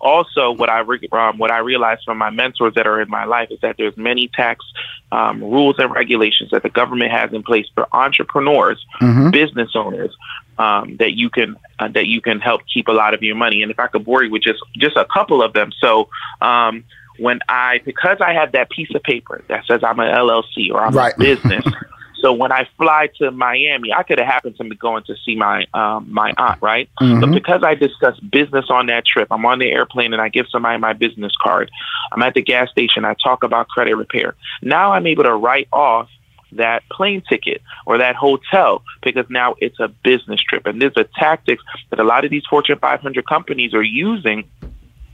also 0.00 0.52
what 0.52 0.70
I 0.70 0.80
re- 0.80 1.08
um, 1.12 1.38
what 1.38 1.50
I 1.50 1.58
realized 1.58 2.02
from 2.04 2.18
my 2.18 2.30
mentors 2.30 2.74
that 2.74 2.86
are 2.86 3.00
in 3.00 3.10
my 3.10 3.24
life 3.24 3.50
is 3.50 3.60
that 3.60 3.76
there's 3.76 3.96
many 3.96 4.28
tax 4.28 4.64
um, 5.12 5.42
rules 5.42 5.76
and 5.78 5.92
regulations 5.92 6.50
that 6.50 6.62
the 6.62 6.70
government 6.70 7.10
has 7.10 7.32
in 7.32 7.42
place 7.42 7.66
for 7.74 7.86
entrepreneurs, 7.92 8.84
mm-hmm. 9.00 9.30
business 9.30 9.70
owners, 9.74 10.14
um, 10.58 10.96
that 10.98 11.12
you 11.12 11.30
can 11.30 11.56
uh, 11.78 11.88
that 11.88 12.06
you 12.06 12.20
can 12.20 12.40
help 12.40 12.62
keep 12.72 12.88
a 12.88 12.92
lot 12.92 13.14
of 13.14 13.22
your 13.22 13.36
money. 13.36 13.62
And 13.62 13.70
if 13.70 13.78
I 13.78 13.86
could 13.88 14.04
bore 14.04 14.22
you 14.22 14.30
with 14.30 14.42
just 14.42 14.60
just 14.76 14.96
a 14.96 15.04
couple 15.04 15.42
of 15.42 15.52
them, 15.52 15.72
so. 15.80 16.08
Um, 16.40 16.84
when 17.18 17.40
I, 17.50 17.82
because 17.84 18.16
I 18.22 18.32
have 18.32 18.52
that 18.52 18.70
piece 18.70 18.88
of 18.94 19.02
paper 19.02 19.44
that 19.48 19.66
says 19.66 19.82
I'm 19.84 20.00
an 20.00 20.06
LLC 20.06 20.70
or 20.72 20.80
I'm 20.80 20.94
right. 20.94 21.12
a 21.14 21.18
business, 21.18 21.66
So 22.20 22.32
when 22.32 22.52
I 22.52 22.68
fly 22.76 23.08
to 23.18 23.30
Miami, 23.30 23.92
I 23.92 24.02
could 24.02 24.18
have 24.18 24.28
happened 24.28 24.56
to 24.56 24.64
be 24.64 24.76
going 24.76 25.04
to 25.04 25.14
see 25.24 25.36
my 25.36 25.64
um, 25.74 26.12
my 26.12 26.32
aunt, 26.36 26.60
right? 26.60 26.88
Mm-hmm. 27.00 27.20
But 27.20 27.32
because 27.32 27.62
I 27.64 27.74
discuss 27.74 28.18
business 28.20 28.66
on 28.68 28.86
that 28.86 29.06
trip, 29.06 29.28
I'm 29.30 29.44
on 29.46 29.58
the 29.58 29.70
airplane 29.70 30.12
and 30.12 30.20
I 30.20 30.28
give 30.28 30.46
somebody 30.50 30.78
my 30.78 30.92
business 30.92 31.32
card. 31.42 31.70
I'm 32.12 32.22
at 32.22 32.34
the 32.34 32.42
gas 32.42 32.70
station. 32.70 33.04
I 33.04 33.14
talk 33.14 33.42
about 33.42 33.68
credit 33.68 33.96
repair. 33.96 34.34
Now 34.62 34.92
I'm 34.92 35.06
able 35.06 35.24
to 35.24 35.34
write 35.34 35.68
off 35.72 36.08
that 36.52 36.82
plane 36.90 37.22
ticket 37.28 37.62
or 37.86 37.98
that 37.98 38.16
hotel 38.16 38.82
because 39.02 39.26
now 39.30 39.54
it's 39.58 39.78
a 39.78 39.88
business 39.88 40.40
trip. 40.40 40.66
And 40.66 40.80
there's 40.80 40.96
a 40.96 41.04
tactics 41.04 41.62
that 41.90 42.00
a 42.00 42.04
lot 42.04 42.24
of 42.24 42.30
these 42.30 42.42
Fortune 42.48 42.78
500 42.78 43.26
companies 43.26 43.74
are 43.74 43.82
using 43.82 44.48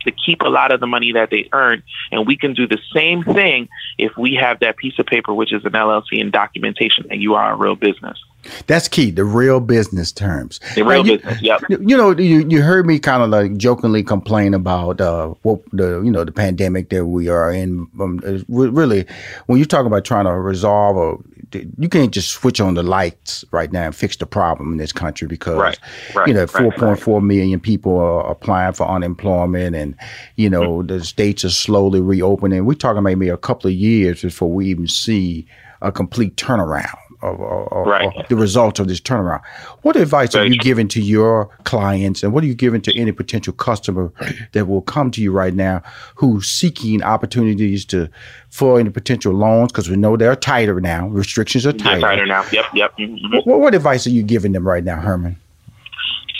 to 0.06 0.12
keep 0.12 0.40
a 0.40 0.48
lot 0.48 0.72
of 0.72 0.80
the 0.80 0.86
money 0.86 1.12
that 1.12 1.30
they 1.30 1.48
earn. 1.52 1.82
And 2.10 2.26
we 2.26 2.36
can 2.36 2.54
do 2.54 2.66
the 2.66 2.78
same 2.94 3.22
thing 3.22 3.68
if 3.98 4.16
we 4.16 4.34
have 4.34 4.60
that 4.60 4.76
piece 4.76 4.98
of 4.98 5.06
paper, 5.06 5.34
which 5.34 5.52
is 5.52 5.64
an 5.64 5.72
LLC 5.72 6.20
and 6.20 6.32
documentation 6.32 7.06
that 7.08 7.18
you 7.18 7.34
are 7.34 7.52
a 7.52 7.56
real 7.56 7.76
business. 7.76 8.18
That's 8.66 8.88
key. 8.88 9.10
The 9.10 9.24
real 9.24 9.60
business 9.60 10.12
terms. 10.12 10.60
The 10.74 10.84
real 10.84 11.06
you, 11.06 11.18
business. 11.18 11.42
Yep. 11.42 11.62
You 11.68 11.96
know, 11.96 12.10
you, 12.16 12.46
you 12.48 12.62
heard 12.62 12.86
me 12.86 12.98
kind 12.98 13.22
of 13.22 13.30
like 13.30 13.56
jokingly 13.56 14.02
complain 14.02 14.54
about 14.54 15.00
uh, 15.00 15.28
what 15.42 15.60
the 15.72 16.02
you 16.02 16.10
know 16.10 16.24
the 16.24 16.32
pandemic 16.32 16.90
that 16.90 17.06
we 17.06 17.28
are 17.28 17.52
in. 17.52 17.88
Um, 18.00 18.20
really, 18.48 19.06
when 19.46 19.58
you 19.58 19.64
talk 19.64 19.86
about 19.86 20.04
trying 20.04 20.24
to 20.26 20.32
resolve 20.32 21.22
you 21.52 21.88
can't 21.88 22.12
just 22.12 22.30
switch 22.30 22.60
on 22.60 22.74
the 22.74 22.82
lights 22.82 23.44
right 23.50 23.72
now 23.72 23.86
and 23.86 23.94
fix 23.94 24.16
the 24.16 24.26
problem 24.26 24.72
in 24.72 24.78
this 24.78 24.92
country 24.92 25.28
because 25.28 25.56
right, 25.56 25.78
right, 26.14 26.28
you 26.28 26.34
know 26.34 26.46
4.4 26.46 27.06
right, 27.06 27.22
million 27.22 27.60
people 27.60 27.98
are 27.98 28.30
applying 28.30 28.72
for 28.72 28.88
unemployment 28.88 29.76
and 29.76 29.94
you 30.36 30.50
know 30.50 30.78
mm-hmm. 30.78 30.88
the 30.88 31.04
states 31.04 31.44
are 31.44 31.50
slowly 31.50 32.00
reopening 32.00 32.64
we're 32.64 32.74
talking 32.74 33.02
maybe 33.02 33.28
a 33.28 33.36
couple 33.36 33.68
of 33.68 33.74
years 33.74 34.22
before 34.22 34.50
we 34.50 34.66
even 34.66 34.88
see 34.88 35.46
a 35.82 35.92
complete 35.92 36.36
turnaround 36.36 36.96
of, 37.22 37.40
of, 37.40 37.86
right. 37.86 38.14
of 38.16 38.28
the 38.28 38.36
results 38.36 38.80
of 38.80 38.88
this 38.88 39.00
turnaround. 39.00 39.42
What 39.82 39.96
advice 39.96 40.32
Very 40.32 40.44
are 40.44 40.48
you 40.48 40.54
true. 40.54 40.64
giving 40.64 40.88
to 40.88 41.00
your 41.00 41.46
clients, 41.64 42.22
and 42.22 42.32
what 42.32 42.44
are 42.44 42.46
you 42.46 42.54
giving 42.54 42.80
to 42.82 42.96
any 42.98 43.12
potential 43.12 43.52
customer 43.52 44.12
that 44.52 44.66
will 44.66 44.82
come 44.82 45.10
to 45.12 45.22
you 45.22 45.32
right 45.32 45.54
now 45.54 45.82
who's 46.14 46.48
seeking 46.48 47.02
opportunities 47.02 47.84
to 47.86 48.08
for 48.50 48.80
any 48.80 48.90
potential 48.90 49.32
loans? 49.32 49.72
Because 49.72 49.88
we 49.88 49.96
know 49.96 50.16
they're 50.16 50.36
tighter 50.36 50.80
now. 50.80 51.08
Restrictions 51.08 51.66
are 51.66 51.72
tighter. 51.72 52.00
Tighter 52.00 52.26
now. 52.26 52.44
Yep, 52.52 52.66
yep. 52.74 52.96
Mm-hmm. 52.98 53.48
What, 53.48 53.60
what 53.60 53.74
advice 53.74 54.06
are 54.06 54.10
you 54.10 54.22
giving 54.22 54.52
them 54.52 54.66
right 54.66 54.84
now, 54.84 55.00
Herman? 55.00 55.36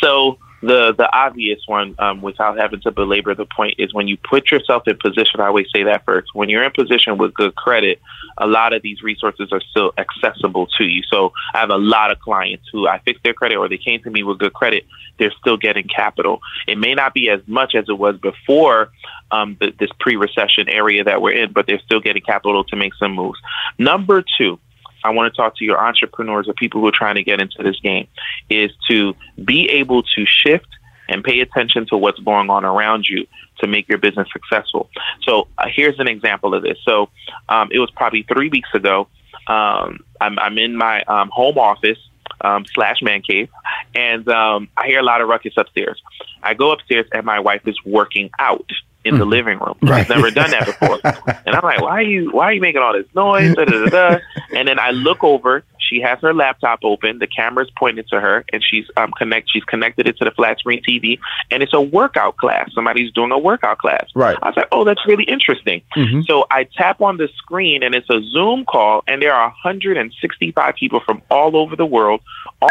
So 0.01 0.39
the 0.63 0.95
the 0.97 1.09
obvious 1.13 1.61
one, 1.67 1.95
um, 1.99 2.23
without 2.23 2.59
having 2.59 2.81
to 2.81 2.91
belabor 2.91 3.35
the 3.35 3.47
point, 3.47 3.75
is 3.79 3.93
when 3.93 4.09
you 4.09 4.17
put 4.17 4.51
yourself 4.51 4.85
in 4.87 4.97
position. 4.97 5.41
I 5.41 5.47
always 5.47 5.67
say 5.75 5.85
that 5.85 6.05
first. 6.05 6.35
When 6.35 6.49
you're 6.49 6.63
in 6.63 6.73
position 6.73 7.19
with 7.19 7.35
good 7.35 7.55
credit, 7.55 8.01
a 8.39 8.47
lot 8.47 8.73
of 8.73 8.83
these 8.83 9.03
resources 9.03 9.51
are 9.53 9.61
still 9.71 9.93
accessible 9.99 10.67
to 10.79 10.85
you. 10.85 11.03
So 11.11 11.33
I 11.55 11.61
have 11.61 11.71
a 11.71 11.77
lot 11.77 12.11
of 12.11 12.19
clients 12.21 12.65
who 12.73 12.87
I 12.87 12.99
fixed 13.01 13.23
their 13.23 13.35
credit 13.35 13.57
or 13.57 13.69
they 13.69 13.79
came 13.79 14.03
to 14.03 14.11
me 14.11 14.23
with 14.23 14.39
good 14.39 14.53
credit. 14.53 14.85
They're 15.19 15.33
still 15.41 15.57
getting 15.57 15.89
capital. 15.89 16.41
It 16.67 16.79
may 16.79 16.95
not 16.95 17.15
be 17.15 17.31
as 17.31 17.41
much 17.47 17.75
as 17.75 17.87
it 17.89 17.99
was 17.99 18.17
before 18.19 18.91
um, 19.31 19.57
the, 19.61 19.73
this 19.79 19.91
pre-recession 19.99 20.69
area 20.69 21.05
that 21.05 21.21
we're 21.21 21.33
in, 21.33 21.53
but 21.53 21.67
they're 21.67 21.81
still 21.81 22.01
getting 22.01 22.23
capital 22.23 22.65
to 22.65 22.77
make 22.77 22.95
some 22.95 23.13
moves. 23.13 23.39
Number 23.79 24.23
two, 24.39 24.59
I 25.07 25.11
want 25.11 25.33
to 25.33 25.37
talk 25.37 25.57
to 25.59 25.65
your 25.65 25.79
entrepreneurs 25.79 26.49
or 26.49 26.53
people 26.55 26.81
who 26.81 26.89
are 26.89 26.93
trying 26.93 27.15
to 27.15 27.23
get 27.23 27.41
into 27.41 27.63
this 27.63 27.79
game 27.81 28.09
is 28.51 28.73
to 28.91 29.15
be 29.45 29.69
able 29.71 30.03
to 30.03 30.27
shift 30.27 30.67
and 31.09 31.23
pay 31.23 31.39
attention 31.41 31.87
to 31.87 31.97
what's 31.97 32.19
going 32.19 32.51
on 32.51 32.65
around 32.65 33.07
you 33.09 33.25
to 33.61 33.69
make 33.69 33.89
your 33.89 33.99
business 33.99 34.27
successful. 34.33 34.91
So 35.23 35.47
uh, 35.59 35.69
here's 35.73 36.01
an 36.01 36.09
example 36.09 36.55
of 36.55 36.65
this. 36.65 36.77
So 36.85 37.09
um, 37.49 37.69
it 37.71 37.79
was 37.79 37.89
probably 37.93 38.25
three 38.25 38.49
weeks 38.49 38.69
ago. 38.75 39.07
Um, 39.47 40.01
I'm, 40.21 40.39
I'm, 40.41 40.59
in 40.59 40.77
my 40.77 41.03
um, 41.05 41.31
home 41.33 41.57
office 41.57 41.99
um, 42.41 42.65
slash 42.75 43.01
man 43.01 43.23
cave, 43.23 43.49
and 43.95 44.29
um, 44.29 44.69
I 44.77 44.89
hear 44.89 44.99
a 44.99 45.05
lot 45.05 45.21
of 45.21 45.29
ruckus 45.29 45.55
upstairs. 45.57 46.03
I 46.43 46.55
go 46.55 46.73
upstairs, 46.73 47.07
and 47.13 47.25
my 47.25 47.39
wife 47.39 47.63
is 47.69 47.77
working 47.85 48.31
out 48.41 48.69
in 49.07 49.15
mm. 49.15 49.19
the 49.19 49.25
living 49.25 49.59
room. 49.59 49.77
Right. 49.81 50.01
I've 50.01 50.09
never 50.09 50.31
done 50.31 50.51
that 50.51 50.67
before. 50.81 50.99
and 51.47 51.55
I'm 51.55 51.63
like, 51.63 51.81
why 51.81 51.99
are 51.99 52.03
you 52.03 52.31
why 52.33 52.47
are 52.47 52.53
you 52.53 52.61
making 52.61 52.83
all 52.83 52.93
this 52.93 53.07
noise? 53.15 53.55
Da, 53.55 53.65
da, 53.65 53.87
da, 53.87 54.19
and 54.55 54.67
then 54.67 54.79
I 54.79 54.91
look 54.91 55.23
over, 55.23 55.65
she 55.79 56.01
has 56.01 56.19
her 56.21 56.35
laptop 56.35 56.81
open, 56.83 57.19
the 57.19 57.29
camera's 57.29 57.71
pointed 57.79 58.09
to 58.09 58.21
her, 58.21 58.45
and 58.53 58.63
she's 58.63 58.87
um 58.97 59.13
connect 59.17 59.51
she's 59.53 59.65
connected 59.65 60.09
it 60.09 60.19
to 60.19 60.25
the 60.25 60.33
flat 60.33 60.59
screen 60.59 60.83
TV 60.83 61.19
and 61.51 61.63
it's 61.63 61.73
a 61.73 61.81
workout 61.81 62.37
class. 62.37 62.71
Somebody's 62.75 63.13
doing 63.13 63.31
a 63.31 63.39
workout 63.39 63.79
class. 63.79 64.09
Right. 64.15 64.37
I 64.43 64.49
was 64.49 64.57
like, 64.57 64.69
Oh, 64.73 64.85
that's 64.85 65.07
really 65.07 65.25
interesting. 65.25 65.83
Mm-hmm. 65.97 66.23
So 66.23 66.47
I 66.51 66.65
tap 66.65 67.01
on 67.01 67.17
the 67.17 67.29
screen 67.37 67.83
and 67.83 67.95
it's 67.95 68.11
a 68.11 68.21
Zoom 68.23 68.65
call 68.65 69.05
and 69.07 69.23
there 69.23 69.33
are 69.33 69.49
165 69.49 70.75
people 70.75 71.01
from 71.01 71.23
all 71.31 71.57
over 71.57 71.77
the 71.77 71.87
world 71.87 72.21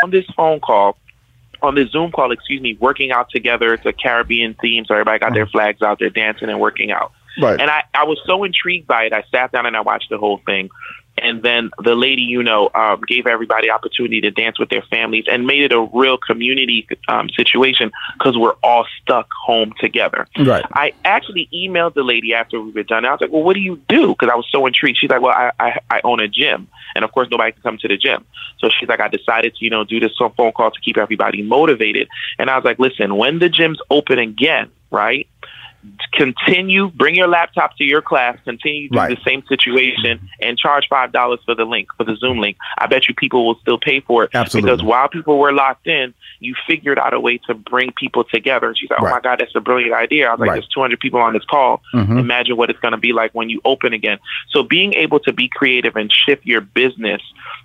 on 0.03 0.12
this 0.12 0.26
phone 0.36 0.60
call 0.60 0.98
on 1.66 1.76
this 1.76 1.92
Zoom 1.92 2.12
call, 2.12 2.32
excuse 2.32 2.62
me, 2.62 2.78
working 2.80 3.12
out 3.12 3.30
together. 3.30 3.74
It's 3.74 3.86
a 3.86 3.94
Caribbean 3.94 4.56
theme, 4.62 4.86
so 4.86 4.94
everybody 4.94 5.20
got 5.20 5.34
their 5.34 5.48
flags 5.48 5.82
out 5.82 6.00
there 6.00 6.10
dancing 6.10 6.50
and 6.50 6.60
working 6.60 6.92
out. 6.92 7.12
Right. 7.42 7.60
And 7.60 7.70
I, 7.70 7.84
I 7.94 8.06
was 8.06 8.20
so 8.26 8.44
intrigued 8.44 8.88
by 8.88 9.06
it. 9.06 9.14
I 9.14 9.24
sat 9.32 9.52
down 9.52 9.66
and 9.66 9.76
I 9.76 9.82
watched 9.82 10.10
the 10.10 10.18
whole 10.18 10.40
thing. 10.46 10.70
And 11.18 11.42
then 11.44 11.72
the 11.82 11.96
lady, 11.96 12.24
you 12.24 12.44
know, 12.44 12.70
um, 12.76 13.02
gave 13.08 13.26
everybody 13.26 13.70
opportunity 13.70 14.20
to 14.22 14.32
dance 14.32 14.60
with 14.60 14.70
their 14.70 14.82
families 14.82 15.26
and 15.32 15.48
made 15.48 15.62
it 15.62 15.72
a 15.72 15.82
real 15.94 16.18
community 16.18 16.88
um, 17.08 17.30
situation 17.30 17.92
because 18.18 18.38
we're 18.38 18.56
all 18.62 18.86
stuck 19.02 19.30
home 19.46 19.74
together. 19.80 20.28
Right. 20.38 20.66
I 20.74 20.94
actually 21.06 21.48
emailed 21.54 21.94
the 21.94 22.04
lady 22.04 22.34
after 22.34 22.60
we 22.60 22.72
were 22.72 22.84
done. 22.84 23.06
I 23.06 23.12
was 23.12 23.22
like, 23.22 23.32
"Well, 23.32 23.44
what 23.44 23.54
do 23.54 23.62
you 23.62 23.82
do?" 23.88 24.10
Because 24.10 24.30
I 24.30 24.36
was 24.36 24.46
so 24.52 24.66
intrigued. 24.66 24.98
She's 25.00 25.10
like, 25.10 25.22
"Well, 25.22 25.32
I, 25.32 25.52
I 25.58 25.80
I 25.90 26.02
own 26.04 26.20
a 26.20 26.28
gym, 26.28 26.68
and 26.96 27.04
of 27.04 27.12
course, 27.12 27.28
nobody 27.30 27.52
can 27.52 27.62
come 27.62 27.78
to 27.78 27.88
the 27.88 27.98
gym." 27.98 28.26
So 28.58 28.70
she's 28.70 28.90
like, 28.90 29.00
"I 29.00 29.08
decided 29.08 29.56
to, 29.56 29.64
you 29.64 29.70
know, 29.70 29.84
do 29.84 30.00
this 30.00 30.14
phone 30.18 30.52
call 30.52 30.72
to 30.72 30.82
keep 30.82 30.98
everybody 30.98 31.42
motivated." 31.42 32.08
And 32.40 32.50
I 32.50 32.56
was 32.56 32.66
like, 32.66 32.80
"Listen, 32.80 33.16
when 33.16 33.40
the 33.40 33.50
gyms 33.50 33.78
open 33.90 34.20
again, 34.20 34.70
right?" 34.92 35.28
Continue 36.14 36.90
bring 36.91 37.16
your 37.16 37.28
laptop 37.28 37.76
to 37.78 37.84
your 37.84 38.02
class 38.02 38.38
continue 38.45 38.90
do 38.90 38.98
right. 38.98 39.18
the 39.18 39.24
same 39.24 39.44
situation 39.48 40.20
and 40.41 40.57
charge 40.57 40.86
five 40.90 41.12
dollars 41.12 41.40
for 41.45 41.56
the 41.56 41.66
link 41.66 41.88
for 41.98 42.03
the 42.03 42.16
zoom 42.16 42.40
link 42.40 42.57
i 42.78 42.88
bet 42.88 43.07
you 43.07 43.14
people 43.14 43.45
will 43.45 43.56
still 43.56 43.78
pay 43.78 43.99
for 43.99 44.24
it 44.24 44.30
Absolutely. 44.34 44.72
because 44.72 44.84
while 44.84 45.10
people 45.10 45.38
were 45.38 45.52
locked 45.52 45.88
in 45.88 46.14
you 46.40 46.56
figured 46.68 46.98
out 46.98 47.14
a 47.14 47.20
way 47.20 47.38
to 47.48 47.53
bring 47.53 47.91
people 47.94 48.24
together 48.24 48.68
and 48.68 48.78
she's 48.78 48.90
like 48.90 48.99
oh 49.02 49.06
right. 49.06 49.12
my 49.12 49.20
god 49.20 49.40
that's 49.40 49.56
a 49.56 49.60
brilliant 49.60 49.94
idea 49.94 50.28
i 50.28 50.32
was 50.32 50.40
like 50.40 50.49
right. 50.49 50.56
there's 50.56 50.70
200 50.70 50.99
people 50.99 51.20
on 51.20 51.34
this 51.34 51.45
call 51.45 51.82
mm-hmm. 51.94 52.18
imagine 52.18 52.56
what 52.56 52.70
it's 52.70 52.80
going 52.80 52.94
to 52.94 52.98
be 52.98 53.12
like 53.12 53.34
when 53.34 53.49
you 53.49 53.60
open 53.66 53.94
again 53.94 54.18
so 54.52 54.64
being 54.64 54.94
able 54.94 55.20
to 55.20 55.34
be 55.34 55.49
creative 55.49 55.95
and 55.95 56.12
shift 56.12 56.45
your 56.45 56.62
business 56.62 57.22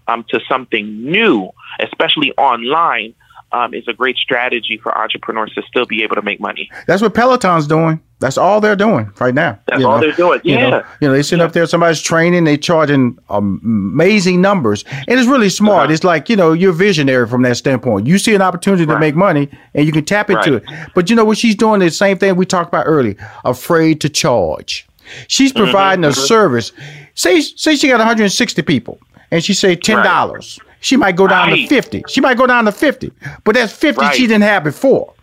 um, 0.09 0.25
to 0.29 0.41
something 0.49 1.05
new 1.05 1.51
especially 1.79 2.33
online 2.33 3.15
um, 3.53 3.75
is 3.75 3.85
a 3.89 3.93
great 3.93 4.17
strategy 4.17 4.79
for 4.83 4.97
entrepreneurs 4.97 5.53
to 5.55 5.63
still 5.63 5.87
be 5.87 6.03
able 6.03 6.15
to 6.17 6.23
make 6.23 6.41
money. 6.41 6.71
That's 6.87 7.03
what 7.03 7.15
Peloton's 7.15 7.67
doing. 7.67 8.01
That's 8.21 8.37
all 8.37 8.61
they're 8.61 8.77
doing 8.77 9.11
right 9.19 9.35
now. 9.35 9.59
That's 9.67 9.83
all 9.83 9.97
know? 9.97 10.07
they're 10.07 10.13
doing. 10.13 10.41
Yeah. 10.45 10.55
You 10.55 10.71
know, 10.71 10.85
you 11.01 11.09
know 11.09 11.15
they 11.15 11.23
sit 11.23 11.39
yeah. 11.39 11.47
up 11.47 11.53
there, 11.53 11.67
somebody's 11.67 12.03
training, 12.03 12.45
they 12.45 12.59
charging 12.59 13.19
amazing 13.31 14.43
numbers. 14.43 14.85
And 15.09 15.19
it's 15.19 15.27
really 15.27 15.49
smart. 15.49 15.85
Uh-huh. 15.85 15.93
It's 15.95 16.05
like, 16.05 16.29
you 16.29 16.37
know, 16.37 16.53
you're 16.53 16.73
visionary 16.73 17.27
from 17.27 17.41
that 17.43 17.57
standpoint. 17.57 18.07
You 18.07 18.19
see 18.19 18.35
an 18.35 18.43
opportunity 18.43 18.85
right. 18.85 18.95
to 18.95 19.01
make 19.01 19.17
money 19.17 19.49
and 19.73 19.87
you 19.87 19.93
can 19.93 20.05
tap 20.05 20.29
into 20.29 20.59
right. 20.59 20.63
it. 20.63 20.91
But 20.95 21.09
you 21.09 21.17
know 21.17 21.25
what 21.25 21.39
she's 21.39 21.55
doing? 21.55 21.81
The 21.81 21.91
same 21.91 22.19
thing 22.19 22.37
we 22.37 22.45
talked 22.45 22.69
about 22.69 22.85
earlier 22.87 23.17
afraid 23.45 24.03
to 24.03 24.11
charge. 24.11 24.87
She's 25.27 25.53
mm-hmm, 25.53 25.65
providing 25.65 26.03
mm-hmm. 26.03 26.21
a 26.21 26.27
service. 26.27 26.73
Say, 27.15 27.41
say 27.41 27.75
she 27.75 27.89
got 27.89 27.99
160 27.99 28.61
people 28.63 29.01
and 29.31 29.43
she 29.43 29.55
say 29.55 29.77
$10. 29.77 30.05
Right. 30.05 30.59
She 30.81 30.97
might 30.97 31.17
go 31.17 31.27
down 31.27 31.49
to 31.49 31.67
50. 31.67 32.05
She 32.09 32.21
might 32.21 32.37
go 32.37 32.47
down 32.47 32.67
to 32.67 32.73
50. 32.73 33.13
But 33.45 33.55
that's 33.55 33.73
50 33.73 34.11
she 34.13 34.27
didn't 34.27 34.43
have 34.43 34.63
before. 34.63 35.15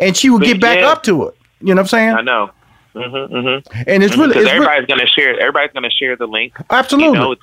And 0.00 0.16
she 0.16 0.30
will 0.30 0.40
but 0.40 0.46
get 0.46 0.60
back 0.60 0.78
yeah. 0.78 0.88
up 0.88 1.04
to 1.04 1.28
it. 1.28 1.36
You 1.60 1.68
know 1.68 1.74
what 1.74 1.80
I'm 1.80 1.86
saying? 1.88 2.10
I 2.10 2.22
know. 2.22 2.50
Mm-hmm, 2.94 3.34
mm-hmm. 3.34 3.82
And 3.86 4.02
it's 4.02 4.12
mm-hmm, 4.12 4.22
really 4.22 4.38
it's 4.40 4.50
everybody's 4.50 4.86
gonna 4.86 5.06
share. 5.06 5.38
Everybody's 5.38 5.72
gonna 5.72 5.90
share 5.90 6.16
the 6.16 6.26
link. 6.26 6.54
Absolutely. 6.70 7.06
You 7.06 7.14
know, 7.14 7.36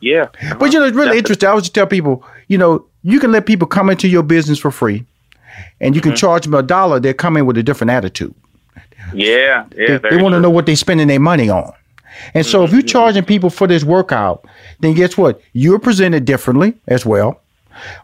yeah. 0.00 0.28
But 0.58 0.72
you 0.72 0.80
know, 0.80 0.86
it's 0.86 0.96
really 0.96 1.18
interesting. 1.18 1.46
I 1.46 1.50
always 1.50 1.68
tell 1.68 1.86
people, 1.86 2.24
you 2.48 2.56
know, 2.56 2.86
you 3.02 3.20
can 3.20 3.32
let 3.32 3.46
people 3.46 3.66
come 3.66 3.90
into 3.90 4.08
your 4.08 4.22
business 4.22 4.58
for 4.58 4.70
free, 4.70 5.04
and 5.80 5.94
you 5.94 6.00
can 6.00 6.12
mm-hmm. 6.12 6.16
charge 6.16 6.44
them 6.44 6.54
a 6.54 6.62
dollar. 6.62 6.98
They're 6.98 7.14
coming 7.14 7.44
with 7.44 7.58
a 7.58 7.62
different 7.62 7.90
attitude. 7.90 8.34
Yeah, 9.12 9.66
yeah. 9.76 9.98
They, 9.98 10.10
they 10.10 10.22
want 10.22 10.32
to 10.34 10.40
know 10.40 10.50
what 10.50 10.64
they're 10.66 10.76
spending 10.76 11.08
their 11.08 11.20
money 11.20 11.50
on. 11.50 11.72
And 12.32 12.46
so, 12.46 12.64
if 12.64 12.72
you're 12.72 12.80
mm-hmm. 12.80 12.86
charging 12.86 13.24
people 13.24 13.50
for 13.50 13.66
this 13.66 13.84
workout, 13.84 14.46
then 14.80 14.94
guess 14.94 15.18
what? 15.18 15.42
You're 15.52 15.78
presented 15.78 16.24
differently 16.24 16.74
as 16.88 17.04
well 17.04 17.42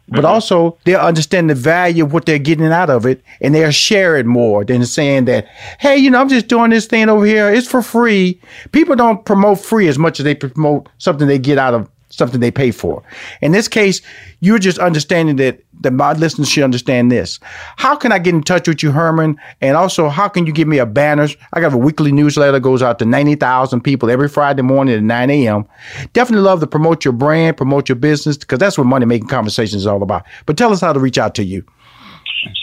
but 0.09 0.19
mm-hmm. 0.19 0.27
also 0.27 0.79
they 0.85 0.95
understand 0.95 1.51
the 1.51 1.55
value 1.55 2.05
of 2.05 2.13
what 2.13 2.27
they're 2.27 2.39
getting 2.39 2.67
out 2.67 2.91
of 2.91 3.07
it 3.07 3.23
and 3.41 3.55
they'll 3.55 3.71
share 3.71 4.17
it 4.17 4.27
more 4.27 4.65
than 4.65 4.85
saying 4.85 5.25
that 5.25 5.47
hey 5.79 5.97
you 5.97 6.11
know 6.11 6.21
i'm 6.21 6.29
just 6.29 6.49
doing 6.49 6.71
this 6.71 6.87
thing 6.87 7.09
over 7.09 7.25
here 7.25 7.53
it's 7.53 7.69
for 7.69 7.83
free 7.83 8.41
people 8.73 8.97
don't 8.97 9.25
promote 9.25 9.59
free 9.59 9.89
as 9.89 9.99
much 9.99 10.21
as 10.21 10.25
they 10.25 10.35
promote 10.35 10.89
something 10.99 11.29
they 11.29 11.39
get 11.39 11.59
out 11.59 11.75
of 11.75 11.89
something 12.13 12.41
they 12.41 12.51
pay 12.51 12.71
for. 12.71 13.03
In 13.41 13.53
this 13.53 13.69
case, 13.69 14.01
you're 14.41 14.59
just 14.59 14.79
understanding 14.79 15.37
that 15.37 15.61
the 15.81 15.91
my 15.91 16.13
listeners 16.13 16.49
should 16.49 16.63
understand 16.63 17.11
this. 17.11 17.41
How 17.77 17.97
can 17.97 18.13
I 18.13 18.19
get 18.19 18.35
in 18.35 18.43
touch 18.43 18.69
with 18.69 18.83
you, 18.83 18.93
Herman? 18.93 19.41
And 19.61 19.77
also, 19.77 20.09
how 20.09 20.29
can 20.29 20.47
you 20.47 20.53
give 20.53 20.69
me 20.69 20.79
a 20.79 20.87
banner? 20.87 21.29
I 21.53 21.61
got 21.61 21.73
a 21.73 21.79
weekly 21.79 22.13
newsletter 22.13 22.61
goes 22.61 22.83
out 22.83 22.99
to 23.01 23.05
90,000 23.05 23.81
people 23.81 24.11
every 24.11 24.29
Friday 24.29 24.63
morning 24.63 24.95
at 24.95 25.03
9 25.03 25.31
a.m. 25.31 25.67
Definitely 26.13 26.45
love 26.45 26.61
to 26.61 26.67
promote 26.67 27.05
your 27.05 27.13
brand, 27.13 27.57
promote 27.57 27.89
your 27.89 27.97
business, 27.97 28.37
because 28.37 28.59
that's 28.59 28.77
what 28.79 28.85
money 28.85 29.07
making 29.07 29.29
conversations 29.29 29.83
is 29.83 29.87
all 29.87 30.03
about. 30.03 30.25
But 30.47 30.57
tell 30.57 30.73
us 30.73 30.81
how 30.81 30.93
to 30.93 31.01
reach 31.01 31.19
out 31.19 31.35
to 31.37 31.45
you. 31.45 31.65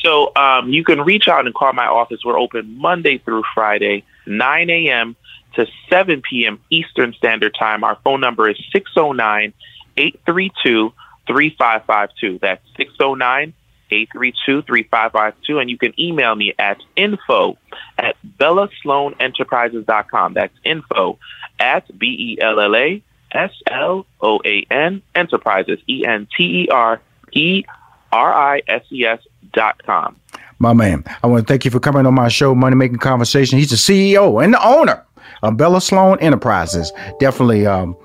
So 0.03 0.31
um, 0.35 0.69
you 0.69 0.83
can 0.83 1.01
reach 1.01 1.27
out 1.27 1.45
and 1.45 1.55
call 1.55 1.73
my 1.73 1.85
office. 1.85 2.19
We're 2.23 2.39
open 2.39 2.77
Monday 2.77 3.17
through 3.19 3.43
Friday, 3.53 4.03
9 4.27 4.69
a.m 4.69 5.15
to 5.55 5.67
7 5.89 6.21
p.m. 6.21 6.59
Eastern 6.69 7.13
Standard 7.13 7.55
Time. 7.57 7.83
Our 7.83 7.97
phone 8.03 8.21
number 8.21 8.49
is 8.49 8.57
609 8.71 9.53
832 9.97 10.93
3552. 11.27 12.39
That's 12.39 12.65
609 12.77 13.53
832 13.91 14.61
3552. 14.63 15.59
And 15.59 15.69
you 15.69 15.77
can 15.77 15.99
email 15.99 16.35
me 16.35 16.53
at 16.57 16.81
info 16.95 17.57
at 17.97 18.15
bellasloanenterprises.com. 18.37 20.33
That's 20.33 20.53
info 20.63 21.19
at 21.59 21.97
B 21.97 22.37
E 22.37 22.41
L 22.41 22.59
L 22.59 22.75
A 22.75 23.03
S 23.31 23.51
L 23.67 24.05
O 24.21 24.41
A 24.45 24.65
N 24.71 25.01
Enterprises, 25.15 25.79
E 25.87 26.05
N 26.05 26.27
T 26.35 26.63
E 26.63 26.69
R 26.69 27.01
E 27.31 27.63
R 28.11 28.33
I 28.33 28.61
S 28.67 28.83
E 28.91 29.05
S 29.05 29.19
dot 29.53 29.83
com. 29.83 30.15
My 30.61 30.73
man, 30.73 31.05
I 31.23 31.27
want 31.27 31.47
to 31.47 31.51
thank 31.51 31.63
you 31.63 31.71
for 31.71 31.79
coming 31.79 32.05
on 32.05 32.13
my 32.13 32.27
show, 32.27 32.53
Money 32.53 32.75
Making 32.75 32.97
Conversation. 32.97 33.57
He's 33.57 33.69
the 33.69 33.77
CEO 33.77 34.43
and 34.43 34.53
the 34.53 34.61
owner 34.65 35.05
um, 35.43 35.55
Bella 35.55 35.81
Sloan 35.81 36.19
Enterprises. 36.19 36.91
Definitely 37.19 37.65
um, 37.65 37.95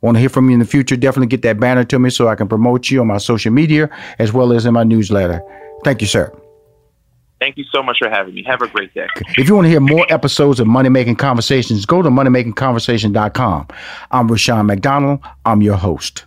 want 0.00 0.16
to 0.16 0.20
hear 0.20 0.28
from 0.28 0.48
you 0.48 0.54
in 0.54 0.60
the 0.60 0.66
future. 0.66 0.96
Definitely 0.96 1.28
get 1.28 1.42
that 1.42 1.60
banner 1.60 1.84
to 1.84 1.98
me 1.98 2.10
so 2.10 2.28
I 2.28 2.34
can 2.34 2.48
promote 2.48 2.90
you 2.90 3.00
on 3.00 3.06
my 3.06 3.18
social 3.18 3.52
media 3.52 3.90
as 4.18 4.32
well 4.32 4.52
as 4.52 4.66
in 4.66 4.74
my 4.74 4.84
newsletter. 4.84 5.42
Thank 5.84 6.00
you, 6.00 6.06
sir. 6.06 6.32
Thank 7.40 7.56
you 7.56 7.64
so 7.72 7.82
much 7.82 7.96
for 7.98 8.10
having 8.10 8.34
me. 8.34 8.44
Have 8.46 8.60
a 8.60 8.68
great 8.68 8.92
day. 8.92 9.06
If 9.38 9.48
you 9.48 9.54
want 9.54 9.64
to 9.64 9.70
hear 9.70 9.80
more 9.80 10.04
episodes 10.10 10.60
of 10.60 10.66
Money 10.66 10.90
Making 10.90 11.16
Conversations, 11.16 11.86
go 11.86 12.02
to 12.02 12.10
moneymakingconversation.com. 12.10 13.68
I'm 14.10 14.28
Rushion 14.28 14.66
McDonald. 14.66 15.20
I'm 15.46 15.62
your 15.62 15.76
host. 15.76 16.26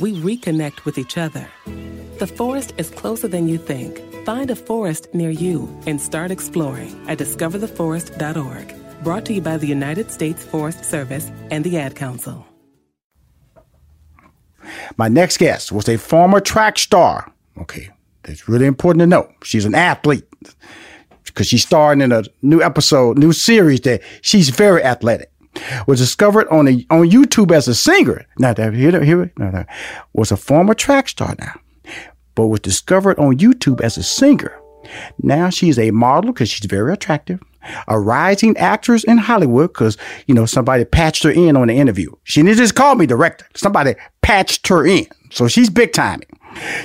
we 0.00 0.14
reconnect 0.14 0.84
with 0.84 0.98
each 0.98 1.18
other. 1.18 1.46
The 2.18 2.26
forest 2.26 2.72
is 2.78 2.90
closer 2.90 3.28
than 3.28 3.48
you 3.48 3.58
think. 3.58 4.00
Find 4.24 4.50
a 4.50 4.56
forest 4.56 5.08
near 5.14 5.30
you 5.30 5.68
and 5.86 6.00
start 6.00 6.30
exploring 6.30 6.98
at 7.08 7.18
discovertheforest.org. 7.18 8.74
Brought 9.04 9.24
to 9.26 9.32
you 9.34 9.40
by 9.40 9.56
the 9.56 9.66
United 9.66 10.10
States 10.10 10.44
Forest 10.44 10.84
Service 10.84 11.30
and 11.50 11.64
the 11.64 11.78
Ad 11.78 11.96
Council. 11.96 12.46
My 14.96 15.08
next 15.08 15.38
guest 15.38 15.72
was 15.72 15.88
a 15.88 15.96
former 15.96 16.40
track 16.40 16.78
star. 16.78 17.32
Okay, 17.58 17.90
that's 18.22 18.48
really 18.48 18.66
important 18.66 19.00
to 19.00 19.06
know. 19.06 19.30
She's 19.42 19.64
an 19.64 19.74
athlete 19.74 20.26
because 21.24 21.46
she's 21.46 21.64
starring 21.64 22.00
in 22.00 22.12
a 22.12 22.24
new 22.42 22.62
episode, 22.62 23.18
new 23.18 23.32
series 23.32 23.80
that 23.82 24.02
she's 24.22 24.50
very 24.50 24.82
athletic 24.82 25.29
was 25.86 25.98
discovered 25.98 26.48
on 26.48 26.68
a, 26.68 26.86
on 26.90 27.10
YouTube 27.10 27.52
as 27.52 27.68
a 27.68 27.74
singer. 27.74 28.26
Now 28.38 28.52
that 28.52 28.74
here, 28.74 29.02
here, 29.02 29.32
no, 29.38 29.50
no, 29.50 29.64
was 30.12 30.32
a 30.32 30.36
former 30.36 30.74
track 30.74 31.08
star 31.08 31.34
now, 31.38 31.60
but 32.34 32.48
was 32.48 32.60
discovered 32.60 33.18
on 33.18 33.38
YouTube 33.38 33.80
as 33.80 33.96
a 33.96 34.02
singer. 34.02 34.56
Now 35.22 35.50
she's 35.50 35.78
a 35.78 35.90
model 35.90 36.32
because 36.32 36.50
she's 36.50 36.66
very 36.66 36.92
attractive, 36.92 37.40
a 37.86 37.98
rising 37.98 38.56
actress 38.56 39.04
in 39.04 39.18
Hollywood 39.18 39.72
because 39.72 39.96
you 40.26 40.34
know 40.34 40.46
somebody 40.46 40.84
patched 40.84 41.22
her 41.24 41.30
in 41.30 41.56
on 41.56 41.68
the 41.68 41.74
interview. 41.74 42.10
She 42.24 42.42
didn't 42.42 42.58
just 42.58 42.74
call 42.74 42.94
me 42.94 43.06
director; 43.06 43.46
somebody 43.54 43.94
patched 44.22 44.68
her 44.68 44.86
in, 44.86 45.06
so 45.30 45.48
she's 45.48 45.70
big 45.70 45.92
timing. 45.92 46.28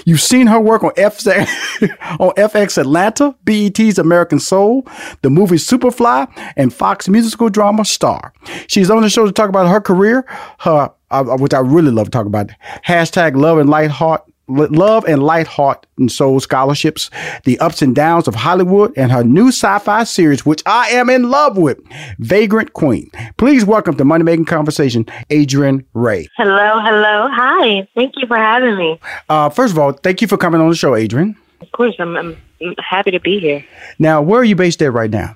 You've 0.05 0.21
seen 0.21 0.47
her 0.47 0.59
work 0.59 0.83
on 0.83 0.91
FX, 0.91 1.47
on 2.19 2.31
FX 2.35 2.77
Atlanta, 2.77 3.35
BET's 3.43 3.97
American 3.97 4.39
Soul, 4.39 4.87
the 5.21 5.29
movie 5.29 5.57
Superfly, 5.57 6.27
and 6.55 6.73
Fox 6.73 7.07
musical 7.07 7.49
drama 7.49 7.85
Star. 7.85 8.33
She's 8.67 8.89
on 8.89 9.01
the 9.01 9.09
show 9.09 9.25
to 9.25 9.31
talk 9.31 9.49
about 9.49 9.67
her 9.67 9.81
career, 9.81 10.25
her 10.59 10.91
uh, 11.11 11.23
which 11.37 11.53
I 11.53 11.59
really 11.59 11.91
love 11.91 12.07
to 12.07 12.11
talk 12.11 12.25
about. 12.25 12.49
Hashtag 12.85 13.35
Love 13.35 13.57
and 13.57 13.69
Light 13.69 13.91
Heart 13.91 14.23
Love 14.47 15.05
and 15.05 15.23
Light 15.23 15.47
Heart 15.47 15.87
and 15.97 16.11
Soul 16.11 16.39
scholarships, 16.39 17.09
the 17.45 17.57
ups 17.59 17.81
and 17.81 17.95
downs 17.95 18.27
of 18.27 18.35
Hollywood, 18.35 18.93
and 18.95 19.11
her 19.11 19.23
new 19.23 19.47
sci 19.47 19.79
fi 19.79 20.03
series, 20.03 20.45
which 20.45 20.61
I 20.65 20.89
am 20.89 21.09
in 21.09 21.29
love 21.29 21.57
with, 21.57 21.79
Vagrant 22.19 22.73
Queen. 22.73 23.09
Please 23.37 23.65
welcome 23.65 23.95
to 23.95 24.05
Money 24.05 24.23
Making 24.23 24.45
Conversation, 24.45 25.05
Adriyan 25.29 25.83
Rae. 25.93 26.27
Hello, 26.37 26.79
hello. 26.79 27.27
Hi. 27.31 27.87
Thank 27.95 28.13
you 28.17 28.27
for 28.27 28.37
having 28.37 28.77
me. 28.77 28.99
Uh, 29.29 29.49
first 29.49 29.73
of 29.73 29.79
all, 29.79 29.93
thank 29.93 30.21
you 30.21 30.27
for 30.27 30.37
coming 30.37 30.61
on 30.61 30.69
the 30.69 30.75
show, 30.75 30.91
Adriyan. 30.91 31.35
Of 31.61 31.71
course, 31.71 31.95
I'm, 31.97 32.15
I'm 32.15 32.37
happy 32.77 33.11
to 33.11 33.19
be 33.19 33.39
here. 33.39 33.65
Now, 33.97 34.21
where 34.21 34.41
are 34.41 34.45
you 34.45 34.55
based 34.55 34.81
at 34.83 34.93
right 34.93 35.09
now? 35.09 35.35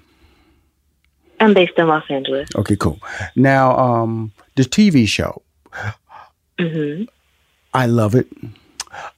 I'm 1.40 1.53
based 1.53 1.73
in 1.77 1.88
Los 1.88 2.03
Angeles. 2.10 2.49
Okay, 2.56 2.76
cool. 2.76 2.99
Now, 3.36 3.76
um, 3.77 4.34
the 4.56 4.64
TV 4.64 5.07
show. 5.07 5.41
Mm-hmm. 6.60 7.06
I 7.73 7.86
love 7.86 8.14
it 8.14 8.27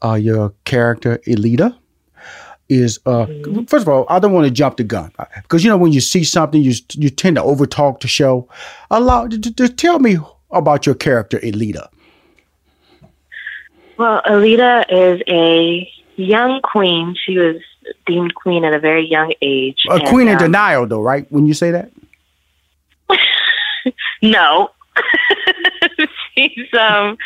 uh, 0.03 0.13
your 0.13 0.53
character 0.65 1.19
Elida 1.27 1.75
is 2.69 2.99
uh, 3.05 3.25
mm-hmm. 3.25 3.63
first 3.65 3.83
of 3.83 3.89
all, 3.89 4.05
I 4.09 4.19
don't 4.19 4.31
want 4.31 4.45
to 4.45 4.51
jump 4.51 4.77
the 4.77 4.83
gun 4.83 5.11
because 5.41 5.63
you 5.63 5.69
know 5.69 5.77
when 5.77 5.91
you 5.91 6.01
see 6.01 6.23
something, 6.23 6.61
you 6.61 6.73
you 6.93 7.09
tend 7.09 7.35
to 7.35 7.41
overtalk 7.41 7.99
the 7.99 8.07
show. 8.07 8.47
Allow 8.89 9.27
to, 9.27 9.39
to 9.39 9.67
tell 9.67 9.99
me 9.99 10.17
about 10.51 10.85
your 10.85 10.95
character 10.95 11.39
Elida. 11.39 11.89
Well, 13.97 14.21
Elida 14.25 14.85
is 14.89 15.21
a 15.27 15.91
young 16.15 16.61
queen. 16.61 17.15
She 17.23 17.37
was 17.37 17.57
deemed 18.05 18.35
queen 18.35 18.63
at 18.63 18.73
a 18.73 18.79
very 18.79 19.05
young 19.05 19.33
age. 19.41 19.83
A 19.89 19.95
and, 19.95 20.07
queen 20.07 20.27
in 20.27 20.35
um, 20.35 20.39
denial, 20.39 20.87
though, 20.87 21.01
right? 21.01 21.29
When 21.31 21.45
you 21.45 21.53
say 21.53 21.71
that. 21.71 21.91
no, 24.21 24.69
she's 26.49 26.73
um 26.73 27.17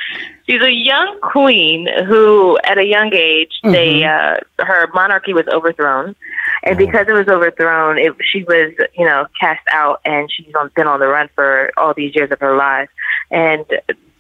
she's 0.48 0.62
a 0.62 0.72
young 0.72 1.20
queen 1.22 1.88
who 2.06 2.58
at 2.64 2.78
a 2.78 2.86
young 2.86 3.14
age 3.14 3.52
mm-hmm. 3.64 3.72
they 3.72 4.04
uh 4.04 4.38
her 4.60 4.88
monarchy 4.94 5.34
was 5.34 5.48
overthrown 5.48 6.16
and 6.64 6.76
oh. 6.76 6.86
because 6.86 7.08
it 7.08 7.14
was 7.14 7.28
overthrown 7.28 7.98
it 7.98 8.14
she 8.22 8.44
was 8.44 8.74
you 8.98 9.06
know 9.06 9.26
cast 9.40 9.66
out 9.72 10.02
and 10.06 10.32
she's 10.32 10.54
on, 10.56 10.70
been 10.76 10.88
on 10.88 11.00
the 11.00 11.08
run 11.08 11.30
for 11.36 11.72
all 11.78 11.94
these 11.94 12.16
years 12.16 12.32
of 12.32 12.40
her 12.40 12.56
life 12.56 12.90
and 13.32 13.66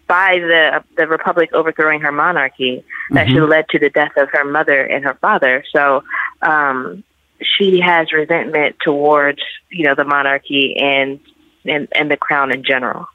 by 0.07 0.37
the 0.39 0.83
the 0.97 1.07
republic 1.07 1.51
overthrowing 1.53 2.01
her 2.01 2.11
monarchy 2.11 2.77
mm-hmm. 2.77 3.15
that 3.15 3.27
actually 3.27 3.41
led 3.41 3.67
to 3.69 3.79
the 3.79 3.89
death 3.89 4.15
of 4.17 4.29
her 4.31 4.43
mother 4.43 4.83
and 4.83 5.03
her 5.03 5.15
father 5.15 5.63
so 5.71 6.03
um 6.41 7.03
she 7.41 7.79
has 7.79 8.11
resentment 8.13 8.75
towards 8.83 9.41
you 9.69 9.85
know 9.85 9.95
the 9.95 10.05
monarchy 10.05 10.75
and 10.77 11.19
and, 11.65 11.87
and 11.93 12.11
the 12.11 12.17
crown 12.17 12.51
in 12.51 12.63
general 12.63 13.07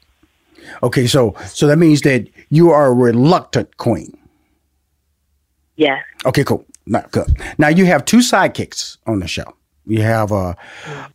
Okay, 0.83 1.07
so 1.07 1.35
so 1.47 1.67
that 1.67 1.77
means 1.77 2.01
that 2.01 2.27
you 2.49 2.71
are 2.71 2.87
a 2.87 2.93
reluctant 2.93 3.77
queen. 3.77 4.17
Yeah. 5.75 6.01
Okay, 6.25 6.43
cool. 6.43 6.65
Not 6.85 7.11
good. 7.11 7.37
Now 7.57 7.69
you 7.69 7.85
have 7.85 8.05
two 8.05 8.17
sidekicks 8.19 8.97
on 9.07 9.19
the 9.19 9.27
show. 9.27 9.55
You 9.85 10.01
have 10.01 10.31
uh, 10.31 10.53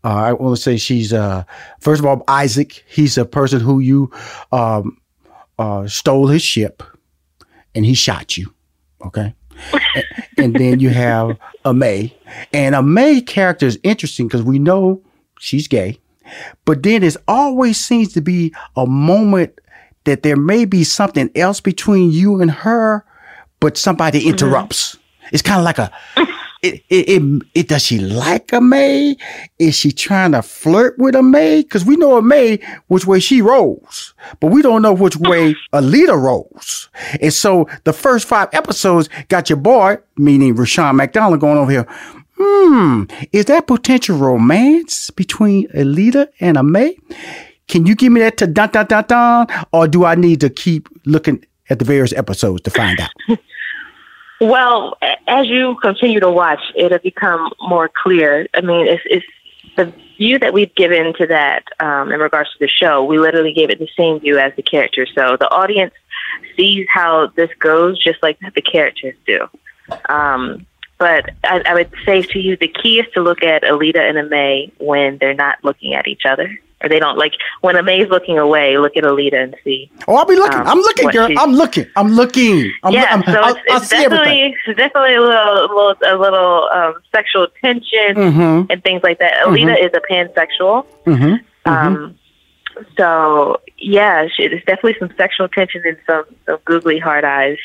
uh 0.04 0.14
I 0.28 0.32
want 0.32 0.56
to 0.56 0.62
say 0.62 0.76
she's 0.76 1.12
uh 1.12 1.44
first 1.80 2.00
of 2.00 2.06
all 2.06 2.22
Isaac. 2.28 2.84
He's 2.88 3.16
a 3.18 3.24
person 3.24 3.60
who 3.60 3.80
you 3.80 4.10
um 4.52 4.98
uh 5.58 5.86
stole 5.86 6.26
his 6.28 6.42
ship 6.42 6.82
and 7.74 7.84
he 7.84 7.94
shot 7.94 8.36
you. 8.36 8.52
Okay. 9.04 9.34
and 10.36 10.54
then 10.54 10.80
you 10.80 10.90
have 10.90 11.38
Amae, 11.64 12.12
and 12.52 12.74
Amae 12.74 13.26
character 13.26 13.66
is 13.66 13.78
interesting 13.82 14.26
because 14.26 14.42
we 14.42 14.58
know 14.58 15.02
she's 15.38 15.68
gay. 15.68 15.98
But 16.64 16.82
then 16.82 17.02
it 17.02 17.16
always 17.28 17.78
seems 17.78 18.12
to 18.14 18.20
be 18.20 18.54
a 18.76 18.86
moment 18.86 19.58
that 20.04 20.22
there 20.22 20.36
may 20.36 20.64
be 20.64 20.84
something 20.84 21.30
else 21.34 21.60
between 21.60 22.10
you 22.10 22.40
and 22.40 22.50
her, 22.50 23.04
but 23.60 23.76
somebody 23.76 24.20
mm-hmm. 24.20 24.30
interrupts. 24.30 24.94
Mm-hmm. 24.94 25.34
It's 25.34 25.42
kind 25.42 25.58
of 25.58 25.64
like 25.64 25.78
a. 25.78 25.92
It, 26.62 26.82
it, 26.88 27.08
it, 27.08 27.42
it, 27.54 27.68
does 27.68 27.84
she 27.84 27.98
like 27.98 28.48
Amae? 28.48 29.14
Is 29.58 29.76
she 29.76 29.92
trying 29.92 30.32
to 30.32 30.42
flirt 30.42 30.98
with 30.98 31.14
Amae? 31.14 31.62
Because 31.62 31.84
we 31.84 31.96
know 31.96 32.20
Amae 32.20 32.64
which 32.88 33.06
way 33.06 33.20
she 33.20 33.42
rolls, 33.42 34.14
but 34.40 34.48
we 34.48 34.62
don't 34.62 34.82
know 34.82 34.94
which 34.94 35.16
way 35.16 35.54
Elida 35.74 36.20
rolls. 36.20 36.88
And 37.20 37.32
so 37.32 37.68
the 37.84 37.92
first 37.92 38.26
five 38.26 38.48
episodes 38.52 39.10
got 39.28 39.50
your 39.50 39.58
boy, 39.58 39.98
meaning 40.16 40.56
Rushion 40.56 40.96
McDonald, 40.96 41.40
going 41.40 41.58
over 41.58 41.70
here 41.70 41.86
hmm, 42.38 43.04
is 43.32 43.46
that 43.46 43.66
potential 43.66 44.16
romance 44.16 45.10
between 45.10 45.68
Elida 45.68 46.28
and 46.40 46.56
Amae? 46.56 46.98
Can 47.68 47.86
you 47.86 47.94
give 47.94 48.12
me 48.12 48.20
that 48.20 48.36
to 48.38 48.46
dun 48.46 48.70
dun 48.70 48.86
dun 48.86 49.04
dun, 49.08 49.46
or 49.72 49.88
do 49.88 50.04
I 50.04 50.14
need 50.14 50.40
to 50.40 50.50
keep 50.50 50.88
looking 51.04 51.44
at 51.68 51.78
the 51.78 51.84
various 51.84 52.12
episodes 52.12 52.62
to 52.62 52.70
find 52.70 53.00
out? 53.00 53.10
well, 54.40 54.96
as 55.26 55.46
you 55.46 55.76
continue 55.82 56.20
to 56.20 56.30
watch, 56.30 56.60
it'll 56.76 56.98
become 56.98 57.50
more 57.62 57.90
clear. 58.02 58.46
I 58.54 58.60
mean, 58.60 58.86
it's, 58.86 59.02
it's 59.06 59.26
the 59.76 59.92
view 60.16 60.38
that 60.38 60.52
we've 60.52 60.74
given 60.74 61.12
to 61.14 61.26
that 61.26 61.64
um, 61.80 62.12
in 62.12 62.20
regards 62.20 62.50
to 62.52 62.56
the 62.60 62.68
show. 62.68 63.04
We 63.04 63.18
literally 63.18 63.52
gave 63.52 63.70
it 63.70 63.78
the 63.78 63.88
same 63.96 64.20
view 64.20 64.38
as 64.38 64.52
the 64.56 64.62
characters, 64.62 65.10
so 65.14 65.36
the 65.38 65.50
audience 65.50 65.92
sees 66.56 66.86
how 66.92 67.28
this 67.36 67.50
goes 67.58 68.02
just 68.02 68.22
like 68.22 68.38
the 68.54 68.62
characters 68.62 69.14
do. 69.26 69.48
Um, 70.08 70.66
but 70.98 71.30
I, 71.44 71.62
I 71.66 71.74
would 71.74 71.92
say 72.04 72.22
to 72.22 72.38
you, 72.38 72.56
the 72.56 72.68
key 72.68 73.00
is 73.00 73.06
to 73.14 73.20
look 73.20 73.42
at 73.42 73.62
Elida 73.62 73.98
and 73.98 74.18
Amae 74.18 74.72
when 74.78 75.18
they're 75.18 75.34
not 75.34 75.58
looking 75.62 75.94
at 75.94 76.06
each 76.06 76.22
other. 76.28 76.58
Or 76.82 76.90
they 76.90 76.98
don't 76.98 77.16
like 77.16 77.32
when 77.62 77.74
Amae's 77.74 78.10
looking 78.10 78.38
away. 78.38 78.76
Look 78.76 78.98
at 78.98 79.04
Elida 79.04 79.42
and 79.42 79.56
see. 79.64 79.90
Oh, 80.06 80.16
I'll 80.16 80.26
be 80.26 80.34
looking. 80.34 80.58
Um, 80.58 80.66
I'm 80.66 80.78
looking, 80.78 81.08
girl. 81.08 81.28
I'm 81.38 81.52
looking. 81.52 81.86
I'm 81.96 82.08
looking. 82.08 82.70
I'm, 82.82 82.92
yeah, 82.92 83.06
I'm, 83.08 83.22
so 83.22 83.32
I'll, 83.32 83.54
it's, 83.54 83.64
it's 83.66 83.88
definitely 83.88 84.54
it's 84.66 84.76
definitely 84.76 85.14
a 85.14 85.20
little, 85.22 85.62
little 85.62 85.94
a 86.04 86.16
little 86.18 86.68
um, 86.70 86.94
sexual 87.14 87.46
tension 87.62 88.14
mm-hmm. 88.14 88.70
and 88.70 88.82
things 88.84 89.02
like 89.02 89.18
that. 89.20 89.46
Elida 89.46 89.74
mm-hmm. 89.74 89.86
is 89.86 89.92
a 89.94 90.02
pansexual. 90.12 90.84
Mm-hmm. 91.06 91.70
Um, 91.70 92.18
so 92.98 93.58
yeah, 93.78 94.26
there's 94.36 94.64
definitely 94.66 94.96
some 94.98 95.14
sexual 95.16 95.48
tension 95.48 95.82
and 95.86 95.96
some 96.06 96.24
some 96.44 96.58
googly 96.66 96.98
hard 96.98 97.24
eyes 97.24 97.56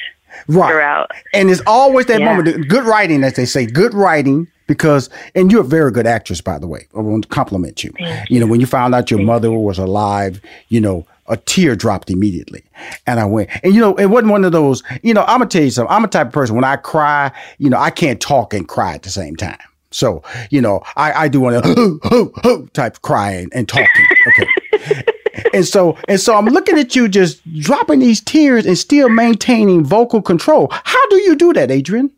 right. 0.48 0.72
throughout. 0.72 1.12
And 1.34 1.50
it's 1.50 1.62
always 1.66 2.06
that 2.08 2.20
yeah. 2.20 2.36
moment, 2.36 2.68
good 2.68 2.84
writing, 2.86 3.24
as 3.24 3.34
they 3.34 3.46
say, 3.46 3.66
good 3.66 3.94
writing. 3.94 4.48
Because, 4.68 5.10
and 5.36 5.52
you're 5.52 5.62
a 5.62 5.66
very 5.66 5.92
good 5.92 6.08
actress, 6.08 6.40
by 6.40 6.58
the 6.58 6.66
way. 6.66 6.88
I 6.96 7.02
want 7.02 7.24
to 7.24 7.30
compliment 7.30 7.84
you. 7.84 7.92
Thank 7.98 8.30
you 8.30 8.40
know, 8.40 8.48
when 8.48 8.62
you 8.62 8.66
found 8.66 8.96
out 8.96 9.12
your 9.12 9.18
Thank 9.18 9.28
mother 9.28 9.52
was 9.52 9.78
alive, 9.78 10.40
you 10.70 10.80
know, 10.80 11.06
a 11.28 11.36
tear 11.36 11.76
dropped 11.76 12.10
immediately. 12.10 12.64
And 13.06 13.20
I 13.20 13.26
went, 13.26 13.50
and 13.64 13.74
you 13.74 13.82
know, 13.82 13.96
it 13.96 14.06
wasn't 14.06 14.32
one 14.32 14.46
of 14.46 14.54
those, 14.54 14.82
you 15.04 15.14
know, 15.14 15.24
I'm 15.24 15.40
gonna 15.40 15.48
tell 15.48 15.64
you 15.64 15.72
something. 15.72 15.94
I'm 15.94 16.06
a 16.06 16.08
type 16.08 16.28
of 16.28 16.34
person, 16.34 16.56
when 16.56 16.64
I 16.64 16.78
cry, 16.78 17.32
you 17.58 17.70
know, 17.70 17.78
I 17.78 17.90
can't 17.90 18.22
talk 18.22 18.54
and 18.54 18.66
cry 18.68 18.94
at 18.94 19.04
the 19.04 19.10
same 19.10 19.36
time. 19.36 19.60
So, 19.92 20.24
you 20.50 20.62
know, 20.62 20.82
I, 20.96 21.24
I 21.24 21.28
do 21.28 21.42
want 21.42 21.64
to 21.64 22.70
type 22.74 23.02
crying 23.02 23.50
and 23.54 23.68
talking. 23.68 24.06
Okay 24.28 25.04
and 25.54 25.66
so 25.66 25.98
and 26.08 26.20
so 26.20 26.36
I'm 26.36 26.46
looking 26.46 26.78
at 26.78 26.96
you 26.96 27.08
just 27.08 27.42
dropping 27.60 28.00
these 28.00 28.22
tears 28.22 28.66
and 28.66 28.78
still 28.78 29.10
maintaining 29.10 29.84
vocal 29.84 30.22
control. 30.22 30.68
How 30.72 31.08
do 31.10 31.18
you 31.18 31.36
do 31.36 31.54
that, 31.54 31.70
Adriyan? 31.70 32.12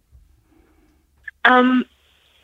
Um, 1.45 1.85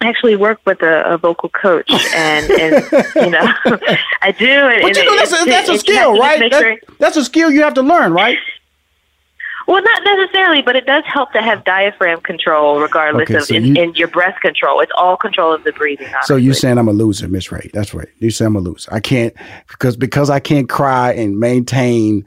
I 0.01 0.07
actually 0.07 0.35
work 0.35 0.59
with 0.65 0.81
a, 0.81 1.03
a 1.05 1.17
vocal 1.17 1.49
coach, 1.49 1.89
and, 1.91 2.51
and 2.51 2.85
you 3.15 3.29
know, 3.29 3.53
I 4.21 4.31
do. 4.37 4.45
And, 4.47 4.81
but 4.81 4.97
you 4.97 5.05
know, 5.05 5.15
that's, 5.15 5.41
a, 5.41 5.45
that's 5.45 5.69
a 5.69 5.77
skill, 5.77 6.17
right? 6.17 6.51
That, 6.51 6.79
that's 6.99 7.17
a 7.17 7.23
skill 7.23 7.49
you 7.49 7.63
have 7.63 7.73
to 7.75 7.81
learn, 7.81 8.11
right? 8.11 8.37
Well, 9.69 9.83
not 9.83 10.01
necessarily, 10.03 10.63
but 10.63 10.75
it 10.75 10.87
does 10.87 11.03
help 11.05 11.31
to 11.33 11.43
have 11.43 11.63
diaphragm 11.63 12.21
control, 12.21 12.79
regardless 12.79 13.29
okay, 13.29 13.35
of 13.35 13.43
so 13.43 13.53
in, 13.53 13.65
you, 13.65 13.83
in, 13.83 13.93
your 13.93 14.07
breath 14.07 14.41
control. 14.41 14.79
It's 14.79 14.91
all 14.97 15.15
control 15.15 15.53
of 15.53 15.63
the 15.63 15.71
breathing. 15.73 16.07
Honestly. 16.07 16.25
So 16.25 16.37
you 16.37 16.55
saying 16.55 16.79
I'm 16.79 16.87
a 16.87 16.91
loser, 16.91 17.27
Miss 17.27 17.51
Rae? 17.51 17.69
That's 17.71 17.93
right. 17.93 18.07
You 18.17 18.31
say 18.31 18.45
I'm 18.45 18.55
a 18.55 18.61
loser. 18.61 18.91
I 18.91 18.99
can't 18.99 19.31
because 19.67 19.95
because 19.95 20.31
I 20.31 20.39
can't 20.39 20.67
cry 20.67 21.13
and 21.13 21.39
maintain 21.39 22.25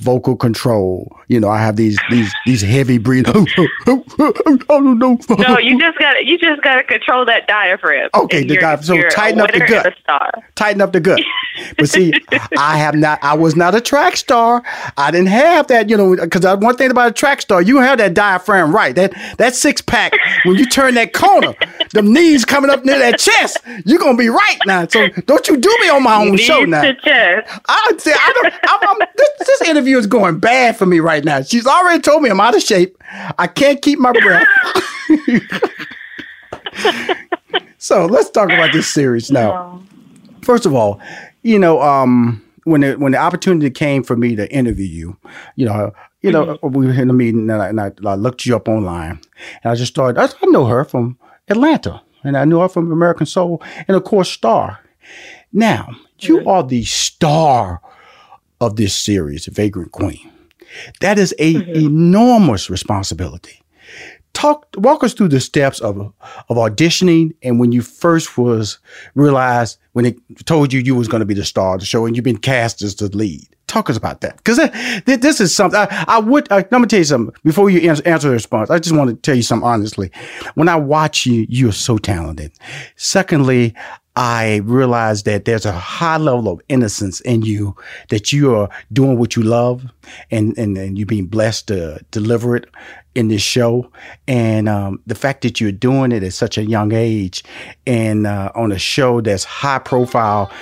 vocal 0.00 0.36
control. 0.36 1.18
You 1.28 1.40
know, 1.40 1.48
I 1.48 1.62
have 1.62 1.76
these 1.76 1.98
these 2.10 2.30
these 2.44 2.60
heavy 2.60 2.98
breathing. 2.98 3.48
Oh, 4.68 4.80
no, 4.80 5.58
you 5.58 5.78
just 5.78 5.98
got 5.98 6.24
you 6.24 6.38
just 6.38 6.62
got 6.62 6.76
to 6.76 6.84
control 6.84 7.24
that 7.24 7.46
diaphragm. 7.46 8.10
Okay, 8.14 8.44
the 8.44 8.56
diaphragm. 8.56 8.82
So 8.82 9.08
tighten 9.08 9.40
up 9.40 9.52
the 9.52 9.60
gut. 9.60 9.94
Tighten 10.54 10.80
up 10.80 10.92
the 10.92 11.00
gut. 11.00 11.20
but 11.78 11.88
see, 11.88 12.12
I 12.58 12.76
have 12.78 12.94
not. 12.94 13.18
I 13.22 13.34
was 13.34 13.56
not 13.56 13.74
a 13.74 13.80
track 13.80 14.16
star. 14.16 14.62
I 14.96 15.10
didn't 15.10 15.28
have 15.28 15.66
that. 15.68 15.88
You 15.88 15.96
know, 15.96 16.16
because 16.16 16.44
one 16.58 16.76
thing 16.82 16.90
about 16.90 17.10
a 17.10 17.12
track 17.12 17.40
star, 17.40 17.62
you 17.62 17.78
have 17.78 17.98
that 17.98 18.14
diaphragm 18.14 18.74
right. 18.74 18.94
That 18.94 19.14
that 19.38 19.54
six 19.54 19.80
pack 19.80 20.12
when 20.44 20.56
you 20.56 20.66
turn 20.66 20.94
that 20.94 21.12
corner, 21.12 21.54
the 21.92 22.02
knees 22.02 22.44
coming 22.44 22.70
up 22.70 22.84
near 22.84 22.98
that 22.98 23.18
chest, 23.18 23.58
you're 23.84 23.98
gonna 23.98 24.18
be 24.18 24.28
right 24.28 24.58
now. 24.66 24.86
So 24.88 25.08
don't 25.08 25.46
you 25.48 25.56
do 25.56 25.76
me 25.80 25.88
on 25.88 26.02
my 26.02 26.16
own 26.16 26.36
show 26.36 26.64
now. 26.64 26.82
To 26.82 26.94
chest. 26.94 27.60
I, 27.68 27.92
see, 27.98 28.12
I 28.12 28.32
don't. 28.34 28.54
I'm, 28.68 28.88
I'm, 28.88 29.08
this, 29.16 29.30
this 29.46 29.68
interview 29.68 29.96
is 29.96 30.06
going 30.06 30.38
bad 30.38 30.76
for 30.76 30.86
me 30.86 31.00
right 31.00 31.24
now. 31.24 31.42
She's 31.42 31.66
already 31.66 32.00
told 32.00 32.22
me 32.22 32.30
I'm 32.30 32.40
out 32.40 32.56
of 32.56 32.62
shape. 32.62 32.96
I 33.38 33.46
can't 33.46 33.80
keep 33.80 33.98
my 33.98 34.12
breath. 34.12 34.46
so 37.78 38.06
let's 38.06 38.30
talk 38.30 38.50
about 38.50 38.72
this 38.72 38.88
series 38.88 39.30
now. 39.30 39.82
First 40.42 40.66
of 40.66 40.74
all, 40.74 41.00
you 41.42 41.58
know, 41.58 41.80
um, 41.80 42.42
when 42.64 42.82
it, 42.82 42.98
when 42.98 43.12
the 43.12 43.18
opportunity 43.18 43.70
came 43.70 44.02
for 44.02 44.16
me 44.16 44.36
to 44.36 44.50
interview 44.52 44.86
you, 44.86 45.16
you 45.56 45.66
know, 45.66 45.92
you 46.22 46.30
know, 46.30 46.46
mm-hmm. 46.46 46.72
we 46.72 46.86
were 46.86 46.92
in 46.92 47.10
a 47.10 47.12
meeting 47.12 47.50
and 47.50 47.62
I, 47.62 47.68
and 47.68 47.80
I, 47.80 47.92
I, 48.04 48.14
looked 48.14 48.46
you 48.46 48.56
up 48.56 48.68
online, 48.68 49.20
and 49.62 49.72
I 49.72 49.74
just 49.74 49.92
started. 49.92 50.20
I, 50.20 50.26
I 50.26 50.46
know 50.46 50.66
her 50.66 50.84
from 50.84 51.18
Atlanta, 51.48 52.02
and 52.24 52.36
I 52.36 52.44
knew 52.44 52.60
her 52.60 52.68
from 52.68 52.90
American 52.92 53.26
Soul, 53.26 53.62
and 53.88 53.96
of 53.96 54.04
course 54.04 54.30
Star. 54.30 54.80
Now 55.52 55.88
you 56.20 56.38
mm-hmm. 56.38 56.48
are 56.48 56.62
the 56.62 56.84
star 56.84 57.80
of 58.60 58.76
this 58.76 58.94
series, 58.94 59.46
Vagrant 59.46 59.92
Queen. 59.92 60.30
That 61.00 61.18
is 61.18 61.34
a 61.38 61.54
mm-hmm. 61.54 61.86
enormous 61.86 62.70
responsibility 62.70 63.62
talk 64.32 64.66
walk 64.76 65.04
us 65.04 65.12
through 65.12 65.28
the 65.28 65.40
steps 65.40 65.80
of 65.80 65.98
of 65.98 66.56
auditioning 66.56 67.34
and 67.42 67.60
when 67.60 67.72
you 67.72 67.82
first 67.82 68.38
was 68.38 68.78
realized 69.14 69.78
when 69.92 70.06
it 70.06 70.16
told 70.46 70.72
you 70.72 70.80
you 70.80 70.94
was 70.94 71.08
going 71.08 71.20
to 71.20 71.26
be 71.26 71.34
the 71.34 71.44
star 71.44 71.74
of 71.74 71.80
the 71.80 71.86
show 71.86 72.06
and 72.06 72.16
you've 72.16 72.24
been 72.24 72.38
cast 72.38 72.82
as 72.82 72.96
the 72.96 73.14
lead 73.16 73.46
talk 73.72 73.88
us 73.90 73.96
about 73.96 74.20
that. 74.20 74.36
Because 74.36 74.58
this 75.04 75.40
is 75.40 75.54
something 75.54 75.78
I, 75.78 76.04
I 76.08 76.18
would 76.18 76.50
I, 76.52 76.64
let 76.70 76.80
me 76.80 76.86
tell 76.86 76.98
you 76.98 77.04
something 77.04 77.34
before 77.44 77.70
you 77.70 77.88
answer, 77.88 78.06
answer 78.06 78.28
the 78.28 78.34
response. 78.34 78.70
I 78.70 78.78
just 78.78 78.94
want 78.94 79.10
to 79.10 79.16
tell 79.16 79.34
you 79.34 79.42
something 79.42 79.66
honestly. 79.66 80.10
When 80.54 80.68
i 80.68 80.76
watch 80.76 81.26
you 81.26 81.46
you're 81.48 81.72
so 81.72 81.98
talented. 81.98 82.52
Secondly 82.96 83.74
I 84.14 84.56
realized 84.64 85.24
that 85.24 85.46
there's 85.46 85.64
a 85.64 85.72
high 85.72 86.18
level 86.18 86.52
of 86.52 86.60
innocence 86.68 87.20
in 87.22 87.42
you 87.42 87.74
that 88.10 88.30
you 88.30 88.54
are 88.54 88.68
doing 88.92 89.18
what 89.18 89.36
you 89.36 89.42
love 89.42 89.86
and, 90.30 90.56
and, 90.58 90.76
and 90.76 90.98
you're 90.98 91.06
being 91.06 91.26
blessed 91.26 91.68
to 91.68 92.04
deliver 92.10 92.56
it 92.56 92.68
in 93.14 93.28
this 93.28 93.40
show. 93.40 93.90
And 94.28 94.68
um, 94.68 95.00
the 95.06 95.14
fact 95.14 95.40
that 95.42 95.62
you're 95.62 95.72
doing 95.72 96.12
it 96.12 96.22
at 96.22 96.34
such 96.34 96.58
a 96.58 96.64
young 96.64 96.92
age 96.92 97.42
and 97.86 98.26
uh, 98.26 98.52
on 98.54 98.70
a 98.70 98.78
show 98.78 99.22
that's 99.22 99.44
high 99.44 99.78
profile, 99.78 100.52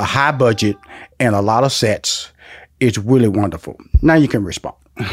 a 0.00 0.04
high 0.04 0.32
budget, 0.32 0.76
and 1.20 1.36
a 1.36 1.40
lot 1.40 1.62
of 1.62 1.70
sets, 1.70 2.32
it's 2.80 2.98
really 2.98 3.28
wonderful. 3.28 3.78
Now 4.02 4.14
you 4.14 4.28
can 4.28 4.44
respond. 4.44 4.76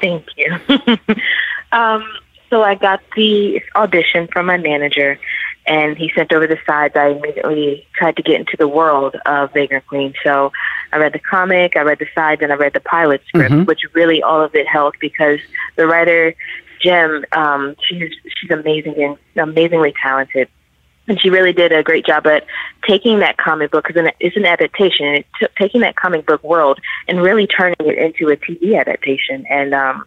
Thank 0.00 0.26
you. 0.36 0.58
um, 1.72 2.04
so 2.50 2.62
I 2.62 2.74
got 2.74 3.00
the 3.16 3.62
audition 3.74 4.28
from 4.28 4.46
my 4.46 4.58
manager 4.58 5.18
and 5.66 5.96
he 5.96 6.10
sent 6.14 6.32
over 6.32 6.46
the 6.46 6.58
sides. 6.66 6.94
I 6.96 7.08
immediately 7.08 7.86
tried 7.94 8.16
to 8.16 8.22
get 8.22 8.40
into 8.40 8.56
the 8.58 8.68
world 8.68 9.16
of 9.26 9.52
Vagrant 9.52 9.86
Queen. 9.86 10.12
So 10.24 10.52
I 10.92 10.98
read 10.98 11.12
the 11.12 11.18
comic, 11.18 11.76
I 11.76 11.82
read 11.82 11.98
the 11.98 12.08
sides, 12.14 12.42
and 12.42 12.52
I 12.52 12.56
read 12.56 12.72
the 12.74 12.80
pilot 12.80 13.22
script, 13.28 13.52
mm-hmm. 13.52 13.64
which 13.64 13.80
really 13.94 14.22
all 14.22 14.42
of 14.42 14.54
it 14.54 14.66
helped 14.66 14.98
because 15.00 15.38
the 15.76 15.86
writer 15.86 16.34
Jem, 16.82 17.24
um, 17.32 17.76
she's 17.88 18.10
she's 18.36 18.50
amazing 18.50 18.94
and 19.02 19.16
amazingly 19.36 19.94
talented, 20.02 20.48
and 21.08 21.20
she 21.20 21.30
really 21.30 21.52
did 21.52 21.72
a 21.72 21.82
great 21.82 22.06
job 22.06 22.26
at 22.26 22.46
taking 22.86 23.18
that 23.20 23.36
comic 23.36 23.70
book 23.70 23.86
because 23.86 24.10
it's 24.20 24.36
an 24.36 24.44
adaptation, 24.44 25.06
and 25.06 25.24
t- 25.38 25.46
taking 25.58 25.80
that 25.80 25.96
comic 25.96 26.26
book 26.26 26.42
world 26.44 26.78
and 27.08 27.20
really 27.20 27.46
turning 27.46 27.76
it 27.80 27.98
into 27.98 28.32
a 28.32 28.36
TV 28.36 28.78
adaptation. 28.78 29.44
And 29.50 29.74
um, 29.74 30.04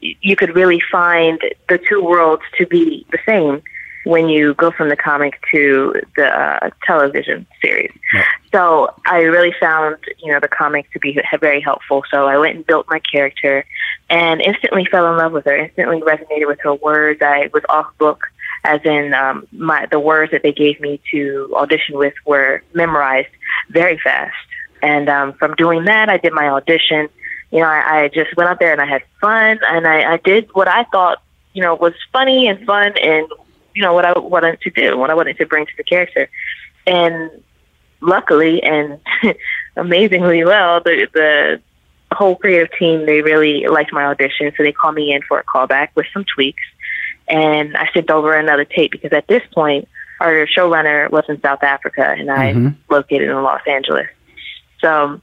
you 0.00 0.36
could 0.36 0.54
really 0.54 0.80
find 0.90 1.40
the 1.68 1.78
two 1.78 2.02
worlds 2.02 2.42
to 2.58 2.66
be 2.66 3.06
the 3.10 3.18
same 3.26 3.62
when 4.04 4.28
you 4.28 4.54
go 4.54 4.70
from 4.70 4.88
the 4.88 4.96
comic 4.96 5.38
to 5.52 6.00
the 6.16 6.26
uh, 6.26 6.70
television 6.86 7.46
series. 7.60 7.92
Yeah. 8.14 8.24
So 8.52 8.94
I 9.04 9.18
really 9.18 9.52
found, 9.60 9.96
you 10.22 10.32
know, 10.32 10.40
the 10.40 10.48
comic 10.48 10.90
to 10.92 10.98
be 10.98 11.20
very 11.40 11.60
helpful. 11.60 12.04
So 12.10 12.26
I 12.26 12.38
went 12.38 12.56
and 12.56 12.66
built 12.66 12.86
my 12.88 13.00
character 13.00 13.66
and 14.08 14.40
instantly 14.40 14.86
fell 14.86 15.10
in 15.12 15.18
love 15.18 15.32
with 15.32 15.44
her, 15.44 15.56
instantly 15.56 16.00
resonated 16.00 16.46
with 16.46 16.60
her 16.60 16.72
words. 16.72 17.20
I 17.20 17.50
was 17.52 17.62
off 17.68 17.86
book 17.98 18.22
as 18.64 18.80
in 18.84 19.14
um, 19.14 19.46
my 19.52 19.86
the 19.86 20.00
words 20.00 20.32
that 20.32 20.42
they 20.42 20.52
gave 20.52 20.80
me 20.80 21.00
to 21.10 21.52
audition 21.56 21.96
with 21.96 22.14
were 22.26 22.62
memorized 22.74 23.28
very 23.70 23.98
fast. 23.98 24.36
And 24.82 25.08
um, 25.08 25.32
from 25.34 25.54
doing 25.54 25.84
that, 25.84 26.08
I 26.08 26.18
did 26.18 26.32
my 26.32 26.48
audition. 26.48 27.08
You 27.50 27.60
know, 27.60 27.66
I, 27.66 28.02
I 28.02 28.08
just 28.08 28.36
went 28.36 28.48
out 28.50 28.60
there 28.60 28.72
and 28.72 28.80
I 28.80 28.86
had 28.86 29.02
fun, 29.20 29.58
and 29.68 29.86
I, 29.86 30.14
I 30.14 30.16
did 30.18 30.50
what 30.52 30.68
I 30.68 30.84
thought, 30.84 31.22
you 31.52 31.62
know, 31.62 31.74
was 31.74 31.94
funny 32.12 32.46
and 32.46 32.64
fun 32.66 32.92
and 33.02 33.26
you 33.74 33.82
know 33.82 33.94
what 33.94 34.04
I 34.04 34.18
wanted 34.18 34.60
to 34.62 34.70
do, 34.70 34.98
what 34.98 35.10
I 35.10 35.14
wanted 35.14 35.38
to 35.38 35.46
bring 35.46 35.66
to 35.66 35.72
the 35.76 35.84
character, 35.84 36.28
and 36.86 37.30
luckily 38.00 38.62
and 38.62 39.00
amazingly 39.76 40.44
well, 40.44 40.80
the 40.80 41.06
the 41.12 41.60
whole 42.12 42.36
creative 42.36 42.76
team 42.78 43.06
they 43.06 43.22
really 43.22 43.66
liked 43.66 43.92
my 43.92 44.04
audition, 44.04 44.52
so 44.56 44.62
they 44.62 44.72
called 44.72 44.94
me 44.94 45.12
in 45.12 45.22
for 45.22 45.38
a 45.38 45.44
callback 45.44 45.90
with 45.94 46.06
some 46.12 46.24
tweaks, 46.34 46.62
and 47.28 47.76
I 47.76 47.88
sent 47.92 48.10
over 48.10 48.34
another 48.34 48.64
tape 48.64 48.92
because 48.92 49.12
at 49.12 49.26
this 49.26 49.42
point 49.52 49.88
our 50.20 50.46
showrunner 50.46 51.10
was 51.10 51.24
in 51.28 51.40
South 51.40 51.62
Africa 51.62 52.14
and 52.18 52.30
I 52.30 52.52
mm-hmm. 52.52 52.92
located 52.92 53.28
in 53.28 53.42
Los 53.42 53.62
Angeles, 53.66 54.08
so 54.80 55.20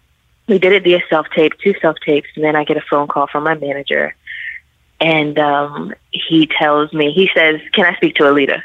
we 0.47 0.59
did 0.59 0.73
it 0.73 0.83
via 0.83 1.01
self 1.09 1.27
tape, 1.35 1.53
two 1.63 1.73
self 1.81 1.97
tapes, 2.05 2.29
and 2.35 2.43
then 2.43 2.55
I 2.55 2.63
get 2.63 2.77
a 2.77 2.83
phone 2.89 3.07
call 3.07 3.27
from 3.27 3.43
my 3.43 3.55
manager 3.55 4.15
and 4.99 5.37
um, 5.37 5.93
he 6.11 6.47
tells 6.47 6.93
me, 6.93 7.11
he 7.11 7.29
says, 7.35 7.59
"Can 7.73 7.85
I 7.85 7.95
speak 7.95 8.15
to 8.15 8.23
Elida?" 8.23 8.61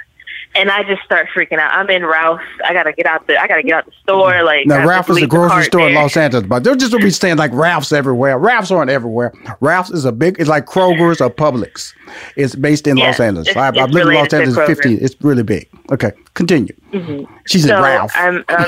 And 0.54 0.68
I 0.70 0.82
just 0.82 1.02
start 1.02 1.28
freaking 1.34 1.58
out. 1.58 1.72
I'm 1.72 1.88
in 1.90 2.04
Ralph's. 2.04 2.44
I 2.64 2.72
gotta 2.72 2.92
get 2.92 3.06
out 3.06 3.26
the. 3.28 3.40
I 3.40 3.46
gotta 3.46 3.62
get 3.62 3.72
out 3.72 3.86
the 3.86 3.92
store. 4.02 4.42
Like 4.42 4.66
now, 4.66 4.84
Ralph 4.84 5.08
is 5.08 5.22
a 5.22 5.26
grocery 5.26 5.64
store 5.64 5.82
there. 5.82 5.90
in 5.90 5.94
Los 5.94 6.16
Angeles, 6.16 6.46
but 6.46 6.64
they're 6.64 6.74
just 6.74 6.90
gonna 6.90 7.04
be 7.04 7.10
staying 7.10 7.36
like 7.36 7.52
Ralph's 7.52 7.92
everywhere. 7.92 8.36
Ralph's 8.36 8.72
aren't 8.72 8.90
everywhere. 8.90 9.32
Ralph's 9.60 9.90
is 9.90 10.04
a 10.04 10.12
big. 10.12 10.40
It's 10.40 10.48
like 10.48 10.66
Kroger's 10.66 11.20
or 11.20 11.30
Publix. 11.30 11.94
It's 12.34 12.56
based 12.56 12.88
in 12.88 12.96
Los 12.96 13.20
Angeles. 13.20 13.54
I, 13.56 13.66
have 13.66 13.90
lived 13.90 14.08
in 14.08 14.14
Los 14.14 14.32
Angeles 14.32 14.66
15. 14.66 14.98
It's 15.00 15.14
really 15.20 15.44
big. 15.44 15.68
Okay, 15.92 16.12
continue. 16.34 16.74
Mm-hmm. 16.92 17.32
She's 17.46 17.66
so 17.66 17.80
Ralph. 17.80 18.12
I'm, 18.14 18.44
um, 18.48 18.66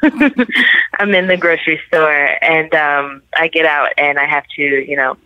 I'm 0.98 1.14
in 1.14 1.26
the 1.26 1.36
grocery 1.38 1.80
store, 1.88 2.42
and 2.42 2.74
um, 2.74 3.22
I 3.36 3.48
get 3.48 3.66
out, 3.66 3.90
and 3.98 4.18
I 4.18 4.26
have 4.26 4.44
to, 4.56 4.62
you 4.62 4.96
know, 4.96 5.16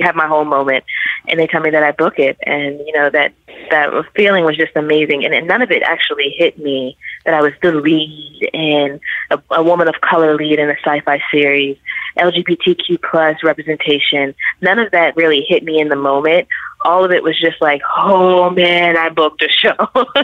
have 0.00 0.14
my 0.14 0.26
whole 0.26 0.44
moment 0.44 0.84
and 1.28 1.38
they 1.38 1.46
tell 1.46 1.60
me 1.60 1.70
that 1.70 1.82
I 1.82 1.92
book 1.92 2.18
it 2.18 2.36
and 2.42 2.78
you 2.80 2.92
know 2.92 3.10
that 3.10 3.32
that 3.70 3.90
feeling 4.14 4.44
was 4.44 4.56
just 4.56 4.76
amazing 4.76 5.24
and, 5.24 5.34
and 5.34 5.46
none 5.46 5.62
of 5.62 5.70
it 5.70 5.82
actually 5.82 6.34
hit 6.36 6.58
me 6.58 6.96
that 7.24 7.34
I 7.34 7.42
was 7.42 7.52
the 7.62 7.72
lead 7.72 8.50
and 8.52 9.00
a, 9.30 9.42
a 9.50 9.62
woman 9.62 9.88
of 9.88 10.00
color 10.00 10.36
lead 10.36 10.58
in 10.58 10.70
a 10.70 10.76
sci-fi 10.84 11.20
series 11.30 11.76
LGBTQ 12.16 13.02
plus 13.02 13.42
representation. 13.44 14.34
None 14.62 14.78
of 14.78 14.90
that 14.92 15.16
really 15.16 15.44
hit 15.46 15.62
me 15.62 15.80
in 15.80 15.88
the 15.88 15.96
moment. 15.96 16.48
All 16.82 17.04
of 17.04 17.10
it 17.10 17.22
was 17.22 17.38
just 17.38 17.60
like 17.60 17.82
oh 17.96 18.50
man 18.50 18.96
I 18.96 19.08
booked 19.08 19.42
a 19.42 19.48
show. 19.48 19.74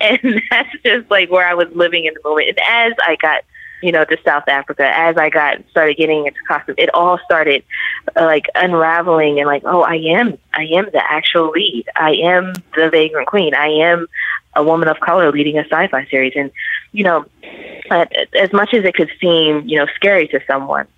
And 0.00 0.42
that's 0.50 0.70
just 0.84 1.10
like 1.10 1.30
where 1.30 1.46
I 1.46 1.54
was 1.54 1.68
living 1.74 2.06
in 2.06 2.14
the 2.14 2.20
moment. 2.28 2.48
And 2.48 2.58
as 2.60 2.92
I 3.06 3.16
got 3.20 3.44
you 3.86 3.92
know, 3.92 4.04
to 4.04 4.18
South 4.24 4.48
Africa, 4.48 4.84
as 4.84 5.16
I 5.16 5.30
got 5.30 5.58
started 5.70 5.96
getting 5.96 6.26
into 6.26 6.40
costume, 6.48 6.74
it 6.76 6.92
all 6.92 7.20
started 7.24 7.62
uh, 8.16 8.24
like 8.24 8.46
unraveling 8.56 9.38
and 9.38 9.46
like, 9.46 9.62
oh, 9.64 9.82
I 9.82 9.94
am, 9.94 10.36
I 10.52 10.64
am 10.64 10.86
the 10.86 11.00
actual 11.08 11.50
lead. 11.50 11.86
I 11.94 12.14
am 12.14 12.52
the 12.74 12.90
vagrant 12.90 13.28
queen. 13.28 13.54
I 13.54 13.68
am 13.68 14.08
a 14.56 14.64
woman 14.64 14.88
of 14.88 14.98
color 14.98 15.30
leading 15.30 15.56
a 15.56 15.62
sci-fi 15.62 16.04
series. 16.06 16.32
And, 16.34 16.50
you 16.90 17.04
know, 17.04 17.26
as 17.88 18.52
much 18.52 18.74
as 18.74 18.84
it 18.84 18.94
could 18.96 19.10
seem, 19.20 19.62
you 19.68 19.78
know, 19.78 19.86
scary 19.94 20.26
to 20.28 20.40
someone, 20.48 20.88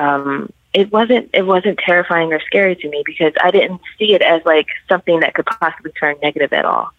um, 0.00 0.52
it 0.72 0.92
wasn't, 0.92 1.30
it 1.34 1.44
wasn't 1.44 1.80
terrifying 1.80 2.32
or 2.32 2.38
scary 2.46 2.76
to 2.76 2.88
me 2.88 3.02
because 3.04 3.32
I 3.42 3.50
didn't 3.50 3.80
see 3.98 4.14
it 4.14 4.22
as 4.22 4.42
like 4.44 4.68
something 4.88 5.18
that 5.20 5.34
could 5.34 5.46
possibly 5.46 5.90
turn 5.98 6.14
negative 6.22 6.52
at 6.52 6.64
all. 6.64 6.90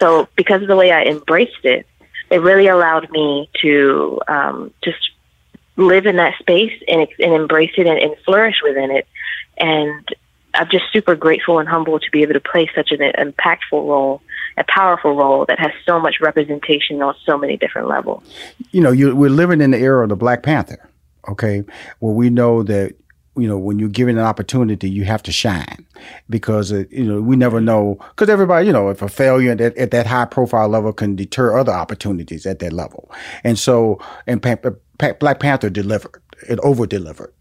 So 0.00 0.28
because 0.36 0.60
of 0.60 0.68
the 0.68 0.76
way 0.76 0.92
I 0.92 1.04
embraced 1.04 1.64
it, 1.64 1.86
it 2.32 2.40
really 2.40 2.66
allowed 2.66 3.10
me 3.10 3.50
to 3.60 4.18
um, 4.26 4.72
just 4.82 5.10
live 5.76 6.06
in 6.06 6.16
that 6.16 6.38
space 6.38 6.72
and, 6.88 7.06
and 7.18 7.34
embrace 7.34 7.72
it 7.76 7.86
and, 7.86 7.98
and 7.98 8.16
flourish 8.24 8.56
within 8.62 8.90
it. 8.90 9.06
And 9.58 10.08
I'm 10.54 10.68
just 10.70 10.84
super 10.94 11.14
grateful 11.14 11.58
and 11.58 11.68
humble 11.68 12.00
to 12.00 12.10
be 12.10 12.22
able 12.22 12.32
to 12.32 12.40
play 12.40 12.70
such 12.74 12.90
an 12.90 13.00
impactful 13.00 13.72
role, 13.72 14.22
a 14.56 14.64
powerful 14.64 15.14
role 15.14 15.44
that 15.46 15.58
has 15.58 15.72
so 15.84 16.00
much 16.00 16.20
representation 16.20 17.02
on 17.02 17.14
so 17.26 17.36
many 17.36 17.58
different 17.58 17.88
levels. 17.88 18.22
You 18.70 18.80
know, 18.80 18.92
you, 18.92 19.14
we're 19.14 19.28
living 19.28 19.60
in 19.60 19.72
the 19.72 19.78
era 19.78 20.02
of 20.02 20.08
the 20.08 20.16
Black 20.16 20.42
Panther, 20.42 20.88
okay, 21.28 21.64
where 21.98 22.14
we 22.14 22.30
know 22.30 22.62
that 22.62 22.94
you 23.36 23.48
know, 23.48 23.56
when 23.56 23.78
you're 23.78 23.88
given 23.88 24.18
an 24.18 24.24
opportunity, 24.24 24.90
you 24.90 25.04
have 25.04 25.22
to 25.22 25.32
shine 25.32 25.86
because, 26.28 26.70
uh, 26.70 26.84
you 26.90 27.04
know, 27.04 27.20
we 27.20 27.34
never 27.34 27.60
know. 27.60 27.98
Because 28.10 28.28
everybody, 28.28 28.66
you 28.66 28.72
know, 28.72 28.90
if 28.90 29.00
a 29.00 29.08
failure 29.08 29.52
at, 29.52 29.60
at, 29.60 29.90
that 29.90 30.06
high 30.06 30.26
profile 30.26 30.68
level 30.68 30.92
can 30.92 31.16
deter 31.16 31.58
other 31.58 31.72
opportunities 31.72 32.44
at 32.44 32.58
that 32.58 32.72
level. 32.72 33.10
And 33.42 33.58
so, 33.58 33.98
and 34.26 34.42
pa- 34.42 34.56
pa- 34.98 35.14
Black 35.18 35.40
Panther 35.40 35.70
delivered, 35.70 36.20
it 36.48 36.58
over 36.60 36.86
delivered. 36.86 37.32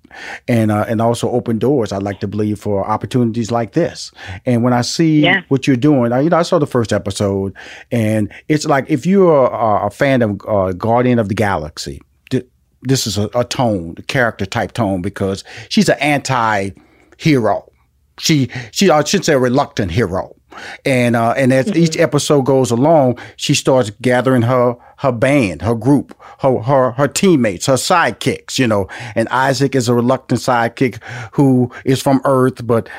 And 0.49 0.71
uh, 0.71 0.83
and 0.89 1.01
also 1.01 1.29
open 1.31 1.57
doors. 1.57 1.93
I 1.93 1.97
like 1.97 2.19
to 2.19 2.27
believe 2.27 2.59
for 2.59 2.85
opportunities 2.85 3.49
like 3.49 3.71
this. 3.71 4.11
And 4.45 4.61
when 4.61 4.73
I 4.73 4.81
see 4.81 5.21
yeah. 5.21 5.43
what 5.47 5.67
you're 5.67 5.77
doing, 5.77 6.11
I, 6.11 6.19
you 6.19 6.29
know, 6.29 6.35
I 6.35 6.41
saw 6.41 6.59
the 6.59 6.67
first 6.67 6.91
episode, 6.91 7.55
and 7.93 8.29
it's 8.49 8.65
like 8.65 8.89
if 8.89 9.05
you're 9.05 9.45
a, 9.45 9.85
a 9.85 9.89
fan 9.89 10.21
of 10.21 10.41
uh, 10.45 10.73
Guardian 10.73 11.17
of 11.17 11.29
the 11.29 11.33
Galaxy, 11.33 12.01
this 12.83 13.07
is 13.07 13.17
a, 13.17 13.29
a 13.35 13.43
tone, 13.43 13.95
a 13.97 14.01
character 14.03 14.45
type 14.45 14.73
tone, 14.73 15.01
because 15.01 15.43
she's 15.69 15.89
an 15.89 15.97
anti-hero. 15.99 17.71
She 18.19 18.49
she 18.71 18.89
I 18.89 19.03
should 19.03 19.25
say 19.25 19.33
a 19.33 19.39
reluctant 19.39 19.91
hero. 19.91 20.35
And 20.85 21.15
uh, 21.15 21.33
and 21.37 21.53
as 21.53 21.73
each 21.77 21.97
episode 21.97 22.41
goes 22.41 22.71
along, 22.71 23.17
she 23.37 23.53
starts 23.53 23.89
gathering 24.01 24.41
her 24.41 24.75
her 24.97 25.13
band, 25.13 25.61
her 25.61 25.73
group, 25.73 26.13
her 26.39 26.59
her 26.59 26.91
her 26.91 27.07
teammates, 27.07 27.67
her 27.67 27.75
sidekicks, 27.75 28.59
you 28.59 28.67
know. 28.67 28.89
And 29.15 29.29
Isaac 29.29 29.75
is 29.75 29.87
a 29.87 29.93
reluctant 29.93 30.41
sidekick 30.41 31.01
who 31.31 31.71
is 31.85 32.01
from 32.01 32.19
Earth, 32.25 32.67
but 32.67 32.89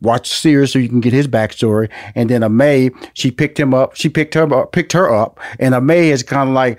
watch 0.00 0.30
the 0.30 0.36
series 0.36 0.72
so 0.72 0.78
you 0.78 0.88
can 0.88 1.00
get 1.00 1.12
his 1.12 1.26
backstory. 1.26 1.90
And 2.14 2.30
then 2.30 2.42
Amae, 2.42 2.94
she 3.14 3.32
picked 3.32 3.58
him 3.58 3.74
up, 3.74 3.96
she 3.96 4.08
picked 4.08 4.34
her 4.34 4.54
up, 4.54 4.70
picked 4.70 4.92
her 4.92 5.12
up, 5.12 5.40
and 5.58 5.74
Amae 5.74 6.12
is 6.12 6.22
kind 6.22 6.48
of 6.48 6.54
like 6.54 6.78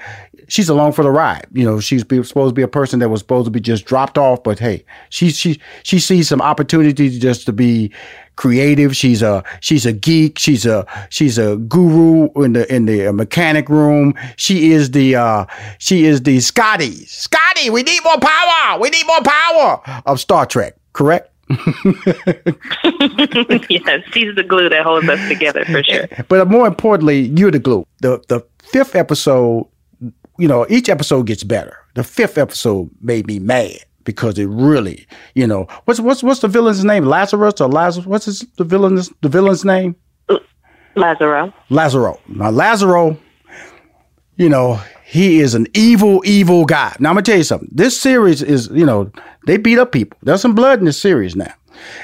she's 0.52 0.68
along 0.68 0.92
for 0.92 1.04
the 1.04 1.10
ride. 1.10 1.48
You 1.54 1.64
know, 1.64 1.80
she's 1.80 2.04
be, 2.04 2.22
supposed 2.24 2.52
to 2.52 2.54
be 2.54 2.62
a 2.62 2.68
person 2.68 3.00
that 3.00 3.10
was 3.10 3.22
supposed 3.22 3.46
to 3.46 3.52
be 3.52 3.62
just 3.62 3.86
dropped 3.86 4.18
off, 4.18 4.44
but 4.44 4.60
hey, 4.60 4.84
she 5.10 5.32
she 5.32 5.60
she 5.84 5.98
sees 5.98 6.28
some 6.28 6.42
opportunities 6.42 7.18
just 7.20 7.46
to 7.46 7.54
be 7.54 7.92
creative. 8.36 8.96
She's 8.96 9.22
a 9.22 9.44
she's 9.62 9.86
a 9.86 9.94
geek. 9.94 10.38
She's 10.38 10.66
a 10.66 10.86
she's 11.10 11.38
a 11.38 11.56
guru 11.56 12.30
in 12.44 12.54
the 12.54 12.74
in 12.74 12.86
the 12.86 13.14
mechanic 13.14 13.70
room. 13.70 14.14
She 14.36 14.72
is 14.72 14.92
the 14.92 15.16
uh 15.16 15.46
she 15.80 16.04
is 16.04 16.24
the 16.24 16.40
Scotty. 16.42 17.06
Scotty, 17.06 17.70
we 17.70 17.84
need 17.84 18.04
more 18.04 18.20
power. 18.20 18.80
We 18.80 18.90
need 18.90 19.08
more 19.08 19.22
power 19.24 20.02
of 20.06 20.20
Star 20.20 20.46
Trek. 20.46 20.76
Correct. 20.94 21.30
yes, 21.50 21.62
she's 24.12 24.36
the 24.36 24.46
glue 24.48 24.70
that 24.70 24.84
holds 24.84 25.08
us 25.10 25.28
together 25.28 25.66
for 25.66 25.84
sure. 25.84 26.08
But 26.30 26.48
more 26.50 26.68
importantly, 26.68 27.22
you're 27.36 27.52
the 27.52 27.60
glue. 27.60 27.86
The 28.02 28.22
the 28.28 28.46
fifth 28.64 28.96
episode, 28.96 29.68
you 30.42 30.48
know, 30.48 30.66
each 30.70 30.90
episode 30.90 31.28
gets 31.28 31.44
better. 31.44 31.78
The 31.94 32.04
fifth 32.04 32.38
episode 32.38 32.90
made 33.00 33.28
me 33.28 33.38
mad 33.38 33.78
because 34.06 34.40
it 34.40 34.48
really, 34.48 35.06
you 35.36 35.46
know, 35.46 35.68
what's 35.86 36.00
what's 36.00 36.24
what's 36.24 36.40
the 36.40 36.48
villain's 36.48 36.84
name? 36.84 37.06
Lazarus 37.06 37.62
or 37.62 37.70
Lazarus? 37.70 38.08
What's 38.08 38.26
his, 38.26 38.46
the 38.58 38.64
villain's 38.64 39.12
the 39.22 39.30
villain's 39.30 39.64
name? 39.64 39.96
Lazaro. 40.96 41.54
Lazaro. 41.70 42.20
Now 42.28 42.50
Lazaro, 42.50 43.18
you 44.38 44.50
know, 44.50 44.82
he 45.06 45.40
is 45.40 45.54
an 45.54 45.68
evil, 45.76 46.24
evil 46.26 46.66
guy. 46.66 46.96
Now 47.00 47.10
I'm 47.10 47.16
gonna 47.16 47.22
tell 47.22 47.38
you 47.38 47.44
something. 47.44 47.70
This 47.72 48.00
series 48.00 48.42
is, 48.42 48.68
you 48.74 48.86
know, 48.86 49.12
they 49.46 49.58
beat 49.58 49.78
up 49.78 49.92
people. 49.92 50.18
There's 50.24 50.42
some 50.42 50.56
blood 50.56 50.80
in 50.80 50.86
this 50.86 51.00
series 51.00 51.36
now 51.36 51.54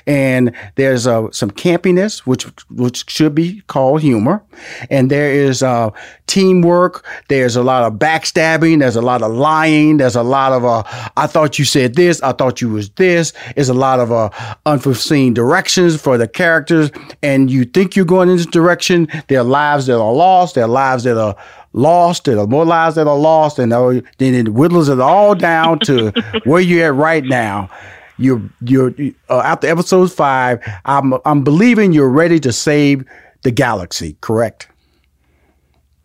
and 0.06 0.52
there's 0.76 1.08
uh, 1.08 1.30
some 1.32 1.52
campiness, 1.52 2.20
which 2.20 2.44
which 2.70 3.10
should 3.10 3.36
be 3.36 3.62
called 3.68 4.02
humor, 4.02 4.44
and 4.90 5.10
there 5.10 5.32
is 5.32 5.64
uh, 5.64 5.90
teamwork. 6.28 7.06
There's 7.28 7.56
a 7.56 7.64
lot 7.64 7.84
of 7.84 7.94
backstabbing. 7.99 8.80
There's 8.80 8.95
a 8.95 9.02
lot 9.02 9.22
of 9.22 9.32
lying. 9.32 9.98
There's 9.98 10.16
a 10.16 10.24
lot 10.24 10.54
of 10.54 10.66
uh, 10.66 10.84
I 11.18 11.28
thought 11.28 11.60
you 11.60 11.66
said 11.66 11.95
this. 11.95 12.22
I 12.22 12.32
thought 12.34 12.62
you 12.62 12.70
was 12.70 12.90
this. 12.91 13.34
There's 13.56 13.70
a 13.70 13.74
lot 13.74 13.99
of 13.99 14.12
uh, 14.12 14.30
unforeseen 14.66 15.34
directions 15.34 15.99
for 16.02 16.18
the 16.18 16.28
characters, 16.28 16.91
and 17.24 17.49
you 17.49 17.66
think 17.66 17.95
you're 17.95 18.06
going 18.06 18.30
in 18.30 18.38
this 18.38 18.45
direction. 18.45 19.08
There 19.28 19.40
are 19.40 19.44
lives 19.44 19.88
that 19.88 19.99
are 19.99 20.14
lost. 20.14 20.56
There 20.56 20.66
are 20.66 20.70
lives 20.70 21.04
that 21.04 21.18
are 21.18 21.36
lost. 21.74 22.26
There 22.26 22.40
are 22.40 22.48
more 22.48 22.66
lives 22.66 22.95
that 22.95 23.08
are 23.08 23.18
lost, 23.18 23.60
and 23.60 23.72
then 23.72 24.04
it 24.34 24.48
whittles 24.48 24.90
it 24.90 24.99
all 24.99 25.36
down 25.36 25.80
to 25.80 26.12
where 26.44 26.62
you're 26.62 26.88
at 26.88 26.95
right 26.95 27.24
now 27.24 27.70
you're 28.18 28.41
you're 28.61 28.94
uh, 29.30 29.39
after 29.39 29.68
episode 29.68 30.11
five. 30.11 30.61
I'm 30.85 31.14
I'm 31.26 31.44
believing 31.44 31.94
you're 31.94 32.10
ready 32.10 32.39
to 32.41 32.52
save 32.52 33.06
the 33.44 33.52
galaxy. 33.52 34.18
Correct. 34.22 34.68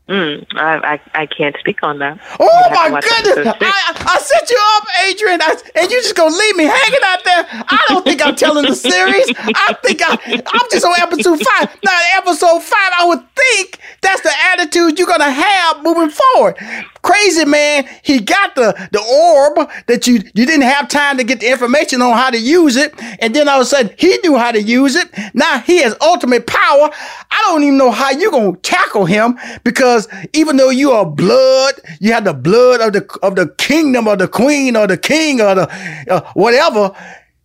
Mm, 0.09 0.45
I, 0.57 0.95
I, 0.95 1.01
I 1.23 1.27
can't 1.27 1.57
speak 1.61 1.83
on 1.83 1.99
that. 2.01 2.19
Oh 2.41 2.69
my 2.71 3.01
goodness! 3.01 3.55
I, 3.61 3.93
I 3.97 4.19
set 4.19 4.51
you 4.51 4.59
up, 4.77 4.85
Adriyan, 5.07 5.41
I, 5.41 5.81
and 5.81 5.91
you 5.91 6.03
just 6.03 6.17
gonna 6.17 6.37
leave 6.37 6.57
me 6.57 6.65
hanging 6.65 7.01
out 7.05 7.25
there. 7.25 7.47
I 7.49 7.85
don't 7.89 8.05
think 8.05 8.21
I'm 8.27 8.35
telling 8.35 8.67
the 8.67 8.75
series. 8.75 9.33
I 9.39 9.75
think 9.83 10.03
I 10.03 10.43
I'm 10.47 10.69
just 10.71 10.85
on 10.85 10.95
episode 10.99 11.41
five. 11.41 11.79
Now 11.85 11.99
episode 12.17 12.63
five, 12.63 12.93
I 12.99 13.07
would 13.07 13.23
think 13.37 13.79
that's 14.01 14.21
the 14.23 14.33
attitude 14.49 14.99
you're 14.99 15.07
gonna 15.07 15.31
have 15.31 15.83
moving 15.85 16.11
forward. 16.11 16.59
Crazy 17.03 17.45
man, 17.45 17.89
he 18.03 18.21
got 18.21 18.55
the 18.55 18.73
the 18.93 19.01
orb 19.01 19.69
that 19.87 20.07
you 20.07 20.15
you 20.35 20.47
didn't 20.47 20.63
have 20.63 20.89
time 20.89 21.17
to 21.17 21.25
get 21.25 21.41
the 21.41 21.51
information 21.51 22.01
on 22.01 22.13
how 22.17 22.31
to 22.31 22.39
use 22.39 22.77
it, 22.77 22.95
and 23.19 23.35
then 23.35 23.49
all 23.49 23.61
of 23.61 23.63
a 23.63 23.65
sudden 23.65 23.93
he 23.99 24.17
knew 24.19 24.37
how 24.37 24.53
to 24.53 24.63
use 24.63 24.95
it. 24.95 25.09
Now 25.35 25.59
he 25.59 25.83
has 25.83 25.97
ultimate 26.01 26.47
power. 26.47 26.91
I 27.31 27.43
don't 27.47 27.65
even 27.65 27.77
know 27.77 27.91
how 27.91 28.11
you're 28.11 28.31
gonna 28.31 28.57
tackle 28.59 29.05
him 29.05 29.37
because 29.65 30.07
even 30.33 30.57
though 30.57 30.71
you 30.71 30.93
are 30.93 31.05
blood, 31.05 31.75
you 31.99 32.13
have 32.13 32.25
the 32.25 32.35
blood 32.35 32.81
of 32.81 32.93
the 32.93 33.19
of 33.23 33.35
the 33.35 33.49
kingdom 33.59 34.07
or 34.07 34.17
the 34.17 34.29
queen 34.29 34.77
or 34.77 34.87
the 34.87 34.97
king 34.97 35.41
or 35.41 35.57
the 35.57 35.69
uh, 36.09 36.33
whatever. 36.35 36.93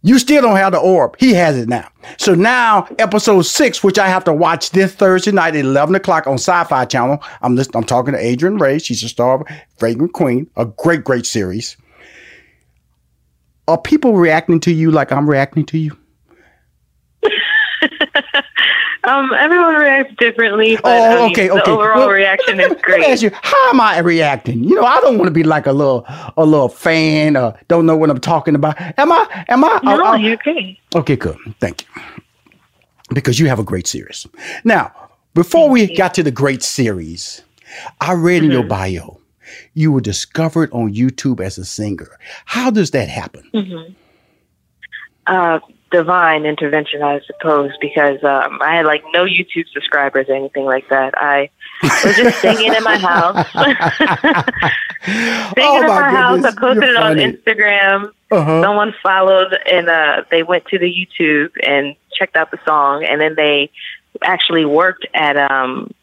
You 0.03 0.19
still 0.19 0.41
don't 0.43 0.55
have 0.55 0.71
the 0.71 0.79
orb. 0.79 1.15
He 1.19 1.33
has 1.33 1.57
it 1.57 1.67
now. 1.67 1.89
So 2.17 2.35
now, 2.35 2.87
episode 2.99 3.41
six, 3.41 3.83
which 3.83 3.97
I 3.97 4.07
have 4.07 4.23
to 4.25 4.33
watch 4.33 4.69
this 4.69 4.93
Thursday 4.93 5.31
night 5.31 5.55
at 5.55 5.65
eleven 5.65 5.95
o'clock 5.95 6.27
on 6.27 6.35
Sci-Fi 6.35 6.85
Channel. 6.85 7.21
I'm 7.41 7.55
listening, 7.55 7.77
I'm 7.77 7.83
talking 7.83 8.13
to 8.13 8.19
Adriyan 8.19 8.59
Rae. 8.59 8.79
She's 8.79 9.03
a 9.03 9.09
star 9.09 9.41
of 9.41 9.47
Vagrant 9.79 10.13
Queen, 10.13 10.49
a 10.55 10.65
great, 10.65 11.03
great 11.03 11.25
series. 11.25 11.75
Are 13.67 13.81
people 13.81 14.13
reacting 14.13 14.59
to 14.61 14.71
you 14.71 14.91
like 14.91 15.11
I'm 15.11 15.29
reacting 15.29 15.65
to 15.65 15.77
you? 15.77 15.97
Um, 19.07 19.31
everyone 19.33 19.75
reacts 19.75 20.13
differently. 20.17 20.75
But, 20.75 20.85
oh, 20.85 21.05
I 21.11 21.15
mean, 21.15 21.31
okay, 21.31 21.47
the 21.47 21.61
okay. 21.61 21.71
overall 21.71 21.99
Well, 21.99 22.09
reaction 22.09 22.59
is 22.59 22.67
great. 22.81 22.99
Let 22.99 23.07
me 23.07 23.13
ask 23.13 23.21
you, 23.21 23.31
how 23.33 23.69
am 23.69 23.79
I 23.79 23.99
reacting? 23.99 24.63
You 24.65 24.75
know, 24.75 24.83
I 24.85 24.99
don't 24.99 25.17
want 25.17 25.27
to 25.27 25.31
be 25.33 25.43
like 25.43 25.65
a 25.65 25.71
little, 25.71 26.05
a 26.35 26.45
little 26.45 26.67
fan 26.69 27.37
or 27.37 27.57
don't 27.69 27.85
know 27.85 27.95
what 27.95 28.09
I'm 28.09 28.19
talking 28.19 28.53
about. 28.53 28.75
Am 28.99 29.11
I? 29.11 29.45
Am 29.47 29.63
I? 29.63 29.79
No, 29.83 30.03
I- 30.03 30.11
I- 30.11 30.17
you're 30.17 30.33
okay. 30.35 30.79
Okay, 30.93 31.15
good. 31.15 31.37
Thank 31.61 31.83
you. 31.83 32.03
Because 33.13 33.39
you 33.39 33.47
have 33.47 33.59
a 33.59 33.63
great 33.63 33.87
series. 33.87 34.27
Now, 34.65 34.91
before 35.33 35.69
we 35.69 35.95
got 35.95 36.13
to 36.15 36.23
the 36.23 36.31
great 36.31 36.61
series, 36.61 37.41
I 38.01 38.13
read 38.13 38.43
in 38.43 38.51
your 38.51 38.61
Mm-hmm. 38.63 38.69
bio 38.69 39.19
you 39.73 39.93
were 39.93 40.01
discovered 40.01 40.69
on 40.73 40.93
YouTube 40.93 41.39
as 41.39 41.57
a 41.57 41.63
singer. 41.63 42.19
How 42.45 42.69
does 42.69 42.91
that 42.91 43.07
happen? 43.07 43.49
hmm 43.53 43.93
Uh, 45.25 45.59
divine 45.91 46.45
intervention, 46.45 47.01
I 47.01 47.21
suppose, 47.25 47.71
because 47.79 48.23
um, 48.23 48.59
I 48.61 48.75
had 48.77 48.85
like 48.85 49.03
no 49.13 49.25
YouTube 49.25 49.67
subscribers 49.73 50.27
or 50.29 50.35
anything 50.35 50.65
like 50.65 50.89
that. 50.89 51.13
I 51.17 51.49
was 51.81 52.15
just 52.15 52.39
singing 52.41 52.73
in 52.73 52.83
my 52.83 52.97
house. 52.97 53.47
singing 55.05 55.53
Oh, 55.57 55.81
in 55.81 55.87
my 55.87 56.01
my, 56.01 56.09
house. 56.09 56.43
I 56.43 56.51
posted 56.51 56.83
You're 56.83 56.93
it 56.93 56.97
on 56.97 57.17
funny. 57.17 57.33
Instagram. 57.33 58.11
Uh-huh. 58.31 58.61
Someone 58.61 58.93
followed 59.01 59.57
and 59.71 59.87
uh, 59.87 60.23
they 60.29 60.43
went 60.43 60.65
to 60.65 60.77
the 60.79 60.93
YouTube 60.93 61.51
and 61.65 61.95
checked 62.13 62.35
out 62.35 62.51
the 62.51 62.59
song, 62.65 63.05
and 63.05 63.21
then 63.21 63.35
they 63.35 63.69
actually 64.23 64.65
worked 64.65 65.05
at 65.13 65.37
um, 65.37 65.93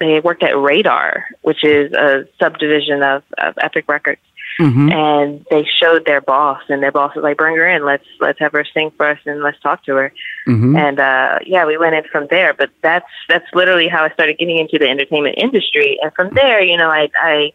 they 0.00 0.20
worked 0.20 0.42
at 0.42 0.56
Radar, 0.56 1.24
which 1.42 1.64
is 1.64 1.92
a 1.92 2.26
subdivision 2.40 3.02
of, 3.02 3.22
of 3.38 3.54
Epic 3.60 3.84
Records 3.88 4.20
Mm-hmm. 4.58 4.88
and 4.90 5.46
they 5.50 5.64
showed 5.80 6.04
their 6.04 6.20
boss 6.20 6.60
and 6.68 6.82
their 6.82 6.90
boss 6.90 7.14
was 7.14 7.22
like 7.22 7.36
bring 7.36 7.54
her 7.54 7.68
in 7.68 7.84
let's 7.84 8.04
let's 8.18 8.40
have 8.40 8.50
her 8.52 8.64
sing 8.74 8.90
for 8.96 9.06
us 9.06 9.18
and 9.24 9.40
let's 9.40 9.60
talk 9.60 9.84
to 9.84 9.94
her 9.94 10.12
Mhm. 10.48 10.76
and 10.76 10.98
uh 10.98 11.38
yeah 11.46 11.64
we 11.64 11.76
went 11.78 11.94
in 11.94 12.02
from 12.10 12.26
there 12.28 12.54
but 12.54 12.68
that's 12.82 13.06
that's 13.28 13.44
literally 13.54 13.86
how 13.86 14.02
i 14.02 14.10
started 14.10 14.36
getting 14.36 14.58
into 14.58 14.76
the 14.76 14.88
entertainment 14.88 15.36
industry 15.38 15.96
and 16.02 16.12
from 16.14 16.30
there 16.34 16.60
you 16.60 16.76
know 16.76 16.90
i 16.90 17.08
i 17.22 17.52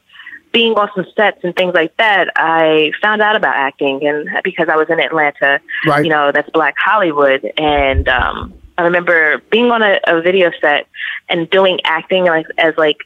being 0.53 0.73
on 0.75 0.89
some 0.95 1.05
sets 1.13 1.39
and 1.43 1.53
things 1.57 1.73
like 1.73 1.93
that 1.97 2.30
i 2.38 2.91
found 3.01 3.21
out 3.21 3.35
about 3.35 3.55
acting 3.55 4.07
and 4.07 4.30
because 4.43 4.69
i 4.69 4.77
was 4.77 4.89
in 4.89 5.01
atlanta 5.01 5.59
Right. 5.85 6.05
you 6.05 6.09
know 6.09 6.31
that's 6.31 6.49
black 6.51 6.75
hollywood 6.77 7.51
and 7.57 8.07
um 8.07 8.53
i 8.77 8.84
remember 8.84 9.39
being 9.51 9.71
on 9.71 9.81
a, 9.81 9.99
a 10.07 10.21
video 10.21 10.51
set 10.61 10.88
and 11.27 11.49
doing 11.49 11.80
acting 11.84 12.23
like 12.23 12.45
as 12.57 12.73
like 12.77 12.99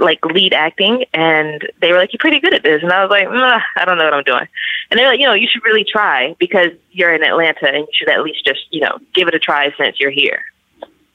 like 0.00 0.24
lead 0.24 0.52
acting 0.52 1.04
and 1.12 1.68
they 1.80 1.92
were 1.92 1.98
like 1.98 2.12
you're 2.12 2.18
pretty 2.18 2.40
good 2.40 2.54
at 2.54 2.62
this. 2.62 2.82
And 2.82 2.92
i 2.92 3.02
was 3.02 3.10
like 3.10 3.28
"Nah, 3.28 3.60
i 3.76 3.84
don't 3.84 3.98
know 3.98 4.04
what 4.04 4.14
i'm 4.14 4.24
doing. 4.24 4.46
And 4.90 4.98
they're 4.98 5.08
like 5.08 5.20
you 5.20 5.26
know 5.26 5.34
you 5.34 5.48
should 5.48 5.64
really 5.64 5.84
try 5.84 6.34
because 6.38 6.68
you're 6.92 7.14
in 7.14 7.22
atlanta 7.22 7.66
and 7.66 7.78
you 7.78 7.92
should 7.92 8.08
at 8.08 8.22
least 8.22 8.44
just 8.44 8.60
you 8.70 8.80
know 8.80 8.98
give 9.14 9.28
it 9.28 9.34
a 9.34 9.38
try 9.38 9.72
since 9.78 10.00
you're 10.00 10.10
here 10.10 10.44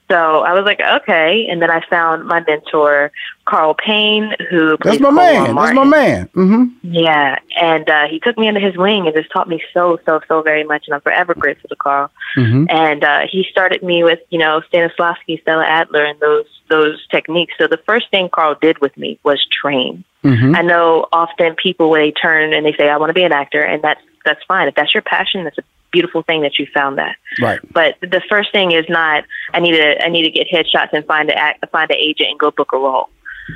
so 0.10 0.42
i 0.44 0.54
was 0.54 0.64
like 0.66 0.80
okay 0.80 1.48
and 1.50 1.62
then 1.62 1.70
i 1.72 1.82
found 1.90 2.26
my 2.28 2.44
mentor 2.48 3.12
carl 3.50 3.74
payne 3.74 4.36
who 4.50 4.78
That's 4.84 5.00
my 5.00 5.10
Cole 5.10 5.16
man. 5.16 5.56
That's 5.56 5.76
my 5.76 5.84
man. 5.84 6.28
Mm-hmm. 6.30 6.64
Yeah, 6.84 7.40
and 7.60 7.90
uh, 7.90 8.08
he 8.08 8.20
took 8.20 8.38
me 8.38 8.48
under 8.48 8.60
his 8.60 8.78
wing 8.78 9.08
and 9.08 9.16
just 9.16 9.32
taught 9.32 9.50
me 9.50 9.62
so, 9.74 10.00
so, 10.06 10.22
so 10.28 10.42
very 10.42 10.64
much, 10.64 10.84
and 10.88 10.94
I'm 10.94 11.02
forever 11.02 11.34
grateful 11.34 11.68
to 11.70 11.76
Carl. 11.76 12.12
Mm-hmm. 12.38 12.66
And 12.70 13.04
uh, 13.04 13.22
he 13.30 13.46
started 13.50 13.82
me 13.82 14.04
with, 14.04 14.20
you 14.30 14.38
know, 14.38 14.62
Stanislavski, 14.72 15.42
Stella 15.42 15.66
Adler, 15.66 16.06
and 16.06 16.20
those 16.20 16.46
those 16.70 17.06
techniques. 17.08 17.56
So 17.58 17.68
the 17.68 17.82
first 17.86 18.12
thing 18.12 18.30
Carl 18.32 18.56
did 18.62 18.80
with 18.80 18.96
me 18.96 19.20
was 19.24 19.46
train. 19.62 20.04
Mhm. 20.24 20.56
I 20.56 20.62
know 20.62 21.08
often 21.12 21.56
people 21.56 21.90
when 21.90 22.02
they 22.02 22.12
turn 22.12 22.54
and 22.54 22.66
they 22.66 22.74
say, 22.74 22.90
"I 22.90 22.98
want 22.98 23.10
to 23.10 23.14
be 23.14 23.24
an 23.24 23.32
actor," 23.32 23.62
and 23.62 23.82
that's 23.82 24.02
that's 24.26 24.44
fine. 24.48 24.68
If 24.68 24.76
that's 24.76 24.94
your 24.94 25.02
passion, 25.02 25.46
that's 25.46 25.58
a 25.58 25.64
beautiful 25.92 26.24
thing 26.24 26.42
that 26.42 26.60
you 26.60 26.68
found 26.74 26.98
that. 26.98 27.16
Right. 27.42 27.60
But 27.72 27.96
the 28.02 28.22
first 28.30 28.52
thing 28.52 28.72
is 28.72 28.86
not 28.90 29.24
I 29.54 29.60
need 29.60 29.74
to 29.74 30.04
I 30.04 30.10
need 30.10 30.24
to 30.24 30.32
get 30.32 30.48
headshots 30.48 30.94
and 30.94 31.06
find 31.06 31.30
a 31.30 31.38
act 31.38 31.66
find 31.72 31.90
an 31.92 31.98
agent 31.98 32.30
and 32.32 32.40
go 32.40 32.52
book 32.52 32.72
a 32.74 32.78
role. 32.78 33.10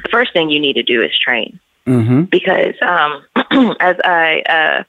The 0.04 0.10
first 0.10 0.34
thing 0.34 0.50
you 0.50 0.60
need 0.60 0.74
to 0.74 0.84
do 0.84 1.02
is 1.02 1.12
train. 1.18 1.60
Mm-hmm. 1.86 2.22
because 2.24 2.76
um, 2.82 3.26
as 3.82 3.98
I 4.06 4.42
uh, 4.48 4.84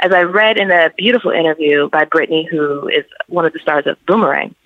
as 0.00 0.12
I 0.12 0.22
read 0.22 0.58
in 0.58 0.72
a 0.72 0.90
beautiful 0.98 1.30
interview 1.30 1.88
by 1.88 2.04
Brittany, 2.06 2.48
who 2.50 2.88
is 2.88 3.04
one 3.28 3.44
of 3.44 3.52
the 3.52 3.60
stars 3.60 3.86
of 3.86 3.96
Boomerang, 4.06 4.56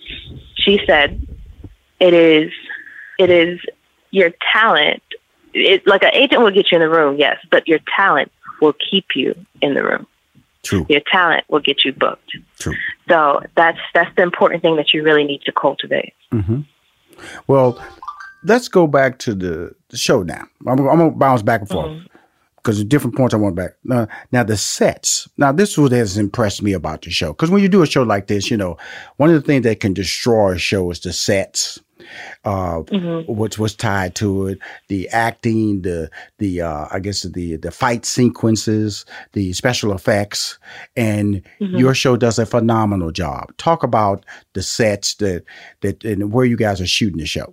she 0.55 0.81
said, 0.87 1.27
"It 2.01 2.15
is 2.15 2.51
it 3.19 3.29
is 3.29 3.61
your 4.13 4.31
talent. 4.53 5.03
It, 5.53 5.87
like 5.87 6.03
an 6.03 6.15
agent 6.15 6.41
will 6.41 6.51
get 6.51 6.73
you 6.73 6.77
in 6.77 6.81
the 6.81 6.89
room, 6.89 7.17
yes, 7.19 7.39
but 7.51 7.69
your 7.69 7.81
talent 7.95 8.33
will 8.61 8.75
keep 8.91 9.09
you 9.15 9.35
in 9.61 9.75
the 9.75 9.85
room. 9.85 10.07
True. 10.65 10.87
Your 10.89 11.03
talent 11.13 11.45
will 11.49 11.61
get 11.61 11.85
you 11.85 11.93
booked. 11.93 12.37
True. 12.59 12.75
So 13.09 13.41
that's 13.57 13.79
that's 13.95 14.15
the 14.17 14.23
important 14.23 14.63
thing 14.63 14.77
that 14.77 14.93
you 14.93 15.05
really 15.05 15.25
need 15.25 15.43
to 15.43 15.53
cultivate. 15.53 16.15
Mm-hmm. 16.33 16.63
Well, 17.47 17.81
let's 18.45 18.69
go 18.69 18.87
back 18.87 19.19
to 19.21 19.35
the, 19.35 19.75
the 19.89 19.97
show 19.97 20.23
now. 20.23 20.45
I'm, 20.67 20.81
I'm 20.81 20.99
gonna 20.99 21.11
bounce 21.11 21.43
back 21.43 21.61
and 21.61 21.69
forth 21.69 22.03
because 22.57 22.79
there's 22.79 22.89
different 22.89 23.15
points 23.15 23.35
I 23.35 23.37
want 23.37 23.55
back. 23.55 23.73
Now, 23.85 24.09
now 24.33 24.43
the 24.43 24.57
sets. 24.57 25.29
Now 25.37 25.53
this 25.53 25.73
is 25.73 25.79
what 25.79 25.93
has 25.93 26.17
impressed 26.17 26.63
me 26.63 26.73
about 26.73 27.03
the 27.03 27.11
show. 27.11 27.33
Because 27.33 27.51
when 27.51 27.63
you 27.63 27.69
do 27.69 27.83
a 27.83 27.87
show 27.87 28.03
like 28.03 28.27
this, 28.27 28.51
you 28.51 28.57
know, 28.57 28.79
one 29.19 29.29
of 29.29 29.37
the 29.37 29.43
things 29.43 29.65
that 29.65 29.81
can 29.81 29.93
destroy 29.93 30.53
a 30.53 30.59
show 30.59 30.91
is 30.91 31.01
the 31.01 31.13
sets. 31.13 31.79
Uh, 32.45 32.81
what's 33.27 33.59
what's 33.59 33.75
tied 33.75 34.15
to 34.17 34.49
it, 34.49 34.59
the 34.89 35.09
acting, 35.11 35.83
the 35.83 36.11
the 36.39 36.61
uh, 36.61 36.87
I 36.91 36.99
guess 37.01 37.23
the 37.23 37.57
the 37.57 37.71
fight 37.71 38.05
sequences, 38.05 39.05
the 39.33 39.53
special 39.53 39.93
effects, 39.93 40.59
and 40.97 41.43
Mhm. 41.61 41.79
your 41.79 41.95
show 41.95 42.17
does 42.17 42.39
a 42.39 42.47
phenomenal 42.47 43.11
job. 43.11 43.57
Talk 43.57 43.83
about 43.83 44.25
the 44.53 44.63
sets 44.63 45.15
that 45.15 45.45
that 45.81 46.05
and 46.05 46.33
where 46.33 46.45
you 46.45 46.57
guys 46.57 46.81
are 46.81 46.87
shooting 46.87 47.19
the 47.19 47.27
show. 47.27 47.53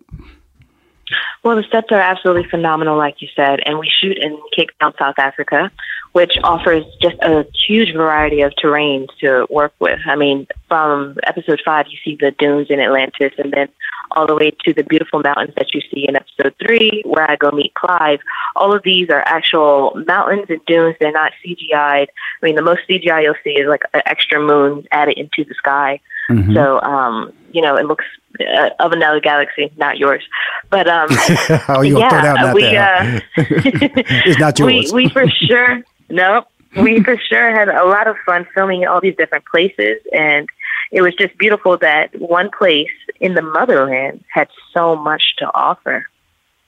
Well, 1.44 1.56
the 1.56 1.64
sets 1.72 1.88
are 1.92 2.00
absolutely 2.00 2.48
phenomenal, 2.50 2.98
like 2.98 3.22
you 3.22 3.28
said, 3.36 3.60
and 3.66 3.80
we 3.80 3.90
shoot 3.90 4.18
in 4.18 4.40
Cape 4.56 4.70
Town, 4.80 4.94
South 5.00 5.16
Africa, 5.18 5.72
which 6.12 6.38
offers 6.44 6.86
just 7.02 7.16
a 7.22 7.46
huge 7.68 7.94
variety 7.94 8.42
of 8.42 8.54
terrains 8.64 9.08
to 9.22 9.48
work 9.50 9.74
with. 9.80 10.00
I 10.06 10.16
mean, 10.16 10.46
from 10.68 11.18
episode 11.24 11.60
five, 11.66 11.88
you 11.90 11.98
see 12.06 12.16
the 12.16 12.32
dunes 12.32 12.68
in 12.70 12.80
Atlantis, 12.80 13.34
and 13.40 13.52
then 13.52 13.70
all 14.16 14.28
the 14.28 14.36
way 14.36 14.52
to 14.66 14.74
the 14.74 14.84
beautiful 14.84 15.22
mountains 15.22 15.54
that 15.58 15.74
you 15.74 15.82
see 15.94 16.06
in 16.08 16.16
episode 16.16 16.56
three, 16.66 17.04
where 17.06 17.30
I 17.30 17.36
go 17.36 17.52
meet 17.52 17.74
Clive. 17.74 18.20
All 18.56 18.76
of 18.76 18.84
these 18.84 19.10
are 19.10 19.24
actual 19.26 19.94
mountains 20.08 20.46
and 20.50 20.64
dunes. 20.66 20.96
They're 21.00 21.12
not 21.12 21.32
CGI'd. 21.46 22.10
I 22.10 22.46
mean, 22.46 22.56
the 22.56 22.62
most 22.62 22.82
CGI 22.90 23.24
you'll 23.24 23.36
see 23.44 23.52
is 23.52 23.68
like 23.68 23.84
an 23.94 24.02
extra 24.06 24.40
moon 24.40 24.88
added 24.92 25.18
into 25.18 25.48
the 25.48 25.56
sky. 25.56 26.00
Mhm. 26.30 26.54
So, 26.54 26.82
um, 26.82 27.34
you 27.52 27.62
know, 27.62 27.76
it 27.76 27.86
looks 27.86 28.06
uh, 28.40 28.70
of 28.80 28.92
another 28.94 29.20
galaxy, 29.20 29.72
not 29.78 29.98
yours. 29.98 30.24
But 30.70 30.88
um, 30.88 31.10
oh, 31.68 31.82
you 31.82 31.96
gonna 31.96 32.10
throw 32.10 32.22
that 32.22 32.38
yeah, 32.38 32.54
we 32.54 32.78
uh, 32.78 33.20
it's 34.26 34.40
not 34.40 34.60
we 34.60 34.90
we 34.94 35.10
for 35.10 35.28
sure 35.28 35.84
no, 36.12 36.46
we 36.76 37.04
for 37.04 37.18
sure 37.18 37.52
had 37.52 37.70
a 37.70 37.86
lot 37.86 38.08
of 38.08 38.16
fun 38.26 38.46
filming 38.54 38.84
in 38.84 38.88
all 38.88 39.02
these 39.02 39.16
different 39.16 39.46
places, 39.46 39.98
and 40.14 40.48
it 40.92 41.02
was 41.02 41.16
just 41.16 41.38
beautiful 41.38 41.78
that 41.78 42.20
one 42.20 42.50
place 42.58 42.90
in 43.20 43.34
the 43.34 43.42
motherland 43.42 44.24
had 44.30 44.50
so 44.74 44.96
much 44.96 45.36
to 45.38 45.46
offer 45.54 46.06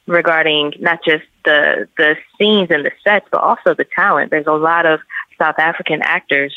regarding 0.08 0.74
not 0.80 1.04
just 1.04 1.24
the 1.46 1.88
the 1.98 2.16
scenes 2.38 2.70
and 2.72 2.86
the 2.86 2.92
sets, 3.04 3.28
but 3.32 3.42
also 3.42 3.74
the 3.74 3.86
talent. 3.96 4.32
There's 4.32 4.48
a 4.48 4.54
lot 4.54 4.86
of 4.86 5.00
South 5.38 5.60
African 5.60 6.02
actors 6.02 6.56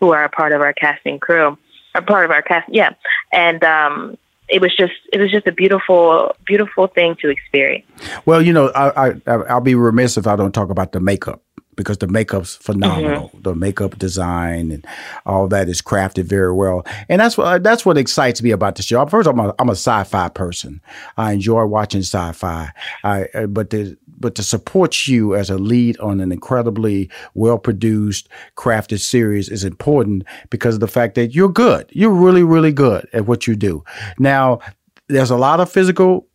who 0.00 0.12
are 0.12 0.24
a 0.24 0.28
part 0.28 0.52
of 0.52 0.60
our 0.60 0.72
casting 0.72 1.18
crew, 1.18 1.58
a 1.94 2.02
part 2.02 2.24
of 2.24 2.30
our 2.30 2.42
cast. 2.42 2.68
Yeah, 2.72 2.90
and 3.32 3.62
um, 3.64 4.16
it 4.48 4.60
was 4.60 4.74
just 4.76 4.94
it 5.12 5.20
was 5.20 5.30
just 5.30 5.46
a 5.46 5.52
beautiful 5.52 6.34
beautiful 6.44 6.86
thing 6.86 7.16
to 7.20 7.28
experience. 7.28 7.86
Well, 8.26 8.42
you 8.42 8.52
know, 8.52 8.68
I, 8.68 9.14
I 9.26 9.32
I'll 9.32 9.60
be 9.60 9.74
remiss 9.74 10.16
if 10.16 10.26
I 10.26 10.36
don't 10.36 10.52
talk 10.52 10.70
about 10.70 10.92
the 10.92 11.00
makeup 11.00 11.42
because 11.78 11.98
the 11.98 12.08
makeup's 12.08 12.56
phenomenal. 12.56 13.30
The 13.40 13.54
makeup 13.54 13.96
design 13.98 14.72
and 14.72 14.84
all 15.24 15.46
that 15.48 15.68
is 15.68 15.80
crafted 15.80 16.24
very 16.24 16.52
well, 16.52 16.84
and 17.08 17.20
that's 17.20 17.38
what 17.38 17.62
that's 17.62 17.86
what 17.86 17.96
excites 17.96 18.42
me 18.42 18.50
about 18.50 18.74
the 18.74 18.82
show. 18.82 19.06
First, 19.06 19.28
I'm 19.28 19.38
a 19.38 19.54
I'm 19.58 19.68
a 19.70 19.72
sci-fi 19.72 20.28
person. 20.28 20.82
I 21.16 21.32
enjoy 21.32 21.64
watching 21.64 22.00
sci-fi. 22.00 22.72
I 23.04 23.22
uh, 23.32 23.46
but 23.46 23.70
the 23.70 23.96
but 24.18 24.34
to 24.34 24.42
support 24.42 25.06
you 25.06 25.36
as 25.36 25.48
a 25.48 25.56
lead 25.56 25.98
on 26.00 26.20
an 26.20 26.32
incredibly 26.32 27.08
well 27.34 27.58
produced, 27.58 28.28
crafted 28.56 28.98
series 28.98 29.48
is 29.48 29.64
important 29.64 30.24
because 30.50 30.74
of 30.74 30.80
the 30.80 30.88
fact 30.88 31.14
that 31.14 31.34
you're 31.34 31.48
good. 31.48 31.88
You're 31.92 32.10
really, 32.10 32.42
really 32.42 32.72
good 32.72 33.08
at 33.12 33.26
what 33.26 33.46
you 33.46 33.54
do. 33.54 33.84
Now, 34.18 34.58
there's 35.06 35.30
a 35.30 35.36
lot 35.36 35.60
of 35.60 35.70
physical 35.70 36.26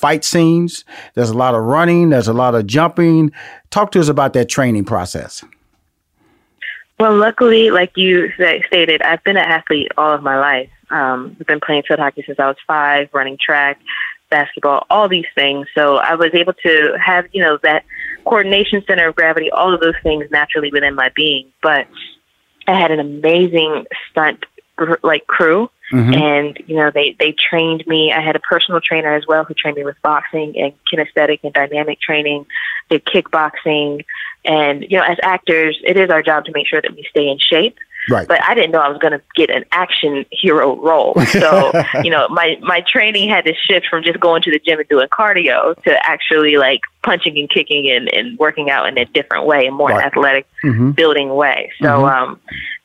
fight 0.00 0.24
scenes. 0.24 0.84
There's 1.14 1.30
a 1.30 1.36
lot 1.36 1.54
of 1.54 1.62
running. 1.62 2.10
There's 2.10 2.28
a 2.28 2.32
lot 2.32 2.54
of 2.54 2.66
jumping. 2.66 3.32
Talk 3.70 3.92
to 3.92 4.00
us 4.00 4.08
about 4.08 4.32
that 4.32 4.48
training 4.48 4.84
process. 4.84 5.44
Well, 6.98 7.16
luckily, 7.16 7.70
like 7.70 7.96
you 7.96 8.30
stated, 8.36 9.02
I've 9.02 9.24
been 9.24 9.36
an 9.36 9.44
athlete 9.44 9.88
all 9.96 10.12
of 10.12 10.22
my 10.22 10.38
life. 10.38 10.70
Um, 10.90 11.36
I've 11.40 11.46
been 11.46 11.60
playing 11.60 11.84
field 11.86 12.00
hockey 12.00 12.22
since 12.26 12.38
I 12.38 12.46
was 12.46 12.56
five, 12.66 13.08
running 13.12 13.38
track, 13.42 13.80
basketball, 14.28 14.86
all 14.90 15.08
these 15.08 15.26
things. 15.34 15.66
So 15.74 15.96
I 15.96 16.14
was 16.14 16.30
able 16.34 16.52
to 16.52 16.98
have, 17.02 17.26
you 17.32 17.42
know, 17.42 17.58
that 17.62 17.84
coordination 18.24 18.82
center 18.86 19.08
of 19.08 19.16
gravity, 19.16 19.50
all 19.50 19.72
of 19.72 19.80
those 19.80 19.94
things 20.02 20.30
naturally 20.30 20.70
within 20.70 20.94
my 20.94 21.10
being. 21.14 21.50
But 21.62 21.86
I 22.66 22.78
had 22.78 22.90
an 22.90 23.00
amazing 23.00 23.86
stunt 24.10 24.44
like 25.02 25.26
crew. 25.26 25.70
Mhm. 25.90 26.16
And, 26.16 26.62
you 26.66 26.76
know, 26.76 26.90
they, 26.92 27.16
they 27.18 27.32
trained 27.32 27.84
me. 27.86 28.12
I 28.12 28.20
had 28.20 28.36
a 28.36 28.40
personal 28.40 28.80
trainer 28.80 29.14
as 29.14 29.26
well 29.26 29.44
who 29.44 29.54
trained 29.54 29.76
me 29.76 29.84
with 29.84 30.00
boxing 30.02 30.54
and 30.56 30.72
kinesthetic 30.90 31.40
and 31.42 31.52
dynamic 31.52 32.00
training, 32.00 32.46
did 32.88 33.04
kickboxing. 33.04 34.04
And, 34.44 34.82
you 34.88 34.98
know, 34.98 35.04
as 35.04 35.18
actors, 35.22 35.78
it 35.84 35.96
is 35.96 36.10
our 36.10 36.22
job 36.22 36.44
to 36.46 36.52
make 36.52 36.66
sure 36.66 36.80
that 36.80 36.94
we 36.94 37.06
stay 37.10 37.28
in 37.28 37.38
shape. 37.38 37.76
Right. 38.08 38.26
But 38.26 38.42
I 38.48 38.54
didn't 38.54 38.70
know 38.70 38.80
I 38.80 38.88
was 38.88 38.96
going 38.98 39.12
to 39.12 39.20
get 39.36 39.50
an 39.50 39.64
action 39.72 40.24
hero 40.30 40.74
role. 40.74 41.14
So, 41.32 41.72
you 42.02 42.10
know, 42.10 42.28
my, 42.30 42.56
my 42.62 42.80
training 42.80 43.28
had 43.28 43.44
to 43.44 43.54
shift 43.54 43.88
from 43.88 44.02
just 44.02 44.18
going 44.18 44.42
to 44.42 44.50
the 44.50 44.58
gym 44.58 44.78
and 44.78 44.88
doing 44.88 45.06
cardio 45.08 45.80
to 45.82 46.08
actually 46.08 46.56
like 46.56 46.80
punching 47.02 47.38
and 47.38 47.50
kicking 47.50 47.90
and, 47.90 48.08
and 48.12 48.38
working 48.38 48.70
out 48.70 48.88
in 48.88 48.96
a 48.96 49.04
different 49.04 49.44
way, 49.46 49.66
a 49.66 49.70
more 49.70 49.90
Right. 49.90 50.06
athletic 50.06 50.46
Mhm. 50.64 50.94
building 50.94 51.28
way. 51.34 51.72
So, 51.82 51.88
Mhm. 51.88 52.10
um, 52.12 52.40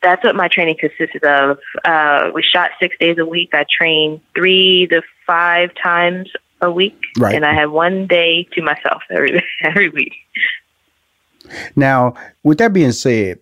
that's 0.06 0.24
what 0.24 0.36
my 0.36 0.48
training 0.48 0.78
consisted 0.80 1.24
of. 1.24 1.58
Uh, 1.84 2.30
we 2.34 2.44
shot 2.44 2.72
six 2.80 2.96
days 3.00 3.18
a 3.18 3.26
week. 3.26 3.50
I 3.54 3.66
trained 3.70 4.22
three 4.36 4.88
to 4.92 5.02
five 5.26 5.72
times 5.82 6.32
a 6.62 6.72
week. 6.72 7.00
Right. 7.18 7.34
And 7.34 7.44
I 7.44 7.54
had 7.54 7.70
one 7.70 8.06
day 8.06 8.48
to 8.54 8.62
myself 8.62 9.02
every, 9.10 9.44
every 9.62 9.90
week. 9.90 10.14
Now, 11.76 12.14
with 12.44 12.60
that 12.60 12.72
being 12.72 12.92
said, 12.92 13.40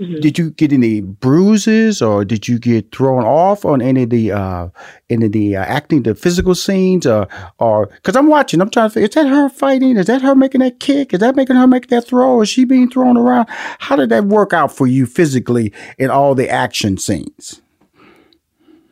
Mm-hmm. 0.00 0.20
did 0.22 0.38
you 0.38 0.50
get 0.50 0.72
any 0.72 1.00
bruises 1.00 2.02
or 2.02 2.24
did 2.24 2.48
you 2.48 2.58
get 2.58 2.90
thrown 2.90 3.22
off 3.24 3.64
on 3.64 3.80
any 3.80 4.02
of 4.02 4.10
the 4.10 4.32
uh, 4.32 4.68
any 5.08 5.26
of 5.26 5.32
the 5.32 5.56
uh, 5.56 5.62
acting, 5.62 6.02
the 6.02 6.16
physical 6.16 6.56
scenes, 6.56 7.06
or 7.06 7.28
or 7.58 7.86
because 7.86 8.16
I'm 8.16 8.26
watching, 8.26 8.60
I'm 8.60 8.70
trying 8.70 8.88
to 8.90 8.94
figure, 8.94 9.08
is 9.08 9.14
that 9.14 9.28
her 9.28 9.48
fighting? 9.48 9.96
Is 9.96 10.06
that 10.06 10.20
her 10.22 10.34
making 10.34 10.62
that 10.62 10.80
kick? 10.80 11.14
Is 11.14 11.20
that 11.20 11.36
making 11.36 11.54
her 11.54 11.68
make 11.68 11.88
that 11.90 12.08
throw? 12.08 12.40
Is 12.40 12.48
she 12.48 12.64
being 12.64 12.90
thrown 12.90 13.16
around? 13.16 13.46
How 13.78 13.94
did 13.94 14.08
that 14.08 14.24
work 14.24 14.52
out 14.52 14.74
for 14.74 14.88
you 14.88 15.06
physically 15.06 15.72
in 15.96 16.10
all 16.10 16.34
the 16.34 16.50
action 16.50 16.98
scenes? 16.98 17.62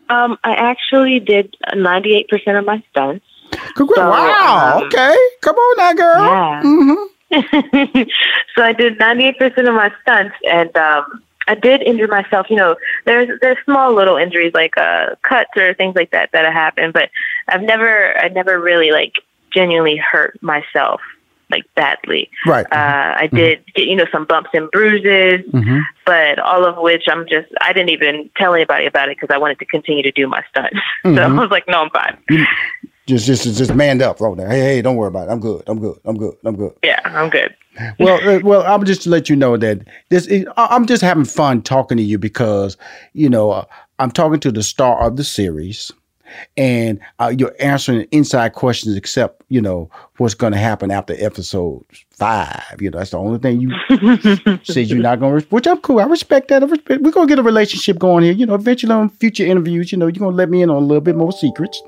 Um, 0.09 0.39
I 0.45 0.53
actually 0.53 1.19
did 1.21 1.57
98% 1.75 2.59
of 2.59 2.65
my 2.65 2.85
stunts. 2.91 3.25
Congrats. 3.75 4.01
So, 4.01 4.09
wow. 4.09 4.77
um, 4.77 4.83
okay. 4.85 5.17
Come 5.41 5.57
on 5.57 5.77
now, 5.79 5.93
girl. 5.95 6.25
Yeah. 6.25 6.63
Mhm. 6.63 7.07
so 8.55 8.63
I 8.63 8.73
did 8.73 8.99
98% 8.99 9.69
of 9.69 9.75
my 9.75 9.93
stunts, 10.03 10.35
and 10.49 10.77
um, 10.77 11.23
I 11.49 11.55
did 11.55 11.83
injure 11.83 12.09
myself. 12.09 12.49
You 12.51 12.57
know, 12.57 12.77
there's 13.05 13.41
there's 13.41 13.59
small 13.65 13.95
little 13.95 14.17
injuries 14.17 14.53
like 14.55 14.77
uh, 14.77 15.15
cuts 15.23 15.51
or 15.57 15.75
things 15.75 15.97
like 15.97 16.11
that 16.11 16.31
that 16.33 16.53
happen, 16.53 16.93
but 16.93 17.11
I've 17.49 17.63
never 17.63 18.17
I 18.19 18.29
never 18.29 18.61
really 18.61 18.91
like 18.91 19.15
genuinely 19.53 19.97
hurt 19.97 20.41
myself 20.43 21.01
like 21.51 21.65
badly. 21.75 22.31
Right. 22.47 22.65
Uh, 22.73 23.15
I 23.19 23.29
did 23.33 23.65
get 23.75 23.87
you 23.87 23.97
know 23.97 24.07
some 24.11 24.25
bumps 24.25 24.51
and 24.55 24.71
bruises, 24.71 25.45
Mm-hmm. 25.53 25.81
but 26.07 26.39
all 26.39 26.65
of 26.65 26.77
which 26.79 27.05
I'm 27.09 27.27
just 27.29 27.49
I 27.61 27.73
didn't 27.73 27.91
even 27.91 28.31
tell 28.37 28.55
anybody 28.55 28.87
about 28.87 29.09
it 29.11 29.17
because 29.21 29.33
I 29.35 29.39
wanted 29.39 29.59
to 29.59 29.67
continue 29.67 30.03
to 30.03 30.13
do 30.13 30.27
my 30.27 30.43
stunts. 30.51 30.79
so 31.03 31.11
I 31.15 31.29
was 31.29 31.51
like, 31.51 31.67
no, 31.69 31.83
I'm 31.83 31.91
fine. 31.91 32.47
Just, 33.07 33.27
just, 33.27 33.45
just 33.45 33.75
manned 33.75 34.01
up, 34.01 34.21
right 34.21 34.37
there. 34.37 34.49
Hey, 34.49 34.61
hey, 34.61 34.83
don't 34.83 34.97
worry 34.97 35.09
about 35.09 35.29
it. 35.29 35.33
I'm 35.33 35.41
good. 35.41 35.63
I'm 35.67 35.81
good. 35.81 35.99
I'm 36.05 36.17
good. 36.17 36.35
I'm 36.45 36.57
good. 36.57 36.73
Yeah, 36.85 37.01
I'm 37.05 37.31
good. 37.31 37.55
well, 37.99 38.29
uh, 38.29 38.41
well, 38.41 38.63
I'm 38.63 38.85
just 38.85 39.03
to 39.03 39.11
let 39.11 39.29
you 39.29 39.37
know 39.37 39.57
that 39.57 39.87
this. 40.11 40.27
Is, 40.27 40.47
I'm 40.57 40.87
just 40.87 41.03
having 41.03 41.25
fun 41.25 41.63
talking 41.63 41.97
to 41.97 42.03
you 42.03 42.19
because 42.19 42.77
you 43.15 43.29
know 43.29 43.51
uh, 43.51 43.65
I'm 43.99 44.11
talking 44.11 44.41
to 44.41 44.53
the 44.53 44.63
star 44.63 45.01
of 45.01 45.17
the 45.17 45.25
series, 45.25 45.91
and 46.57 47.01
uh, 47.19 47.33
you're 47.37 47.55
answering 47.61 48.07
inside 48.11 48.53
questions. 48.53 48.95
Except 48.97 49.42
you 49.53 49.61
know, 49.61 49.91
what's 50.17 50.35
going 50.35 50.55
to 50.55 50.59
happen 50.59 50.91
after 50.91 51.15
episode 51.19 51.85
five. 52.23 52.81
You 52.81 52.91
know, 52.91 52.99
that's 52.99 53.11
the 53.11 53.19
only 53.19 53.39
thing 53.39 53.61
you 53.61 53.71
said 54.65 54.87
you're 54.87 54.99
not 54.99 55.21
going 55.21 55.43
to, 55.43 55.47
which 55.49 55.67
I'm 55.67 55.79
cool. 55.81 55.99
I 55.99 56.05
respect 56.05 56.49
that. 56.49 56.63
I 56.63 56.67
respect, 56.67 57.03
we're 57.03 57.11
going 57.11 57.29
to 57.29 57.33
get 57.33 57.39
a 57.39 57.43
relationship 57.43 57.99
going 57.99 58.25
here. 58.25 58.33
You 58.33 58.47
know, 58.47 58.55
eventually 58.55 58.93
on 58.93 59.11
future 59.11 59.45
interviews, 59.45 59.93
you 59.93 59.99
know, 59.99 60.07
you're 60.07 60.21
going 60.21 60.33
to 60.33 60.37
let 60.37 60.49
me 60.49 60.63
in 60.63 60.71
on 60.71 60.77
a 60.77 60.87
little 60.87 61.03
bit 61.03 61.17
more 61.17 61.33
secrets. 61.33 61.83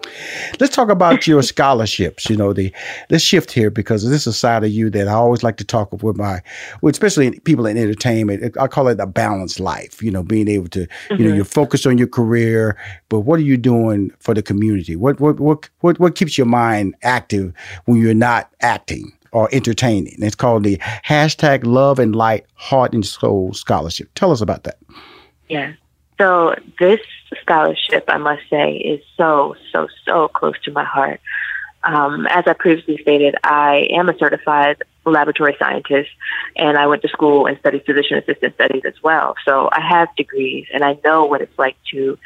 Let's 0.61 0.77
talk 0.77 0.91
about 0.91 1.27
your 1.27 1.43
scholarships. 1.55 2.29
You 2.29 2.37
know, 2.37 2.53
the 2.53 2.71
let's 3.09 3.25
shift 3.25 3.51
here 3.51 3.71
because 3.71 4.07
this 4.09 4.23
is 4.23 4.27
a 4.27 4.33
side 4.35 4.63
of 4.63 4.71
you 4.71 4.91
that 4.91 5.09
I 5.09 5.13
always 5.13 5.43
like 5.43 5.57
to 5.59 5.65
talk 5.65 5.91
with 6.03 6.17
my, 6.19 6.43
especially 6.85 7.39
people 7.41 7.65
in 7.65 7.79
entertainment. 7.79 8.57
I 8.61 8.67
call 8.67 8.89
it 8.89 9.01
a 9.01 9.07
balanced 9.07 9.59
life. 9.59 10.03
You 10.03 10.11
know, 10.11 10.23
being 10.23 10.49
able 10.49 10.69
to, 10.69 10.81
mm-hmm. 10.81 11.23
you 11.23 11.29
know, 11.29 11.35
you're 11.35 11.47
focused 11.47 11.87
on 11.87 11.97
your 11.97 12.09
career, 12.09 12.77
but 13.09 13.21
what 13.21 13.39
are 13.39 13.45
you 13.45 13.57
doing 13.57 14.11
for 14.19 14.35
the 14.35 14.43
community? 14.43 14.97
What 14.97 15.19
what 15.19 15.41
what 15.41 15.71
what, 15.81 15.99
what 15.99 16.15
keeps 16.15 16.37
your 16.37 16.47
mind 16.47 16.95
active 17.03 17.54
when 17.85 18.01
you're 18.01 18.15
not 18.15 18.51
acting? 18.61 19.13
or 19.35 19.49
entertaining. 19.53 20.15
It's 20.21 20.37
called 20.37 20.63
the 20.63 20.79
hashtag 21.05 21.67
Love 21.67 21.99
and 21.99 22.15
Light 22.15 22.47
Heart 22.55 22.95
and 22.95 23.05
Soul 23.05 23.53
Scholarship. 23.53 24.09
Tell 24.15 24.31
us 24.31 24.41
about 24.41 24.63
that. 24.63 24.79
Yeah. 25.49 25.73
So 26.19 26.55
this 26.79 27.01
scholarship, 27.41 28.05
I 28.09 28.19
must 28.19 28.43
say, 28.49 28.77
is 28.77 29.03
so, 29.17 29.57
so, 29.73 29.89
so 30.05 30.29
close 30.29 30.55
to 30.63 30.71
my 30.71 30.85
heart. 30.85 31.21
Um, 31.83 32.27
as 32.29 32.45
I 32.47 32.55
previously 32.55 32.97
stated, 32.99 33.35
I 33.43 33.89
am 33.91 34.09
a 34.09 34.17
certified 34.17 34.83
laboratory 35.05 35.55
scientist 35.59 36.11
and 36.57 36.79
I 36.79 36.87
went 36.87 37.03
to 37.03 37.09
school 37.09 37.47
and 37.47 37.59
studied 37.59 37.85
physician 37.85 38.17
assistant 38.17 38.55
studies 38.55 38.83
as 38.87 38.95
well. 39.03 39.35
So 39.45 39.69
I 39.71 39.81
have 39.81 40.15
degrees 40.17 40.67
and 40.73 40.83
I 40.83 40.97
know 41.05 41.27
what 41.27 41.43
it's 41.43 41.59
like 41.59 41.77
to 41.91 42.19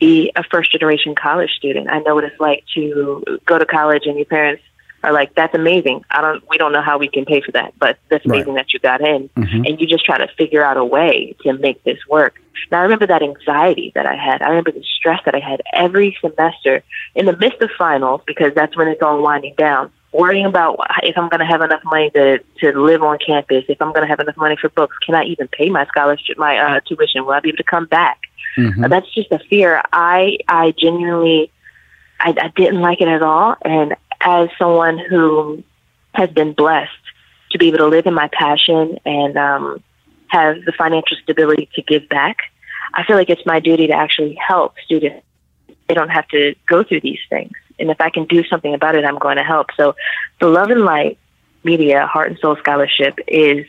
be 0.00 0.32
a 0.34 0.42
first 0.42 0.72
generation 0.72 1.14
college 1.14 1.50
student. 1.52 1.90
I 1.90 2.00
know 2.00 2.14
what 2.14 2.24
it's 2.24 2.40
like 2.40 2.64
to 2.74 3.22
go 3.46 3.58
to 3.58 3.66
college 3.66 4.06
and 4.06 4.16
your 4.16 4.24
parents 4.24 4.64
are 5.04 5.12
like, 5.12 5.34
that's 5.34 5.54
amazing. 5.54 6.04
I 6.10 6.20
don't, 6.20 6.42
we 6.48 6.58
don't 6.58 6.72
know 6.72 6.82
how 6.82 6.98
we 6.98 7.08
can 7.08 7.24
pay 7.24 7.40
for 7.40 7.52
that, 7.52 7.78
but 7.78 7.98
that's 8.08 8.24
amazing 8.26 8.54
right. 8.54 8.66
that 8.66 8.72
you 8.72 8.80
got 8.80 9.00
in. 9.00 9.28
Mm-hmm. 9.30 9.64
And 9.66 9.80
you 9.80 9.86
just 9.86 10.04
try 10.04 10.18
to 10.18 10.28
figure 10.36 10.64
out 10.64 10.76
a 10.76 10.84
way 10.84 11.36
to 11.42 11.52
make 11.54 11.82
this 11.84 11.98
work. 12.08 12.40
Now, 12.70 12.80
I 12.80 12.82
remember 12.82 13.06
that 13.06 13.22
anxiety 13.22 13.92
that 13.94 14.06
I 14.06 14.16
had. 14.16 14.42
I 14.42 14.48
remember 14.48 14.72
the 14.72 14.84
stress 14.96 15.20
that 15.24 15.34
I 15.34 15.40
had 15.40 15.62
every 15.72 16.16
semester 16.20 16.82
in 17.14 17.26
the 17.26 17.36
midst 17.36 17.60
of 17.60 17.70
finals, 17.76 18.22
because 18.26 18.52
that's 18.54 18.76
when 18.76 18.88
it's 18.88 19.02
all 19.02 19.20
winding 19.22 19.54
down. 19.56 19.90
Worrying 20.12 20.46
about 20.46 20.78
if 21.02 21.18
I'm 21.18 21.28
going 21.28 21.40
to 21.40 21.46
have 21.46 21.60
enough 21.60 21.82
money 21.84 22.08
to 22.10 22.38
to 22.60 22.80
live 22.80 23.02
on 23.02 23.18
campus, 23.18 23.64
if 23.68 23.82
I'm 23.82 23.92
going 23.92 24.02
to 24.02 24.06
have 24.06 24.20
enough 24.20 24.36
money 24.36 24.56
for 24.56 24.68
books, 24.68 24.96
can 25.04 25.16
I 25.16 25.24
even 25.24 25.48
pay 25.48 25.68
my 25.70 25.84
scholarship, 25.86 26.38
my 26.38 26.56
uh, 26.56 26.80
tuition? 26.86 27.24
Will 27.24 27.32
I 27.32 27.40
be 27.40 27.48
able 27.48 27.56
to 27.56 27.64
come 27.64 27.86
back? 27.86 28.20
Mm-hmm. 28.56 28.84
Uh, 28.84 28.88
that's 28.88 29.12
just 29.12 29.32
a 29.32 29.40
fear. 29.50 29.82
I 29.92 30.38
I 30.46 30.70
genuinely 30.78 31.50
I, 32.20 32.32
I 32.40 32.52
didn't 32.54 32.80
like 32.80 33.00
it 33.00 33.08
at 33.08 33.22
all, 33.22 33.56
and 33.64 33.96
as 34.24 34.48
someone 34.58 34.98
who 34.98 35.62
has 36.14 36.30
been 36.30 36.52
blessed 36.54 36.90
to 37.50 37.58
be 37.58 37.68
able 37.68 37.78
to 37.78 37.86
live 37.86 38.06
in 38.06 38.14
my 38.14 38.28
passion 38.32 38.98
and 39.04 39.36
um, 39.36 39.82
have 40.28 40.56
the 40.64 40.72
financial 40.72 41.16
stability 41.22 41.68
to 41.74 41.82
give 41.82 42.08
back, 42.08 42.38
I 42.92 43.04
feel 43.04 43.16
like 43.16 43.30
it's 43.30 43.44
my 43.46 43.60
duty 43.60 43.88
to 43.88 43.92
actually 43.92 44.34
help 44.34 44.74
students. 44.84 45.24
They 45.88 45.94
don't 45.94 46.08
have 46.08 46.26
to 46.28 46.54
go 46.66 46.82
through 46.82 47.02
these 47.02 47.20
things. 47.28 47.52
And 47.78 47.90
if 47.90 48.00
I 48.00 48.08
can 48.08 48.24
do 48.24 48.42
something 48.44 48.72
about 48.72 48.94
it, 48.94 49.04
I'm 49.04 49.18
going 49.18 49.36
to 49.36 49.42
help. 49.42 49.68
So 49.76 49.96
the 50.40 50.48
Love 50.48 50.70
and 50.70 50.84
Light 50.84 51.18
Media 51.62 52.06
Heart 52.06 52.30
and 52.30 52.38
Soul 52.38 52.56
Scholarship 52.56 53.18
is 53.28 53.66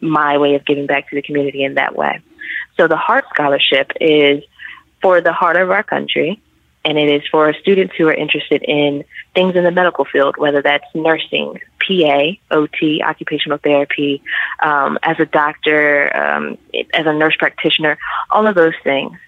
my 0.00 0.38
way 0.38 0.54
of 0.54 0.64
giving 0.64 0.86
back 0.86 1.10
to 1.10 1.16
the 1.16 1.22
community 1.22 1.64
in 1.64 1.74
that 1.74 1.94
way. 1.94 2.20
So 2.76 2.88
the 2.88 2.96
Heart 2.96 3.26
Scholarship 3.34 3.92
is 4.00 4.42
for 5.02 5.20
the 5.20 5.32
heart 5.32 5.56
of 5.56 5.70
our 5.70 5.82
country 5.82 6.40
and 6.88 6.96
it 6.96 7.10
is 7.10 7.28
for 7.30 7.52
students 7.52 7.94
who 7.96 8.08
are 8.08 8.14
interested 8.14 8.62
in 8.62 9.04
things 9.34 9.54
in 9.54 9.62
the 9.62 9.70
medical 9.70 10.06
field, 10.06 10.38
whether 10.38 10.62
that's 10.62 10.86
nursing, 10.94 11.60
PA, 11.86 12.30
OT, 12.50 13.02
occupational 13.02 13.58
therapy, 13.58 14.22
um, 14.62 14.98
as 15.02 15.20
a 15.20 15.26
doctor, 15.26 16.10
um, 16.16 16.56
as 16.94 17.04
a 17.04 17.12
nurse 17.12 17.36
practitioner, 17.36 17.98
all 18.30 18.46
of 18.46 18.54
those 18.54 18.72
things. 18.82 19.18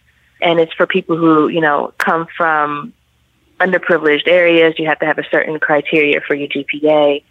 And 0.40 0.58
it's 0.58 0.72
for 0.72 0.86
people 0.86 1.18
who, 1.18 1.48
you 1.48 1.60
know, 1.60 1.92
come 1.98 2.28
from 2.34 2.94
underprivileged 3.58 4.26
areas. 4.26 4.78
You 4.78 4.88
have 4.88 5.00
to 5.00 5.06
have 5.06 5.18
a 5.18 5.28
certain 5.30 5.60
criteria 5.60 6.22
for 6.26 6.34
your 6.34 6.48
GPA. 6.48 7.22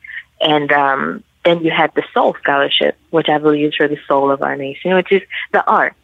And 0.41 0.71
um, 0.71 1.23
then 1.43 1.63
you 1.63 1.71
have 1.71 1.91
the 1.95 2.03
Soul 2.13 2.35
Scholarship, 2.39 2.95
which 3.09 3.29
I 3.29 3.39
believe 3.39 3.69
is 3.69 3.75
for 3.75 3.87
the 3.87 3.97
soul 4.07 4.29
of 4.29 4.43
our 4.43 4.55
nation, 4.55 4.93
which 4.93 5.11
is 5.11 5.23
the 5.53 5.65
arts 5.65 5.97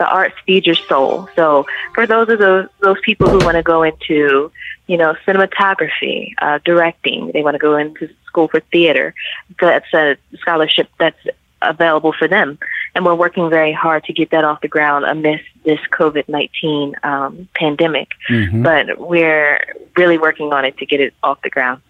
the 0.00 0.06
arts 0.06 0.34
feed 0.46 0.64
your 0.64 0.74
soul. 0.74 1.28
So 1.36 1.66
for 1.94 2.06
those 2.06 2.30
of 2.30 2.38
those 2.38 2.68
those 2.80 2.96
people 3.02 3.28
who 3.28 3.38
want 3.44 3.56
to 3.56 3.62
go 3.62 3.82
into, 3.82 4.50
you 4.86 4.96
know, 4.96 5.14
cinematography, 5.26 6.32
uh, 6.38 6.58
directing, 6.64 7.30
they 7.32 7.42
want 7.42 7.54
to 7.54 7.58
go 7.58 7.76
into 7.76 8.08
school 8.24 8.48
for 8.48 8.60
theater, 8.72 9.14
that's 9.60 9.92
a 9.92 10.16
scholarship 10.40 10.88
that's 10.98 11.20
available 11.60 12.14
for 12.18 12.26
them. 12.26 12.58
And 12.94 13.04
we're 13.04 13.14
working 13.14 13.50
very 13.50 13.74
hard 13.74 14.04
to 14.04 14.14
get 14.14 14.30
that 14.30 14.42
off 14.42 14.62
the 14.62 14.68
ground 14.68 15.04
amidst 15.04 15.44
this 15.64 15.80
COVID 15.92 16.28
19 16.28 16.94
um, 17.02 17.46
pandemic. 17.54 18.08
Mm-hmm. 18.30 18.62
But 18.62 18.98
we're 18.98 19.62
really 19.98 20.16
working 20.16 20.50
on 20.54 20.64
it 20.64 20.78
to 20.78 20.86
get 20.86 21.00
it 21.00 21.12
off 21.22 21.42
the 21.42 21.50
ground. 21.50 21.82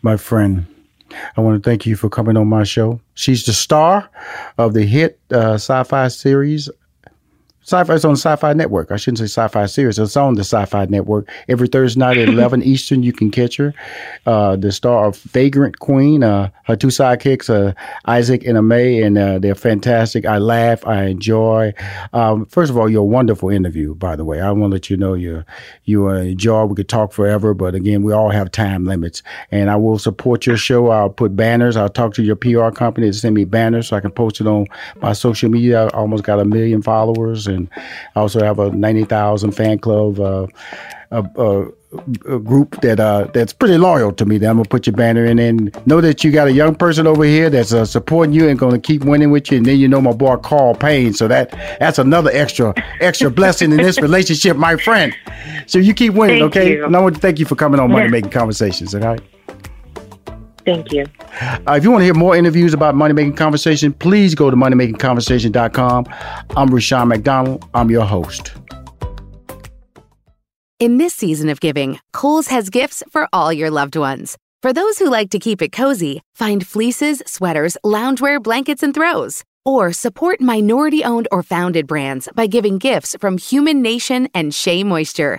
My 0.00 0.16
friend, 0.16 0.66
I 1.36 1.42
want 1.42 1.62
to 1.62 1.70
thank 1.70 1.84
you 1.84 1.96
for 1.96 2.08
coming 2.08 2.38
on 2.38 2.48
my 2.48 2.64
show. 2.64 3.00
She's 3.12 3.44
the 3.44 3.52
star 3.52 4.08
of 4.56 4.72
the 4.72 4.86
hit 4.86 5.18
uh, 5.30 5.54
sci 5.54 5.82
fi 5.82 6.08
series 6.08 6.70
Sci-Fi 7.62 7.92
is 7.92 8.04
on 8.06 8.12
Sci-Fi 8.12 8.54
Network. 8.54 8.90
I 8.90 8.96
shouldn't 8.96 9.18
say 9.18 9.24
Sci-Fi 9.24 9.66
series. 9.66 9.98
It's 9.98 10.16
on 10.16 10.34
the 10.34 10.40
Sci-Fi 10.40 10.86
Network. 10.86 11.28
Every 11.46 11.68
Thursday 11.68 12.00
night 12.00 12.16
at 12.16 12.28
11 12.30 12.62
Eastern, 12.62 13.02
you 13.02 13.12
can 13.12 13.30
catch 13.30 13.56
her. 13.58 13.74
Uh, 14.24 14.56
the 14.56 14.72
star 14.72 15.06
of 15.06 15.18
Vagrant 15.18 15.78
Queen. 15.78 16.24
Uh, 16.24 16.48
her 16.64 16.76
two 16.76 16.86
sidekicks, 16.86 17.50
uh, 17.50 17.74
Isaac 18.06 18.44
and 18.46 18.56
Amae, 18.56 19.04
and 19.04 19.18
uh, 19.18 19.38
they're 19.38 19.54
fantastic. 19.54 20.24
I 20.24 20.38
laugh. 20.38 20.86
I 20.86 21.04
enjoy. 21.04 21.74
Um, 22.12 22.46
first 22.46 22.70
of 22.70 22.78
all, 22.78 22.88
you're 22.88 23.02
a 23.02 23.04
wonderful 23.04 23.50
interview, 23.50 23.94
by 23.94 24.16
the 24.16 24.24
way. 24.24 24.40
I 24.40 24.50
want 24.52 24.70
to 24.70 24.74
let 24.76 24.88
you 24.88 24.96
know 24.96 25.14
you're, 25.14 25.44
you 25.84 26.08
enjoy. 26.08 26.64
We 26.64 26.76
could 26.76 26.88
talk 26.88 27.12
forever, 27.12 27.52
but 27.52 27.74
again, 27.74 28.02
we 28.02 28.12
all 28.12 28.30
have 28.30 28.50
time 28.50 28.86
limits. 28.86 29.22
And 29.50 29.68
I 29.68 29.76
will 29.76 29.98
support 29.98 30.46
your 30.46 30.56
show. 30.56 30.88
I'll 30.88 31.10
put 31.10 31.36
banners. 31.36 31.76
I'll 31.76 31.88
talk 31.88 32.14
to 32.14 32.22
your 32.22 32.36
PR 32.36 32.70
company 32.70 33.08
to 33.08 33.12
send 33.12 33.34
me 33.34 33.44
banners 33.44 33.88
so 33.88 33.96
I 33.96 34.00
can 34.00 34.12
post 34.12 34.40
it 34.40 34.46
on 34.46 34.66
my 35.02 35.12
social 35.12 35.50
media. 35.50 35.86
I 35.86 35.88
almost 35.90 36.24
got 36.24 36.40
a 36.40 36.44
million 36.44 36.82
followers 36.82 37.46
and 37.50 37.68
I 38.14 38.20
also 38.20 38.42
have 38.42 38.58
a 38.58 38.70
ninety 38.70 39.04
thousand 39.04 39.52
fan 39.52 39.78
club. 39.78 40.20
Uh, 40.20 40.46
a, 41.10 41.24
a, 41.36 41.66
a, 42.34 42.38
group 42.38 42.80
that 42.82 43.00
uh, 43.00 43.26
that's 43.34 43.52
pretty 43.52 43.76
loyal 43.76 44.12
to 44.12 44.24
me. 44.24 44.38
That 44.38 44.48
I'm 44.48 44.56
gonna 44.56 44.68
put 44.68 44.86
your 44.86 44.94
banner 44.94 45.24
in 45.24 45.38
and 45.38 45.86
know 45.86 46.00
that 46.00 46.22
you 46.22 46.30
got 46.30 46.46
a 46.46 46.52
young 46.52 46.74
person 46.74 47.06
over 47.06 47.24
here 47.24 47.50
that's 47.50 47.72
uh, 47.72 47.84
supporting 47.84 48.32
you 48.32 48.48
and 48.48 48.58
gonna 48.58 48.78
keep 48.78 49.04
winning 49.04 49.30
with 49.30 49.50
you. 49.50 49.56
And 49.58 49.66
then 49.66 49.78
you 49.78 49.88
know 49.88 50.00
my 50.00 50.12
boy 50.12 50.36
Carl 50.36 50.74
Payne, 50.74 51.12
so 51.14 51.26
that 51.28 51.50
that's 51.80 51.98
another 51.98 52.30
extra 52.32 52.74
extra 53.00 53.30
blessing 53.40 53.72
in 53.72 53.78
this 53.78 54.00
relationship, 54.00 54.56
my 54.56 54.76
friend. 54.76 55.14
So 55.66 55.78
you 55.78 55.94
keep 55.94 56.14
winning, 56.14 56.40
thank 56.40 56.56
okay? 56.56 56.72
You. 56.74 56.84
And 56.84 56.96
I 56.96 57.00
want 57.00 57.16
to 57.16 57.20
thank 57.20 57.38
you 57.38 57.46
for 57.46 57.56
coming 57.56 57.80
on 57.80 57.90
Money 57.90 58.08
Making 58.08 58.30
Conversations. 58.30 58.94
Okay. 58.94 59.18
Thank 60.64 60.92
you. 60.92 61.06
Uh, 61.66 61.74
if 61.74 61.84
you 61.84 61.90
want 61.90 62.02
to 62.02 62.04
hear 62.04 62.14
more 62.14 62.36
interviews 62.36 62.74
about 62.74 62.94
Money 62.94 63.14
Making 63.14 63.36
Conversation, 63.36 63.92
please 63.92 64.34
go 64.34 64.50
to 64.50 64.56
moneymakingconversation.com. 64.56 66.06
I'm 66.56 66.68
Rushion 66.68 67.08
McDonald. 67.08 67.64
I'm 67.74 67.90
your 67.90 68.04
host. 68.04 68.52
In 70.78 70.96
this 70.96 71.14
season 71.14 71.50
of 71.50 71.60
giving, 71.60 71.98
Kohl's 72.12 72.48
has 72.48 72.70
gifts 72.70 73.02
for 73.10 73.28
all 73.32 73.52
your 73.52 73.70
loved 73.70 73.96
ones. 73.96 74.38
For 74.62 74.72
those 74.72 74.98
who 74.98 75.10
like 75.10 75.30
to 75.30 75.38
keep 75.38 75.62
it 75.62 75.72
cozy, 75.72 76.22
find 76.34 76.66
fleeces, 76.66 77.22
sweaters, 77.26 77.76
loungewear, 77.84 78.42
blankets, 78.42 78.82
and 78.82 78.94
throws. 78.94 79.42
Or 79.64 79.92
support 79.92 80.40
minority 80.40 81.04
owned 81.04 81.28
or 81.30 81.42
founded 81.42 81.86
brands 81.86 82.28
by 82.34 82.46
giving 82.46 82.78
gifts 82.78 83.16
from 83.20 83.36
Human 83.38 83.82
Nation 83.82 84.28
and 84.34 84.54
Shea 84.54 84.84
Moisture. 84.84 85.38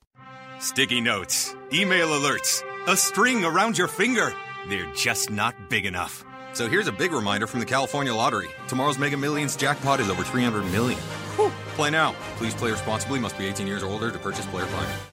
Sticky 0.61 1.01
notes, 1.01 1.55
email 1.73 2.09
alerts, 2.09 2.61
a 2.85 2.95
string 2.95 3.43
around 3.43 3.79
your 3.79 3.87
finger. 3.87 4.31
They're 4.69 4.93
just 4.93 5.31
not 5.31 5.55
big 5.71 5.87
enough. 5.87 6.23
So 6.53 6.69
here's 6.69 6.85
a 6.87 6.91
big 6.91 7.13
reminder 7.13 7.47
from 7.47 7.61
the 7.61 7.65
California 7.65 8.13
Lottery. 8.13 8.47
Tomorrow's 8.67 8.99
Mega 8.99 9.17
Millions 9.17 9.55
jackpot 9.55 9.99
is 9.99 10.07
over 10.07 10.23
300 10.23 10.63
million. 10.71 10.99
Whew. 11.35 11.49
Play 11.73 11.89
now. 11.89 12.13
Please 12.37 12.53
play 12.53 12.69
responsibly. 12.69 13.17
Must 13.17 13.35
be 13.39 13.47
18 13.47 13.65
years 13.65 13.81
or 13.81 13.87
older 13.87 14.11
to 14.11 14.19
purchase 14.19 14.45
player 14.45 14.67
client. 14.67 15.10